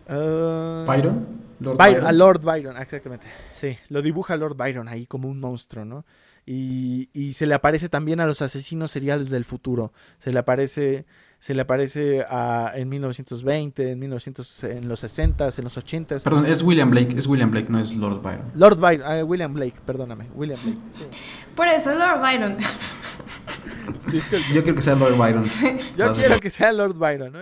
Uh, 0.09 0.85
Byron, 0.87 1.27
Lord 1.61 1.77
Byron, 1.77 2.07
A 2.07 2.13
Lord 2.13 2.41
Byron, 2.43 2.77
exactamente. 2.79 3.27
Sí, 3.55 3.77
lo 3.91 4.03
dibuja 4.03 4.37
Lord 4.37 4.57
Byron 4.57 4.89
ahí 4.89 5.07
como 5.07 5.29
un 5.29 5.39
monstruo, 5.39 5.85
¿no? 5.85 6.05
Y, 6.47 7.33
se 7.35 7.47
le 7.47 7.55
aparece 7.55 7.89
también 7.89 8.19
a 8.19 8.27
los 8.27 8.43
asesinos 8.43 8.91
seriales 8.91 9.31
del 9.31 9.45
futuro. 9.45 9.93
Se 10.19 10.33
le 10.33 10.39
aparece, 10.41 11.05
se 11.41 11.55
le 11.55 11.63
aparece 11.63 12.25
a, 12.29 12.73
en 12.75 12.89
1920, 12.89 13.93
en, 13.93 13.99
1900, 13.99 14.65
en 14.65 14.89
los 14.89 15.01
60, 15.01 15.49
en 15.57 15.65
los 15.65 15.77
80. 15.77 16.19
Perdón, 16.19 16.47
es 16.47 16.63
William 16.63 16.91
Blake, 16.91 17.19
es 17.19 17.27
William 17.27 17.51
Blake, 17.51 17.69
no 17.71 17.81
es 17.81 17.95
Lord 17.97 18.21
Byron. 18.23 18.53
Lord 18.55 18.79
Byron, 18.79 19.07
ah, 19.07 19.25
William 19.25 19.53
Blake, 19.53 19.75
perdóname, 19.85 20.29
William 20.35 20.61
Blake. 20.63 20.79
Por 21.57 21.67
eso, 21.67 21.95
Lord 21.95 22.21
Byron. 22.21 22.59
Yo 24.53 24.63
quiero 24.63 24.75
que 24.77 24.83
sea 24.83 24.95
Lord 24.95 25.17
Byron. 25.17 25.45
Yo 25.97 26.13
quiero 26.13 26.39
que 26.41 26.51
sea 26.51 26.73
Lord 26.73 26.97
Byron, 26.97 27.33
¿no? 27.33 27.41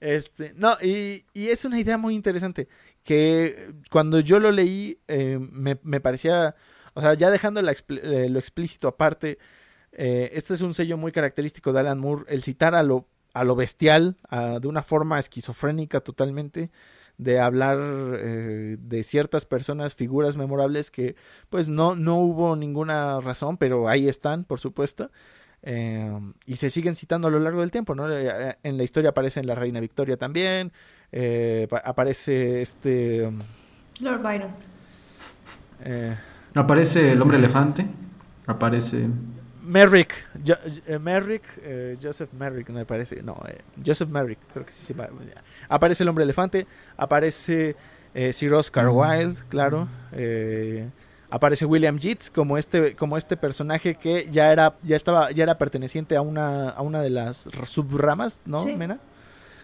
Este, 0.00 0.52
no, 0.56 0.76
y, 0.82 1.24
y, 1.32 1.48
es 1.48 1.64
una 1.64 1.78
idea 1.78 1.96
muy 1.96 2.14
interesante 2.14 2.68
que 3.04 3.72
cuando 3.88 4.18
yo 4.18 4.40
lo 4.40 4.50
leí 4.50 4.98
eh, 5.06 5.38
me, 5.40 5.78
me 5.84 6.00
parecía 6.00 6.56
o 6.94 7.00
sea, 7.00 7.14
ya 7.14 7.30
dejando 7.30 7.60
eh, 7.60 8.28
lo 8.28 8.38
explícito 8.38 8.88
aparte, 8.88 9.38
eh, 9.92 10.30
este 10.32 10.54
es 10.54 10.62
un 10.62 10.74
sello 10.74 10.96
muy 10.96 11.12
característico 11.12 11.72
de 11.72 11.80
Alan 11.80 11.98
Moore, 11.98 12.24
el 12.28 12.42
citar 12.42 12.74
a 12.74 12.82
lo, 12.82 13.06
a 13.34 13.44
lo 13.44 13.54
bestial, 13.54 14.16
de 14.30 14.68
una 14.68 14.82
forma 14.82 15.18
esquizofrénica 15.18 16.00
totalmente, 16.00 16.70
de 17.18 17.38
hablar 17.40 17.78
eh, 18.18 18.76
de 18.80 19.02
ciertas 19.02 19.44
personas, 19.44 19.94
figuras 19.94 20.36
memorables 20.36 20.90
que 20.90 21.14
pues 21.50 21.68
no, 21.68 21.94
no 21.94 22.16
hubo 22.16 22.56
ninguna 22.56 23.20
razón, 23.20 23.58
pero 23.58 23.88
ahí 23.88 24.08
están, 24.08 24.44
por 24.44 24.60
supuesto. 24.60 25.10
y 25.64 26.56
se 26.56 26.70
siguen 26.70 26.96
citando 26.96 27.28
a 27.28 27.30
lo 27.30 27.38
largo 27.38 27.60
del 27.60 27.70
tiempo, 27.70 27.94
¿no? 27.94 28.10
En 28.10 28.76
la 28.76 28.82
historia 28.82 29.10
aparece 29.10 29.44
la 29.44 29.54
Reina 29.54 29.80
Victoria 29.80 30.16
también, 30.16 30.72
aparece 31.84 32.62
este... 32.62 33.30
Lord 34.00 34.22
Byron. 34.22 34.50
Aparece 36.54 37.12
el 37.12 37.22
hombre 37.22 37.38
elefante. 37.38 37.86
Aparece. 38.46 39.06
Merrick. 39.62 40.12
Eh, 40.86 40.98
Merrick. 40.98 41.44
Eh, 41.62 41.96
Joseph 42.02 42.32
Merrick, 42.32 42.68
me 42.70 42.84
parece. 42.84 43.22
No, 43.22 43.40
eh, 43.48 43.60
Joseph 43.84 44.08
Merrick, 44.08 44.38
creo 44.52 44.66
que 44.66 44.72
sí 44.72 44.84
se 44.84 44.94
Aparece 45.68 46.02
el 46.02 46.08
hombre 46.08 46.24
elefante. 46.24 46.66
Aparece 46.96 47.76
Sir 48.32 48.52
Oscar 48.54 48.86
mm. 48.86 48.96
Wilde, 48.96 49.40
claro. 49.48 49.88
aparece 51.30 51.64
William 51.64 51.98
Yeats 51.98 52.30
como 52.30 52.58
este, 52.58 52.94
como 52.94 53.16
este 53.16 53.38
personaje 53.38 53.94
que 53.94 54.28
ya 54.30 54.52
era, 54.52 54.74
ya 54.82 54.96
estaba, 54.96 55.30
ya 55.30 55.44
era 55.44 55.56
perteneciente 55.56 56.16
a 56.16 56.20
una, 56.20 56.68
a 56.68 56.82
una 56.82 57.00
de 57.00 57.10
las 57.10 57.48
subramas, 57.64 58.42
¿no, 58.44 58.64
Mena? 58.66 58.98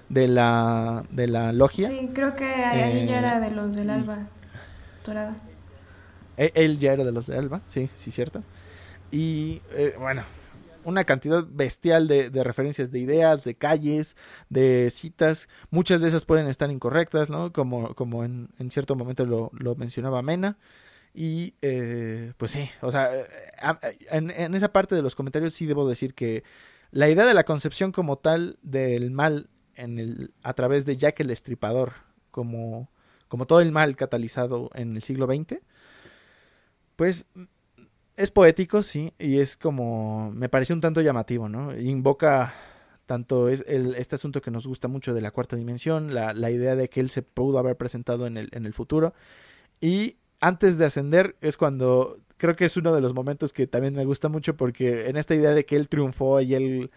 De 0.08 0.26
la, 0.26 1.04
de 1.10 1.28
la 1.28 1.52
logia. 1.52 1.88
Sí, 1.88 2.10
creo 2.14 2.34
que 2.34 2.46
ahí 2.46 3.06
ya 3.06 3.18
era 3.18 3.40
de 3.40 3.50
los 3.50 3.76
del 3.76 3.90
alba 3.90 4.26
dorada. 5.08 5.36
E, 6.36 6.52
él 6.54 6.78
ya 6.78 6.92
era 6.92 7.04
de 7.04 7.12
los 7.12 7.26
de 7.26 7.36
Alba, 7.36 7.60
sí, 7.66 7.90
sí, 7.94 8.10
cierto. 8.10 8.42
Y 9.10 9.62
eh, 9.72 9.94
bueno, 9.98 10.22
una 10.85 11.05
cantidad 11.05 11.44
bestial 11.48 12.09
de, 12.09 12.30
referencias 12.44 12.90
de 12.90 12.98
ideas, 12.98 13.44
de 13.44 13.55
calles, 13.55 14.16
de 14.48 14.89
citas. 14.90 15.48
Muchas 15.70 16.01
de 16.01 16.09
esas 16.09 16.24
pueden 16.24 16.47
estar 16.47 16.70
incorrectas, 16.70 17.30
¿no? 17.30 17.52
Como, 17.52 17.94
como 17.94 18.24
en, 18.24 18.48
cierto 18.70 18.97
momento 18.97 19.24
lo, 19.26 19.74
mencionaba 19.76 20.22
Mena. 20.22 20.59
Y 21.14 21.55
eh, 21.62 22.32
pues 22.36 22.52
sí, 22.52 22.70
o 22.80 22.93
sea, 22.93 23.14
eh, 23.14 23.26
en, 24.10 24.30
en, 24.30 24.55
esa 24.55 24.72
parte 24.72 24.94
de 24.94 25.02
los 25.02 25.14
comentarios 25.14 25.55
sí 25.55 25.66
debo 25.66 25.89
decir 25.89 26.14
que 26.14 26.44
la 26.90 27.09
idea 27.09 27.26
de 27.26 27.35
la 27.35 27.44
concepción 27.44 27.93
como 27.93 28.18
tal 28.18 28.59
del 28.62 29.10
mal 29.10 29.48
en 29.74 29.98
el, 29.98 30.32
a 30.43 30.52
través 30.55 30.85
de 30.85 30.97
Jack 30.97 31.20
el 31.20 31.30
Estripador, 31.30 31.94
como, 32.30 32.90
como 33.28 33.47
todo 33.47 33.60
el 33.60 33.72
mal 33.72 33.97
catalizado 33.97 34.70
en 34.74 34.97
el 34.97 35.02
siglo 35.02 35.26
XX, 35.26 35.60
pues 36.97 37.26
es 38.18 38.30
poético, 38.30 38.82
sí, 38.82 39.12
y 39.18 39.38
es 39.38 39.56
como, 39.56 40.30
me 40.32 40.48
parece 40.48 40.72
un 40.72 40.80
tanto 40.80 41.00
llamativo, 41.00 41.48
¿no? 41.48 41.76
Invoca 41.78 42.52
tanto 43.06 43.48
es 43.48 43.64
el, 43.66 43.94
este 43.94 44.16
asunto 44.16 44.42
que 44.42 44.50
nos 44.50 44.66
gusta 44.66 44.88
mucho 44.88 45.14
de 45.14 45.22
la 45.22 45.30
cuarta 45.30 45.56
dimensión, 45.56 46.12
la, 46.12 46.34
la, 46.34 46.50
idea 46.50 46.76
de 46.76 46.90
que 46.90 47.00
él 47.00 47.08
se 47.10 47.22
pudo 47.22 47.58
haber 47.58 47.76
presentado 47.76 48.26
en 48.26 48.36
el, 48.36 48.48
en 48.52 48.66
el 48.66 48.74
futuro, 48.74 49.14
y 49.80 50.16
antes 50.40 50.78
de 50.78 50.84
ascender 50.84 51.36
es 51.40 51.56
cuando, 51.56 52.18
creo 52.36 52.56
que 52.56 52.64
es 52.64 52.76
uno 52.76 52.94
de 52.94 53.00
los 53.00 53.14
momentos 53.14 53.52
que 53.52 53.66
también 53.66 53.94
me 53.94 54.04
gusta 54.04 54.28
mucho 54.28 54.56
porque 54.56 55.08
en 55.08 55.16
esta 55.16 55.34
idea 55.34 55.52
de 55.52 55.64
que 55.64 55.76
él 55.76 55.88
triunfó 55.88 56.40
y 56.40 56.54
él 56.54 56.90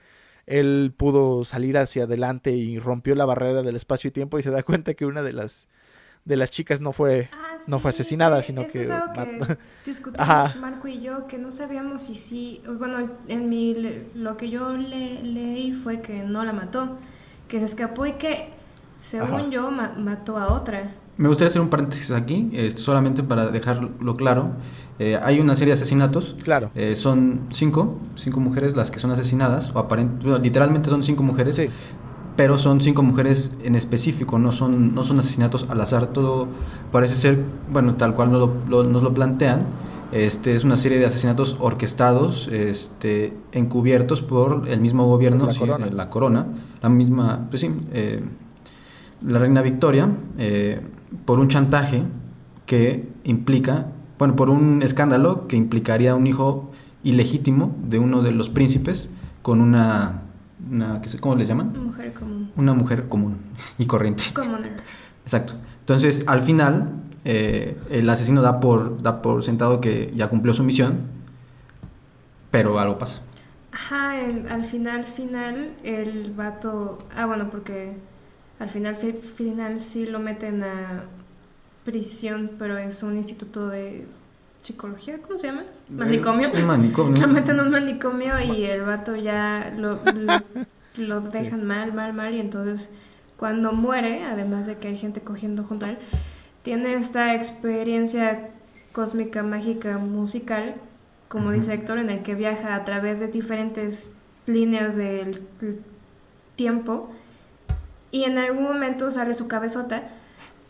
él 0.47 0.93
pudo 0.97 1.43
salir 1.43 1.77
hacia 1.77 2.03
adelante 2.05 2.51
y 2.51 2.79
rompió 2.79 3.15
la 3.15 3.25
barrera 3.25 3.61
del 3.61 3.75
espacio 3.75 4.07
y 4.09 4.11
tiempo 4.11 4.39
y 4.39 4.43
se 4.43 4.51
da 4.51 4.63
cuenta 4.63 4.95
que 4.95 5.05
una 5.05 5.21
de 5.21 5.33
las 5.33 5.67
de 6.25 6.35
las 6.35 6.49
chicas 6.51 6.81
no 6.81 6.91
fue 6.91 7.29
no 7.67 7.79
fue 7.79 7.89
asesinada, 7.89 8.41
sino 8.41 8.61
eso 8.61 8.71
que 8.71 8.81
es 8.81 8.89
algo 8.89 9.07
mat- 9.15 9.27
que 9.47 9.57
discutimos 9.85 10.19
Ajá. 10.29 10.55
Marco 10.59 10.87
y 10.87 11.01
yo, 11.01 11.27
que 11.27 11.37
no 11.37 11.51
sabíamos 11.51 12.03
si 12.03 12.15
sí, 12.15 12.61
bueno, 12.77 13.09
en 13.27 13.49
mi, 13.49 13.75
lo 14.15 14.37
que 14.37 14.49
yo 14.49 14.73
le, 14.75 15.21
leí 15.23 15.71
fue 15.73 16.01
que 16.01 16.23
no 16.23 16.43
la 16.43 16.53
mató, 16.53 16.97
que 17.47 17.59
se 17.59 17.65
escapó 17.65 18.05
y 18.05 18.13
que, 18.13 18.49
según 19.01 19.27
Ajá. 19.41 19.49
yo, 19.49 19.71
ma- 19.71 19.93
mató 19.97 20.37
a 20.37 20.53
otra. 20.53 20.95
Me 21.17 21.27
gustaría 21.27 21.49
hacer 21.49 21.61
un 21.61 21.69
paréntesis 21.69 22.09
aquí, 22.11 22.49
este, 22.53 22.81
solamente 22.81 23.21
para 23.21 23.47
dejarlo 23.49 24.15
claro. 24.15 24.51
Eh, 24.97 25.19
hay 25.21 25.39
una 25.39 25.55
serie 25.55 25.73
de 25.73 25.79
asesinatos. 25.79 26.35
Claro. 26.43 26.71
Eh, 26.73 26.95
son 26.95 27.41
cinco, 27.51 27.97
cinco 28.15 28.39
mujeres 28.39 28.75
las 28.75 28.89
que 28.91 28.99
son 28.99 29.11
asesinadas, 29.11 29.69
o 29.75 29.79
aparent- 29.87 30.21
bueno, 30.21 30.37
literalmente 30.39 30.89
son 30.89 31.03
cinco 31.03 31.21
mujeres, 31.23 31.55
Sí. 31.57 31.69
Pero 32.35 32.57
son 32.57 32.81
cinco 32.81 33.03
mujeres 33.03 33.55
en 33.63 33.75
específico, 33.75 34.39
no 34.39 34.51
son, 34.51 34.95
no 34.95 35.03
son 35.03 35.19
asesinatos 35.19 35.67
al 35.69 35.81
azar, 35.81 36.07
todo 36.07 36.47
parece 36.91 37.15
ser, 37.15 37.39
bueno, 37.71 37.95
tal 37.95 38.15
cual 38.15 38.31
nos 38.31 38.39
lo, 38.39 38.53
lo- 38.69 38.83
nos 38.89 39.03
lo 39.03 39.13
plantean. 39.13 39.65
Este, 40.11 40.55
es 40.55 40.65
una 40.65 40.75
serie 40.75 40.99
de 40.99 41.05
asesinatos 41.05 41.55
orquestados, 41.61 42.49
este, 42.49 43.33
encubiertos 43.53 44.21
por 44.21 44.67
el 44.67 44.81
mismo 44.81 45.05
gobierno, 45.07 45.45
La 45.45 45.53
sí, 45.53 45.59
corona. 45.59 45.87
la 45.87 46.09
corona, 46.09 46.47
la 46.81 46.89
misma, 46.89 47.47
pues 47.49 47.61
sí, 47.61 47.71
eh, 47.93 48.21
la 49.25 49.39
reina 49.39 49.61
Victoria, 49.61 50.09
eh, 50.37 50.81
por 51.25 51.39
un 51.39 51.47
chantaje 51.47 52.03
que 52.65 53.07
implica, 53.23 53.87
bueno, 54.17 54.35
por 54.35 54.49
un 54.49 54.81
escándalo 54.83 55.47
que 55.47 55.55
implicaría 55.55 56.15
un 56.15 56.27
hijo 56.27 56.71
ilegítimo 57.03 57.75
de 57.87 57.99
uno 57.99 58.21
de 58.21 58.31
los 58.31 58.49
príncipes 58.49 59.09
con 59.41 59.61
una, 59.61 60.23
una 60.69 61.01
¿qué 61.01 61.09
sé- 61.09 61.19
¿cómo 61.19 61.35
les 61.35 61.47
llaman? 61.47 61.73
Mujer 61.83 62.13
común. 62.13 62.51
Una 62.55 62.73
mujer 62.73 63.07
común 63.07 63.37
y 63.77 63.85
corriente. 63.85 64.23
Commoner. 64.33 64.73
Exacto. 65.23 65.53
Entonces, 65.79 66.23
al 66.27 66.41
final, 66.43 66.89
eh, 67.25 67.77
el 67.89 68.09
asesino 68.09 68.41
da 68.41 68.59
por, 68.59 69.01
da 69.01 69.21
por 69.21 69.43
sentado 69.43 69.79
que 69.81 70.11
ya 70.15 70.27
cumplió 70.29 70.53
su 70.53 70.63
misión, 70.63 70.99
pero 72.51 72.79
algo 72.79 72.97
pasa. 72.97 73.21
Ajá, 73.71 74.11
al 74.49 74.65
final, 74.65 75.05
final, 75.05 75.73
el 75.83 76.33
vato. 76.33 76.97
Ah, 77.15 77.25
bueno, 77.25 77.49
porque 77.49 77.93
al 78.59 78.69
final, 78.69 78.97
fi- 78.97 79.13
final 79.13 79.79
sí 79.79 80.05
lo 80.05 80.19
meten 80.19 80.63
a 80.63 81.03
prisión, 81.85 82.51
pero 82.59 82.77
es 82.77 83.01
un 83.01 83.15
instituto 83.17 83.69
de 83.69 84.05
psicología, 84.61 85.19
¿cómo 85.21 85.37
se 85.37 85.47
llama? 85.47 85.63
Manicomio. 85.91 86.51
Un 86.53 86.65
manicomio. 86.65 87.21
Lo 87.21 87.27
meten 87.27 87.59
a 87.59 87.63
un 87.63 87.71
manicomio 87.71 88.39
y 88.39 88.65
el 88.65 88.81
vato 88.83 89.15
ya 89.15 89.73
lo, 89.77 89.99
lo, 90.15 90.41
lo 90.95 91.21
dejan 91.21 91.65
mal, 91.65 91.93
mal, 91.93 92.13
mal. 92.13 92.33
Y 92.33 92.39
entonces, 92.39 92.89
cuando 93.37 93.71
muere, 93.73 94.23
además 94.23 94.67
de 94.67 94.77
que 94.77 94.89
hay 94.89 94.97
gente 94.97 95.21
cogiendo 95.21 95.63
junto 95.63 95.85
a 95.85 95.89
él, 95.91 95.97
tiene 96.63 96.93
esta 96.93 97.33
experiencia 97.35 98.49
cósmica, 98.91 99.43
mágica, 99.43 99.97
musical, 99.97 100.75
como 101.27 101.45
Ujú. 101.47 101.55
dice 101.55 101.73
Héctor, 101.73 101.97
en 101.97 102.09
el 102.09 102.23
que 102.23 102.35
viaja 102.35 102.75
a 102.75 102.83
través 102.85 103.19
de 103.19 103.27
diferentes 103.27 104.11
líneas 104.47 104.95
del 104.95 105.41
del 105.59 105.79
tiempo. 106.55 107.09
Y 108.11 108.25
en 108.25 108.37
algún 108.37 108.63
momento 108.63 109.09
sale 109.11 109.33
su 109.33 109.47
cabezota, 109.47 110.03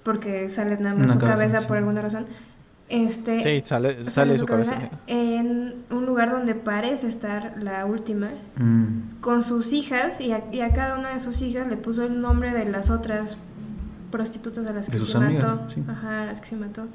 porque 0.03 0.49
sale 0.49 0.77
nada 0.77 0.95
más 0.95 1.05
Una 1.05 1.13
su 1.13 1.19
cabeza, 1.19 1.35
cabeza 1.37 1.59
sí. 1.61 1.65
por 1.67 1.77
alguna 1.77 2.01
razón. 2.01 2.25
Este, 2.93 3.39
Sí, 3.41 3.65
sale, 3.65 4.03
sale 4.03 4.37
su 4.37 4.45
cabeza. 4.45 4.77
en 5.07 5.75
un 5.91 6.05
lugar 6.05 6.29
donde 6.29 6.55
parece 6.55 7.07
estar 7.07 7.55
la 7.57 7.85
última 7.85 8.31
Mm. 8.57 9.19
con 9.21 9.43
sus 9.43 9.71
hijas 9.71 10.19
y 10.19 10.33
a, 10.33 10.43
y 10.51 10.59
a 10.59 10.73
cada 10.73 10.99
una 10.99 11.13
de 11.13 11.21
sus 11.21 11.41
hijas 11.41 11.67
le 11.69 11.77
puso 11.77 12.03
el 12.03 12.19
nombre 12.21 12.51
de 12.53 12.65
las 12.65 12.89
otras 12.89 13.37
prostitutas 14.11 14.67
a 14.67 14.73
las 14.73 14.87
De 14.87 14.91
que 14.91 14.99
sus 14.99 15.11
se 15.11 15.17
amigas, 15.17 15.43
mató 15.45 15.69
sí. 15.71 15.83
ajá 15.87 16.23
a 16.23 16.25
las 16.25 16.41
que 16.41 16.47
se 16.47 16.55
mató 16.57 16.87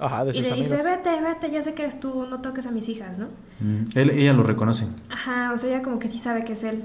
Ajá, 0.00 0.24
de 0.24 0.32
y 0.32 0.34
sus 0.42 0.42
le 0.50 0.56
dice 0.56 0.74
amigas. 0.74 1.04
vete 1.04 1.22
vete 1.22 1.50
ya 1.52 1.62
sé 1.62 1.72
que 1.74 1.82
eres 1.82 2.00
tú 2.00 2.26
no 2.28 2.40
toques 2.40 2.66
a 2.66 2.72
mis 2.72 2.88
hijas 2.88 3.18
no 3.18 3.26
Mm. 3.60 3.84
Él- 3.96 4.10
ella 4.10 4.32
lo 4.32 4.42
reconoce. 4.42 4.86
ajá 5.08 5.52
o 5.54 5.58
sea 5.58 5.70
ella 5.70 5.82
como 5.82 6.00
que 6.00 6.08
sí 6.08 6.18
sabe 6.18 6.44
que 6.44 6.54
es 6.54 6.64
él 6.64 6.84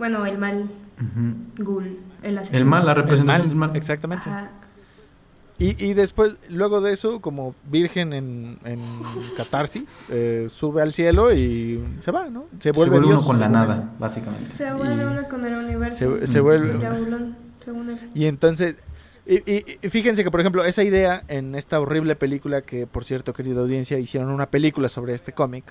bueno 0.00 0.26
el 0.26 0.36
mal 0.36 0.68
Ujú. 0.98 1.64
ghoul 1.64 1.98
el 2.24 2.36
asesino 2.38 2.58
El 2.58 2.64
mal, 2.64 2.84
la 2.84 2.92
El 2.92 2.96
representación 2.98 3.40
mal, 3.42 3.48
del 3.48 3.56
mal. 3.56 3.76
exactamente. 3.76 4.28
Ajá. 4.28 4.50
Y, 5.60 5.84
y 5.84 5.94
después, 5.94 6.32
luego 6.48 6.80
de 6.80 6.92
eso, 6.92 7.20
como 7.20 7.54
virgen 7.70 8.12
en, 8.14 8.58
en 8.64 8.80
catarsis, 9.36 9.94
eh, 10.08 10.48
sube 10.50 10.82
al 10.82 10.92
cielo 10.92 11.32
y 11.32 11.84
se 12.00 12.10
va, 12.10 12.28
¿no? 12.28 12.46
Se 12.58 12.70
Se 12.70 12.72
vuelve, 12.72 12.92
vuelve 12.96 13.08
Dios. 13.08 13.18
uno 13.20 13.26
con 13.26 13.38
la 13.40 13.46
vuelve- 13.48 13.52
nada, 13.52 13.92
básicamente. 13.98 14.54
se 14.54 14.72
vuelve 14.72 15.02
Y- 15.02 15.06
uno 15.06 15.28
con 15.28 15.44
el 15.44 15.54
universo 15.54 16.18
Se, 16.20 16.26
se 16.26 16.40
vuelve... 16.40 16.78
Yaulón, 16.80 17.36
según 17.62 17.90
él 17.90 18.00
Y 18.14 18.24
entonces, 18.26 18.76
y, 19.26 19.34
y- 19.52 19.64
y 19.82 19.88
fíjense 19.90 20.24
que, 20.24 20.30
por 20.30 20.40
ejemplo, 20.40 20.64
esa 20.64 20.82
idea 20.82 21.22
en 21.28 21.54
esta 21.54 21.78
horrible 21.78 22.16
película 22.16 22.62
que, 22.62 22.86
por 22.86 23.04
cierto, 23.04 23.32
querida 23.34 23.60
audiencia, 23.60 23.98
hicieron 23.98 24.30
una 24.30 24.46
película 24.50 24.88
sobre 24.88 25.12
este 25.14 25.32
cómic. 25.32 25.64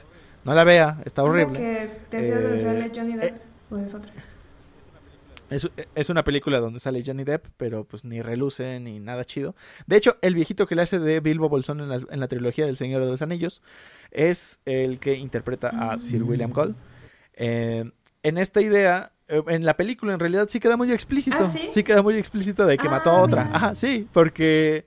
No 0.46 0.54
la 0.54 0.64
vea, 0.64 1.00
está 1.04 1.24
¿Es 1.24 1.26
la 1.28 1.32
horrible. 1.34 1.60
que 1.60 1.92
te 2.12 2.20
Eh, 2.56 2.60
sale 2.60 2.92
Johnny 2.96 3.14
Depp 3.16 3.24
eh, 3.24 3.34
pues 3.70 3.86
es 3.88 3.94
otra 3.96 4.12
Es, 5.50 5.68
es 5.96 6.10
una 6.10 6.24
película 6.24 6.60
donde 6.60 6.80
sale 6.80 7.02
Johnny 7.06 7.24
Depp, 7.24 7.48
pero 7.58 7.84
pues 7.84 8.06
ni 8.06 8.22
reluce 8.22 8.80
ni 8.80 9.00
nada 9.00 9.26
chido. 9.26 9.56
De 9.88 9.98
hecho, 9.98 10.18
el 10.22 10.36
viejito 10.36 10.68
que 10.68 10.76
le 10.76 10.84
hace 10.84 11.00
de 11.00 11.20
Bilbo 11.22 11.50
Bolsón 11.50 11.80
en 11.82 11.90
la, 11.90 12.00
en 12.10 12.20
la 12.20 12.28
trilogía 12.28 12.66
del 12.66 12.78
Señor 12.78 13.02
de 13.04 13.08
los 13.12 13.22
Anillos 13.22 13.62
es 14.12 14.60
el 14.66 15.00
que 15.00 15.16
interpreta 15.16 15.70
a 15.70 16.00
Sir 16.00 16.24
William 16.24 16.52
Cole. 16.52 16.76
Eh, 17.34 17.90
en 18.22 18.38
esta 18.38 18.62
idea, 18.62 19.12
eh, 19.28 19.42
en 19.48 19.66
la 19.66 19.76
película 19.78 20.14
en 20.14 20.20
realidad 20.20 20.48
sí 20.50 20.60
queda 20.60 20.78
muy 20.78 20.92
explícito. 20.92 21.38
¿Ah, 21.40 21.46
sí? 21.72 21.84
queda 21.84 22.02
muy 22.04 22.16
explícito 22.16 22.66
de 22.66 22.78
que 22.78 22.88
Ah, 22.88 22.92
mató 22.92 23.10
a 23.12 23.22
otra. 23.22 23.46
mira. 23.46 23.56
Ajá, 23.56 23.76
sí, 23.76 24.08
porque 24.12 24.86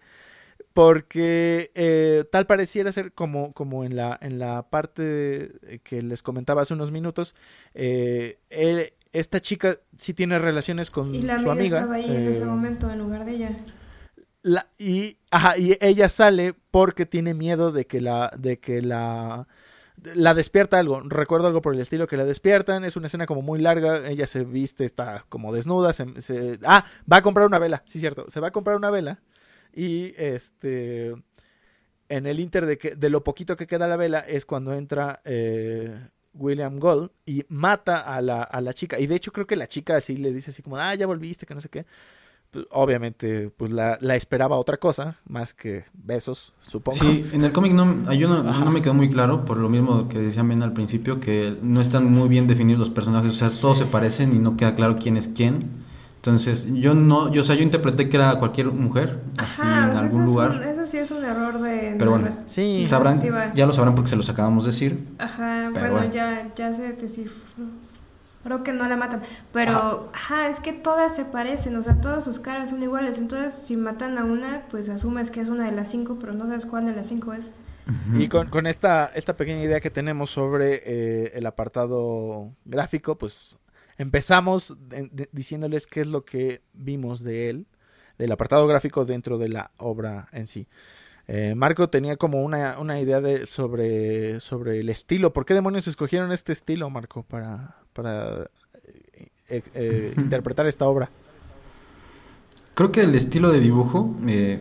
porque 0.72 1.70
eh, 1.74 2.24
tal 2.30 2.46
pareciera 2.46 2.92
ser 2.92 3.12
como, 3.12 3.52
como 3.52 3.84
en 3.84 3.96
la 3.96 4.18
en 4.22 4.38
la 4.38 4.62
parte 4.70 5.52
que 5.82 6.02
les 6.02 6.22
comentaba 6.22 6.62
hace 6.62 6.72
unos 6.74 6.90
minutos 6.90 7.34
eh, 7.74 8.38
él- 8.48 8.92
esta 9.12 9.40
chica 9.40 9.78
sí 9.98 10.14
tiene 10.14 10.38
relaciones 10.38 10.90
con 10.90 11.14
y 11.14 11.22
la 11.22 11.38
su 11.38 11.50
amiga, 11.50 11.78
estaba 11.80 11.96
ahí 11.96 12.04
en 12.06 12.28
ese 12.28 12.42
eh, 12.42 12.46
momento 12.46 12.90
en 12.90 12.98
lugar 12.98 13.24
de 13.24 13.32
ella. 13.32 13.56
la- 14.42 14.66
y 14.78 15.16
ajá, 15.30 15.56
y 15.58 15.76
ella 15.80 16.08
sale 16.08 16.54
porque 16.70 17.06
tiene 17.06 17.34
miedo 17.34 17.72
de 17.72 17.86
que 17.86 18.00
la 18.00 18.32
de 18.36 18.58
que 18.58 18.82
la 18.82 19.46
la 20.14 20.34
despierta 20.34 20.78
algo, 20.80 21.00
recuerdo 21.02 21.46
algo 21.46 21.62
por 21.62 21.74
el 21.74 21.80
estilo 21.80 22.08
que 22.08 22.16
la 22.16 22.24
despiertan, 22.24 22.84
es 22.84 22.96
una 22.96 23.06
escena 23.06 23.26
como 23.26 23.40
muy 23.42 23.60
larga, 23.60 24.08
ella 24.08 24.26
se 24.26 24.42
viste, 24.42 24.84
está 24.84 25.24
como 25.28 25.52
desnuda, 25.52 25.92
se, 25.92 26.20
se- 26.20 26.58
ah, 26.64 26.84
va 27.10 27.18
a 27.18 27.22
comprar 27.22 27.46
una 27.46 27.60
vela, 27.60 27.82
sí 27.86 28.00
cierto, 28.00 28.24
se 28.28 28.40
va 28.40 28.48
a 28.48 28.52
comprar 28.52 28.76
una 28.76 28.90
vela 28.90 29.20
y 29.72 30.12
este 30.16 31.14
en 32.08 32.26
el 32.26 32.40
inter 32.40 32.66
de 32.66 32.78
que 32.78 32.94
de 32.96 33.10
lo 33.10 33.22
poquito 33.24 33.56
que 33.56 33.66
queda 33.66 33.86
la 33.86 33.96
vela 33.96 34.20
es 34.20 34.44
cuando 34.44 34.74
entra 34.74 35.20
eh, 35.24 36.08
William 36.34 36.78
Gold 36.78 37.10
y 37.26 37.44
mata 37.48 38.00
a 38.00 38.20
la, 38.20 38.42
a 38.42 38.60
la 38.60 38.72
chica 38.72 38.98
y 38.98 39.06
de 39.06 39.16
hecho 39.16 39.32
creo 39.32 39.46
que 39.46 39.56
la 39.56 39.66
chica 39.66 39.96
así 39.96 40.16
le 40.16 40.32
dice 40.32 40.50
así 40.50 40.62
como, 40.62 40.76
ah, 40.76 40.94
ya 40.94 41.06
volviste, 41.06 41.46
que 41.46 41.54
no 41.54 41.60
sé 41.60 41.68
qué 41.68 41.84
pues, 42.52 42.66
obviamente, 42.70 43.50
pues 43.56 43.70
la, 43.70 43.96
la 44.02 44.14
esperaba 44.14 44.58
otra 44.58 44.76
cosa, 44.76 45.16
más 45.26 45.54
que 45.54 45.86
besos, 45.94 46.52
supongo. 46.60 46.98
Sí, 46.98 47.24
en 47.32 47.44
el 47.44 47.50
cómic 47.52 47.72
no, 47.72 48.02
ah, 48.06 48.14
yo 48.14 48.28
no, 48.28 48.70
me 48.70 48.82
quedó 48.82 48.92
muy 48.92 49.10
claro, 49.10 49.46
por 49.46 49.56
lo 49.56 49.70
mismo 49.70 50.06
que 50.08 50.18
decían 50.18 50.48
bien 50.48 50.62
al 50.62 50.74
principio, 50.74 51.18
que 51.18 51.56
no 51.62 51.80
están 51.80 52.12
muy 52.12 52.28
bien 52.28 52.46
definidos 52.46 52.78
los 52.78 52.90
personajes, 52.90 53.32
o 53.32 53.34
sea, 53.34 53.48
todos 53.48 53.78
se 53.78 53.86
parecen 53.86 54.36
y 54.36 54.38
no 54.38 54.56
queda 54.56 54.74
claro 54.74 54.96
quién 55.00 55.16
es 55.16 55.28
quién. 55.28 55.82
Entonces, 56.22 56.68
yo 56.72 56.94
no, 56.94 57.32
yo, 57.32 57.40
o 57.40 57.44
sea, 57.44 57.56
yo 57.56 57.62
interpreté 57.62 58.08
que 58.08 58.16
era 58.16 58.38
cualquier 58.38 58.68
mujer, 58.68 59.20
así 59.36 59.60
Ajá, 59.62 59.84
en 59.84 59.90
o 59.90 59.92
sea, 59.92 60.00
algún 60.02 60.22
eso, 60.22 60.32
lugar. 60.32 60.50
Es 60.52 60.56
un- 60.58 60.62
eso 60.64 60.86
sí 60.86 60.98
es 60.98 61.10
un 61.10 61.24
error 61.24 61.60
de... 61.60 61.96
Pero 61.98 62.12
bueno, 62.12 62.28
Sí, 62.46 62.86
Sabrán, 62.86 63.20
ya 63.54 63.66
lo 63.66 63.72
sabrán 63.72 63.96
porque 63.96 64.10
se 64.10 64.14
los 64.16 64.28
acabamos 64.28 64.64
de 64.64 64.70
decir. 64.70 65.04
Ajá, 65.18 65.70
Pero 65.74 65.90
bueno, 65.90 66.06
bueno. 66.08 66.12
ya, 66.14 66.52
ya 66.54 66.72
se 66.72 66.92
descifró. 66.92 67.64
Creo 68.44 68.62
que 68.64 68.72
no 68.72 68.88
la 68.88 68.96
matan. 68.96 69.22
Pero, 69.52 70.10
ajá. 70.12 70.48
es 70.48 70.60
que 70.60 70.72
todas 70.72 71.14
se 71.14 71.24
parecen, 71.24 71.76
o 71.76 71.82
sea, 71.82 72.00
todas 72.00 72.24
sus 72.24 72.38
caras 72.38 72.70
son 72.70 72.82
iguales. 72.82 73.18
Entonces, 73.18 73.52
si 73.54 73.76
matan 73.76 74.16
a 74.18 74.24
una, 74.24 74.62
pues 74.70 74.88
asumes 74.88 75.30
que 75.32 75.40
es 75.40 75.48
una 75.48 75.66
de 75.68 75.72
las 75.76 75.90
cinco, 75.90 76.18
pero 76.20 76.32
no 76.34 76.46
sabes 76.46 76.66
cuál 76.66 76.86
de 76.86 76.92
las 76.94 77.08
cinco 77.08 77.32
es. 77.32 77.50
Y 78.16 78.28
con, 78.28 78.48
con 78.48 78.66
esta, 78.68 79.10
esta 79.14 79.36
pequeña 79.36 79.60
idea 79.62 79.80
que 79.80 79.90
tenemos 79.90 80.30
sobre 80.30 80.82
eh, 80.86 81.32
el 81.34 81.46
apartado 81.46 82.50
gráfico, 82.64 83.18
pues 83.18 83.58
empezamos 84.02 84.76
de- 84.88 85.08
de- 85.12 85.28
diciéndoles 85.32 85.86
qué 85.86 86.00
es 86.00 86.08
lo 86.08 86.24
que 86.24 86.60
vimos 86.74 87.22
de 87.22 87.48
él, 87.50 87.66
del 88.18 88.32
apartado 88.32 88.66
gráfico 88.66 89.04
dentro 89.04 89.38
de 89.38 89.48
la 89.48 89.70
obra 89.78 90.28
en 90.32 90.46
sí. 90.46 90.66
Eh, 91.28 91.54
Marco 91.54 91.88
tenía 91.88 92.16
como 92.16 92.42
una, 92.42 92.78
una 92.78 93.00
idea 93.00 93.20
de, 93.20 93.46
sobre, 93.46 94.40
sobre 94.40 94.80
el 94.80 94.88
estilo. 94.88 95.32
¿Por 95.32 95.44
qué 95.44 95.54
demonios 95.54 95.86
escogieron 95.88 96.32
este 96.32 96.52
estilo, 96.52 96.90
Marco, 96.90 97.22
para, 97.22 97.76
para 97.92 98.50
eh, 99.48 99.62
eh, 99.74 100.14
interpretar 100.16 100.66
esta 100.66 100.86
obra? 100.86 101.08
Creo 102.74 102.90
que 102.90 103.02
el 103.02 103.14
estilo 103.14 103.52
de 103.52 103.60
dibujo 103.60 104.16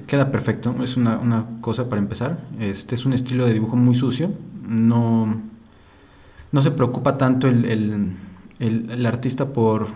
queda 0.07 0.31
perfecto. 0.31 0.75
Es 0.83 0.97
una, 0.97 1.17
una 1.17 1.45
cosa 1.61 1.89
para 1.89 2.01
empezar. 2.01 2.39
Este 2.59 2.95
es 2.95 3.05
un 3.05 3.13
estilo 3.13 3.45
de 3.45 3.53
dibujo 3.53 3.75
muy 3.75 3.95
sucio. 3.95 4.31
No, 4.67 5.41
no 6.51 6.61
se 6.61 6.71
preocupa 6.71 7.17
tanto 7.17 7.47
el, 7.47 7.65
el- 7.65 8.17
el, 8.61 9.05
artista 9.05 9.53
por 9.53 9.87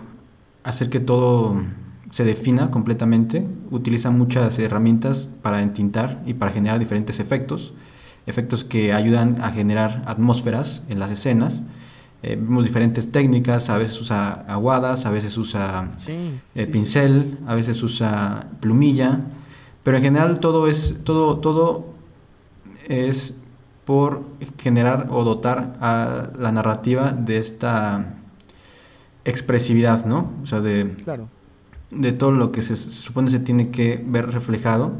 hacer 0.64 0.90
que 0.90 1.00
todo 1.00 1.56
se 2.10 2.24
defina 2.24 2.70
completamente, 2.70 3.46
utiliza 3.70 4.10
muchas 4.10 4.58
herramientas 4.58 5.30
para 5.42 5.62
entintar 5.62 6.22
y 6.26 6.34
para 6.34 6.52
generar 6.52 6.78
diferentes 6.78 7.20
efectos, 7.20 7.72
efectos 8.26 8.64
que 8.64 8.92
ayudan 8.92 9.40
a 9.40 9.52
generar 9.52 10.02
atmósferas 10.06 10.82
en 10.88 10.98
las 10.98 11.10
escenas. 11.10 11.62
Eh, 12.22 12.36
vemos 12.36 12.64
diferentes 12.64 13.12
técnicas, 13.12 13.70
a 13.70 13.78
veces 13.78 14.00
usa 14.00 14.44
aguadas, 14.48 15.06
a 15.06 15.10
veces 15.10 15.36
usa 15.36 15.90
eh, 16.08 16.66
pincel, 16.66 17.38
a 17.46 17.54
veces 17.54 17.82
usa 17.82 18.48
plumilla, 18.60 19.20
pero 19.84 19.98
en 19.98 20.02
general 20.02 20.40
todo 20.40 20.66
es 20.66 20.96
todo 21.04 21.36
todo 21.38 21.86
es 22.88 23.38
por 23.84 24.24
generar 24.58 25.08
o 25.10 25.22
dotar 25.22 25.76
a 25.80 26.30
la 26.38 26.50
narrativa 26.50 27.12
de 27.12 27.38
esta 27.38 28.16
expresividad, 29.26 30.06
¿no? 30.06 30.30
O 30.42 30.46
sea, 30.46 30.60
de, 30.60 30.94
de 31.90 32.12
todo 32.12 32.30
lo 32.30 32.52
que 32.52 32.62
se, 32.62 32.76
supone 32.76 33.28
se 33.30 33.40
tiene 33.40 33.70
que 33.70 34.02
ver 34.06 34.30
reflejado 34.32 34.92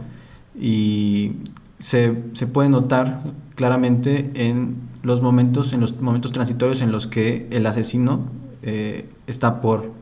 y 0.59 1.32
se, 1.78 2.15
se, 2.32 2.47
puede 2.47 2.69
notar 2.69 3.23
claramente 3.55 4.31
en 4.35 4.77
los 5.03 5.23
momentos, 5.23 5.73
en 5.73 5.81
los 5.81 6.01
momentos 6.01 6.32
transitorios 6.32 6.81
en 6.81 6.90
los 6.93 7.07
que 7.07 7.47
el 7.51 7.66
asesino 7.66 8.20
eh, 8.62 9.09
está 9.27 9.61
por 9.61 9.93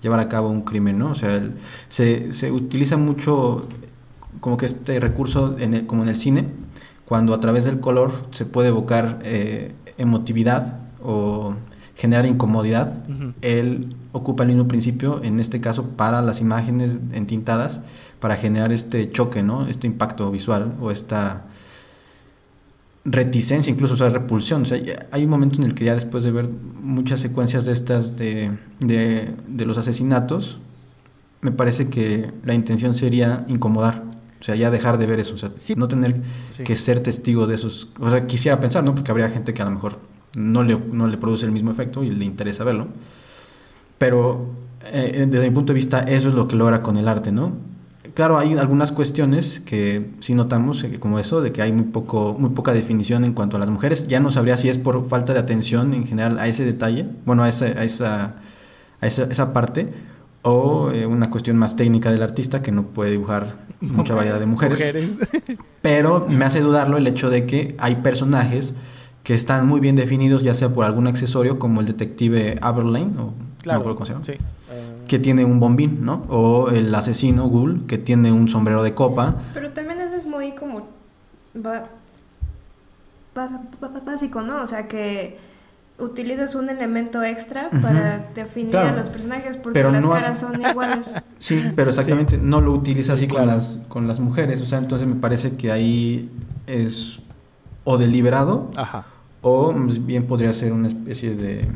llevar 0.00 0.20
a 0.20 0.28
cabo 0.28 0.48
un 0.48 0.62
crimen, 0.62 0.98
¿no? 0.98 1.10
O 1.10 1.14
sea, 1.14 1.42
se, 1.88 2.32
se, 2.32 2.50
utiliza 2.50 2.96
mucho 2.96 3.68
como 4.40 4.56
que 4.56 4.66
este 4.66 4.98
recurso 4.98 5.56
en 5.58 5.74
el, 5.74 5.86
como 5.86 6.02
en 6.02 6.08
el 6.08 6.16
cine, 6.16 6.46
cuando 7.04 7.34
a 7.34 7.40
través 7.40 7.64
del 7.64 7.80
color 7.80 8.12
se 8.30 8.46
puede 8.46 8.68
evocar 8.68 9.20
eh, 9.22 9.72
emotividad 9.98 10.78
o 11.02 11.54
generar 11.96 12.26
incomodidad, 12.26 13.04
él 13.40 13.94
ocupa 14.12 14.42
el 14.42 14.50
mismo 14.50 14.66
principio, 14.66 15.22
en 15.22 15.40
este 15.40 15.60
caso 15.60 15.90
para 15.90 16.22
las 16.22 16.40
imágenes 16.40 16.98
entintadas, 17.12 17.80
para 18.20 18.36
generar 18.36 18.72
este 18.72 19.10
choque, 19.10 19.42
¿no? 19.42 19.66
Este 19.66 19.86
impacto 19.86 20.30
visual 20.30 20.74
o 20.80 20.90
esta 20.90 21.44
reticencia, 23.04 23.70
incluso, 23.70 23.94
o 23.94 23.96
sea, 23.96 24.08
repulsión. 24.08 24.62
O 24.62 24.64
sea, 24.64 24.80
hay 25.10 25.24
un 25.24 25.30
momento 25.30 25.58
en 25.58 25.64
el 25.64 25.74
que 25.74 25.84
ya 25.84 25.94
después 25.94 26.24
de 26.24 26.32
ver 26.32 26.48
muchas 26.82 27.20
secuencias 27.20 27.66
de 27.66 27.72
estas 27.72 28.16
de, 28.16 28.50
de 28.80 29.64
los 29.66 29.78
asesinatos, 29.78 30.58
me 31.42 31.52
parece 31.52 31.88
que 31.88 32.32
la 32.44 32.54
intención 32.54 32.94
sería 32.94 33.44
incomodar. 33.48 34.04
O 34.40 34.44
sea, 34.44 34.56
ya 34.56 34.70
dejar 34.70 34.98
de 34.98 35.06
ver 35.06 35.20
eso, 35.20 35.34
o 35.34 35.38
sea, 35.38 35.50
no 35.76 35.88
tener 35.88 36.16
que 36.64 36.76
ser 36.76 37.02
testigo 37.02 37.46
de 37.46 37.54
esos. 37.54 37.88
O 37.98 38.10
sea, 38.10 38.26
quisiera 38.26 38.60
pensar, 38.60 38.84
¿no? 38.84 38.94
Porque 38.94 39.10
habría 39.10 39.30
gente 39.30 39.54
que 39.54 39.62
a 39.62 39.64
lo 39.64 39.70
mejor 39.70 39.98
no 40.34 40.62
le, 40.62 40.78
no 40.78 41.06
le 41.06 41.16
produce 41.16 41.46
el 41.46 41.52
mismo 41.52 41.70
efecto 41.70 42.02
y 42.04 42.10
le 42.10 42.24
interesa 42.24 42.64
verlo. 42.64 42.88
Pero 43.98 44.50
eh, 44.92 45.26
desde 45.28 45.48
mi 45.48 45.54
punto 45.54 45.72
de 45.72 45.76
vista, 45.76 46.00
eso 46.00 46.28
es 46.28 46.34
lo 46.34 46.48
que 46.48 46.56
logra 46.56 46.82
con 46.82 46.96
el 46.96 47.08
arte, 47.08 47.32
¿no? 47.32 47.52
Claro, 48.14 48.38
hay 48.38 48.54
algunas 48.54 48.92
cuestiones 48.92 49.58
que 49.60 50.10
sí 50.20 50.34
notamos, 50.34 50.84
eh, 50.84 50.98
como 51.00 51.18
eso, 51.18 51.40
de 51.40 51.52
que 51.52 51.62
hay 51.62 51.72
muy, 51.72 51.86
poco, 51.86 52.36
muy 52.38 52.50
poca 52.50 52.72
definición 52.72 53.24
en 53.24 53.32
cuanto 53.32 53.56
a 53.56 53.60
las 53.60 53.68
mujeres. 53.68 54.06
Ya 54.06 54.20
no 54.20 54.30
sabría 54.30 54.56
si 54.56 54.68
es 54.68 54.78
por 54.78 55.08
falta 55.08 55.32
de 55.32 55.40
atención 55.40 55.94
en 55.94 56.06
general 56.06 56.38
a 56.38 56.46
ese 56.46 56.64
detalle, 56.64 57.06
bueno, 57.24 57.42
a 57.42 57.48
esa, 57.48 57.66
a 57.66 57.84
esa, 57.84 58.34
a 59.00 59.06
esa, 59.06 59.24
esa 59.24 59.52
parte, 59.52 59.88
o 60.42 60.90
eh, 60.90 61.06
una 61.06 61.30
cuestión 61.30 61.56
más 61.56 61.74
técnica 61.74 62.12
del 62.12 62.22
artista 62.22 62.62
que 62.62 62.70
no 62.70 62.84
puede 62.84 63.10
dibujar 63.12 63.56
mucha 63.80 64.14
variedad 64.14 64.38
de 64.38 64.46
mujeres. 64.46 65.18
Pero 65.82 66.26
me 66.28 66.44
hace 66.44 66.60
dudarlo 66.60 66.98
el 66.98 67.06
hecho 67.06 67.30
de 67.30 67.46
que 67.46 67.74
hay 67.78 67.96
personajes 67.96 68.74
que 69.24 69.34
están 69.34 69.66
muy 69.66 69.80
bien 69.80 69.96
definidos, 69.96 70.42
ya 70.42 70.54
sea 70.54 70.68
por 70.68 70.84
algún 70.84 71.06
accesorio, 71.06 71.58
como 71.58 71.80
el 71.80 71.86
detective 71.86 72.58
Aberlane, 72.60 73.18
o 73.18 73.32
claro, 73.62 73.82
cómo 73.94 74.04
se 74.04 74.12
llama, 74.12 74.24
que 75.08 75.18
tiene 75.18 75.44
un 75.44 75.58
bombín, 75.58 76.04
¿no? 76.04 76.24
O 76.28 76.68
el 76.68 76.94
asesino 76.94 77.48
Ghoul, 77.48 77.86
que 77.86 77.98
tiene 77.98 78.30
un 78.30 78.48
sombrero 78.48 78.82
de 78.82 78.94
copa. 78.94 79.36
Pero 79.54 79.70
también 79.70 80.00
eso 80.02 80.14
es 80.14 80.26
muy 80.26 80.52
como 80.52 80.86
básico, 84.04 84.42
¿no? 84.42 84.62
O 84.62 84.66
sea 84.66 84.88
que 84.88 85.38
utilizas 85.98 86.54
un 86.54 86.68
elemento 86.68 87.22
extra 87.22 87.70
para 87.70 88.26
definir 88.34 88.76
a 88.76 88.92
los 88.92 89.08
personajes 89.08 89.56
porque 89.56 89.82
las 89.82 90.06
caras 90.06 90.38
son 90.38 90.60
iguales. 90.60 91.14
Sí, 91.38 91.72
pero 91.76 91.90
exactamente 91.90 92.38
no 92.38 92.62
lo 92.62 92.72
utiliza 92.72 93.12
así 93.12 93.28
con 93.28 93.46
las 93.46 93.78
con 93.88 94.08
las 94.08 94.18
mujeres, 94.18 94.62
o 94.62 94.66
sea, 94.66 94.78
entonces 94.78 95.06
me 95.06 95.14
parece 95.14 95.56
que 95.56 95.70
ahí 95.70 96.30
es 96.66 97.20
o 97.84 97.98
deliberado 97.98 98.70
o 99.44 99.74
bien 100.00 100.26
podría 100.26 100.52
ser 100.54 100.72
una 100.72 100.88
especie 100.88 101.34
de 101.34 101.68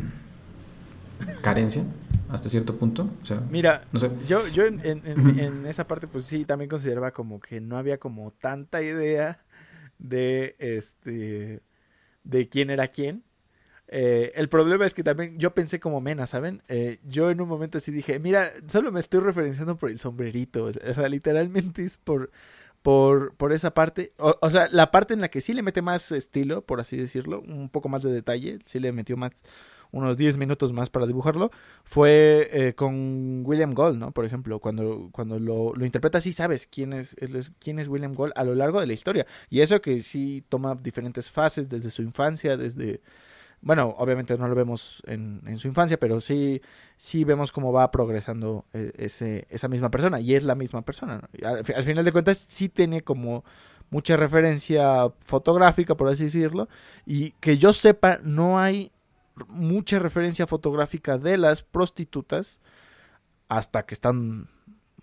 carencia 1.43 1.85
hasta 2.31 2.49
cierto 2.49 2.77
punto. 2.77 3.11
O 3.23 3.27
sea, 3.27 3.43
Mira, 3.51 3.85
no 3.93 4.01
sé. 4.01 4.11
yo, 4.27 4.49
yo 4.49 4.65
en, 4.65 4.81
en, 4.85 5.67
esa 5.67 5.87
parte 5.87 6.09
pues 6.09 6.25
sí 6.25 6.45
también 6.45 6.71
consideraba 6.71 7.13
como 7.13 7.41
que 7.41 7.61
no 7.61 7.77
había 7.77 7.99
como 7.99 8.33
tanta 8.33 8.83
idea 8.83 9.45
de 9.99 10.57
este 10.59 11.61
de 12.25 12.49
quién 12.49 12.71
era 12.71 12.89
quién 12.89 13.23
eh, 13.91 14.33
el 14.35 14.49
problema 14.51 14.85
es 14.85 14.93
que 14.93 15.03
también 15.03 15.39
yo 15.39 15.55
pensé 15.55 15.81
como 15.81 16.01
Mena, 16.01 16.27
¿saben? 16.27 16.63
Eh, 16.69 16.99
yo 17.05 17.31
en 17.31 17.41
un 17.41 17.49
momento 17.49 17.81
sí 17.81 17.91
dije, 17.91 18.19
mira, 18.19 18.53
solo 18.67 18.93
me 18.93 19.01
estoy 19.01 19.21
referenciando 19.21 19.77
por 19.77 19.91
el 19.91 19.99
sombrerito. 19.99 20.65
O 20.65 20.73
sea, 20.73 21.09
literalmente 21.09 21.83
es 21.83 21.97
por, 21.97 22.31
por, 22.83 23.35
por 23.35 23.53
esa 23.53 23.75
parte. 23.75 24.13
O, 24.19 24.51
sea, 24.51 24.69
la 24.71 24.91
parte 24.91 25.15
en 25.15 25.21
la 25.21 25.29
que 25.29 25.41
sí 25.41 25.55
le 25.55 25.63
mete 25.63 25.83
más 25.83 26.13
estilo, 26.13 26.63
por 26.63 26.81
así 26.81 26.97
decirlo, 26.97 27.41
un 27.41 27.69
poco 27.69 27.89
más 27.89 28.03
de 28.03 28.13
detalle, 28.13 28.59
sí 28.65 28.79
le 28.81 28.93
metió 28.93 29.17
más 29.17 29.43
unos 29.91 30.17
10 30.17 30.37
minutos 30.39 30.73
más 30.73 30.91
para 30.91 31.07
dibujarlo, 31.07 31.51
fue 31.85 32.51
eh, 32.53 32.75
con 32.75 33.43
William 33.47 33.73
Gold, 33.73 33.99
¿no? 33.99 34.13
Por 34.13 34.25
ejemplo, 34.25 34.59
cuando, 34.61 35.09
cuando 35.13 35.39
lo, 35.39 35.75
lo 35.75 35.87
interpreta 35.87 36.21
sí 36.21 36.33
sabes 36.33 36.67
quién 36.67 36.93
es, 36.93 37.17
quién 37.59 37.79
es 37.79 37.89
William 37.89 38.13
Gold 38.15 38.33
a 38.37 38.45
lo 38.45 38.55
largo 38.55 38.81
de 38.81 38.87
la 38.87 38.93
historia. 38.93 39.27
Y 39.49 39.61
eso 39.61 39.81
que 39.81 40.03
sí 40.03 40.45
toma 40.49 40.75
diferentes 40.75 41.31
fases 41.31 41.69
desde 41.69 41.91
su 41.91 42.03
infancia, 42.03 42.57
desde 42.57 43.01
bueno, 43.61 43.95
obviamente 43.99 44.37
no 44.39 44.47
lo 44.49 44.55
vemos 44.55 45.03
en, 45.07 45.43
en, 45.47 45.59
su 45.59 45.69
infancia, 45.69 45.99
pero 45.99 46.21
sí, 46.21 46.63
sí 46.97 47.25
vemos 47.25 47.51
cómo 47.51 47.73
va 47.73 47.91
progresando 47.91 48.65
eh, 48.73 48.93
ese, 48.97 49.47
esa 49.51 49.69
misma 49.69 49.91
persona, 49.91 50.21
y 50.21 50.35
es 50.35 50.45
la 50.45 50.55
misma 50.55 50.83
persona. 50.83 51.29
Al, 51.45 51.65
final 51.65 52.05
de 52.05 52.13
cuentas, 52.13 52.39
sí 52.49 52.69
tiene 52.69 53.03
como 53.03 53.45
mucha 53.91 54.17
referencia 54.17 55.11
fotográfica, 55.25 55.97
por 55.97 56.09
así 56.09 56.25
decirlo, 56.25 56.69
y 57.05 57.33
que 57.41 57.59
yo 57.59 57.73
sepa, 57.73 58.21
no 58.23 58.61
hay 58.61 58.93
mucha 59.49 59.99
referencia 59.99 60.47
fotográfica 60.47 61.19
de 61.19 61.39
las 61.39 61.63
prostitutas 61.63 62.61
hasta 63.49 63.85
que 63.85 63.95
están 63.95 64.49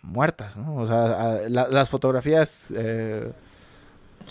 muertas, 0.02 0.56
¿no? 0.56 0.76
O 0.76 0.86
sea, 0.86 1.50
las 1.50 1.90
fotografías... 1.90 2.74
Eh, 2.76 3.32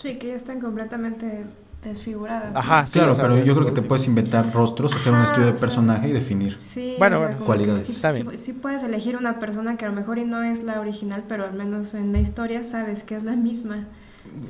sí, 0.01 0.19
que 0.19 0.29
ya 0.29 0.37
están 0.37 0.61
completamente 0.61 1.45
desfiguradas. 1.85 2.55
Ajá, 2.55 2.87
claro, 2.91 3.15
pero 3.17 3.39
yo 3.43 3.55
creo 3.55 3.67
que 3.67 3.73
te 3.73 3.83
puedes 3.83 4.07
inventar 4.07 4.53
rostros, 4.53 4.95
hacer 4.95 5.13
un 5.13 5.23
estudio 5.23 5.47
de 5.47 5.53
personaje 5.53 6.09
y 6.09 6.13
definir 6.13 6.59
bueno, 6.99 7.21
cualidades. 7.45 8.01
Sí, 8.37 8.53
puedes 8.53 8.83
elegir 8.83 9.17
una 9.17 9.39
persona 9.39 9.77
que 9.77 9.85
a 9.85 9.89
lo 9.89 9.95
mejor 9.95 10.19
y 10.19 10.25
no 10.25 10.43
es 10.43 10.63
la 10.63 10.81
original, 10.81 11.25
pero 11.29 11.45
al 11.45 11.55
menos 11.55 11.95
en 11.95 12.13
la 12.13 12.21
historia 12.21 12.65
sabes 12.65 13.03
que 13.03 13.17
es 13.17 13.25
la 13.25 13.37
misma. 13.37 13.85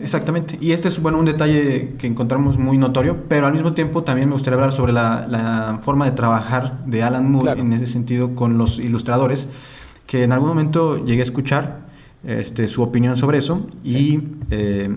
Exactamente, 0.00 0.56
y 0.60 0.72
este 0.72 0.88
es 0.88 1.00
bueno 1.00 1.18
un 1.18 1.24
detalle 1.24 1.94
que 1.98 2.06
encontramos 2.06 2.58
muy 2.58 2.78
notorio, 2.78 3.24
pero 3.28 3.46
al 3.46 3.52
mismo 3.52 3.74
tiempo 3.74 4.04
también 4.04 4.28
me 4.28 4.34
gustaría 4.34 4.54
hablar 4.54 4.72
sobre 4.72 4.92
la, 4.92 5.78
forma 5.82 6.04
de 6.04 6.12
trabajar 6.12 6.84
de 6.86 7.02
Alan 7.02 7.30
Moore 7.30 7.60
en 7.60 7.72
ese 7.72 7.86
sentido 7.86 8.34
con 8.34 8.56
los 8.56 8.78
ilustradores, 8.78 9.48
que 10.06 10.22
en 10.22 10.32
algún 10.32 10.48
momento 10.48 11.04
llegué 11.04 11.20
a 11.20 11.24
escuchar 11.24 11.80
este, 12.24 12.68
su 12.68 12.82
opinión 12.82 13.16
sobre 13.16 13.38
eso 13.38 13.66
y 13.82 14.20
eh, 14.50 14.96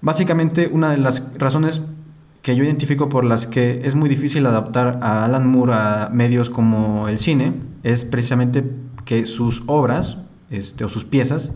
Básicamente, 0.00 0.68
una 0.72 0.90
de 0.90 0.98
las 0.98 1.32
razones 1.38 1.82
que 2.42 2.56
yo 2.56 2.64
identifico 2.64 3.08
por 3.08 3.24
las 3.24 3.46
que 3.46 3.82
es 3.84 3.94
muy 3.94 4.08
difícil 4.08 4.46
adaptar 4.46 4.98
a 5.02 5.24
Alan 5.24 5.46
Moore 5.46 5.72
a 5.74 6.10
medios 6.12 6.48
como 6.48 7.08
el 7.08 7.18
cine 7.18 7.54
es 7.82 8.04
precisamente 8.04 8.64
que 9.04 9.26
sus 9.26 9.62
obras 9.66 10.16
este, 10.48 10.84
o 10.84 10.88
sus 10.88 11.04
piezas 11.04 11.52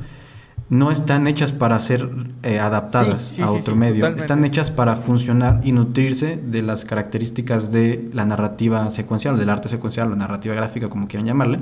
no 0.68 0.90
están 0.90 1.26
hechas 1.26 1.52
para 1.52 1.78
ser 1.80 2.08
eh, 2.42 2.58
adaptadas 2.58 3.38
a 3.38 3.50
otro 3.50 3.76
medio, 3.76 4.06
están 4.06 4.44
hechas 4.44 4.70
para 4.70 4.96
funcionar 4.96 5.60
y 5.62 5.72
nutrirse 5.72 6.36
de 6.36 6.62
las 6.62 6.84
características 6.84 7.70
de 7.70 8.08
la 8.12 8.24
narrativa 8.24 8.90
secuencial, 8.90 9.38
del 9.38 9.50
arte 9.50 9.68
secuencial 9.68 10.12
o 10.12 10.16
narrativa 10.16 10.54
gráfica, 10.54 10.88
como 10.88 11.06
quieran 11.06 11.26
llamarle. 11.26 11.60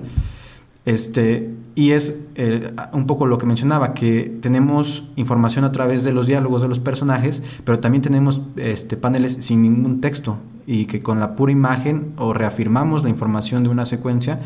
Este, 0.84 1.54
y 1.74 1.92
es 1.92 2.18
eh, 2.34 2.72
un 2.92 3.06
poco 3.06 3.26
lo 3.26 3.38
que 3.38 3.46
mencionaba, 3.46 3.94
que 3.94 4.36
tenemos 4.40 5.08
información 5.16 5.64
a 5.64 5.72
través 5.72 6.02
de 6.02 6.12
los 6.12 6.26
diálogos 6.26 6.60
de 6.62 6.68
los 6.68 6.80
personajes, 6.80 7.42
pero 7.64 7.78
también 7.78 8.02
tenemos 8.02 8.42
este, 8.56 8.96
paneles 8.96 9.34
sin 9.40 9.62
ningún 9.62 10.00
texto 10.00 10.38
y 10.66 10.86
que 10.86 11.00
con 11.00 11.20
la 11.20 11.36
pura 11.36 11.52
imagen 11.52 12.12
o 12.16 12.32
reafirmamos 12.32 13.04
la 13.04 13.10
información 13.10 13.62
de 13.62 13.68
una 13.68 13.86
secuencia 13.86 14.40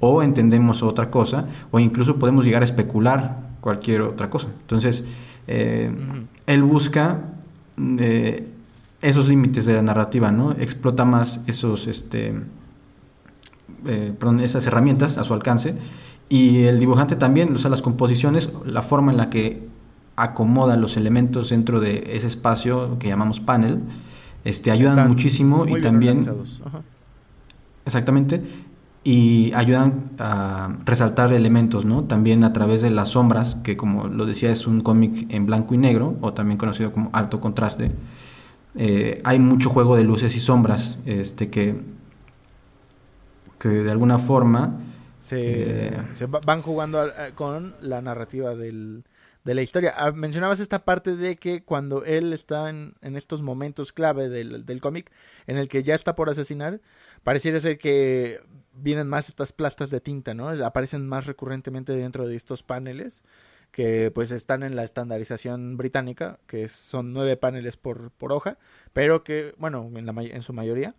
o 0.00 0.22
entendemos 0.22 0.82
otra 0.82 1.10
cosa 1.10 1.46
o 1.70 1.78
incluso 1.78 2.16
podemos 2.16 2.44
llegar 2.44 2.62
a 2.62 2.64
especular 2.64 3.38
cualquier 3.60 4.02
otra 4.02 4.30
cosa. 4.30 4.48
Entonces, 4.62 5.06
eh, 5.46 5.90
él 6.46 6.62
busca 6.62 7.20
eh, 7.98 8.48
esos 9.02 9.28
límites 9.28 9.66
de 9.66 9.74
la 9.74 9.82
narrativa, 9.82 10.32
¿no? 10.32 10.52
Explota 10.52 11.04
más 11.04 11.40
esos... 11.46 11.86
Este, 11.86 12.34
eh, 13.86 14.12
perdón, 14.18 14.40
esas 14.40 14.66
herramientas 14.66 15.18
a 15.18 15.24
su 15.24 15.34
alcance. 15.34 15.76
Y 16.28 16.64
el 16.64 16.80
dibujante 16.80 17.16
también, 17.16 17.54
o 17.54 17.58
sea, 17.58 17.70
las 17.70 17.82
composiciones, 17.82 18.50
la 18.64 18.82
forma 18.82 19.12
en 19.12 19.18
la 19.18 19.28
que 19.28 19.68
acomoda 20.16 20.76
los 20.76 20.96
elementos 20.96 21.50
dentro 21.50 21.80
de 21.80 22.16
ese 22.16 22.26
espacio 22.26 22.98
que 22.98 23.08
llamamos 23.08 23.40
panel, 23.40 23.80
este, 24.44 24.70
ayudan 24.70 24.98
Están 24.98 25.08
muchísimo 25.08 25.66
y 25.66 25.80
también... 25.80 26.20
Ajá. 26.64 26.82
Exactamente. 27.84 28.42
Y 29.04 29.52
ayudan 29.54 30.10
a 30.18 30.76
resaltar 30.84 31.32
elementos, 31.32 31.84
¿no? 31.84 32.04
También 32.04 32.44
a 32.44 32.52
través 32.52 32.82
de 32.82 32.90
las 32.90 33.10
sombras, 33.10 33.56
que 33.64 33.76
como 33.76 34.06
lo 34.06 34.26
decía 34.26 34.50
es 34.50 34.66
un 34.66 34.80
cómic 34.80 35.26
en 35.28 35.46
blanco 35.46 35.74
y 35.74 35.78
negro, 35.78 36.14
o 36.20 36.32
también 36.32 36.56
conocido 36.56 36.92
como 36.92 37.10
alto 37.12 37.40
contraste. 37.40 37.90
Eh, 38.76 39.20
hay 39.24 39.40
mucho 39.40 39.70
juego 39.70 39.96
de 39.96 40.04
luces 40.04 40.36
y 40.36 40.40
sombras, 40.40 40.98
este, 41.04 41.50
que, 41.50 41.80
que 43.62 43.68
de 43.68 43.90
alguna 43.90 44.18
forma... 44.18 44.80
se, 45.20 45.38
Eh. 45.88 46.02
se 46.12 46.26
van 46.26 46.62
jugando 46.62 46.98
con 47.36 47.76
la 47.80 48.02
narrativa 48.02 48.56
del, 48.56 49.04
de 49.44 49.54
la 49.54 49.62
historia. 49.62 49.94
Ah, 49.96 50.10
mencionabas 50.10 50.58
esta 50.58 50.84
parte 50.84 51.14
de 51.14 51.36
que 51.36 51.62
cuando 51.62 52.04
él 52.04 52.32
está 52.32 52.68
en, 52.68 52.94
en 53.02 53.14
estos 53.14 53.40
momentos 53.40 53.92
clave 53.92 54.28
del, 54.28 54.66
del 54.66 54.80
cómic, 54.80 55.12
en 55.46 55.58
el 55.58 55.68
que 55.68 55.84
ya 55.84 55.94
está 55.94 56.16
por 56.16 56.28
asesinar, 56.28 56.80
pareciera 57.22 57.60
ser 57.60 57.78
que 57.78 58.40
vienen 58.74 59.06
más 59.06 59.28
estas 59.28 59.52
plastas 59.52 59.90
de 59.90 60.00
tinta, 60.00 60.34
¿no? 60.34 60.48
Aparecen 60.48 61.06
más 61.06 61.26
recurrentemente 61.26 61.92
dentro 61.92 62.26
de 62.26 62.34
estos 62.34 62.64
paneles 62.64 63.22
que 63.70 64.10
pues 64.10 64.32
están 64.32 64.62
en 64.64 64.74
la 64.76 64.82
estandarización 64.82 65.76
británica, 65.76 66.40
que 66.46 66.68
son 66.68 67.12
nueve 67.12 67.36
paneles 67.36 67.76
por, 67.76 68.10
por 68.10 68.32
hoja, 68.32 68.58
pero 68.92 69.22
que, 69.22 69.54
bueno, 69.56 69.88
en, 69.94 70.04
la, 70.04 70.12
en 70.20 70.42
su 70.42 70.52
mayoría, 70.52 70.94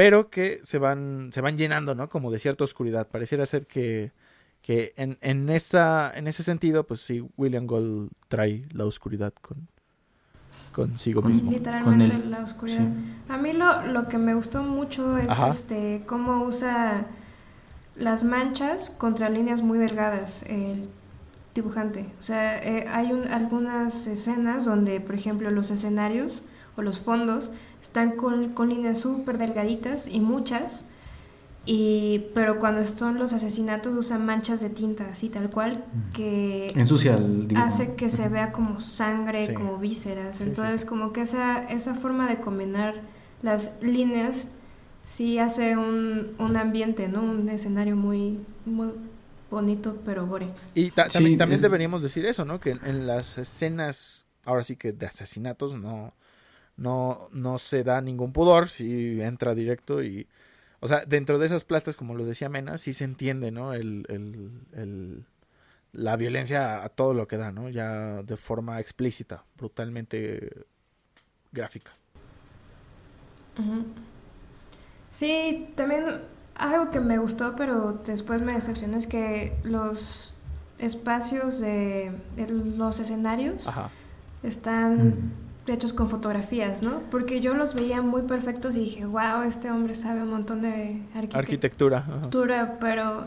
pero 0.00 0.30
que 0.30 0.60
se 0.64 0.78
van, 0.78 1.28
se 1.30 1.42
van 1.42 1.58
llenando, 1.58 1.94
¿no? 1.94 2.08
Como 2.08 2.30
de 2.30 2.38
cierta 2.38 2.64
oscuridad. 2.64 3.06
Pareciera 3.08 3.44
ser 3.44 3.66
que, 3.66 4.12
que 4.62 4.94
en, 4.96 5.18
en, 5.20 5.50
esa, 5.50 6.10
en 6.14 6.26
ese 6.26 6.42
sentido, 6.42 6.84
pues 6.84 7.00
sí, 7.02 7.22
William 7.36 7.66
Gold 7.66 8.08
trae 8.28 8.64
la 8.72 8.86
oscuridad 8.86 9.34
con, 9.42 9.68
consigo 10.72 11.20
Con- 11.20 11.30
mismo. 11.30 11.50
Literalmente 11.50 12.16
Con 12.18 12.30
la 12.30 12.38
oscuridad. 12.44 12.86
A 13.28 13.36
mí 13.36 13.52
lo, 13.52 13.86
lo 13.88 14.08
que 14.08 14.16
me 14.16 14.32
gustó 14.34 14.62
mucho 14.62 15.18
es 15.18 15.28
Ajá. 15.28 15.50
este 15.50 16.02
cómo 16.06 16.44
usa 16.44 17.04
las 17.94 18.24
manchas 18.24 18.88
contra 18.88 19.28
líneas 19.28 19.60
muy 19.60 19.78
delgadas 19.78 20.44
el 20.44 20.88
dibujante. 21.54 22.06
O 22.20 22.22
sea, 22.22 22.58
eh, 22.62 22.86
hay 22.88 23.12
un- 23.12 23.28
algunas 23.28 24.06
escenas 24.06 24.64
donde, 24.64 24.98
por 25.00 25.14
ejemplo, 25.14 25.50
los 25.50 25.70
escenarios 25.70 26.42
o 26.76 26.80
los 26.82 27.00
fondos 27.00 27.50
están 27.90 28.12
con, 28.12 28.50
con 28.50 28.68
líneas 28.68 29.00
súper 29.00 29.36
delgaditas 29.36 30.06
y 30.06 30.20
muchas. 30.20 30.84
Y, 31.66 32.26
pero 32.34 32.58
cuando 32.58 32.82
son 32.86 33.18
los 33.18 33.32
asesinatos 33.32 33.94
usan 33.94 34.24
manchas 34.24 34.60
de 34.60 34.70
tinta, 34.70 35.08
así 35.10 35.28
tal 35.28 35.50
cual, 35.50 35.84
que 36.14 36.68
Ensucia 36.74 37.16
el 37.16 37.48
dibujo. 37.48 37.66
hace 37.66 37.94
que 37.96 38.08
se 38.08 38.28
vea 38.28 38.50
como 38.52 38.80
sangre, 38.80 39.46
Sí. 39.48 39.54
como 39.54 39.76
vísceras. 39.78 40.36
Sí, 40.36 40.44
sí, 40.44 40.48
Entonces, 40.48 40.82
sí. 40.82 40.86
como 40.86 41.12
que 41.12 41.22
esa, 41.22 41.64
esa 41.64 41.94
forma 41.94 42.28
de 42.28 42.38
combinar 42.40 43.02
las 43.42 43.72
líneas 43.82 44.54
sí 45.06 45.38
hace 45.38 45.76
un, 45.76 46.32
un 46.38 46.56
ambiente, 46.56 47.08
¿no? 47.08 47.22
Un 47.22 47.48
escenario 47.50 47.94
muy, 47.94 48.38
muy 48.64 48.90
bonito, 49.50 49.98
pero 50.06 50.26
gore. 50.26 50.48
Y 50.74 50.92
ta- 50.92 51.06
Sí, 51.06 51.12
también, 51.14 51.38
también 51.38 51.56
es- 51.58 51.62
deberíamos 51.62 52.02
decir 52.02 52.24
eso, 52.24 52.44
¿no? 52.46 52.58
Que 52.58 52.70
en, 52.70 52.80
en 52.84 53.06
las 53.06 53.36
escenas, 53.36 54.24
ahora 54.44 54.62
sí 54.64 54.76
que 54.76 54.92
de 54.92 55.06
asesinatos, 55.06 55.74
no, 55.74 56.14
no, 56.80 57.28
no 57.32 57.58
se 57.58 57.84
da 57.84 58.02
ningún 58.02 58.32
pudor 58.34 58.70
si 58.70 59.22
entra 59.22 59.54
directo 59.56 60.02
y... 60.04 60.28
O 60.80 60.88
sea, 60.88 61.04
dentro 61.06 61.38
de 61.38 61.46
esas 61.46 61.64
plastas, 61.64 61.96
como 61.96 62.14
lo 62.16 62.26
decía 62.26 62.50
Mena, 62.50 62.78
sí 62.78 62.92
se 62.94 63.04
entiende, 63.04 63.52
¿no? 63.52 63.74
El, 63.74 64.06
el, 64.10 64.50
el- 64.74 65.26
la 65.92 66.16
violencia 66.16 66.84
a 66.84 66.90
todo 66.90 67.14
lo 67.14 67.28
que 67.28 67.36
da, 67.38 67.52
¿no? 67.52 67.68
Ya 67.70 68.22
de 68.22 68.36
forma 68.36 68.80
explícita, 68.80 69.44
brutalmente 69.58 70.66
gráfica. 71.52 71.92
Sí, 75.12 75.68
también 75.76 76.04
algo 76.54 76.90
que 76.90 77.00
me 77.00 77.18
gustó, 77.18 77.56
pero 77.56 78.00
después 78.04 78.40
me 78.42 78.52
decepcionó 78.54 78.96
es 78.98 79.06
que 79.06 79.56
los 79.64 80.36
espacios 80.78 81.58
de, 81.60 82.12
de 82.36 82.48
los 82.48 83.00
escenarios 83.00 83.66
Ajá. 83.66 83.90
están 84.42 85.08
Mm. 85.08 85.49
Hechos 85.70 85.92
con 85.92 86.08
fotografías, 86.08 86.82
¿no? 86.82 87.00
Porque 87.10 87.40
yo 87.40 87.54
los 87.54 87.74
veía 87.74 88.02
muy 88.02 88.22
perfectos 88.22 88.76
y 88.76 88.80
dije, 88.80 89.04
wow, 89.06 89.42
este 89.46 89.70
hombre 89.70 89.94
sabe 89.94 90.22
un 90.22 90.30
montón 90.30 90.62
de 90.62 91.02
arquitectura, 91.14 91.98
Arquitectura. 91.98 92.78
pero, 92.80 93.24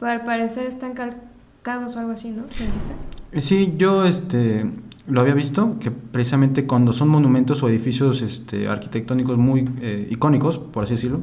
pero 0.00 0.10
al 0.12 0.24
parecer 0.24 0.66
están 0.66 0.94
calcados 0.94 1.96
o 1.96 1.98
algo 1.98 2.12
así, 2.12 2.30
¿no? 2.30 2.42
¿Me 2.58 2.66
dijiste? 2.66 3.40
Sí, 3.40 3.74
yo 3.76 4.04
este 4.04 4.66
lo 5.08 5.20
había 5.20 5.34
visto 5.34 5.78
que 5.78 5.90
precisamente 5.90 6.66
cuando 6.66 6.92
son 6.92 7.08
monumentos 7.08 7.62
o 7.62 7.68
edificios 7.68 8.22
este, 8.22 8.66
arquitectónicos 8.66 9.38
muy 9.38 9.68
eh, 9.80 10.08
icónicos, 10.10 10.58
por 10.58 10.84
así 10.84 10.94
decirlo, 10.94 11.20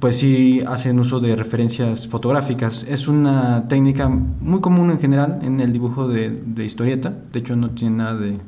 pues 0.00 0.16
sí 0.16 0.62
hacen 0.66 0.98
uso 0.98 1.20
de 1.20 1.34
referencias 1.36 2.06
fotográficas. 2.08 2.84
Es 2.88 3.08
una 3.08 3.68
técnica 3.68 4.08
muy 4.08 4.60
común 4.60 4.90
en 4.90 5.00
general 5.00 5.40
en 5.42 5.60
el 5.60 5.72
dibujo 5.72 6.08
de, 6.08 6.30
de 6.30 6.64
historieta. 6.64 7.12
De 7.32 7.38
hecho, 7.38 7.56
no 7.56 7.70
tiene 7.70 7.96
nada 7.96 8.14
de, 8.16 8.38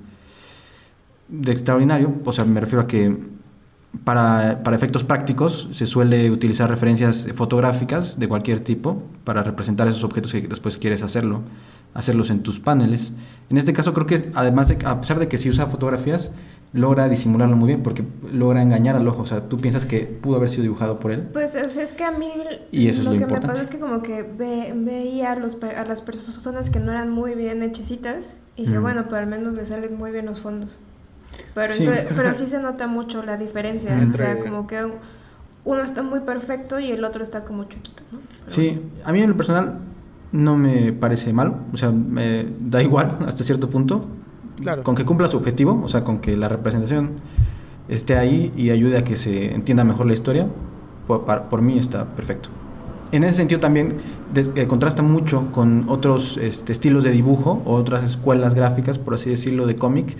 de 1.30 1.52
extraordinario. 1.52 2.12
O 2.24 2.32
sea, 2.32 2.44
me 2.44 2.60
refiero 2.60 2.82
a 2.82 2.86
que 2.86 3.16
para, 4.04 4.62
para 4.62 4.76
efectos 4.76 5.04
prácticos 5.04 5.68
se 5.72 5.86
suele 5.86 6.30
utilizar 6.30 6.70
referencias 6.70 7.28
fotográficas 7.34 8.18
de 8.18 8.28
cualquier 8.28 8.60
tipo 8.60 9.02
para 9.24 9.42
representar 9.42 9.88
esos 9.88 10.04
objetos 10.04 10.32
que 10.32 10.42
después 10.42 10.76
quieres 10.76 11.02
hacerlo, 11.02 11.40
hacerlos 11.94 12.30
en 12.30 12.42
tus 12.42 12.60
paneles. 12.60 13.12
En 13.48 13.58
este 13.58 13.72
caso 13.72 13.92
creo 13.92 14.06
que 14.06 14.30
además 14.34 14.68
de, 14.68 14.78
a 14.86 15.00
pesar 15.00 15.18
de 15.18 15.28
que 15.28 15.38
si 15.38 15.50
usa 15.50 15.66
fotografías, 15.66 16.32
logra 16.72 17.08
disimularlo 17.08 17.56
muy 17.56 17.66
bien 17.66 17.82
porque 17.82 18.04
logra 18.32 18.62
engañar 18.62 18.94
al 18.94 19.08
ojo. 19.08 19.22
O 19.22 19.26
sea, 19.26 19.48
tú 19.48 19.56
piensas 19.56 19.86
que 19.86 20.02
pudo 20.02 20.36
haber 20.36 20.50
sido 20.50 20.62
dibujado 20.62 21.00
por 21.00 21.10
él. 21.10 21.22
Pues 21.32 21.56
o 21.56 21.68
sea, 21.68 21.82
es 21.82 21.94
que 21.94 22.04
a 22.04 22.12
mí 22.12 22.28
Y 22.70 22.86
eso 22.86 23.00
es 23.00 23.06
lo 23.08 23.12
que 23.16 23.26
me 23.26 23.40
pasó 23.40 23.60
es 23.60 23.70
que 23.70 23.80
como 23.80 24.02
que 24.02 24.22
ve- 24.22 24.72
veía 24.76 25.32
a, 25.32 25.36
los, 25.36 25.56
per- 25.56 25.74
a 25.76 25.84
las 25.84 26.00
personas 26.00 26.70
que 26.70 26.78
no 26.78 26.92
eran 26.92 27.10
muy 27.10 27.34
bien 27.34 27.64
hechecitas 27.64 28.36
y 28.56 28.66
dije, 28.66 28.78
Mm. 28.78 28.82
bueno, 28.82 29.04
pero 29.06 29.16
al 29.16 29.26
menos 29.26 29.54
le 29.54 29.64
salen 29.64 29.98
muy 29.98 30.12
bien 30.12 30.26
los 30.26 30.38
fondos. 30.40 30.78
Pero, 31.54 31.74
Sí. 31.74 31.84
entonces- 31.84 32.12
pero 32.16 32.34
sí 32.34 32.46
se 32.48 32.60
nota 32.60 32.86
mucho 32.86 33.22
la 33.22 33.36
diferencia. 33.36 34.00
Entre- 34.00 34.24
O 34.24 34.34
sea, 34.34 34.44
como 34.44 34.66
que 34.66 34.78
uno 35.64 35.82
está 35.82 36.02
muy 36.02 36.20
perfecto 36.20 36.78
y 36.80 36.90
el 36.90 37.04
otro 37.04 37.22
está 37.22 37.44
como 37.44 37.64
chiquito, 37.64 38.02
¿no? 38.12 38.18
Pero 38.46 38.56
Sí, 38.56 38.80
a 39.04 39.12
mí 39.12 39.20
en 39.22 39.30
lo 39.30 39.36
personal 39.36 39.78
no 40.32 40.56
me 40.56 40.92
parece 40.92 41.32
mal, 41.32 41.54
o 41.72 41.76
sea, 41.76 41.90
me 41.90 42.46
da 42.60 42.82
igual 42.82 43.18
hasta 43.26 43.44
cierto 43.44 43.68
punto. 43.68 44.06
Claro. 44.62 44.82
Con 44.82 44.94
que 44.94 45.04
cumpla 45.04 45.26
su 45.28 45.36
objetivo, 45.38 45.80
o 45.84 45.88
sea, 45.88 46.04
con 46.04 46.18
que 46.18 46.36
la 46.36 46.48
representación 46.48 47.12
esté 47.88 48.16
ahí 48.16 48.52
y 48.56 48.70
ayude 48.70 48.98
a 48.98 49.04
que 49.04 49.16
se 49.16 49.54
entienda 49.54 49.84
mejor 49.84 50.06
la 50.06 50.12
historia, 50.12 50.46
por, 51.06 51.24
por 51.24 51.62
mí 51.62 51.78
está 51.78 52.04
perfecto. 52.04 52.50
En 53.10 53.24
ese 53.24 53.38
sentido 53.38 53.60
también 53.60 53.96
des- 54.32 54.50
eh, 54.54 54.66
contrasta 54.68 55.02
mucho 55.02 55.50
con 55.50 55.86
otros 55.88 56.36
este, 56.36 56.70
estilos 56.72 57.02
de 57.02 57.10
dibujo 57.10 57.60
o 57.64 57.74
otras 57.74 58.04
escuelas 58.04 58.54
gráficas, 58.54 58.98
por 58.98 59.14
así 59.14 59.30
decirlo, 59.30 59.66
de 59.66 59.74
cómic, 59.76 60.16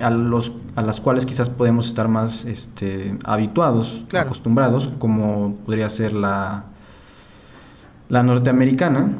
a, 0.00 0.10
los, 0.10 0.52
a 0.74 0.82
las 0.82 1.00
cuales 1.00 1.26
quizás 1.26 1.48
podemos 1.48 1.86
estar 1.86 2.08
más 2.08 2.44
este, 2.44 3.16
habituados, 3.24 4.04
Claro. 4.08 4.26
acostumbrados, 4.26 4.88
como 4.98 5.54
podría 5.64 5.88
ser 5.90 6.12
la, 6.12 6.64
la 8.08 8.22
norteamericana 8.22 9.10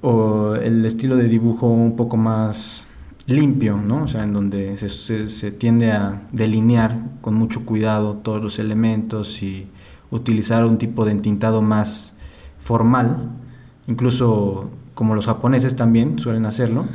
o 0.00 0.54
el 0.54 0.84
estilo 0.84 1.16
de 1.16 1.28
dibujo 1.28 1.66
un 1.68 1.96
poco 1.96 2.16
más 2.16 2.84
limpio, 3.26 3.76
¿no? 3.76 4.04
O 4.04 4.08
sea, 4.08 4.22
en 4.22 4.32
donde 4.32 4.76
se, 4.78 4.88
se- 4.88 5.28
se 5.28 5.50
tiende 5.50 5.92
a 5.92 6.22
delinear 6.32 6.96
con 7.20 7.34
mucho 7.34 7.66
cuidado 7.66 8.14
todos 8.14 8.42
los 8.42 8.58
elementos 8.58 9.42
y 9.42 9.66
utilizar 10.10 10.64
un 10.64 10.78
tipo 10.78 11.04
de 11.04 11.10
entintado 11.12 11.60
más 11.60 12.14
formal, 12.62 13.28
incluso 13.86 14.70
como 14.94 15.14
los 15.14 15.26
japoneses 15.26 15.76
también 15.76 16.18
suelen 16.18 16.46
hacerlo. 16.46 16.84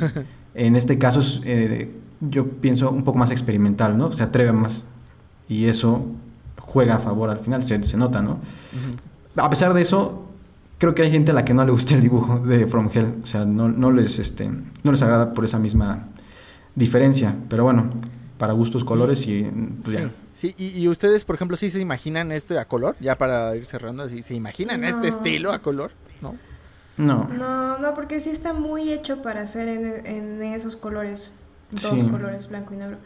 En 0.56 0.76
este 0.76 0.98
caso 0.98 1.18
es, 1.18 1.40
eh, 1.44 1.90
yo 2.20 2.46
pienso 2.48 2.90
un 2.90 3.04
poco 3.04 3.18
más 3.18 3.30
experimental, 3.30 3.96
¿no? 3.98 4.12
Se 4.12 4.22
atreve 4.22 4.52
más 4.52 4.84
y 5.48 5.66
eso 5.66 6.06
juega 6.58 6.96
a 6.96 6.98
favor 6.98 7.30
al 7.30 7.38
final, 7.40 7.64
se, 7.64 7.82
se 7.84 7.96
nota, 7.96 8.22
¿no? 8.22 8.38
A 9.36 9.50
pesar 9.50 9.74
de 9.74 9.82
eso, 9.82 10.26
creo 10.78 10.94
que 10.94 11.02
hay 11.02 11.10
gente 11.10 11.30
a 11.32 11.34
la 11.34 11.44
que 11.44 11.54
no 11.54 11.64
le 11.64 11.72
gusta 11.72 11.94
el 11.94 12.00
dibujo 12.02 12.38
de 12.40 12.66
From 12.66 12.90
Hell. 12.92 13.14
O 13.22 13.26
sea, 13.26 13.44
no, 13.44 13.68
no 13.68 13.90
les, 13.92 14.18
este, 14.18 14.48
no 14.82 14.90
les 14.92 15.02
agrada 15.02 15.32
por 15.32 15.44
esa 15.44 15.58
misma 15.58 16.06
diferencia. 16.74 17.34
Pero 17.48 17.64
bueno, 17.64 17.90
para 18.38 18.52
gustos, 18.52 18.84
colores 18.84 19.26
y 19.26 19.42
pues, 19.82 19.96
Sí, 19.96 20.02
ya. 20.02 20.10
sí. 20.32 20.54
Y, 20.58 20.66
y 20.80 20.88
ustedes, 20.88 21.24
por 21.24 21.34
ejemplo, 21.36 21.56
sí 21.56 21.68
se 21.70 21.80
imaginan 21.80 22.32
este 22.32 22.58
a 22.58 22.64
color, 22.64 22.96
ya 23.00 23.16
para 23.18 23.54
ir 23.56 23.66
cerrando, 23.66 24.08
¿sí? 24.08 24.22
¿se 24.22 24.34
imaginan 24.34 24.80
No. 24.80 24.88
este 24.88 25.08
estilo 25.08 25.52
a 25.52 25.60
color? 25.60 25.92
¿No? 26.22 26.34
No. 26.96 27.28
No, 27.36 27.78
no, 27.78 27.94
porque 27.94 28.20
sí 28.20 28.30
está 28.30 28.52
muy 28.52 28.92
hecho 28.92 29.20
para 29.22 29.42
hacer 29.42 29.68
en, 29.68 30.06
en 30.06 30.42
esos 30.54 30.76
colores, 30.76 31.32
dos 31.82 32.00
Sí. 32.00 32.06
colores, 32.08 32.48
blanco 32.48 32.74
y 32.74 32.76
negro. 32.78 32.96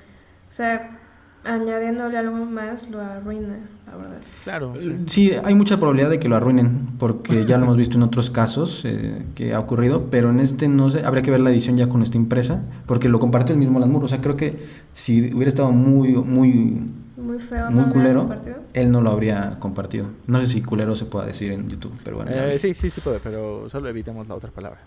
O 0.51 0.55
sea, 0.55 0.99
añadiéndole 1.45 2.19
algo 2.19 2.45
más 2.45 2.90
lo 2.90 3.01
arruina, 3.01 3.57
la 3.86 3.97
verdad. 3.97 4.19
Claro. 4.45 4.74
sí. 4.81 4.97
Sí, 5.07 5.32
hay 5.43 5.55
mucha 5.55 5.77
probabilidad 5.78 6.11
de 6.11 6.19
que 6.19 6.28
lo 6.28 6.36
arruinen, 6.36 6.89
porque 6.99 7.45
ya 7.47 7.57
lo 7.59 7.65
hemos 7.65 7.77
visto 7.77 7.97
en 7.97 8.03
otros 8.03 8.28
casos 8.31 8.82
eh, 8.85 9.23
que 9.35 9.55
ha 9.55 9.61
ocurrido, 9.61 10.07
pero 10.11 10.31
en 10.31 10.40
este 10.40 10.69
no 10.69 10.90
sé, 10.90 11.05
habría 11.05 11.23
que 11.23 11.31
ver 11.31 11.40
la 11.40 11.51
edición 11.51 11.77
ya 11.77 11.89
con 11.89 12.03
esta 12.03 12.16
impresa, 12.16 12.62
porque 12.86 13.09
lo 13.09 13.20
comparte 13.20 13.53
el 13.53 13.59
mismo 13.59 13.78
Alan. 13.78 13.95
O 13.95 14.09
sea, 14.09 14.20
creo 14.20 14.36
que 14.36 14.59
si 14.95 15.32
hubiera 15.32 15.49
estado 15.49 15.70
muy, 15.70 16.12
muy, 16.15 16.81
Muy 17.16 17.39
feo, 17.39 17.70
muy 17.70 17.85
¿no? 17.85 17.93
culero, 17.93 18.28
él 18.74 18.90
no 18.90 19.01
lo 19.01 19.11
habría 19.11 19.57
compartido. 19.61 20.07
No 20.27 20.40
sé 20.40 20.49
si 20.49 20.62
culero 20.62 20.97
se 20.97 21.05
pueda 21.07 21.24
decir 21.27 21.53
en 21.53 21.69
YouTube, 21.69 21.93
pero 22.05 22.16
bueno. 22.16 22.31
Eh, 22.32 22.59
sí, 22.59 22.74
sí, 22.74 22.90
sí 22.90 23.01
puede, 23.01 23.20
pero 23.20 23.69
solo 23.69 23.89
evitemos 23.89 24.28
la 24.28 24.35
otra 24.35 24.51
palabra. 24.51 24.81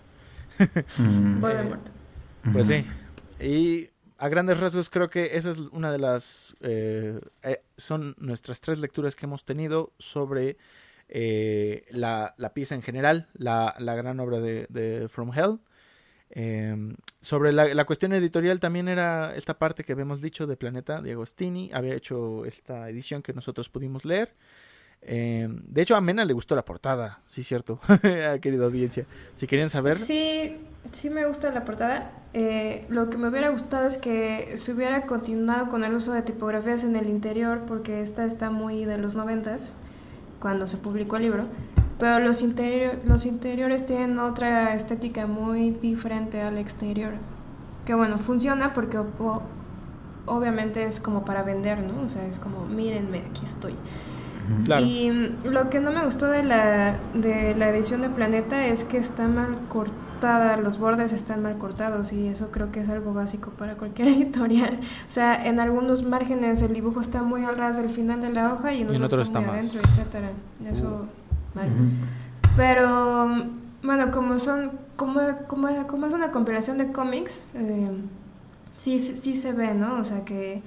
Mm, 0.98 1.40
Voldemort. 1.40 1.80
Pues 2.52 2.66
ujú. 2.68 2.74
sí. 2.74 2.84
Y 3.42 3.90
a 4.18 4.28
grandes 4.28 4.60
rasgos 4.60 4.88
creo 4.88 5.10
que 5.10 5.36
esa 5.36 5.50
es 5.50 5.58
una 5.58 5.90
de 5.90 5.98
las... 5.98 6.54
eh, 6.60 7.20
eh, 7.42 7.62
son 7.76 8.14
nuestras 8.18 8.60
tres 8.60 8.78
lecturas 8.78 9.16
que 9.16 9.26
hemos 9.26 9.44
tenido 9.44 9.92
sobre 9.98 10.56
eh, 11.08 11.84
la, 11.90 12.34
la 12.38 12.54
pieza 12.54 12.74
en 12.74 12.82
general, 12.82 13.28
la, 13.34 13.74
la 13.78 13.94
gran 13.96 14.20
obra 14.20 14.40
de, 14.40 15.08
From 15.10 15.32
Hell. 15.36 15.58
Eh, 16.34 16.94
sobre 17.20 17.52
la, 17.52 17.74
la 17.74 17.84
cuestión 17.84 18.12
editorial 18.14 18.58
también 18.58 18.88
era 18.88 19.34
esta 19.34 19.58
parte 19.58 19.84
que 19.84 19.92
habíamos 19.92 20.22
dicho 20.22 20.46
de 20.46 20.56
Planeta 20.56 21.02
de 21.02 21.12
Agostini. 21.12 21.70
Había 21.74 21.94
hecho 21.94 22.44
esta 22.46 22.88
edición 22.88 23.22
que 23.22 23.34
nosotros 23.34 23.68
pudimos 23.68 24.04
leer. 24.04 24.34
Eh, 25.04 25.48
de 25.50 25.82
hecho, 25.82 25.96
a 25.96 26.00
Mena 26.00 26.24
le 26.24 26.32
gustó 26.32 26.54
la 26.54 26.64
portada, 26.64 27.20
sí, 27.26 27.42
cierto, 27.42 27.80
querida 28.40 28.64
audiencia. 28.64 29.04
Si 29.34 29.46
querían 29.46 29.68
saber, 29.68 29.96
Sí, 29.96 30.56
sí 30.92 31.10
me 31.10 31.26
gusta 31.26 31.50
la 31.50 31.64
portada. 31.64 32.12
Eh, 32.34 32.86
lo 32.88 33.10
que 33.10 33.18
me 33.18 33.28
hubiera 33.28 33.50
gustado 33.50 33.88
es 33.88 33.98
que 33.98 34.56
se 34.56 34.72
hubiera 34.72 35.06
continuado 35.06 35.68
con 35.68 35.84
el 35.84 35.94
uso 35.94 36.12
de 36.12 36.22
tipografías 36.22 36.84
en 36.84 36.96
el 36.96 37.08
interior, 37.08 37.62
porque 37.66 38.02
esta 38.02 38.24
está 38.24 38.50
muy 38.50 38.84
de 38.84 38.98
los 38.98 39.14
noventas, 39.14 39.72
cuando 40.40 40.68
se 40.68 40.76
publicó 40.76 41.16
el 41.16 41.22
libro. 41.22 41.46
Pero 41.98 42.20
los, 42.20 42.42
los 43.04 43.26
interiores 43.26 43.86
tienen 43.86 44.18
otra 44.18 44.74
estética 44.74 45.26
muy 45.26 45.72
diferente 45.72 46.40
al 46.40 46.58
exterior. 46.58 47.12
Que 47.86 47.94
bueno, 47.94 48.18
funciona 48.18 48.72
porque 48.72 48.98
obviamente 50.26 50.84
es 50.84 51.00
como 51.00 51.24
para 51.24 51.42
vender, 51.42 51.80
¿no? 51.80 52.02
O 52.02 52.08
sea, 52.08 52.24
es 52.26 52.38
como, 52.38 52.66
mírenme, 52.66 53.22
aquí 53.30 53.44
estoy. 53.44 53.74
Claro. 54.64 54.84
Y 54.84 55.10
mm, 55.10 55.46
lo 55.46 55.70
que 55.70 55.80
no 55.80 55.92
me 55.92 56.04
gustó 56.04 56.26
de 56.26 56.42
la, 56.42 56.96
de 57.14 57.54
la 57.54 57.68
edición 57.68 58.02
de 58.02 58.08
Planeta 58.08 58.66
es 58.66 58.84
que 58.84 58.98
está 58.98 59.26
mal 59.28 59.56
cortada, 59.68 60.56
los 60.56 60.78
bordes 60.78 61.12
están 61.12 61.42
mal 61.42 61.58
cortados 61.58 62.12
y 62.12 62.28
eso 62.28 62.50
creo 62.50 62.70
que 62.72 62.80
es 62.80 62.88
algo 62.88 63.12
básico 63.12 63.50
para 63.50 63.74
cualquier 63.74 64.08
editorial. 64.16 64.80
O 65.08 65.10
sea, 65.10 65.44
en 65.46 65.60
algunos 65.60 66.02
márgenes 66.04 66.62
el 66.62 66.74
dibujo 66.74 67.00
está 67.00 67.22
muy 67.22 67.44
al 67.44 67.56
ras 67.56 67.76
del 67.76 67.90
final 67.90 68.20
de 68.20 68.30
la 68.30 68.52
hoja 68.52 68.72
y 68.72 68.82
en, 68.82 68.92
Y 68.92 68.96
en 68.96 69.02
otros 69.02 69.22
está 69.22 69.40
muy 69.40 69.50
adentro, 69.50 69.80
etcétera. 69.80 70.30
Eso, 70.68 71.06
mal. 71.54 71.66
Ujú. 71.66 71.90
Pero 72.56 73.28
mm, 73.28 73.42
bueno, 73.82 74.10
como 74.10 74.38
son, 74.38 74.72
como, 74.96 75.20
como, 75.46 75.68
como 75.86 76.06
es 76.06 76.12
una 76.12 76.30
compilación 76.30 76.78
de 76.78 76.92
cómics, 76.92 77.44
eh, 77.54 77.90
sí, 78.76 79.00
sí, 79.00 79.16
sí 79.16 79.36
se 79.36 79.52
ve, 79.52 79.74
¿no? 79.74 79.98
O 79.98 80.04
sea 80.04 80.24
que, 80.24 80.62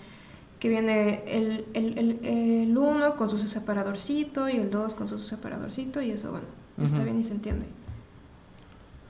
que 0.60 0.69
viene 0.69 1.23
el, 1.27 1.65
el, 1.73 1.98
el, 1.98 2.19
el 2.26 2.77
uno 2.77 3.15
con 3.18 3.30
su 3.30 3.38
separadorcito 3.38 4.49
y 4.49 4.57
el 4.57 4.69
2 4.72 4.95
con 4.95 5.07
su 5.07 5.19
separadorcito 5.19 6.02
y 6.02 6.11
eso, 6.11 6.32
bueno, 6.32 6.48
está 6.84 6.98
Ujú. 6.98 7.06
bien 7.06 7.19
y 7.19 7.23
se 7.23 7.34
entiende. 7.34 7.65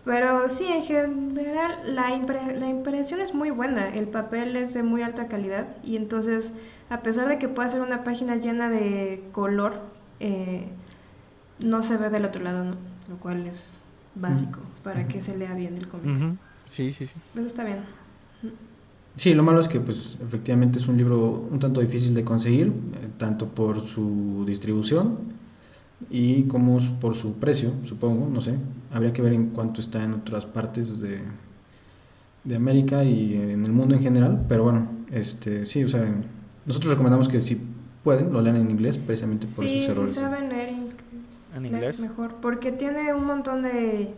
Pero 0.03 0.49
sí, 0.49 0.65
en 0.67 0.84
general 0.84 1.95
la, 1.95 2.09
impre- 2.15 2.53
la 2.55 2.69
impresión 2.69 3.22
es 3.22 3.34
muy 3.34 3.49
buena, 3.49 3.89
el 3.89 4.07
papel 4.07 4.55
es 4.55 4.73
de 4.76 4.84
muy 4.84 5.01
alta 5.01 5.27
calidad 5.27 5.65
y 5.84 5.95
entonces, 5.95 6.53
a 6.91 6.99
pesar 7.01 7.27
de 7.27 7.39
que 7.39 7.49
pueda 7.49 7.69
ser 7.69 7.81
una 7.81 8.03
página 8.03 8.35
llena 8.35 8.69
de 8.69 9.23
color, 9.31 9.80
eh, 10.19 10.67
no 11.63 11.81
se 11.81 11.97
ve 11.97 12.09
del 12.11 12.26
otro 12.26 12.43
lado, 12.43 12.63
¿no? 12.65 12.76
Lo 13.09 13.17
cual 13.17 13.47
es 13.47 13.73
básico 14.13 14.59
para 14.84 15.07
que 15.07 15.22
se 15.22 15.35
lea 15.38 15.53
bien 15.55 15.76
el 15.76 15.88
cómic. 15.88 16.15
Sí, 16.67 16.91
sí, 16.91 17.05
sí. 17.07 17.15
Eso 17.35 17.47
está 17.47 17.63
bien. 17.63 17.80
Sí, 19.17 19.33
lo 19.33 19.43
malo 19.43 19.61
es 19.61 19.67
que 19.69 19.79
pues 19.79 20.17
efectivamente 20.21 20.79
es 20.79 20.87
un 20.87 20.97
libro 20.97 21.47
un 21.49 21.59
tanto 21.59 21.79
difícil 21.81 22.13
de 22.13 22.23
conseguir, 22.25 22.67
eh, 22.67 23.07
tanto 23.17 23.47
por 23.47 23.85
su 23.87 24.43
distribución 24.45 25.17
y 26.09 26.43
como 26.43 26.79
por 26.99 27.15
su 27.15 27.33
precio, 27.33 27.71
supongo, 27.85 28.29
no 28.29 28.41
sé. 28.41 28.55
Habría 28.91 29.13
que 29.13 29.21
ver 29.21 29.33
en 29.33 29.47
cuánto 29.51 29.79
está 29.81 30.03
en 30.03 30.13
otras 30.13 30.45
partes 30.45 30.99
de, 30.99 31.19
de 32.43 32.55
América 32.55 33.03
y 33.03 33.35
en 33.35 33.63
el 33.65 33.71
mundo 33.71 33.95
en 33.95 34.01
general, 34.01 34.45
pero 34.49 34.63
bueno, 34.63 34.87
este 35.11 35.65
sí, 35.65 35.83
o 35.83 35.89
sea, 35.89 36.13
nosotros 36.65 36.91
recomendamos 36.91 37.27
que 37.29 37.39
si 37.41 37.57
pueden 38.03 38.33
lo 38.33 38.41
lean 38.41 38.57
en 38.57 38.69
inglés 38.69 38.97
precisamente 38.97 39.47
por 39.47 39.63
Sí, 39.65 39.81
si 39.81 39.85
errores. 39.91 40.13
saben 40.13 40.49
leer 40.49 40.69
En 41.55 41.65
inglés 41.65 41.65
inglés. 41.65 41.99
mejor, 42.01 42.35
porque 42.41 42.71
tiene 42.73 43.13
un 43.13 43.25
montón 43.25 43.63
de, 43.63 44.13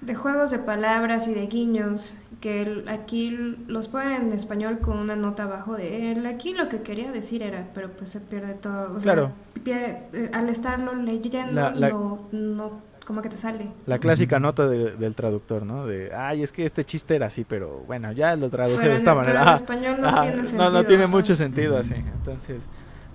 de 0.00 0.14
juegos 0.14 0.50
de 0.50 0.58
palabras 0.60 1.26
y 1.28 1.34
de 1.34 1.46
guiños 1.46 2.14
que 2.40 2.62
el- 2.62 2.88
aquí 2.88 3.30
los 3.66 3.88
ponen 3.88 4.12
en 4.28 4.32
español 4.32 4.78
con 4.78 4.96
una 4.98 5.16
nota 5.16 5.42
abajo 5.44 5.74
de 5.74 6.12
él. 6.12 6.24
Aquí 6.26 6.54
lo 6.54 6.68
que 6.68 6.82
quería 6.82 7.10
decir 7.10 7.42
era, 7.42 7.66
pero 7.74 7.90
pues 7.90 8.10
se 8.10 8.20
pierde 8.20 8.54
todo. 8.54 8.94
o 8.96 9.00
sea, 9.00 9.12
Claro. 9.14 9.32
pierde- 9.64 10.02
eh, 10.12 10.30
al 10.32 10.48
estarlo 10.48 10.94
leyendo, 10.94 11.52
La- 11.52 11.74
la- 11.74 11.88
no, 11.90 12.28
no- 12.30 12.80
como 13.04 13.22
que 13.22 13.28
te 13.30 13.38
sale. 13.38 13.68
La 13.86 13.98
clásica 13.98 14.38
nota 14.38 14.68
de- 14.68 14.92
del 14.92 15.14
traductor, 15.14 15.64
¿no? 15.64 15.86
De, 15.86 16.12
ay, 16.14 16.42
es 16.42 16.52
que 16.52 16.64
este 16.66 16.84
chiste 16.84 17.16
era 17.16 17.26
así, 17.26 17.42
pero 17.44 17.82
bueno, 17.86 18.12
ya 18.12 18.36
lo 18.36 18.50
traduje 18.50 18.78
Pero 18.82 18.90
de 18.90 18.96
esta 18.98 19.12
pero 19.12 19.20
manera. 19.22 19.42
en 19.42 19.48
Ah, 19.48 19.54
español 19.54 19.96
no 20.00 20.08
ajá, 20.08 20.20
tiene 20.22 20.36
No, 20.36 20.42
no 20.42 20.46
sentido, 20.46 20.84
tiene 20.84 21.06
mucho 21.06 21.34
sentido 21.34 21.78
así. 21.78 21.94
Entonces, 21.94 22.64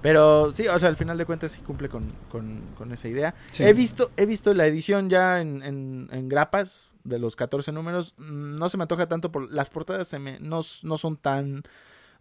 pero 0.03 0.51
sí, 0.51 0.67
o 0.67 0.77
sea, 0.77 0.89
al 0.89 0.95
final 0.97 1.17
de 1.17 1.25
cuentas 1.25 1.51
sí 1.53 1.61
cumple 1.61 1.89
con, 1.89 2.11
con- 2.29 2.61
con 2.77 2.91
esa 2.91 3.07
idea. 3.07 3.33
Sí. 3.51 3.63
He 3.63 3.73
visto 3.73 4.11
he 4.17 4.27
visto 4.27 4.53
la 4.53 4.67
edición 4.67 5.09
ya 5.09 5.41
en, 5.41 5.63
en, 5.63 6.09
en 6.11 6.29
grapas 6.29 6.91
de 7.03 7.17
los 7.17 7.35
14 7.35 7.71
números. 7.71 8.13
Mm, 8.17 8.55
No 8.55 8.69
se 8.69 8.77
me 8.77 8.83
antoja 8.83 9.07
tanto 9.07 9.31
por 9.31 9.51
las 9.51 9.71
portadas 9.71 10.07
se 10.07 10.19
me, 10.19 10.39
no, 10.39 10.59
no 10.83 10.97
son 10.97 11.17
tan, 11.17 11.63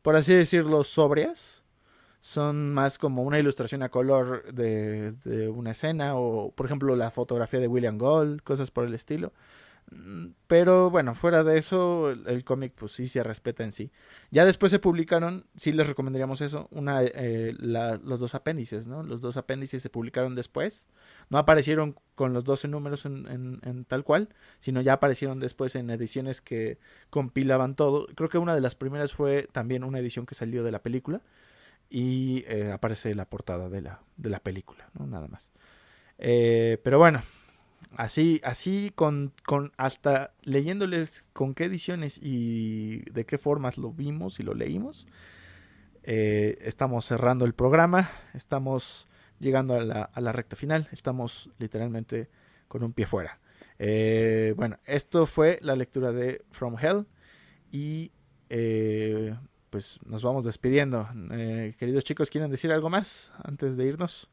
por 0.01 0.17
así 0.17 0.33
decirlo, 0.33 0.83
sobrias. 0.85 1.59
Son 2.21 2.73
más 2.73 2.99
como 2.99 3.25
una 3.25 3.41
ilustración 3.41 3.83
a 3.83 3.89
color 3.89 4.53
de, 4.55 5.11
de 5.25 5.49
una 5.49 5.73
escena 5.73 6.15
o, 6.15 6.53
por 6.53 6.67
ejemplo, 6.67 6.95
la 6.95 7.11
fotografía 7.11 7.59
de 7.59 7.67
William 7.67 7.99
Gold, 7.99 8.43
cosas 8.43 8.71
por 8.71 8.85
el 8.87 8.95
estilo. 8.95 9.33
Mm, 9.91 10.29
Pero 10.47 10.91
bueno, 10.91 11.15
fuera 11.15 11.45
de 11.45 11.59
eso, 11.59 12.11
el, 12.11 12.45
cómic 12.45 12.73
pues 12.75 12.93
sí 12.93 13.09
se 13.09 13.23
respeta 13.23 13.65
en 13.65 13.73
sí. 13.73 13.91
Ya 14.31 14.45
después 14.45 14.71
se 14.71 14.79
publicaron, 14.79 15.47
sí 15.57 15.73
les 15.73 15.87
recomendaríamos 15.87 16.41
eso, 16.41 16.69
una, 16.71 17.03
eh, 17.03 17.55
los 17.59 18.21
dos 18.21 18.35
apéndices, 18.35 18.87
¿no? 18.87 19.03
Los 19.03 19.21
dos 19.21 19.37
apéndices 19.37 19.83
se 19.83 19.91
publicaron 19.91 20.35
después. 20.35 20.87
No 21.31 21.39
aparecieron 21.39 21.97
con 22.15 22.33
los 22.33 22.45
12 22.45 22.69
números 22.69 23.07
en 23.07 23.85
tal 23.89 24.05
cual, 24.05 24.29
sino 24.61 24.81
ya 24.81 24.95
aparecieron 24.95 25.41
después 25.41 25.75
en 25.77 25.91
ediciones 25.91 26.41
que 26.41 26.79
compilaban 27.11 27.75
todo. 27.75 28.07
Creo 28.15 28.29
que 28.29 28.39
una 28.39 28.55
de 28.55 28.61
las 28.61 28.75
primeras 28.75 29.13
fue 29.13 29.49
también 29.53 29.85
una 29.85 29.99
edición 29.99 30.27
que 30.27 30.35
salió 30.35 30.63
de 30.63 30.73
la 30.73 30.83
película 30.83 31.23
y 31.93 32.45
eh, 32.47 32.73
aparece 32.73 33.15
la 33.15 33.27
portada 33.27 33.69
de 33.69 33.83
la, 33.83 34.01
de 34.17 34.31
la 34.31 34.41
película, 34.41 34.89
¿no? 34.99 35.07
Nada 35.07 35.29
más. 35.29 35.53
Eh, 36.17 36.81
pero 36.83 36.99
bueno, 36.99 37.21
así, 37.97 38.41
así 38.45 38.93
con, 38.95 39.33
con 39.45 39.73
hasta 39.77 40.35
leyéndoles 40.43 41.25
con 41.33 41.55
qué 41.55 41.65
ediciones 41.65 42.19
y 42.23 43.01
de 43.11 43.25
qué 43.27 43.39
formas 43.39 43.79
lo 43.79 43.93
vimos 43.93 44.41
y 44.41 44.43
lo 44.43 44.55
leímos. 44.55 45.07
eh, 46.05 46.59
estamos 46.63 47.05
cerrando 47.05 47.45
el 47.45 47.55
programa, 47.55 48.11
estamos 48.35 49.09
llegando 49.39 49.75
a 49.75 49.85
la, 49.85 50.03
a 50.03 50.21
la 50.21 50.33
recta 50.33 50.57
final, 50.57 50.89
estamos 50.93 51.51
literalmente 51.59 52.29
con 52.69 52.83
un 52.83 52.93
pie 52.93 53.07
fuera. 53.07 53.39
Eh, 53.79 54.55
bueno, 54.57 54.79
esto 54.85 55.27
fue 55.27 55.59
la 55.63 55.77
lectura 55.77 56.13
de 56.13 56.45
From 56.51 56.77
Hell 56.79 57.07
y 57.71 58.13
eh, 58.49 59.35
pues 59.71 59.99
nos 60.05 60.23
vamos 60.23 60.45
despidiendo. 60.45 61.09
Eh, 61.33 61.75
queridos 61.79 62.05
chicos, 62.05 62.31
¿quieren 62.31 62.51
decir 62.51 62.71
algo 62.73 62.91
más 62.91 63.33
antes 63.43 63.77
de 63.77 63.87
irnos? 63.87 64.29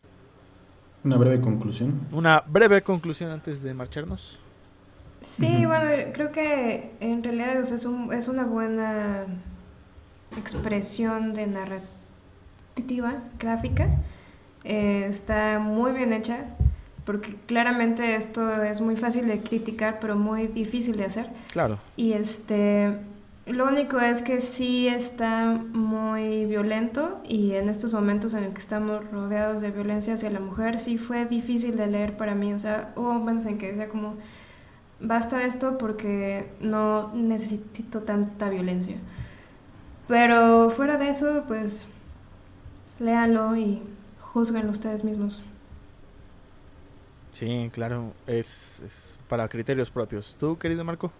Una 1.03 1.17
breve 1.17 1.39
conclusión. 1.41 1.99
Una 2.11 2.43
breve 2.45 2.81
conclusión 2.81 3.31
antes 3.31 3.63
de 3.63 3.73
marcharnos. 3.73 4.37
Sí, 5.21 5.65
bueno, 5.65 5.89
creo 6.13 6.31
que 6.31 6.91
en 6.99 7.23
realidad 7.23 7.61
o 7.61 7.65
sea, 7.65 7.75
es, 7.75 7.85
un- 7.85 8.13
es 8.13 8.27
una 8.27 8.43
buena 8.45 9.25
expresión 10.37 11.33
de 11.33 11.47
narrativa 11.47 13.15
gráfica. 13.37 13.87
Eh, 14.63 15.07
está 15.09 15.59
muy 15.59 15.91
bien 15.93 16.13
hecha, 16.13 16.45
porque 17.05 17.35
claramente 17.47 18.15
esto 18.15 18.61
es 18.63 18.81
muy 18.81 18.95
fácil 18.95 19.27
de 19.27 19.39
criticar, 19.41 19.99
pero 19.99 20.15
muy 20.15 20.47
difícil 20.47 20.97
de 20.97 21.05
hacer. 21.05 21.27
Claro. 21.51 21.79
Y 21.95 22.13
este, 22.13 22.97
lo 23.49 23.65
único 23.65 23.99
es 23.99 24.21
que 24.21 24.41
sí 24.41 24.87
está 24.87 25.45
muy 25.45 26.45
violento 26.45 27.21
y 27.23 27.53
en 27.53 27.69
estos 27.69 27.93
momentos 27.93 28.33
en 28.33 28.43
el 28.43 28.53
que 28.53 28.61
estamos 28.61 29.09
rodeados 29.11 29.61
de 29.61 29.71
violencia 29.71 30.13
hacia 30.13 30.29
la 30.29 30.39
mujer, 30.39 30.79
sí 30.79 30.97
fue 30.97 31.25
difícil 31.25 31.75
de 31.75 31.87
leer 31.87 32.17
para 32.17 32.35
mí. 32.35 32.53
O 32.53 32.59
sea, 32.59 32.93
hubo 32.95 33.13
momentos 33.13 33.45
en 33.47 33.57
que 33.57 33.67
decía 33.67 33.89
como, 33.89 34.15
basta 34.99 35.37
de 35.37 35.47
esto 35.47 35.77
porque 35.77 36.51
no 36.59 37.13
necesito 37.15 38.01
tanta 38.03 38.49
violencia. 38.49 38.97
Pero 40.07 40.69
fuera 40.69 40.97
de 40.97 41.09
eso, 41.09 41.43
pues 41.47 41.87
léanlo 42.99 43.55
y 43.55 43.81
juzguenlo 44.21 44.71
ustedes 44.71 45.03
mismos. 45.03 45.43
Sí, 47.31 47.69
claro, 47.73 48.13
es, 48.27 48.79
es 48.85 49.17
para 49.27 49.47
criterios 49.47 49.89
propios. 49.89 50.35
¿Tú, 50.39 50.57
querido 50.57 50.83
Marco? 50.83 51.11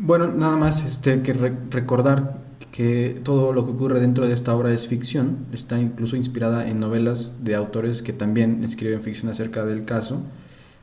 Bueno, 0.00 0.28
nada 0.28 0.56
más 0.56 0.84
este, 0.84 1.22
que 1.22 1.32
recordar 1.32 2.38
que 2.70 3.20
todo 3.24 3.52
lo 3.52 3.64
que 3.64 3.72
ocurre 3.72 3.98
dentro 3.98 4.28
de 4.28 4.32
esta 4.32 4.54
obra 4.54 4.72
es 4.72 4.86
ficción, 4.86 5.46
está 5.52 5.80
incluso 5.80 6.14
inspirada 6.14 6.68
en 6.68 6.78
novelas 6.78 7.42
de 7.42 7.56
autores 7.56 8.00
que 8.00 8.12
también 8.12 8.62
escriben 8.62 9.02
ficción 9.02 9.28
acerca 9.28 9.66
del 9.66 9.84
caso. 9.84 10.22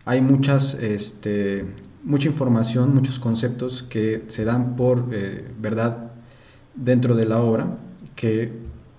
Hay 0.03 0.19
muchas, 0.19 0.73
este, 0.73 1.65
mucha 2.03 2.27
información, 2.27 2.93
muchos 2.93 3.17
conceptos 3.17 3.83
que 3.83 4.25
se 4.27 4.43
dan 4.43 4.75
por 4.75 5.05
eh, 5.13 5.47
verdad 5.61 6.11
dentro 6.75 7.15
de 7.15 7.25
la 7.25 7.39
obra, 7.39 7.77
que 8.17 8.51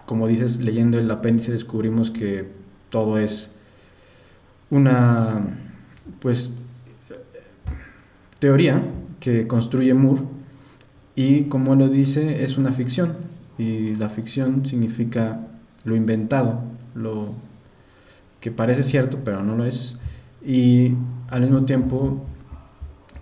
como 0.07 0.29
dices, 0.29 0.61
leyendo 0.61 0.99
el 0.99 1.11
apéndice 1.11 1.53
descubrimos 1.53 2.11
que 2.11 2.49
todo 2.89 3.19
es 3.19 3.51
una 4.71 5.41
pues 6.21 6.53
teoría 8.39 8.83
que 9.27 9.49
construye 9.49 9.93
Moore 9.93 10.23
y 11.17 11.45
como 11.45 11.75
lo 11.75 11.89
dice 11.89 12.45
es 12.45 12.59
una 12.59 12.73
ficción 12.73 13.15
y 13.59 13.97
la 13.97 14.09
ficción 14.09 14.65
significa 14.67 15.41
lo 15.85 15.97
inventado, 15.97 16.61
lo 16.95 17.35
que 18.39 18.53
parece 18.53 18.85
cierto 18.85 19.19
pero 19.25 19.43
no 19.43 19.57
lo 19.57 19.65
es 19.65 19.99
y 20.45 20.93
al 21.29 21.41
mismo 21.41 21.65
tiempo 21.65 22.25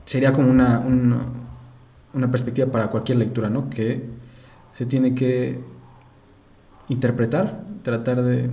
sería 0.04 0.34
como 0.34 0.50
una, 0.50 0.80
una, 0.80 1.20
una 2.12 2.30
perspectiva 2.30 2.70
para 2.70 2.88
cualquier 2.88 3.16
lectura, 3.16 3.48
¿no? 3.48 3.70
Que 3.70 4.04
se 4.74 4.84
tiene 4.84 5.14
que 5.14 5.58
interpretar, 6.90 7.64
tratar 7.82 8.22
de 8.22 8.50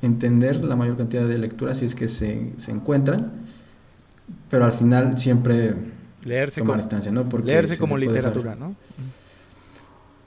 entender 0.00 0.62
la 0.62 0.76
mayor 0.76 0.96
cantidad 0.96 1.26
de 1.26 1.38
lecturas 1.38 1.78
si 1.78 1.86
es 1.86 1.96
que 1.96 2.06
se, 2.06 2.52
se 2.58 2.70
encuentran, 2.70 3.32
pero 4.48 4.64
al 4.64 4.72
final 4.72 5.18
siempre 5.18 5.74
leerse 6.24 6.60
como, 6.60 6.74
distancia, 6.74 7.12
¿no? 7.12 7.26
leerse 7.42 7.78
como 7.78 7.96
literatura, 7.96 8.54
¿no? 8.54 8.74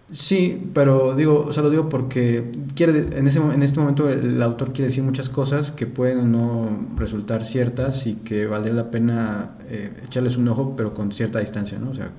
Sí, 0.10 0.69
pero 0.74 1.15
digo, 1.15 1.48
o 1.49 1.53
sea, 1.53 1.61
lo 1.64 1.69
digo 1.69 1.90
porque 1.90 2.53
quiere, 2.76 3.18
en, 3.18 3.28
ese, 3.28 3.40
en 3.40 3.61
este 3.61 3.78
momento 3.80 4.10
el 4.10 4.41
autor 4.41 4.72
quiere 4.72 4.86
decir 4.86 5.03
muchas 5.03 5.28
cosas 5.28 5.72
que 5.72 5.86
pueden 5.86 6.32
no 6.32 6.88
resultar 6.95 7.45
ciertas 7.45 8.07
y 8.07 8.14
que 8.15 8.45
valdría 8.45 8.74
la 8.74 8.90
pena 8.90 9.57
eh, 9.69 9.91
echarles 10.06 10.38
un 10.38 10.48
ojo, 10.48 10.76
pero 10.78 10.94
con 10.94 11.11
cierta 11.11 11.40
distancia, 11.40 11.78
¿no? 11.78 11.91
O 11.91 11.95
sea, 11.95 12.10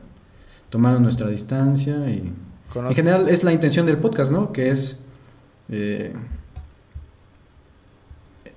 tomando 0.68 1.00
nuestra 1.00 1.28
distancia 1.28 2.10
y... 2.10 2.30
En 2.74 2.94
general 2.94 3.30
es 3.30 3.42
la 3.44 3.54
intención 3.54 3.86
del 3.86 3.96
podcast, 3.96 4.30
¿no? 4.30 4.52
Que 4.52 4.70
es 4.70 5.02
eh, 5.70 6.12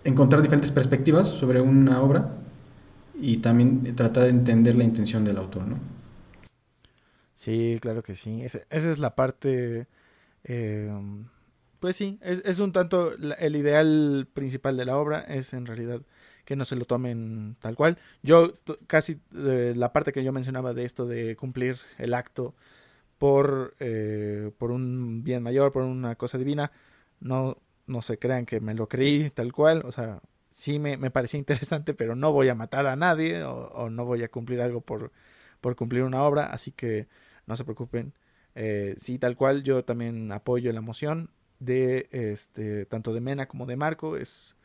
encontrar 0.03 0.41
diferentes 0.41 0.71
perspectivas 0.71 1.29
sobre 1.29 1.61
una 1.61 2.01
obra 2.01 2.31
y 3.21 3.37
también 3.37 3.95
tratar 3.95 4.23
de 4.23 4.29
entender 4.29 4.75
la 4.75 4.83
intención 4.83 5.23
del 5.23 5.37
autor, 5.37 5.67
¿no? 5.67 5.79
Sí, 7.35 7.77
claro 7.81 8.03
que 8.03 8.15
sí. 8.15 8.43
esa 8.43 8.61
es 8.69 8.99
la 8.99 9.15
parte... 9.15 9.87
Eh, 10.43 10.91
pues 11.79 11.95
sí, 11.95 12.19
es, 12.21 12.59
un 12.59 12.71
tanto 12.71 13.13
el 13.13 13.55
ideal 13.55 14.27
principal 14.31 14.77
de 14.77 14.85
la 14.85 14.97
obra, 14.97 15.21
es 15.21 15.53
en 15.53 15.65
realidad 15.65 16.01
que 16.45 16.55
no 16.55 16.63
se 16.63 16.75
lo 16.75 16.85
tomen 16.85 17.55
tal 17.59 17.75
cual. 17.75 17.97
Yo 18.21 18.59
casi 18.85 19.19
eh, 19.35 19.73
la 19.75 19.91
parte 19.91 20.11
que 20.11 20.23
yo 20.23 20.31
mencionaba 20.31 20.75
de 20.75 20.85
esto 20.85 21.07
de 21.07 21.35
cumplir 21.35 21.79
el 21.97 22.13
acto 22.13 22.53
por, 23.17 23.73
eh, 23.79 24.51
por 24.59 24.71
un 24.71 25.23
bien 25.23 25.41
mayor, 25.41 25.71
por 25.71 25.83
una 25.83 26.15
cosa 26.15 26.37
divina, 26.37 26.71
no, 27.19 27.57
no 27.87 28.03
se 28.03 28.19
crean 28.19 28.45
que 28.45 28.59
me 28.59 28.75
lo 28.75 28.87
creí 28.87 29.31
tal 29.31 29.51
cual, 29.51 29.81
o 29.85 29.91
sea, 29.91 30.21
sí 30.51 30.79
me, 30.79 30.97
me 30.97 31.09
parecía 31.09 31.39
interesante, 31.39 31.93
pero 31.93 32.15
no 32.15 32.31
voy 32.31 32.49
a 32.49 32.55
matar 32.55 32.85
a 32.85 32.95
nadie 32.95 33.43
o, 33.43 33.89
no 33.89 34.05
voy 34.05 34.23
a 34.23 34.29
cumplir 34.29 34.61
algo 34.61 34.81
por, 34.81 35.11
por 35.61 35.75
cumplir 35.75 36.03
una 36.03 36.23
obra, 36.23 36.45
así 36.45 36.71
que 36.71 37.07
no 37.47 37.55
se 37.55 37.63
preocupen. 37.63 38.13
Eh, 38.53 38.95
sí, 38.99 39.17
tal 39.17 39.35
cual, 39.35 39.63
yo 39.63 39.83
también 39.85 40.31
apoyo 40.31 40.71
la 40.73 40.81
moción 40.81 41.31
de 41.59 42.09
este, 42.11 42.85
tanto 42.85 43.13
de 43.13 43.21
Mena 43.21 43.47
como 43.47 43.65
de 43.65 43.77
Marco, 43.77 44.17
es 44.17 44.55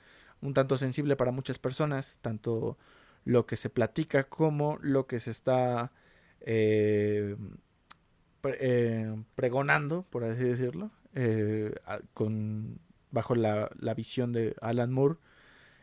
un 0.43 0.55
tanto 0.55 0.77
sensible 0.77 1.17
para 1.17 1.31
muchas 1.31 1.59
personas, 1.59 2.19
tanto 2.21 2.77
lo 3.25 3.47
que 3.47 3.57
se 3.57 3.71
platica 3.71 4.25
como 4.25 4.79
lo 4.83 5.07
que 5.07 5.21
se 5.21 5.31
está 5.31 5.93
eh, 6.41 7.37
eh, 8.45 9.23
pregonando, 9.35 10.05
por 10.11 10.25
así 10.25 10.45
decirlo, 10.45 10.91
con, 12.13 12.81
bajo 13.11 13.35
la, 13.35 13.71
la 13.79 13.95
visión 13.95 14.33
de 14.33 14.55
Alan 14.61 14.93
Moore 14.93 15.17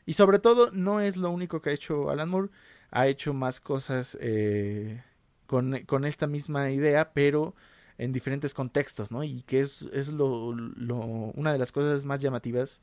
y 0.06 0.14
sobre 0.14 0.40
todo, 0.40 0.72
no 0.72 1.00
es 1.00 1.18
lo 1.18 1.30
único 1.30 1.62
que 1.62 1.70
ha 1.70 1.74
hecho 1.74 2.10
Alan 2.10 2.30
Moore. 2.30 2.50
Ha 2.92 3.08
hecho 3.08 3.34
más 3.34 3.60
cosas 3.60 4.18
eh, 4.22 5.02
con, 5.48 5.80
con, 5.86 6.06
esta 6.06 6.28
misma 6.28 6.72
idea, 6.72 7.14
pero 7.14 7.56
en 7.98 8.14
diferentes 8.14 8.54
contextos, 8.54 9.12
¿no? 9.12 9.24
Y 9.24 9.42
que 9.44 9.62
es, 9.62 9.84
es 9.94 10.10
lo, 10.10 10.54
lo, 10.54 10.98
una 10.98 11.54
de 11.54 11.60
las 11.60 11.72
cosas 11.72 12.06
más 12.06 12.20
llamativas 12.20 12.82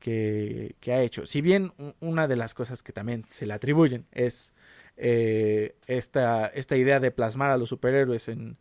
que, 0.00 0.76
que, 0.80 0.92
ha 0.92 1.02
hecho. 1.02 1.26
Si 1.26 1.40
bien 1.40 1.72
una 2.00 2.28
de 2.28 2.36
las 2.36 2.54
cosas 2.54 2.82
que 2.82 2.92
también 2.92 3.24
se 3.28 3.46
le 3.46 3.54
atribuyen 3.54 4.06
es 4.12 4.52
eh, 4.96 5.76
esta, 5.86 6.46
esta 6.48 6.76
idea 6.76 7.00
de 7.00 7.10
plasmar 7.10 7.50
a 7.50 7.58
los 7.58 7.68
superhéroes 7.70 8.28
en, 8.28 8.58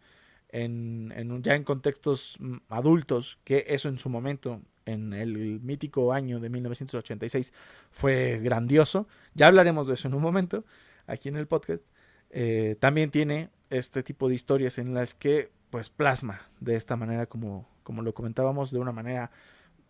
en, 0.49 1.13
en, 1.15 1.43
ya 1.43 1.55
en 1.55 1.63
contextos 1.63 2.37
mm, 2.39 2.57
adultos, 2.69 3.39
que 3.43 3.65
eso 3.69 3.89
en 3.89 3.97
su 3.97 4.09
momento 4.09 4.61
en 4.87 5.13
el 5.13 5.59
mítico 5.61 6.13
año 6.13 6.39
de 6.39 6.49
1986 6.49 7.53
fue 7.91 8.39
grandioso. 8.39 9.07
Ya 9.35 9.47
hablaremos 9.47 9.87
de 9.87 9.93
eso 9.93 10.07
en 10.07 10.15
un 10.15 10.21
momento 10.21 10.63
aquí 11.05 11.29
en 11.29 11.37
el 11.37 11.47
podcast. 11.47 11.83
Eh, 12.29 12.75
también 12.79 13.11
tiene 13.11 13.49
este 13.69 14.03
tipo 14.03 14.27
de 14.27 14.35
historias 14.35 14.77
en 14.77 14.93
las 14.93 15.13
que 15.13 15.51
pues 15.69 15.89
plasma 15.89 16.41
de 16.59 16.75
esta 16.75 16.95
manera 16.95 17.25
como, 17.25 17.67
como 17.83 18.01
lo 18.01 18.13
comentábamos, 18.13 18.71
de 18.71 18.79
una 18.79 18.91
manera 18.91 19.31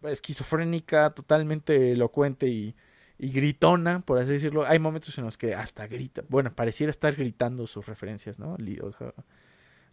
esquizofrénica, 0.04 1.12
totalmente 1.12 1.92
elocuente 1.92 2.48
y, 2.48 2.76
y 3.20 3.30
gritona, 3.30 4.02
por 4.02 4.18
así 4.18 4.32
decirlo. 4.32 4.66
Hay 4.66 4.80
momentos 4.80 5.18
en 5.18 5.26
los 5.26 5.38
que 5.38 5.56
hasta 5.56 5.88
grita, 5.88 6.24
bueno, 6.30 6.54
pareciera 6.54 6.90
estar 6.90 7.16
gritando 7.16 7.68
sus 7.68 7.86
referencias, 7.86 8.40
¿no? 8.40 8.58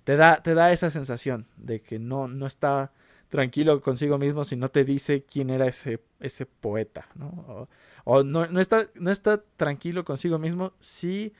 te 0.04 0.16
da, 0.16 0.42
te 0.42 0.54
da 0.54 0.72
esa 0.72 0.90
sensación 0.90 1.46
de 1.56 1.80
que 1.80 1.98
no, 1.98 2.28
no 2.28 2.46
está 2.46 2.92
tranquilo 3.28 3.80
consigo 3.80 4.18
mismo 4.18 4.44
si 4.44 4.56
no 4.56 4.70
te 4.70 4.84
dice 4.84 5.24
quién 5.24 5.50
era 5.50 5.66
ese, 5.66 6.00
ese 6.20 6.46
poeta, 6.46 7.08
¿no? 7.14 7.68
O, 8.04 8.22
no, 8.22 8.46
no, 8.46 8.60
está, 8.60 8.86
no 8.94 9.10
está 9.10 9.42
tranquilo 9.56 10.04
consigo 10.04 10.38
mismo 10.38 10.74
si 10.78 11.32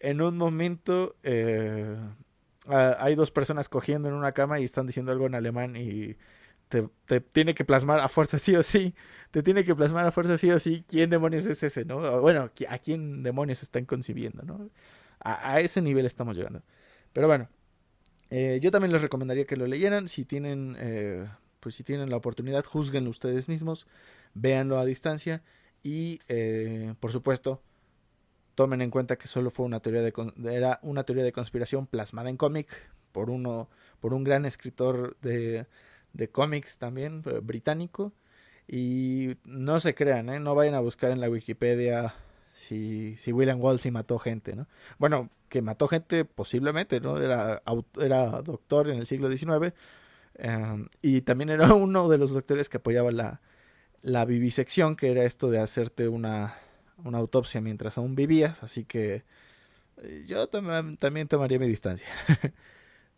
en 0.00 0.20
un 0.20 0.36
momento 0.36 1.16
eh, 1.22 1.96
hay 2.68 3.14
dos 3.14 3.30
personas 3.30 3.68
cogiendo 3.68 4.08
en 4.08 4.14
una 4.14 4.32
cama 4.32 4.60
y 4.60 4.64
están 4.64 4.86
diciendo 4.86 5.12
algo 5.12 5.26
en 5.26 5.34
alemán 5.34 5.76
y 5.76 6.16
te, 6.68 6.88
te, 7.06 7.20
tiene 7.20 7.54
que 7.54 7.64
plasmar 7.64 8.00
a 8.00 8.08
fuerza 8.08 8.38
sí 8.38 8.54
o 8.56 8.62
sí, 8.62 8.94
te 9.30 9.42
tiene 9.42 9.64
que 9.64 9.74
plasmar 9.74 10.06
a 10.06 10.12
fuerza 10.12 10.38
sí 10.38 10.50
o 10.50 10.58
sí 10.58 10.84
quién 10.88 11.10
demonios 11.10 11.44
es 11.46 11.62
ese, 11.62 11.84
¿no? 11.84 12.20
Bueno, 12.20 12.50
a 12.68 12.78
quién 12.78 13.22
demonios 13.22 13.62
están 13.62 13.84
concibiendo, 13.84 14.42
¿no? 14.42 14.70
A 15.24 15.60
ese 15.60 15.80
nivel 15.82 16.04
estamos 16.04 16.36
llegando. 16.36 16.62
Pero 17.12 17.28
bueno, 17.28 17.48
eh, 18.32 18.58
yo 18.60 18.70
también 18.70 18.92
les 18.92 19.02
recomendaría 19.02 19.46
que 19.46 19.56
lo 19.56 19.66
leyeran. 19.66 20.08
Si 20.08 20.24
tienen 20.24 20.76
eh, 20.78 21.26
pues 21.62 21.76
si 21.76 21.84
tienen 21.84 22.10
la 22.10 22.16
oportunidad, 22.16 22.64
juzguenlo 22.64 23.08
ustedes 23.08 23.48
mismos, 23.48 23.86
véanlo 24.34 24.78
a 24.78 24.84
distancia 24.84 25.42
y, 25.84 26.18
eh, 26.26 26.94
por 26.98 27.12
supuesto, 27.12 27.62
tomen 28.56 28.82
en 28.82 28.90
cuenta 28.90 29.16
que 29.16 29.28
solo 29.28 29.50
fue 29.50 29.64
una 29.64 29.78
teoría 29.80 30.02
de 30.02 30.12
era 30.50 30.80
una 30.82 31.04
teoría 31.04 31.22
de 31.22 31.32
conspiración 31.32 31.86
plasmada 31.86 32.30
en 32.30 32.36
cómic 32.36 32.68
por 33.12 33.30
uno 33.30 33.70
por 34.00 34.12
un 34.12 34.24
gran 34.24 34.44
escritor 34.44 35.16
de, 35.22 35.66
de 36.12 36.30
cómics 36.30 36.78
también 36.78 37.22
eh, 37.26 37.38
británico 37.40 38.12
y 38.66 39.36
no 39.44 39.78
se 39.78 39.94
crean, 39.94 40.30
¿eh? 40.30 40.40
no 40.40 40.56
vayan 40.56 40.74
a 40.74 40.80
buscar 40.80 41.12
en 41.12 41.20
la 41.20 41.30
Wikipedia 41.30 42.14
si, 42.52 43.16
si 43.18 43.32
William 43.32 43.60
Wolsey 43.60 43.92
mató 43.92 44.18
gente, 44.18 44.56
¿no? 44.56 44.66
Bueno, 44.98 45.30
que 45.52 45.62
mató 45.62 45.86
gente 45.86 46.24
posiblemente, 46.24 47.00
¿no? 47.00 47.18
Era, 47.20 47.62
era 48.00 48.40
doctor 48.42 48.88
en 48.88 48.98
el 49.00 49.06
siglo 49.06 49.28
XIX, 49.28 49.74
Em, 50.34 50.88
y 51.02 51.22
también 51.22 51.50
era 51.50 51.72
uno 51.74 52.08
de 52.08 52.18
los 52.18 52.32
doctores 52.32 52.68
que 52.68 52.78
apoyaba 52.78 53.10
la, 53.10 53.40
la 54.02 54.24
vivisección, 54.24 54.96
que 54.96 55.10
era 55.10 55.24
esto 55.24 55.50
de 55.50 55.60
hacerte 55.60 56.08
una, 56.08 56.54
una 57.04 57.18
autopsia 57.18 57.60
mientras 57.60 57.98
aún 57.98 58.14
vivías. 58.14 58.62
Así 58.62 58.84
que 58.84 59.24
eh, 60.02 60.24
yo 60.26 60.48
también 60.48 61.28
tomaría 61.28 61.58
mi 61.58 61.68
distancia. 61.68 62.08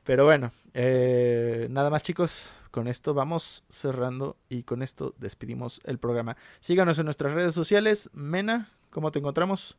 Pero 0.05 0.25
bueno, 0.25 0.53
eh, 0.75 1.69
nada 1.71 1.91
más 1.91 2.03
chicos, 2.03 2.51
con 2.71 2.89
esto 2.89 3.15
vamos 3.15 3.65
cerrando 3.71 4.37
y 4.49 4.65
con 4.65 4.83
esto 4.83 5.15
despedimos 5.19 5.81
el 5.85 5.99
programa. 5.99 6.37
Síganos 6.61 6.99
en 6.99 7.07
nuestras 7.07 7.33
redes 7.35 7.55
sociales. 7.55 8.11
Mena, 8.13 8.71
¿cómo 8.91 9.13
te 9.13 9.21
encontramos? 9.21 9.79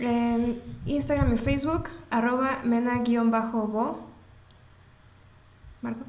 En 0.00 0.60
Instagram 0.86 1.34
y 1.34 1.38
Facebook, 1.38 1.90
arroba 2.10 2.60
mena-bo. 2.64 3.98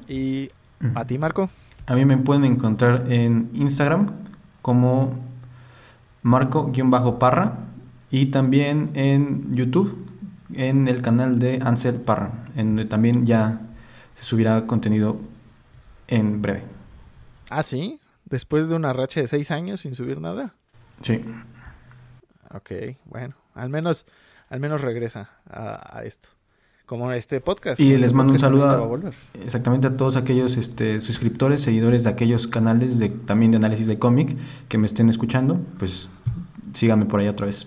¿Y 0.08 0.50
a 0.94 1.04
ti, 1.04 1.18
Marco? 1.18 1.50
A 1.86 1.94
mí 1.94 2.04
me 2.04 2.16
pueden 2.16 2.44
encontrar 2.44 3.12
en 3.12 3.50
Instagram 3.52 4.12
como 4.62 5.14
Marco-Parra 6.22 7.58
y 8.10 8.26
también 8.26 8.90
en 8.94 9.54
YouTube 9.54 10.06
en 10.54 10.88
el 10.88 11.02
canal 11.02 11.38
de 11.38 11.60
Ansel 11.62 11.96
Parra, 11.96 12.30
en 12.56 12.68
donde 12.68 12.84
también 12.86 13.26
ya 13.26 13.60
se 14.14 14.24
subirá 14.24 14.66
contenido 14.66 15.18
en 16.08 16.42
breve. 16.42 16.64
Ah, 17.50 17.62
sí, 17.62 18.00
después 18.24 18.68
de 18.68 18.76
una 18.76 18.92
racha 18.92 19.20
de 19.20 19.26
seis 19.26 19.50
años 19.50 19.80
sin 19.80 19.94
subir 19.94 20.20
nada. 20.20 20.54
Sí. 21.00 21.24
Ok, 22.54 22.70
bueno, 23.06 23.34
al 23.54 23.68
menos, 23.68 24.06
al 24.48 24.60
menos 24.60 24.80
regresa 24.80 25.30
a, 25.48 25.98
a 25.98 26.04
esto 26.04 26.28
como 26.92 27.10
este 27.10 27.40
podcast. 27.40 27.80
Y 27.80 27.94
este 27.94 28.00
les 28.00 28.12
mando 28.12 28.34
un 28.34 28.38
saludo 28.38 28.68
a, 28.68 29.40
exactamente 29.42 29.86
a 29.86 29.96
todos 29.96 30.16
aquellos 30.16 30.58
este, 30.58 31.00
suscriptores, 31.00 31.62
seguidores 31.62 32.04
de 32.04 32.10
aquellos 32.10 32.46
canales 32.46 32.98
de, 32.98 33.08
también 33.08 33.50
de 33.50 33.56
análisis 33.56 33.86
de 33.86 33.98
cómic 33.98 34.36
que 34.68 34.76
me 34.76 34.86
estén 34.86 35.08
escuchando, 35.08 35.58
pues 35.78 36.10
síganme 36.74 37.06
por 37.06 37.20
ahí 37.20 37.28
otra 37.28 37.46
vez. 37.46 37.66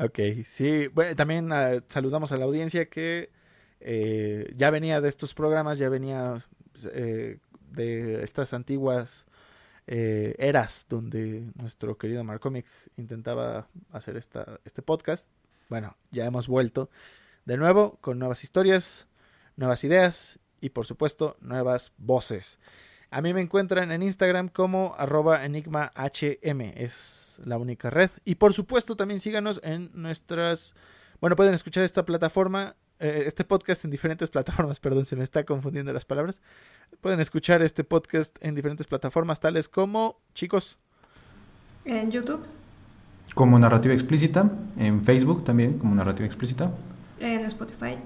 Ok, 0.00 0.18
sí. 0.44 0.88
Bueno, 0.88 1.14
también 1.14 1.52
ah, 1.52 1.74
saludamos 1.88 2.32
a 2.32 2.36
la 2.38 2.46
audiencia 2.46 2.88
que 2.88 3.30
eh, 3.78 4.52
ya 4.56 4.72
venía 4.72 5.00
de 5.00 5.08
estos 5.08 5.32
programas, 5.32 5.78
ya 5.78 5.88
venía 5.88 6.44
eh, 6.92 7.38
de 7.70 8.24
estas 8.24 8.52
antiguas 8.52 9.27
eh, 9.90 10.34
eras 10.38 10.84
donde 10.86 11.50
nuestro 11.54 11.96
querido 11.96 12.22
Marcomic 12.22 12.66
intentaba 12.98 13.68
hacer 13.90 14.18
esta, 14.18 14.60
este 14.66 14.82
podcast. 14.82 15.30
Bueno, 15.70 15.96
ya 16.10 16.26
hemos 16.26 16.46
vuelto 16.46 16.90
de 17.46 17.56
nuevo 17.56 17.96
con 18.02 18.18
nuevas 18.18 18.44
historias, 18.44 19.08
nuevas 19.56 19.82
ideas 19.84 20.40
y 20.60 20.68
por 20.70 20.84
supuesto 20.84 21.38
nuevas 21.40 21.92
voces. 21.96 22.60
A 23.10 23.22
mí 23.22 23.32
me 23.32 23.40
encuentran 23.40 23.90
en 23.90 24.02
Instagram 24.02 24.50
como 24.50 24.94
arroba 24.98 25.46
enigmahm, 25.46 25.90
es 26.76 27.40
la 27.42 27.56
única 27.56 27.88
red. 27.88 28.10
Y 28.26 28.34
por 28.34 28.52
supuesto 28.52 28.94
también 28.94 29.20
síganos 29.20 29.58
en 29.64 29.90
nuestras... 29.94 30.74
Bueno, 31.18 31.34
pueden 31.34 31.54
escuchar 31.54 31.84
esta 31.84 32.04
plataforma, 32.04 32.76
eh, 33.00 33.24
este 33.26 33.44
podcast 33.44 33.84
en 33.84 33.90
diferentes 33.90 34.28
plataformas, 34.30 34.80
perdón, 34.80 35.04
se 35.04 35.16
me 35.16 35.24
está 35.24 35.44
confundiendo 35.44 35.92
las 35.92 36.04
palabras. 36.04 36.40
Pueden 37.00 37.20
escuchar 37.20 37.62
este 37.62 37.84
podcast 37.84 38.36
en 38.40 38.54
diferentes 38.54 38.86
plataformas 38.86 39.40
tales 39.40 39.68
como, 39.68 40.18
chicos, 40.34 40.78
En 41.84 42.10
YouTube, 42.10 42.44
Como 43.34 43.58
narrativa 43.58 43.94
explícita, 43.94 44.50
en 44.78 45.04
Facebook 45.04 45.44
también 45.44 45.78
como 45.78 45.94
narrativa 45.94 46.26
explícita 46.26 46.70
en 47.20 47.44
Spotify, 47.46 47.96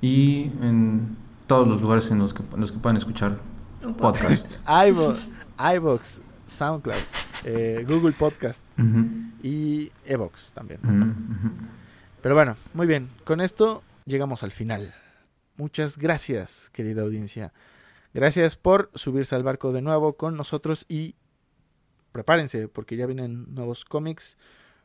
y 0.00 0.44
en 0.62 1.16
todos 1.46 1.68
los 1.68 1.80
lugares 1.82 2.10
en 2.10 2.18
los 2.18 2.32
que, 2.34 2.42
en 2.54 2.60
los 2.60 2.72
que 2.72 2.78
puedan 2.78 2.96
escuchar 2.96 3.38
un 3.82 3.94
podcast. 3.94 4.56
podcast. 4.56 4.68
iVo- 5.58 6.22
SoundCloud, 6.46 6.96
eh, 7.44 7.84
Google 7.88 8.12
Podcast 8.12 8.64
y 9.42 9.92
Evox 10.04 10.52
también. 10.52 10.80
Pero 12.22 12.34
bueno, 12.34 12.56
muy 12.74 12.86
bien. 12.88 13.08
Con 13.24 13.40
esto 13.40 13.82
llegamos 14.04 14.42
al 14.42 14.52
final. 14.52 14.94
Muchas 15.56 15.98
gracias, 15.98 16.70
querida 16.70 17.02
audiencia. 17.02 17.52
Gracias 18.12 18.56
por 18.56 18.90
subirse 18.94 19.34
al 19.34 19.42
barco 19.42 19.72
de 19.72 19.82
nuevo 19.82 20.16
con 20.16 20.36
nosotros 20.36 20.84
y 20.88 21.14
prepárense 22.12 22.66
porque 22.68 22.96
ya 22.96 23.06
vienen 23.06 23.54
nuevos 23.54 23.84
cómics, 23.84 24.36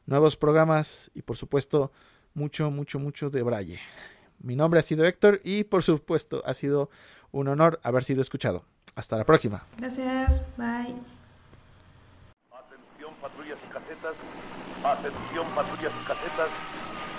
nuevos 0.06 0.38
programas 0.38 1.10
y 1.16 1.22
por 1.24 1.38
supuesto 1.38 1.92
mucho, 2.34 2.70
mucho, 2.70 3.00
mucho 3.00 3.30
de 3.30 3.42
Braille. 3.42 3.80
Mi 4.40 4.56
nombre 4.56 4.80
ha 4.80 4.84
sido 4.84 5.06
Héctor 5.06 5.42
y 5.44 5.64
por 5.64 5.82
supuesto 5.82 6.44
ha 6.46 6.54
sido 6.54 6.90
un 7.32 7.48
honor 7.48 7.80
haber 7.84 8.04
sido 8.04 8.22
escuchado. 8.22 8.66
Hasta 8.96 9.18
la 9.18 9.26
próxima. 9.26 9.66
Gracias, 9.78 10.42
bye. 10.56 10.96
Atención 12.52 13.14
patrullas 13.22 13.58
y 13.68 13.74
casetas. 13.74 14.16
Atención 14.84 15.48
patrullas 15.56 15.92
y 16.02 16.06
casetas. 16.06 16.50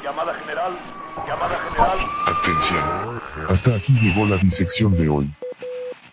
Llamada 0.06 0.34
general. 0.34 0.78
Llamada 1.26 1.58
general. 1.58 1.98
Atención. 2.28 3.20
Hasta 3.48 3.74
aquí 3.74 3.92
llegó 4.00 4.24
la 4.24 4.36
disección 4.36 4.96
de 4.96 5.08
hoy. 5.08 5.34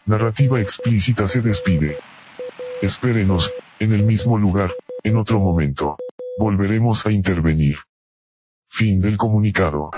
Narrativa 0.07 0.59
explícita 0.59 1.27
se 1.27 1.41
despide. 1.41 1.99
Espérenos, 2.81 3.53
en 3.77 3.93
el 3.93 4.01
mismo 4.01 4.39
lugar, 4.39 4.73
en 5.03 5.15
otro 5.17 5.39
momento. 5.39 5.97
Volveremos 6.39 7.05
a 7.05 7.11
intervenir. 7.11 7.77
Fin 8.67 8.99
del 8.99 9.15
comunicado. 9.15 9.91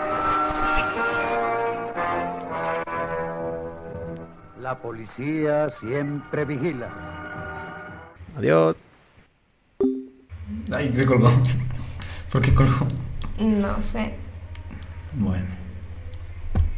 La 4.60 4.78
policía 4.82 5.70
siempre 5.70 6.44
vigila. 6.44 6.90
Adiós. 8.36 8.76
Ay, 10.70 10.94
se 10.94 11.06
colgó. 11.06 11.32
¿Por 12.30 12.42
qué 12.42 12.54
colgó? 12.54 12.86
No 13.40 13.82
sé. 13.82 14.14
Bueno. 15.14 15.65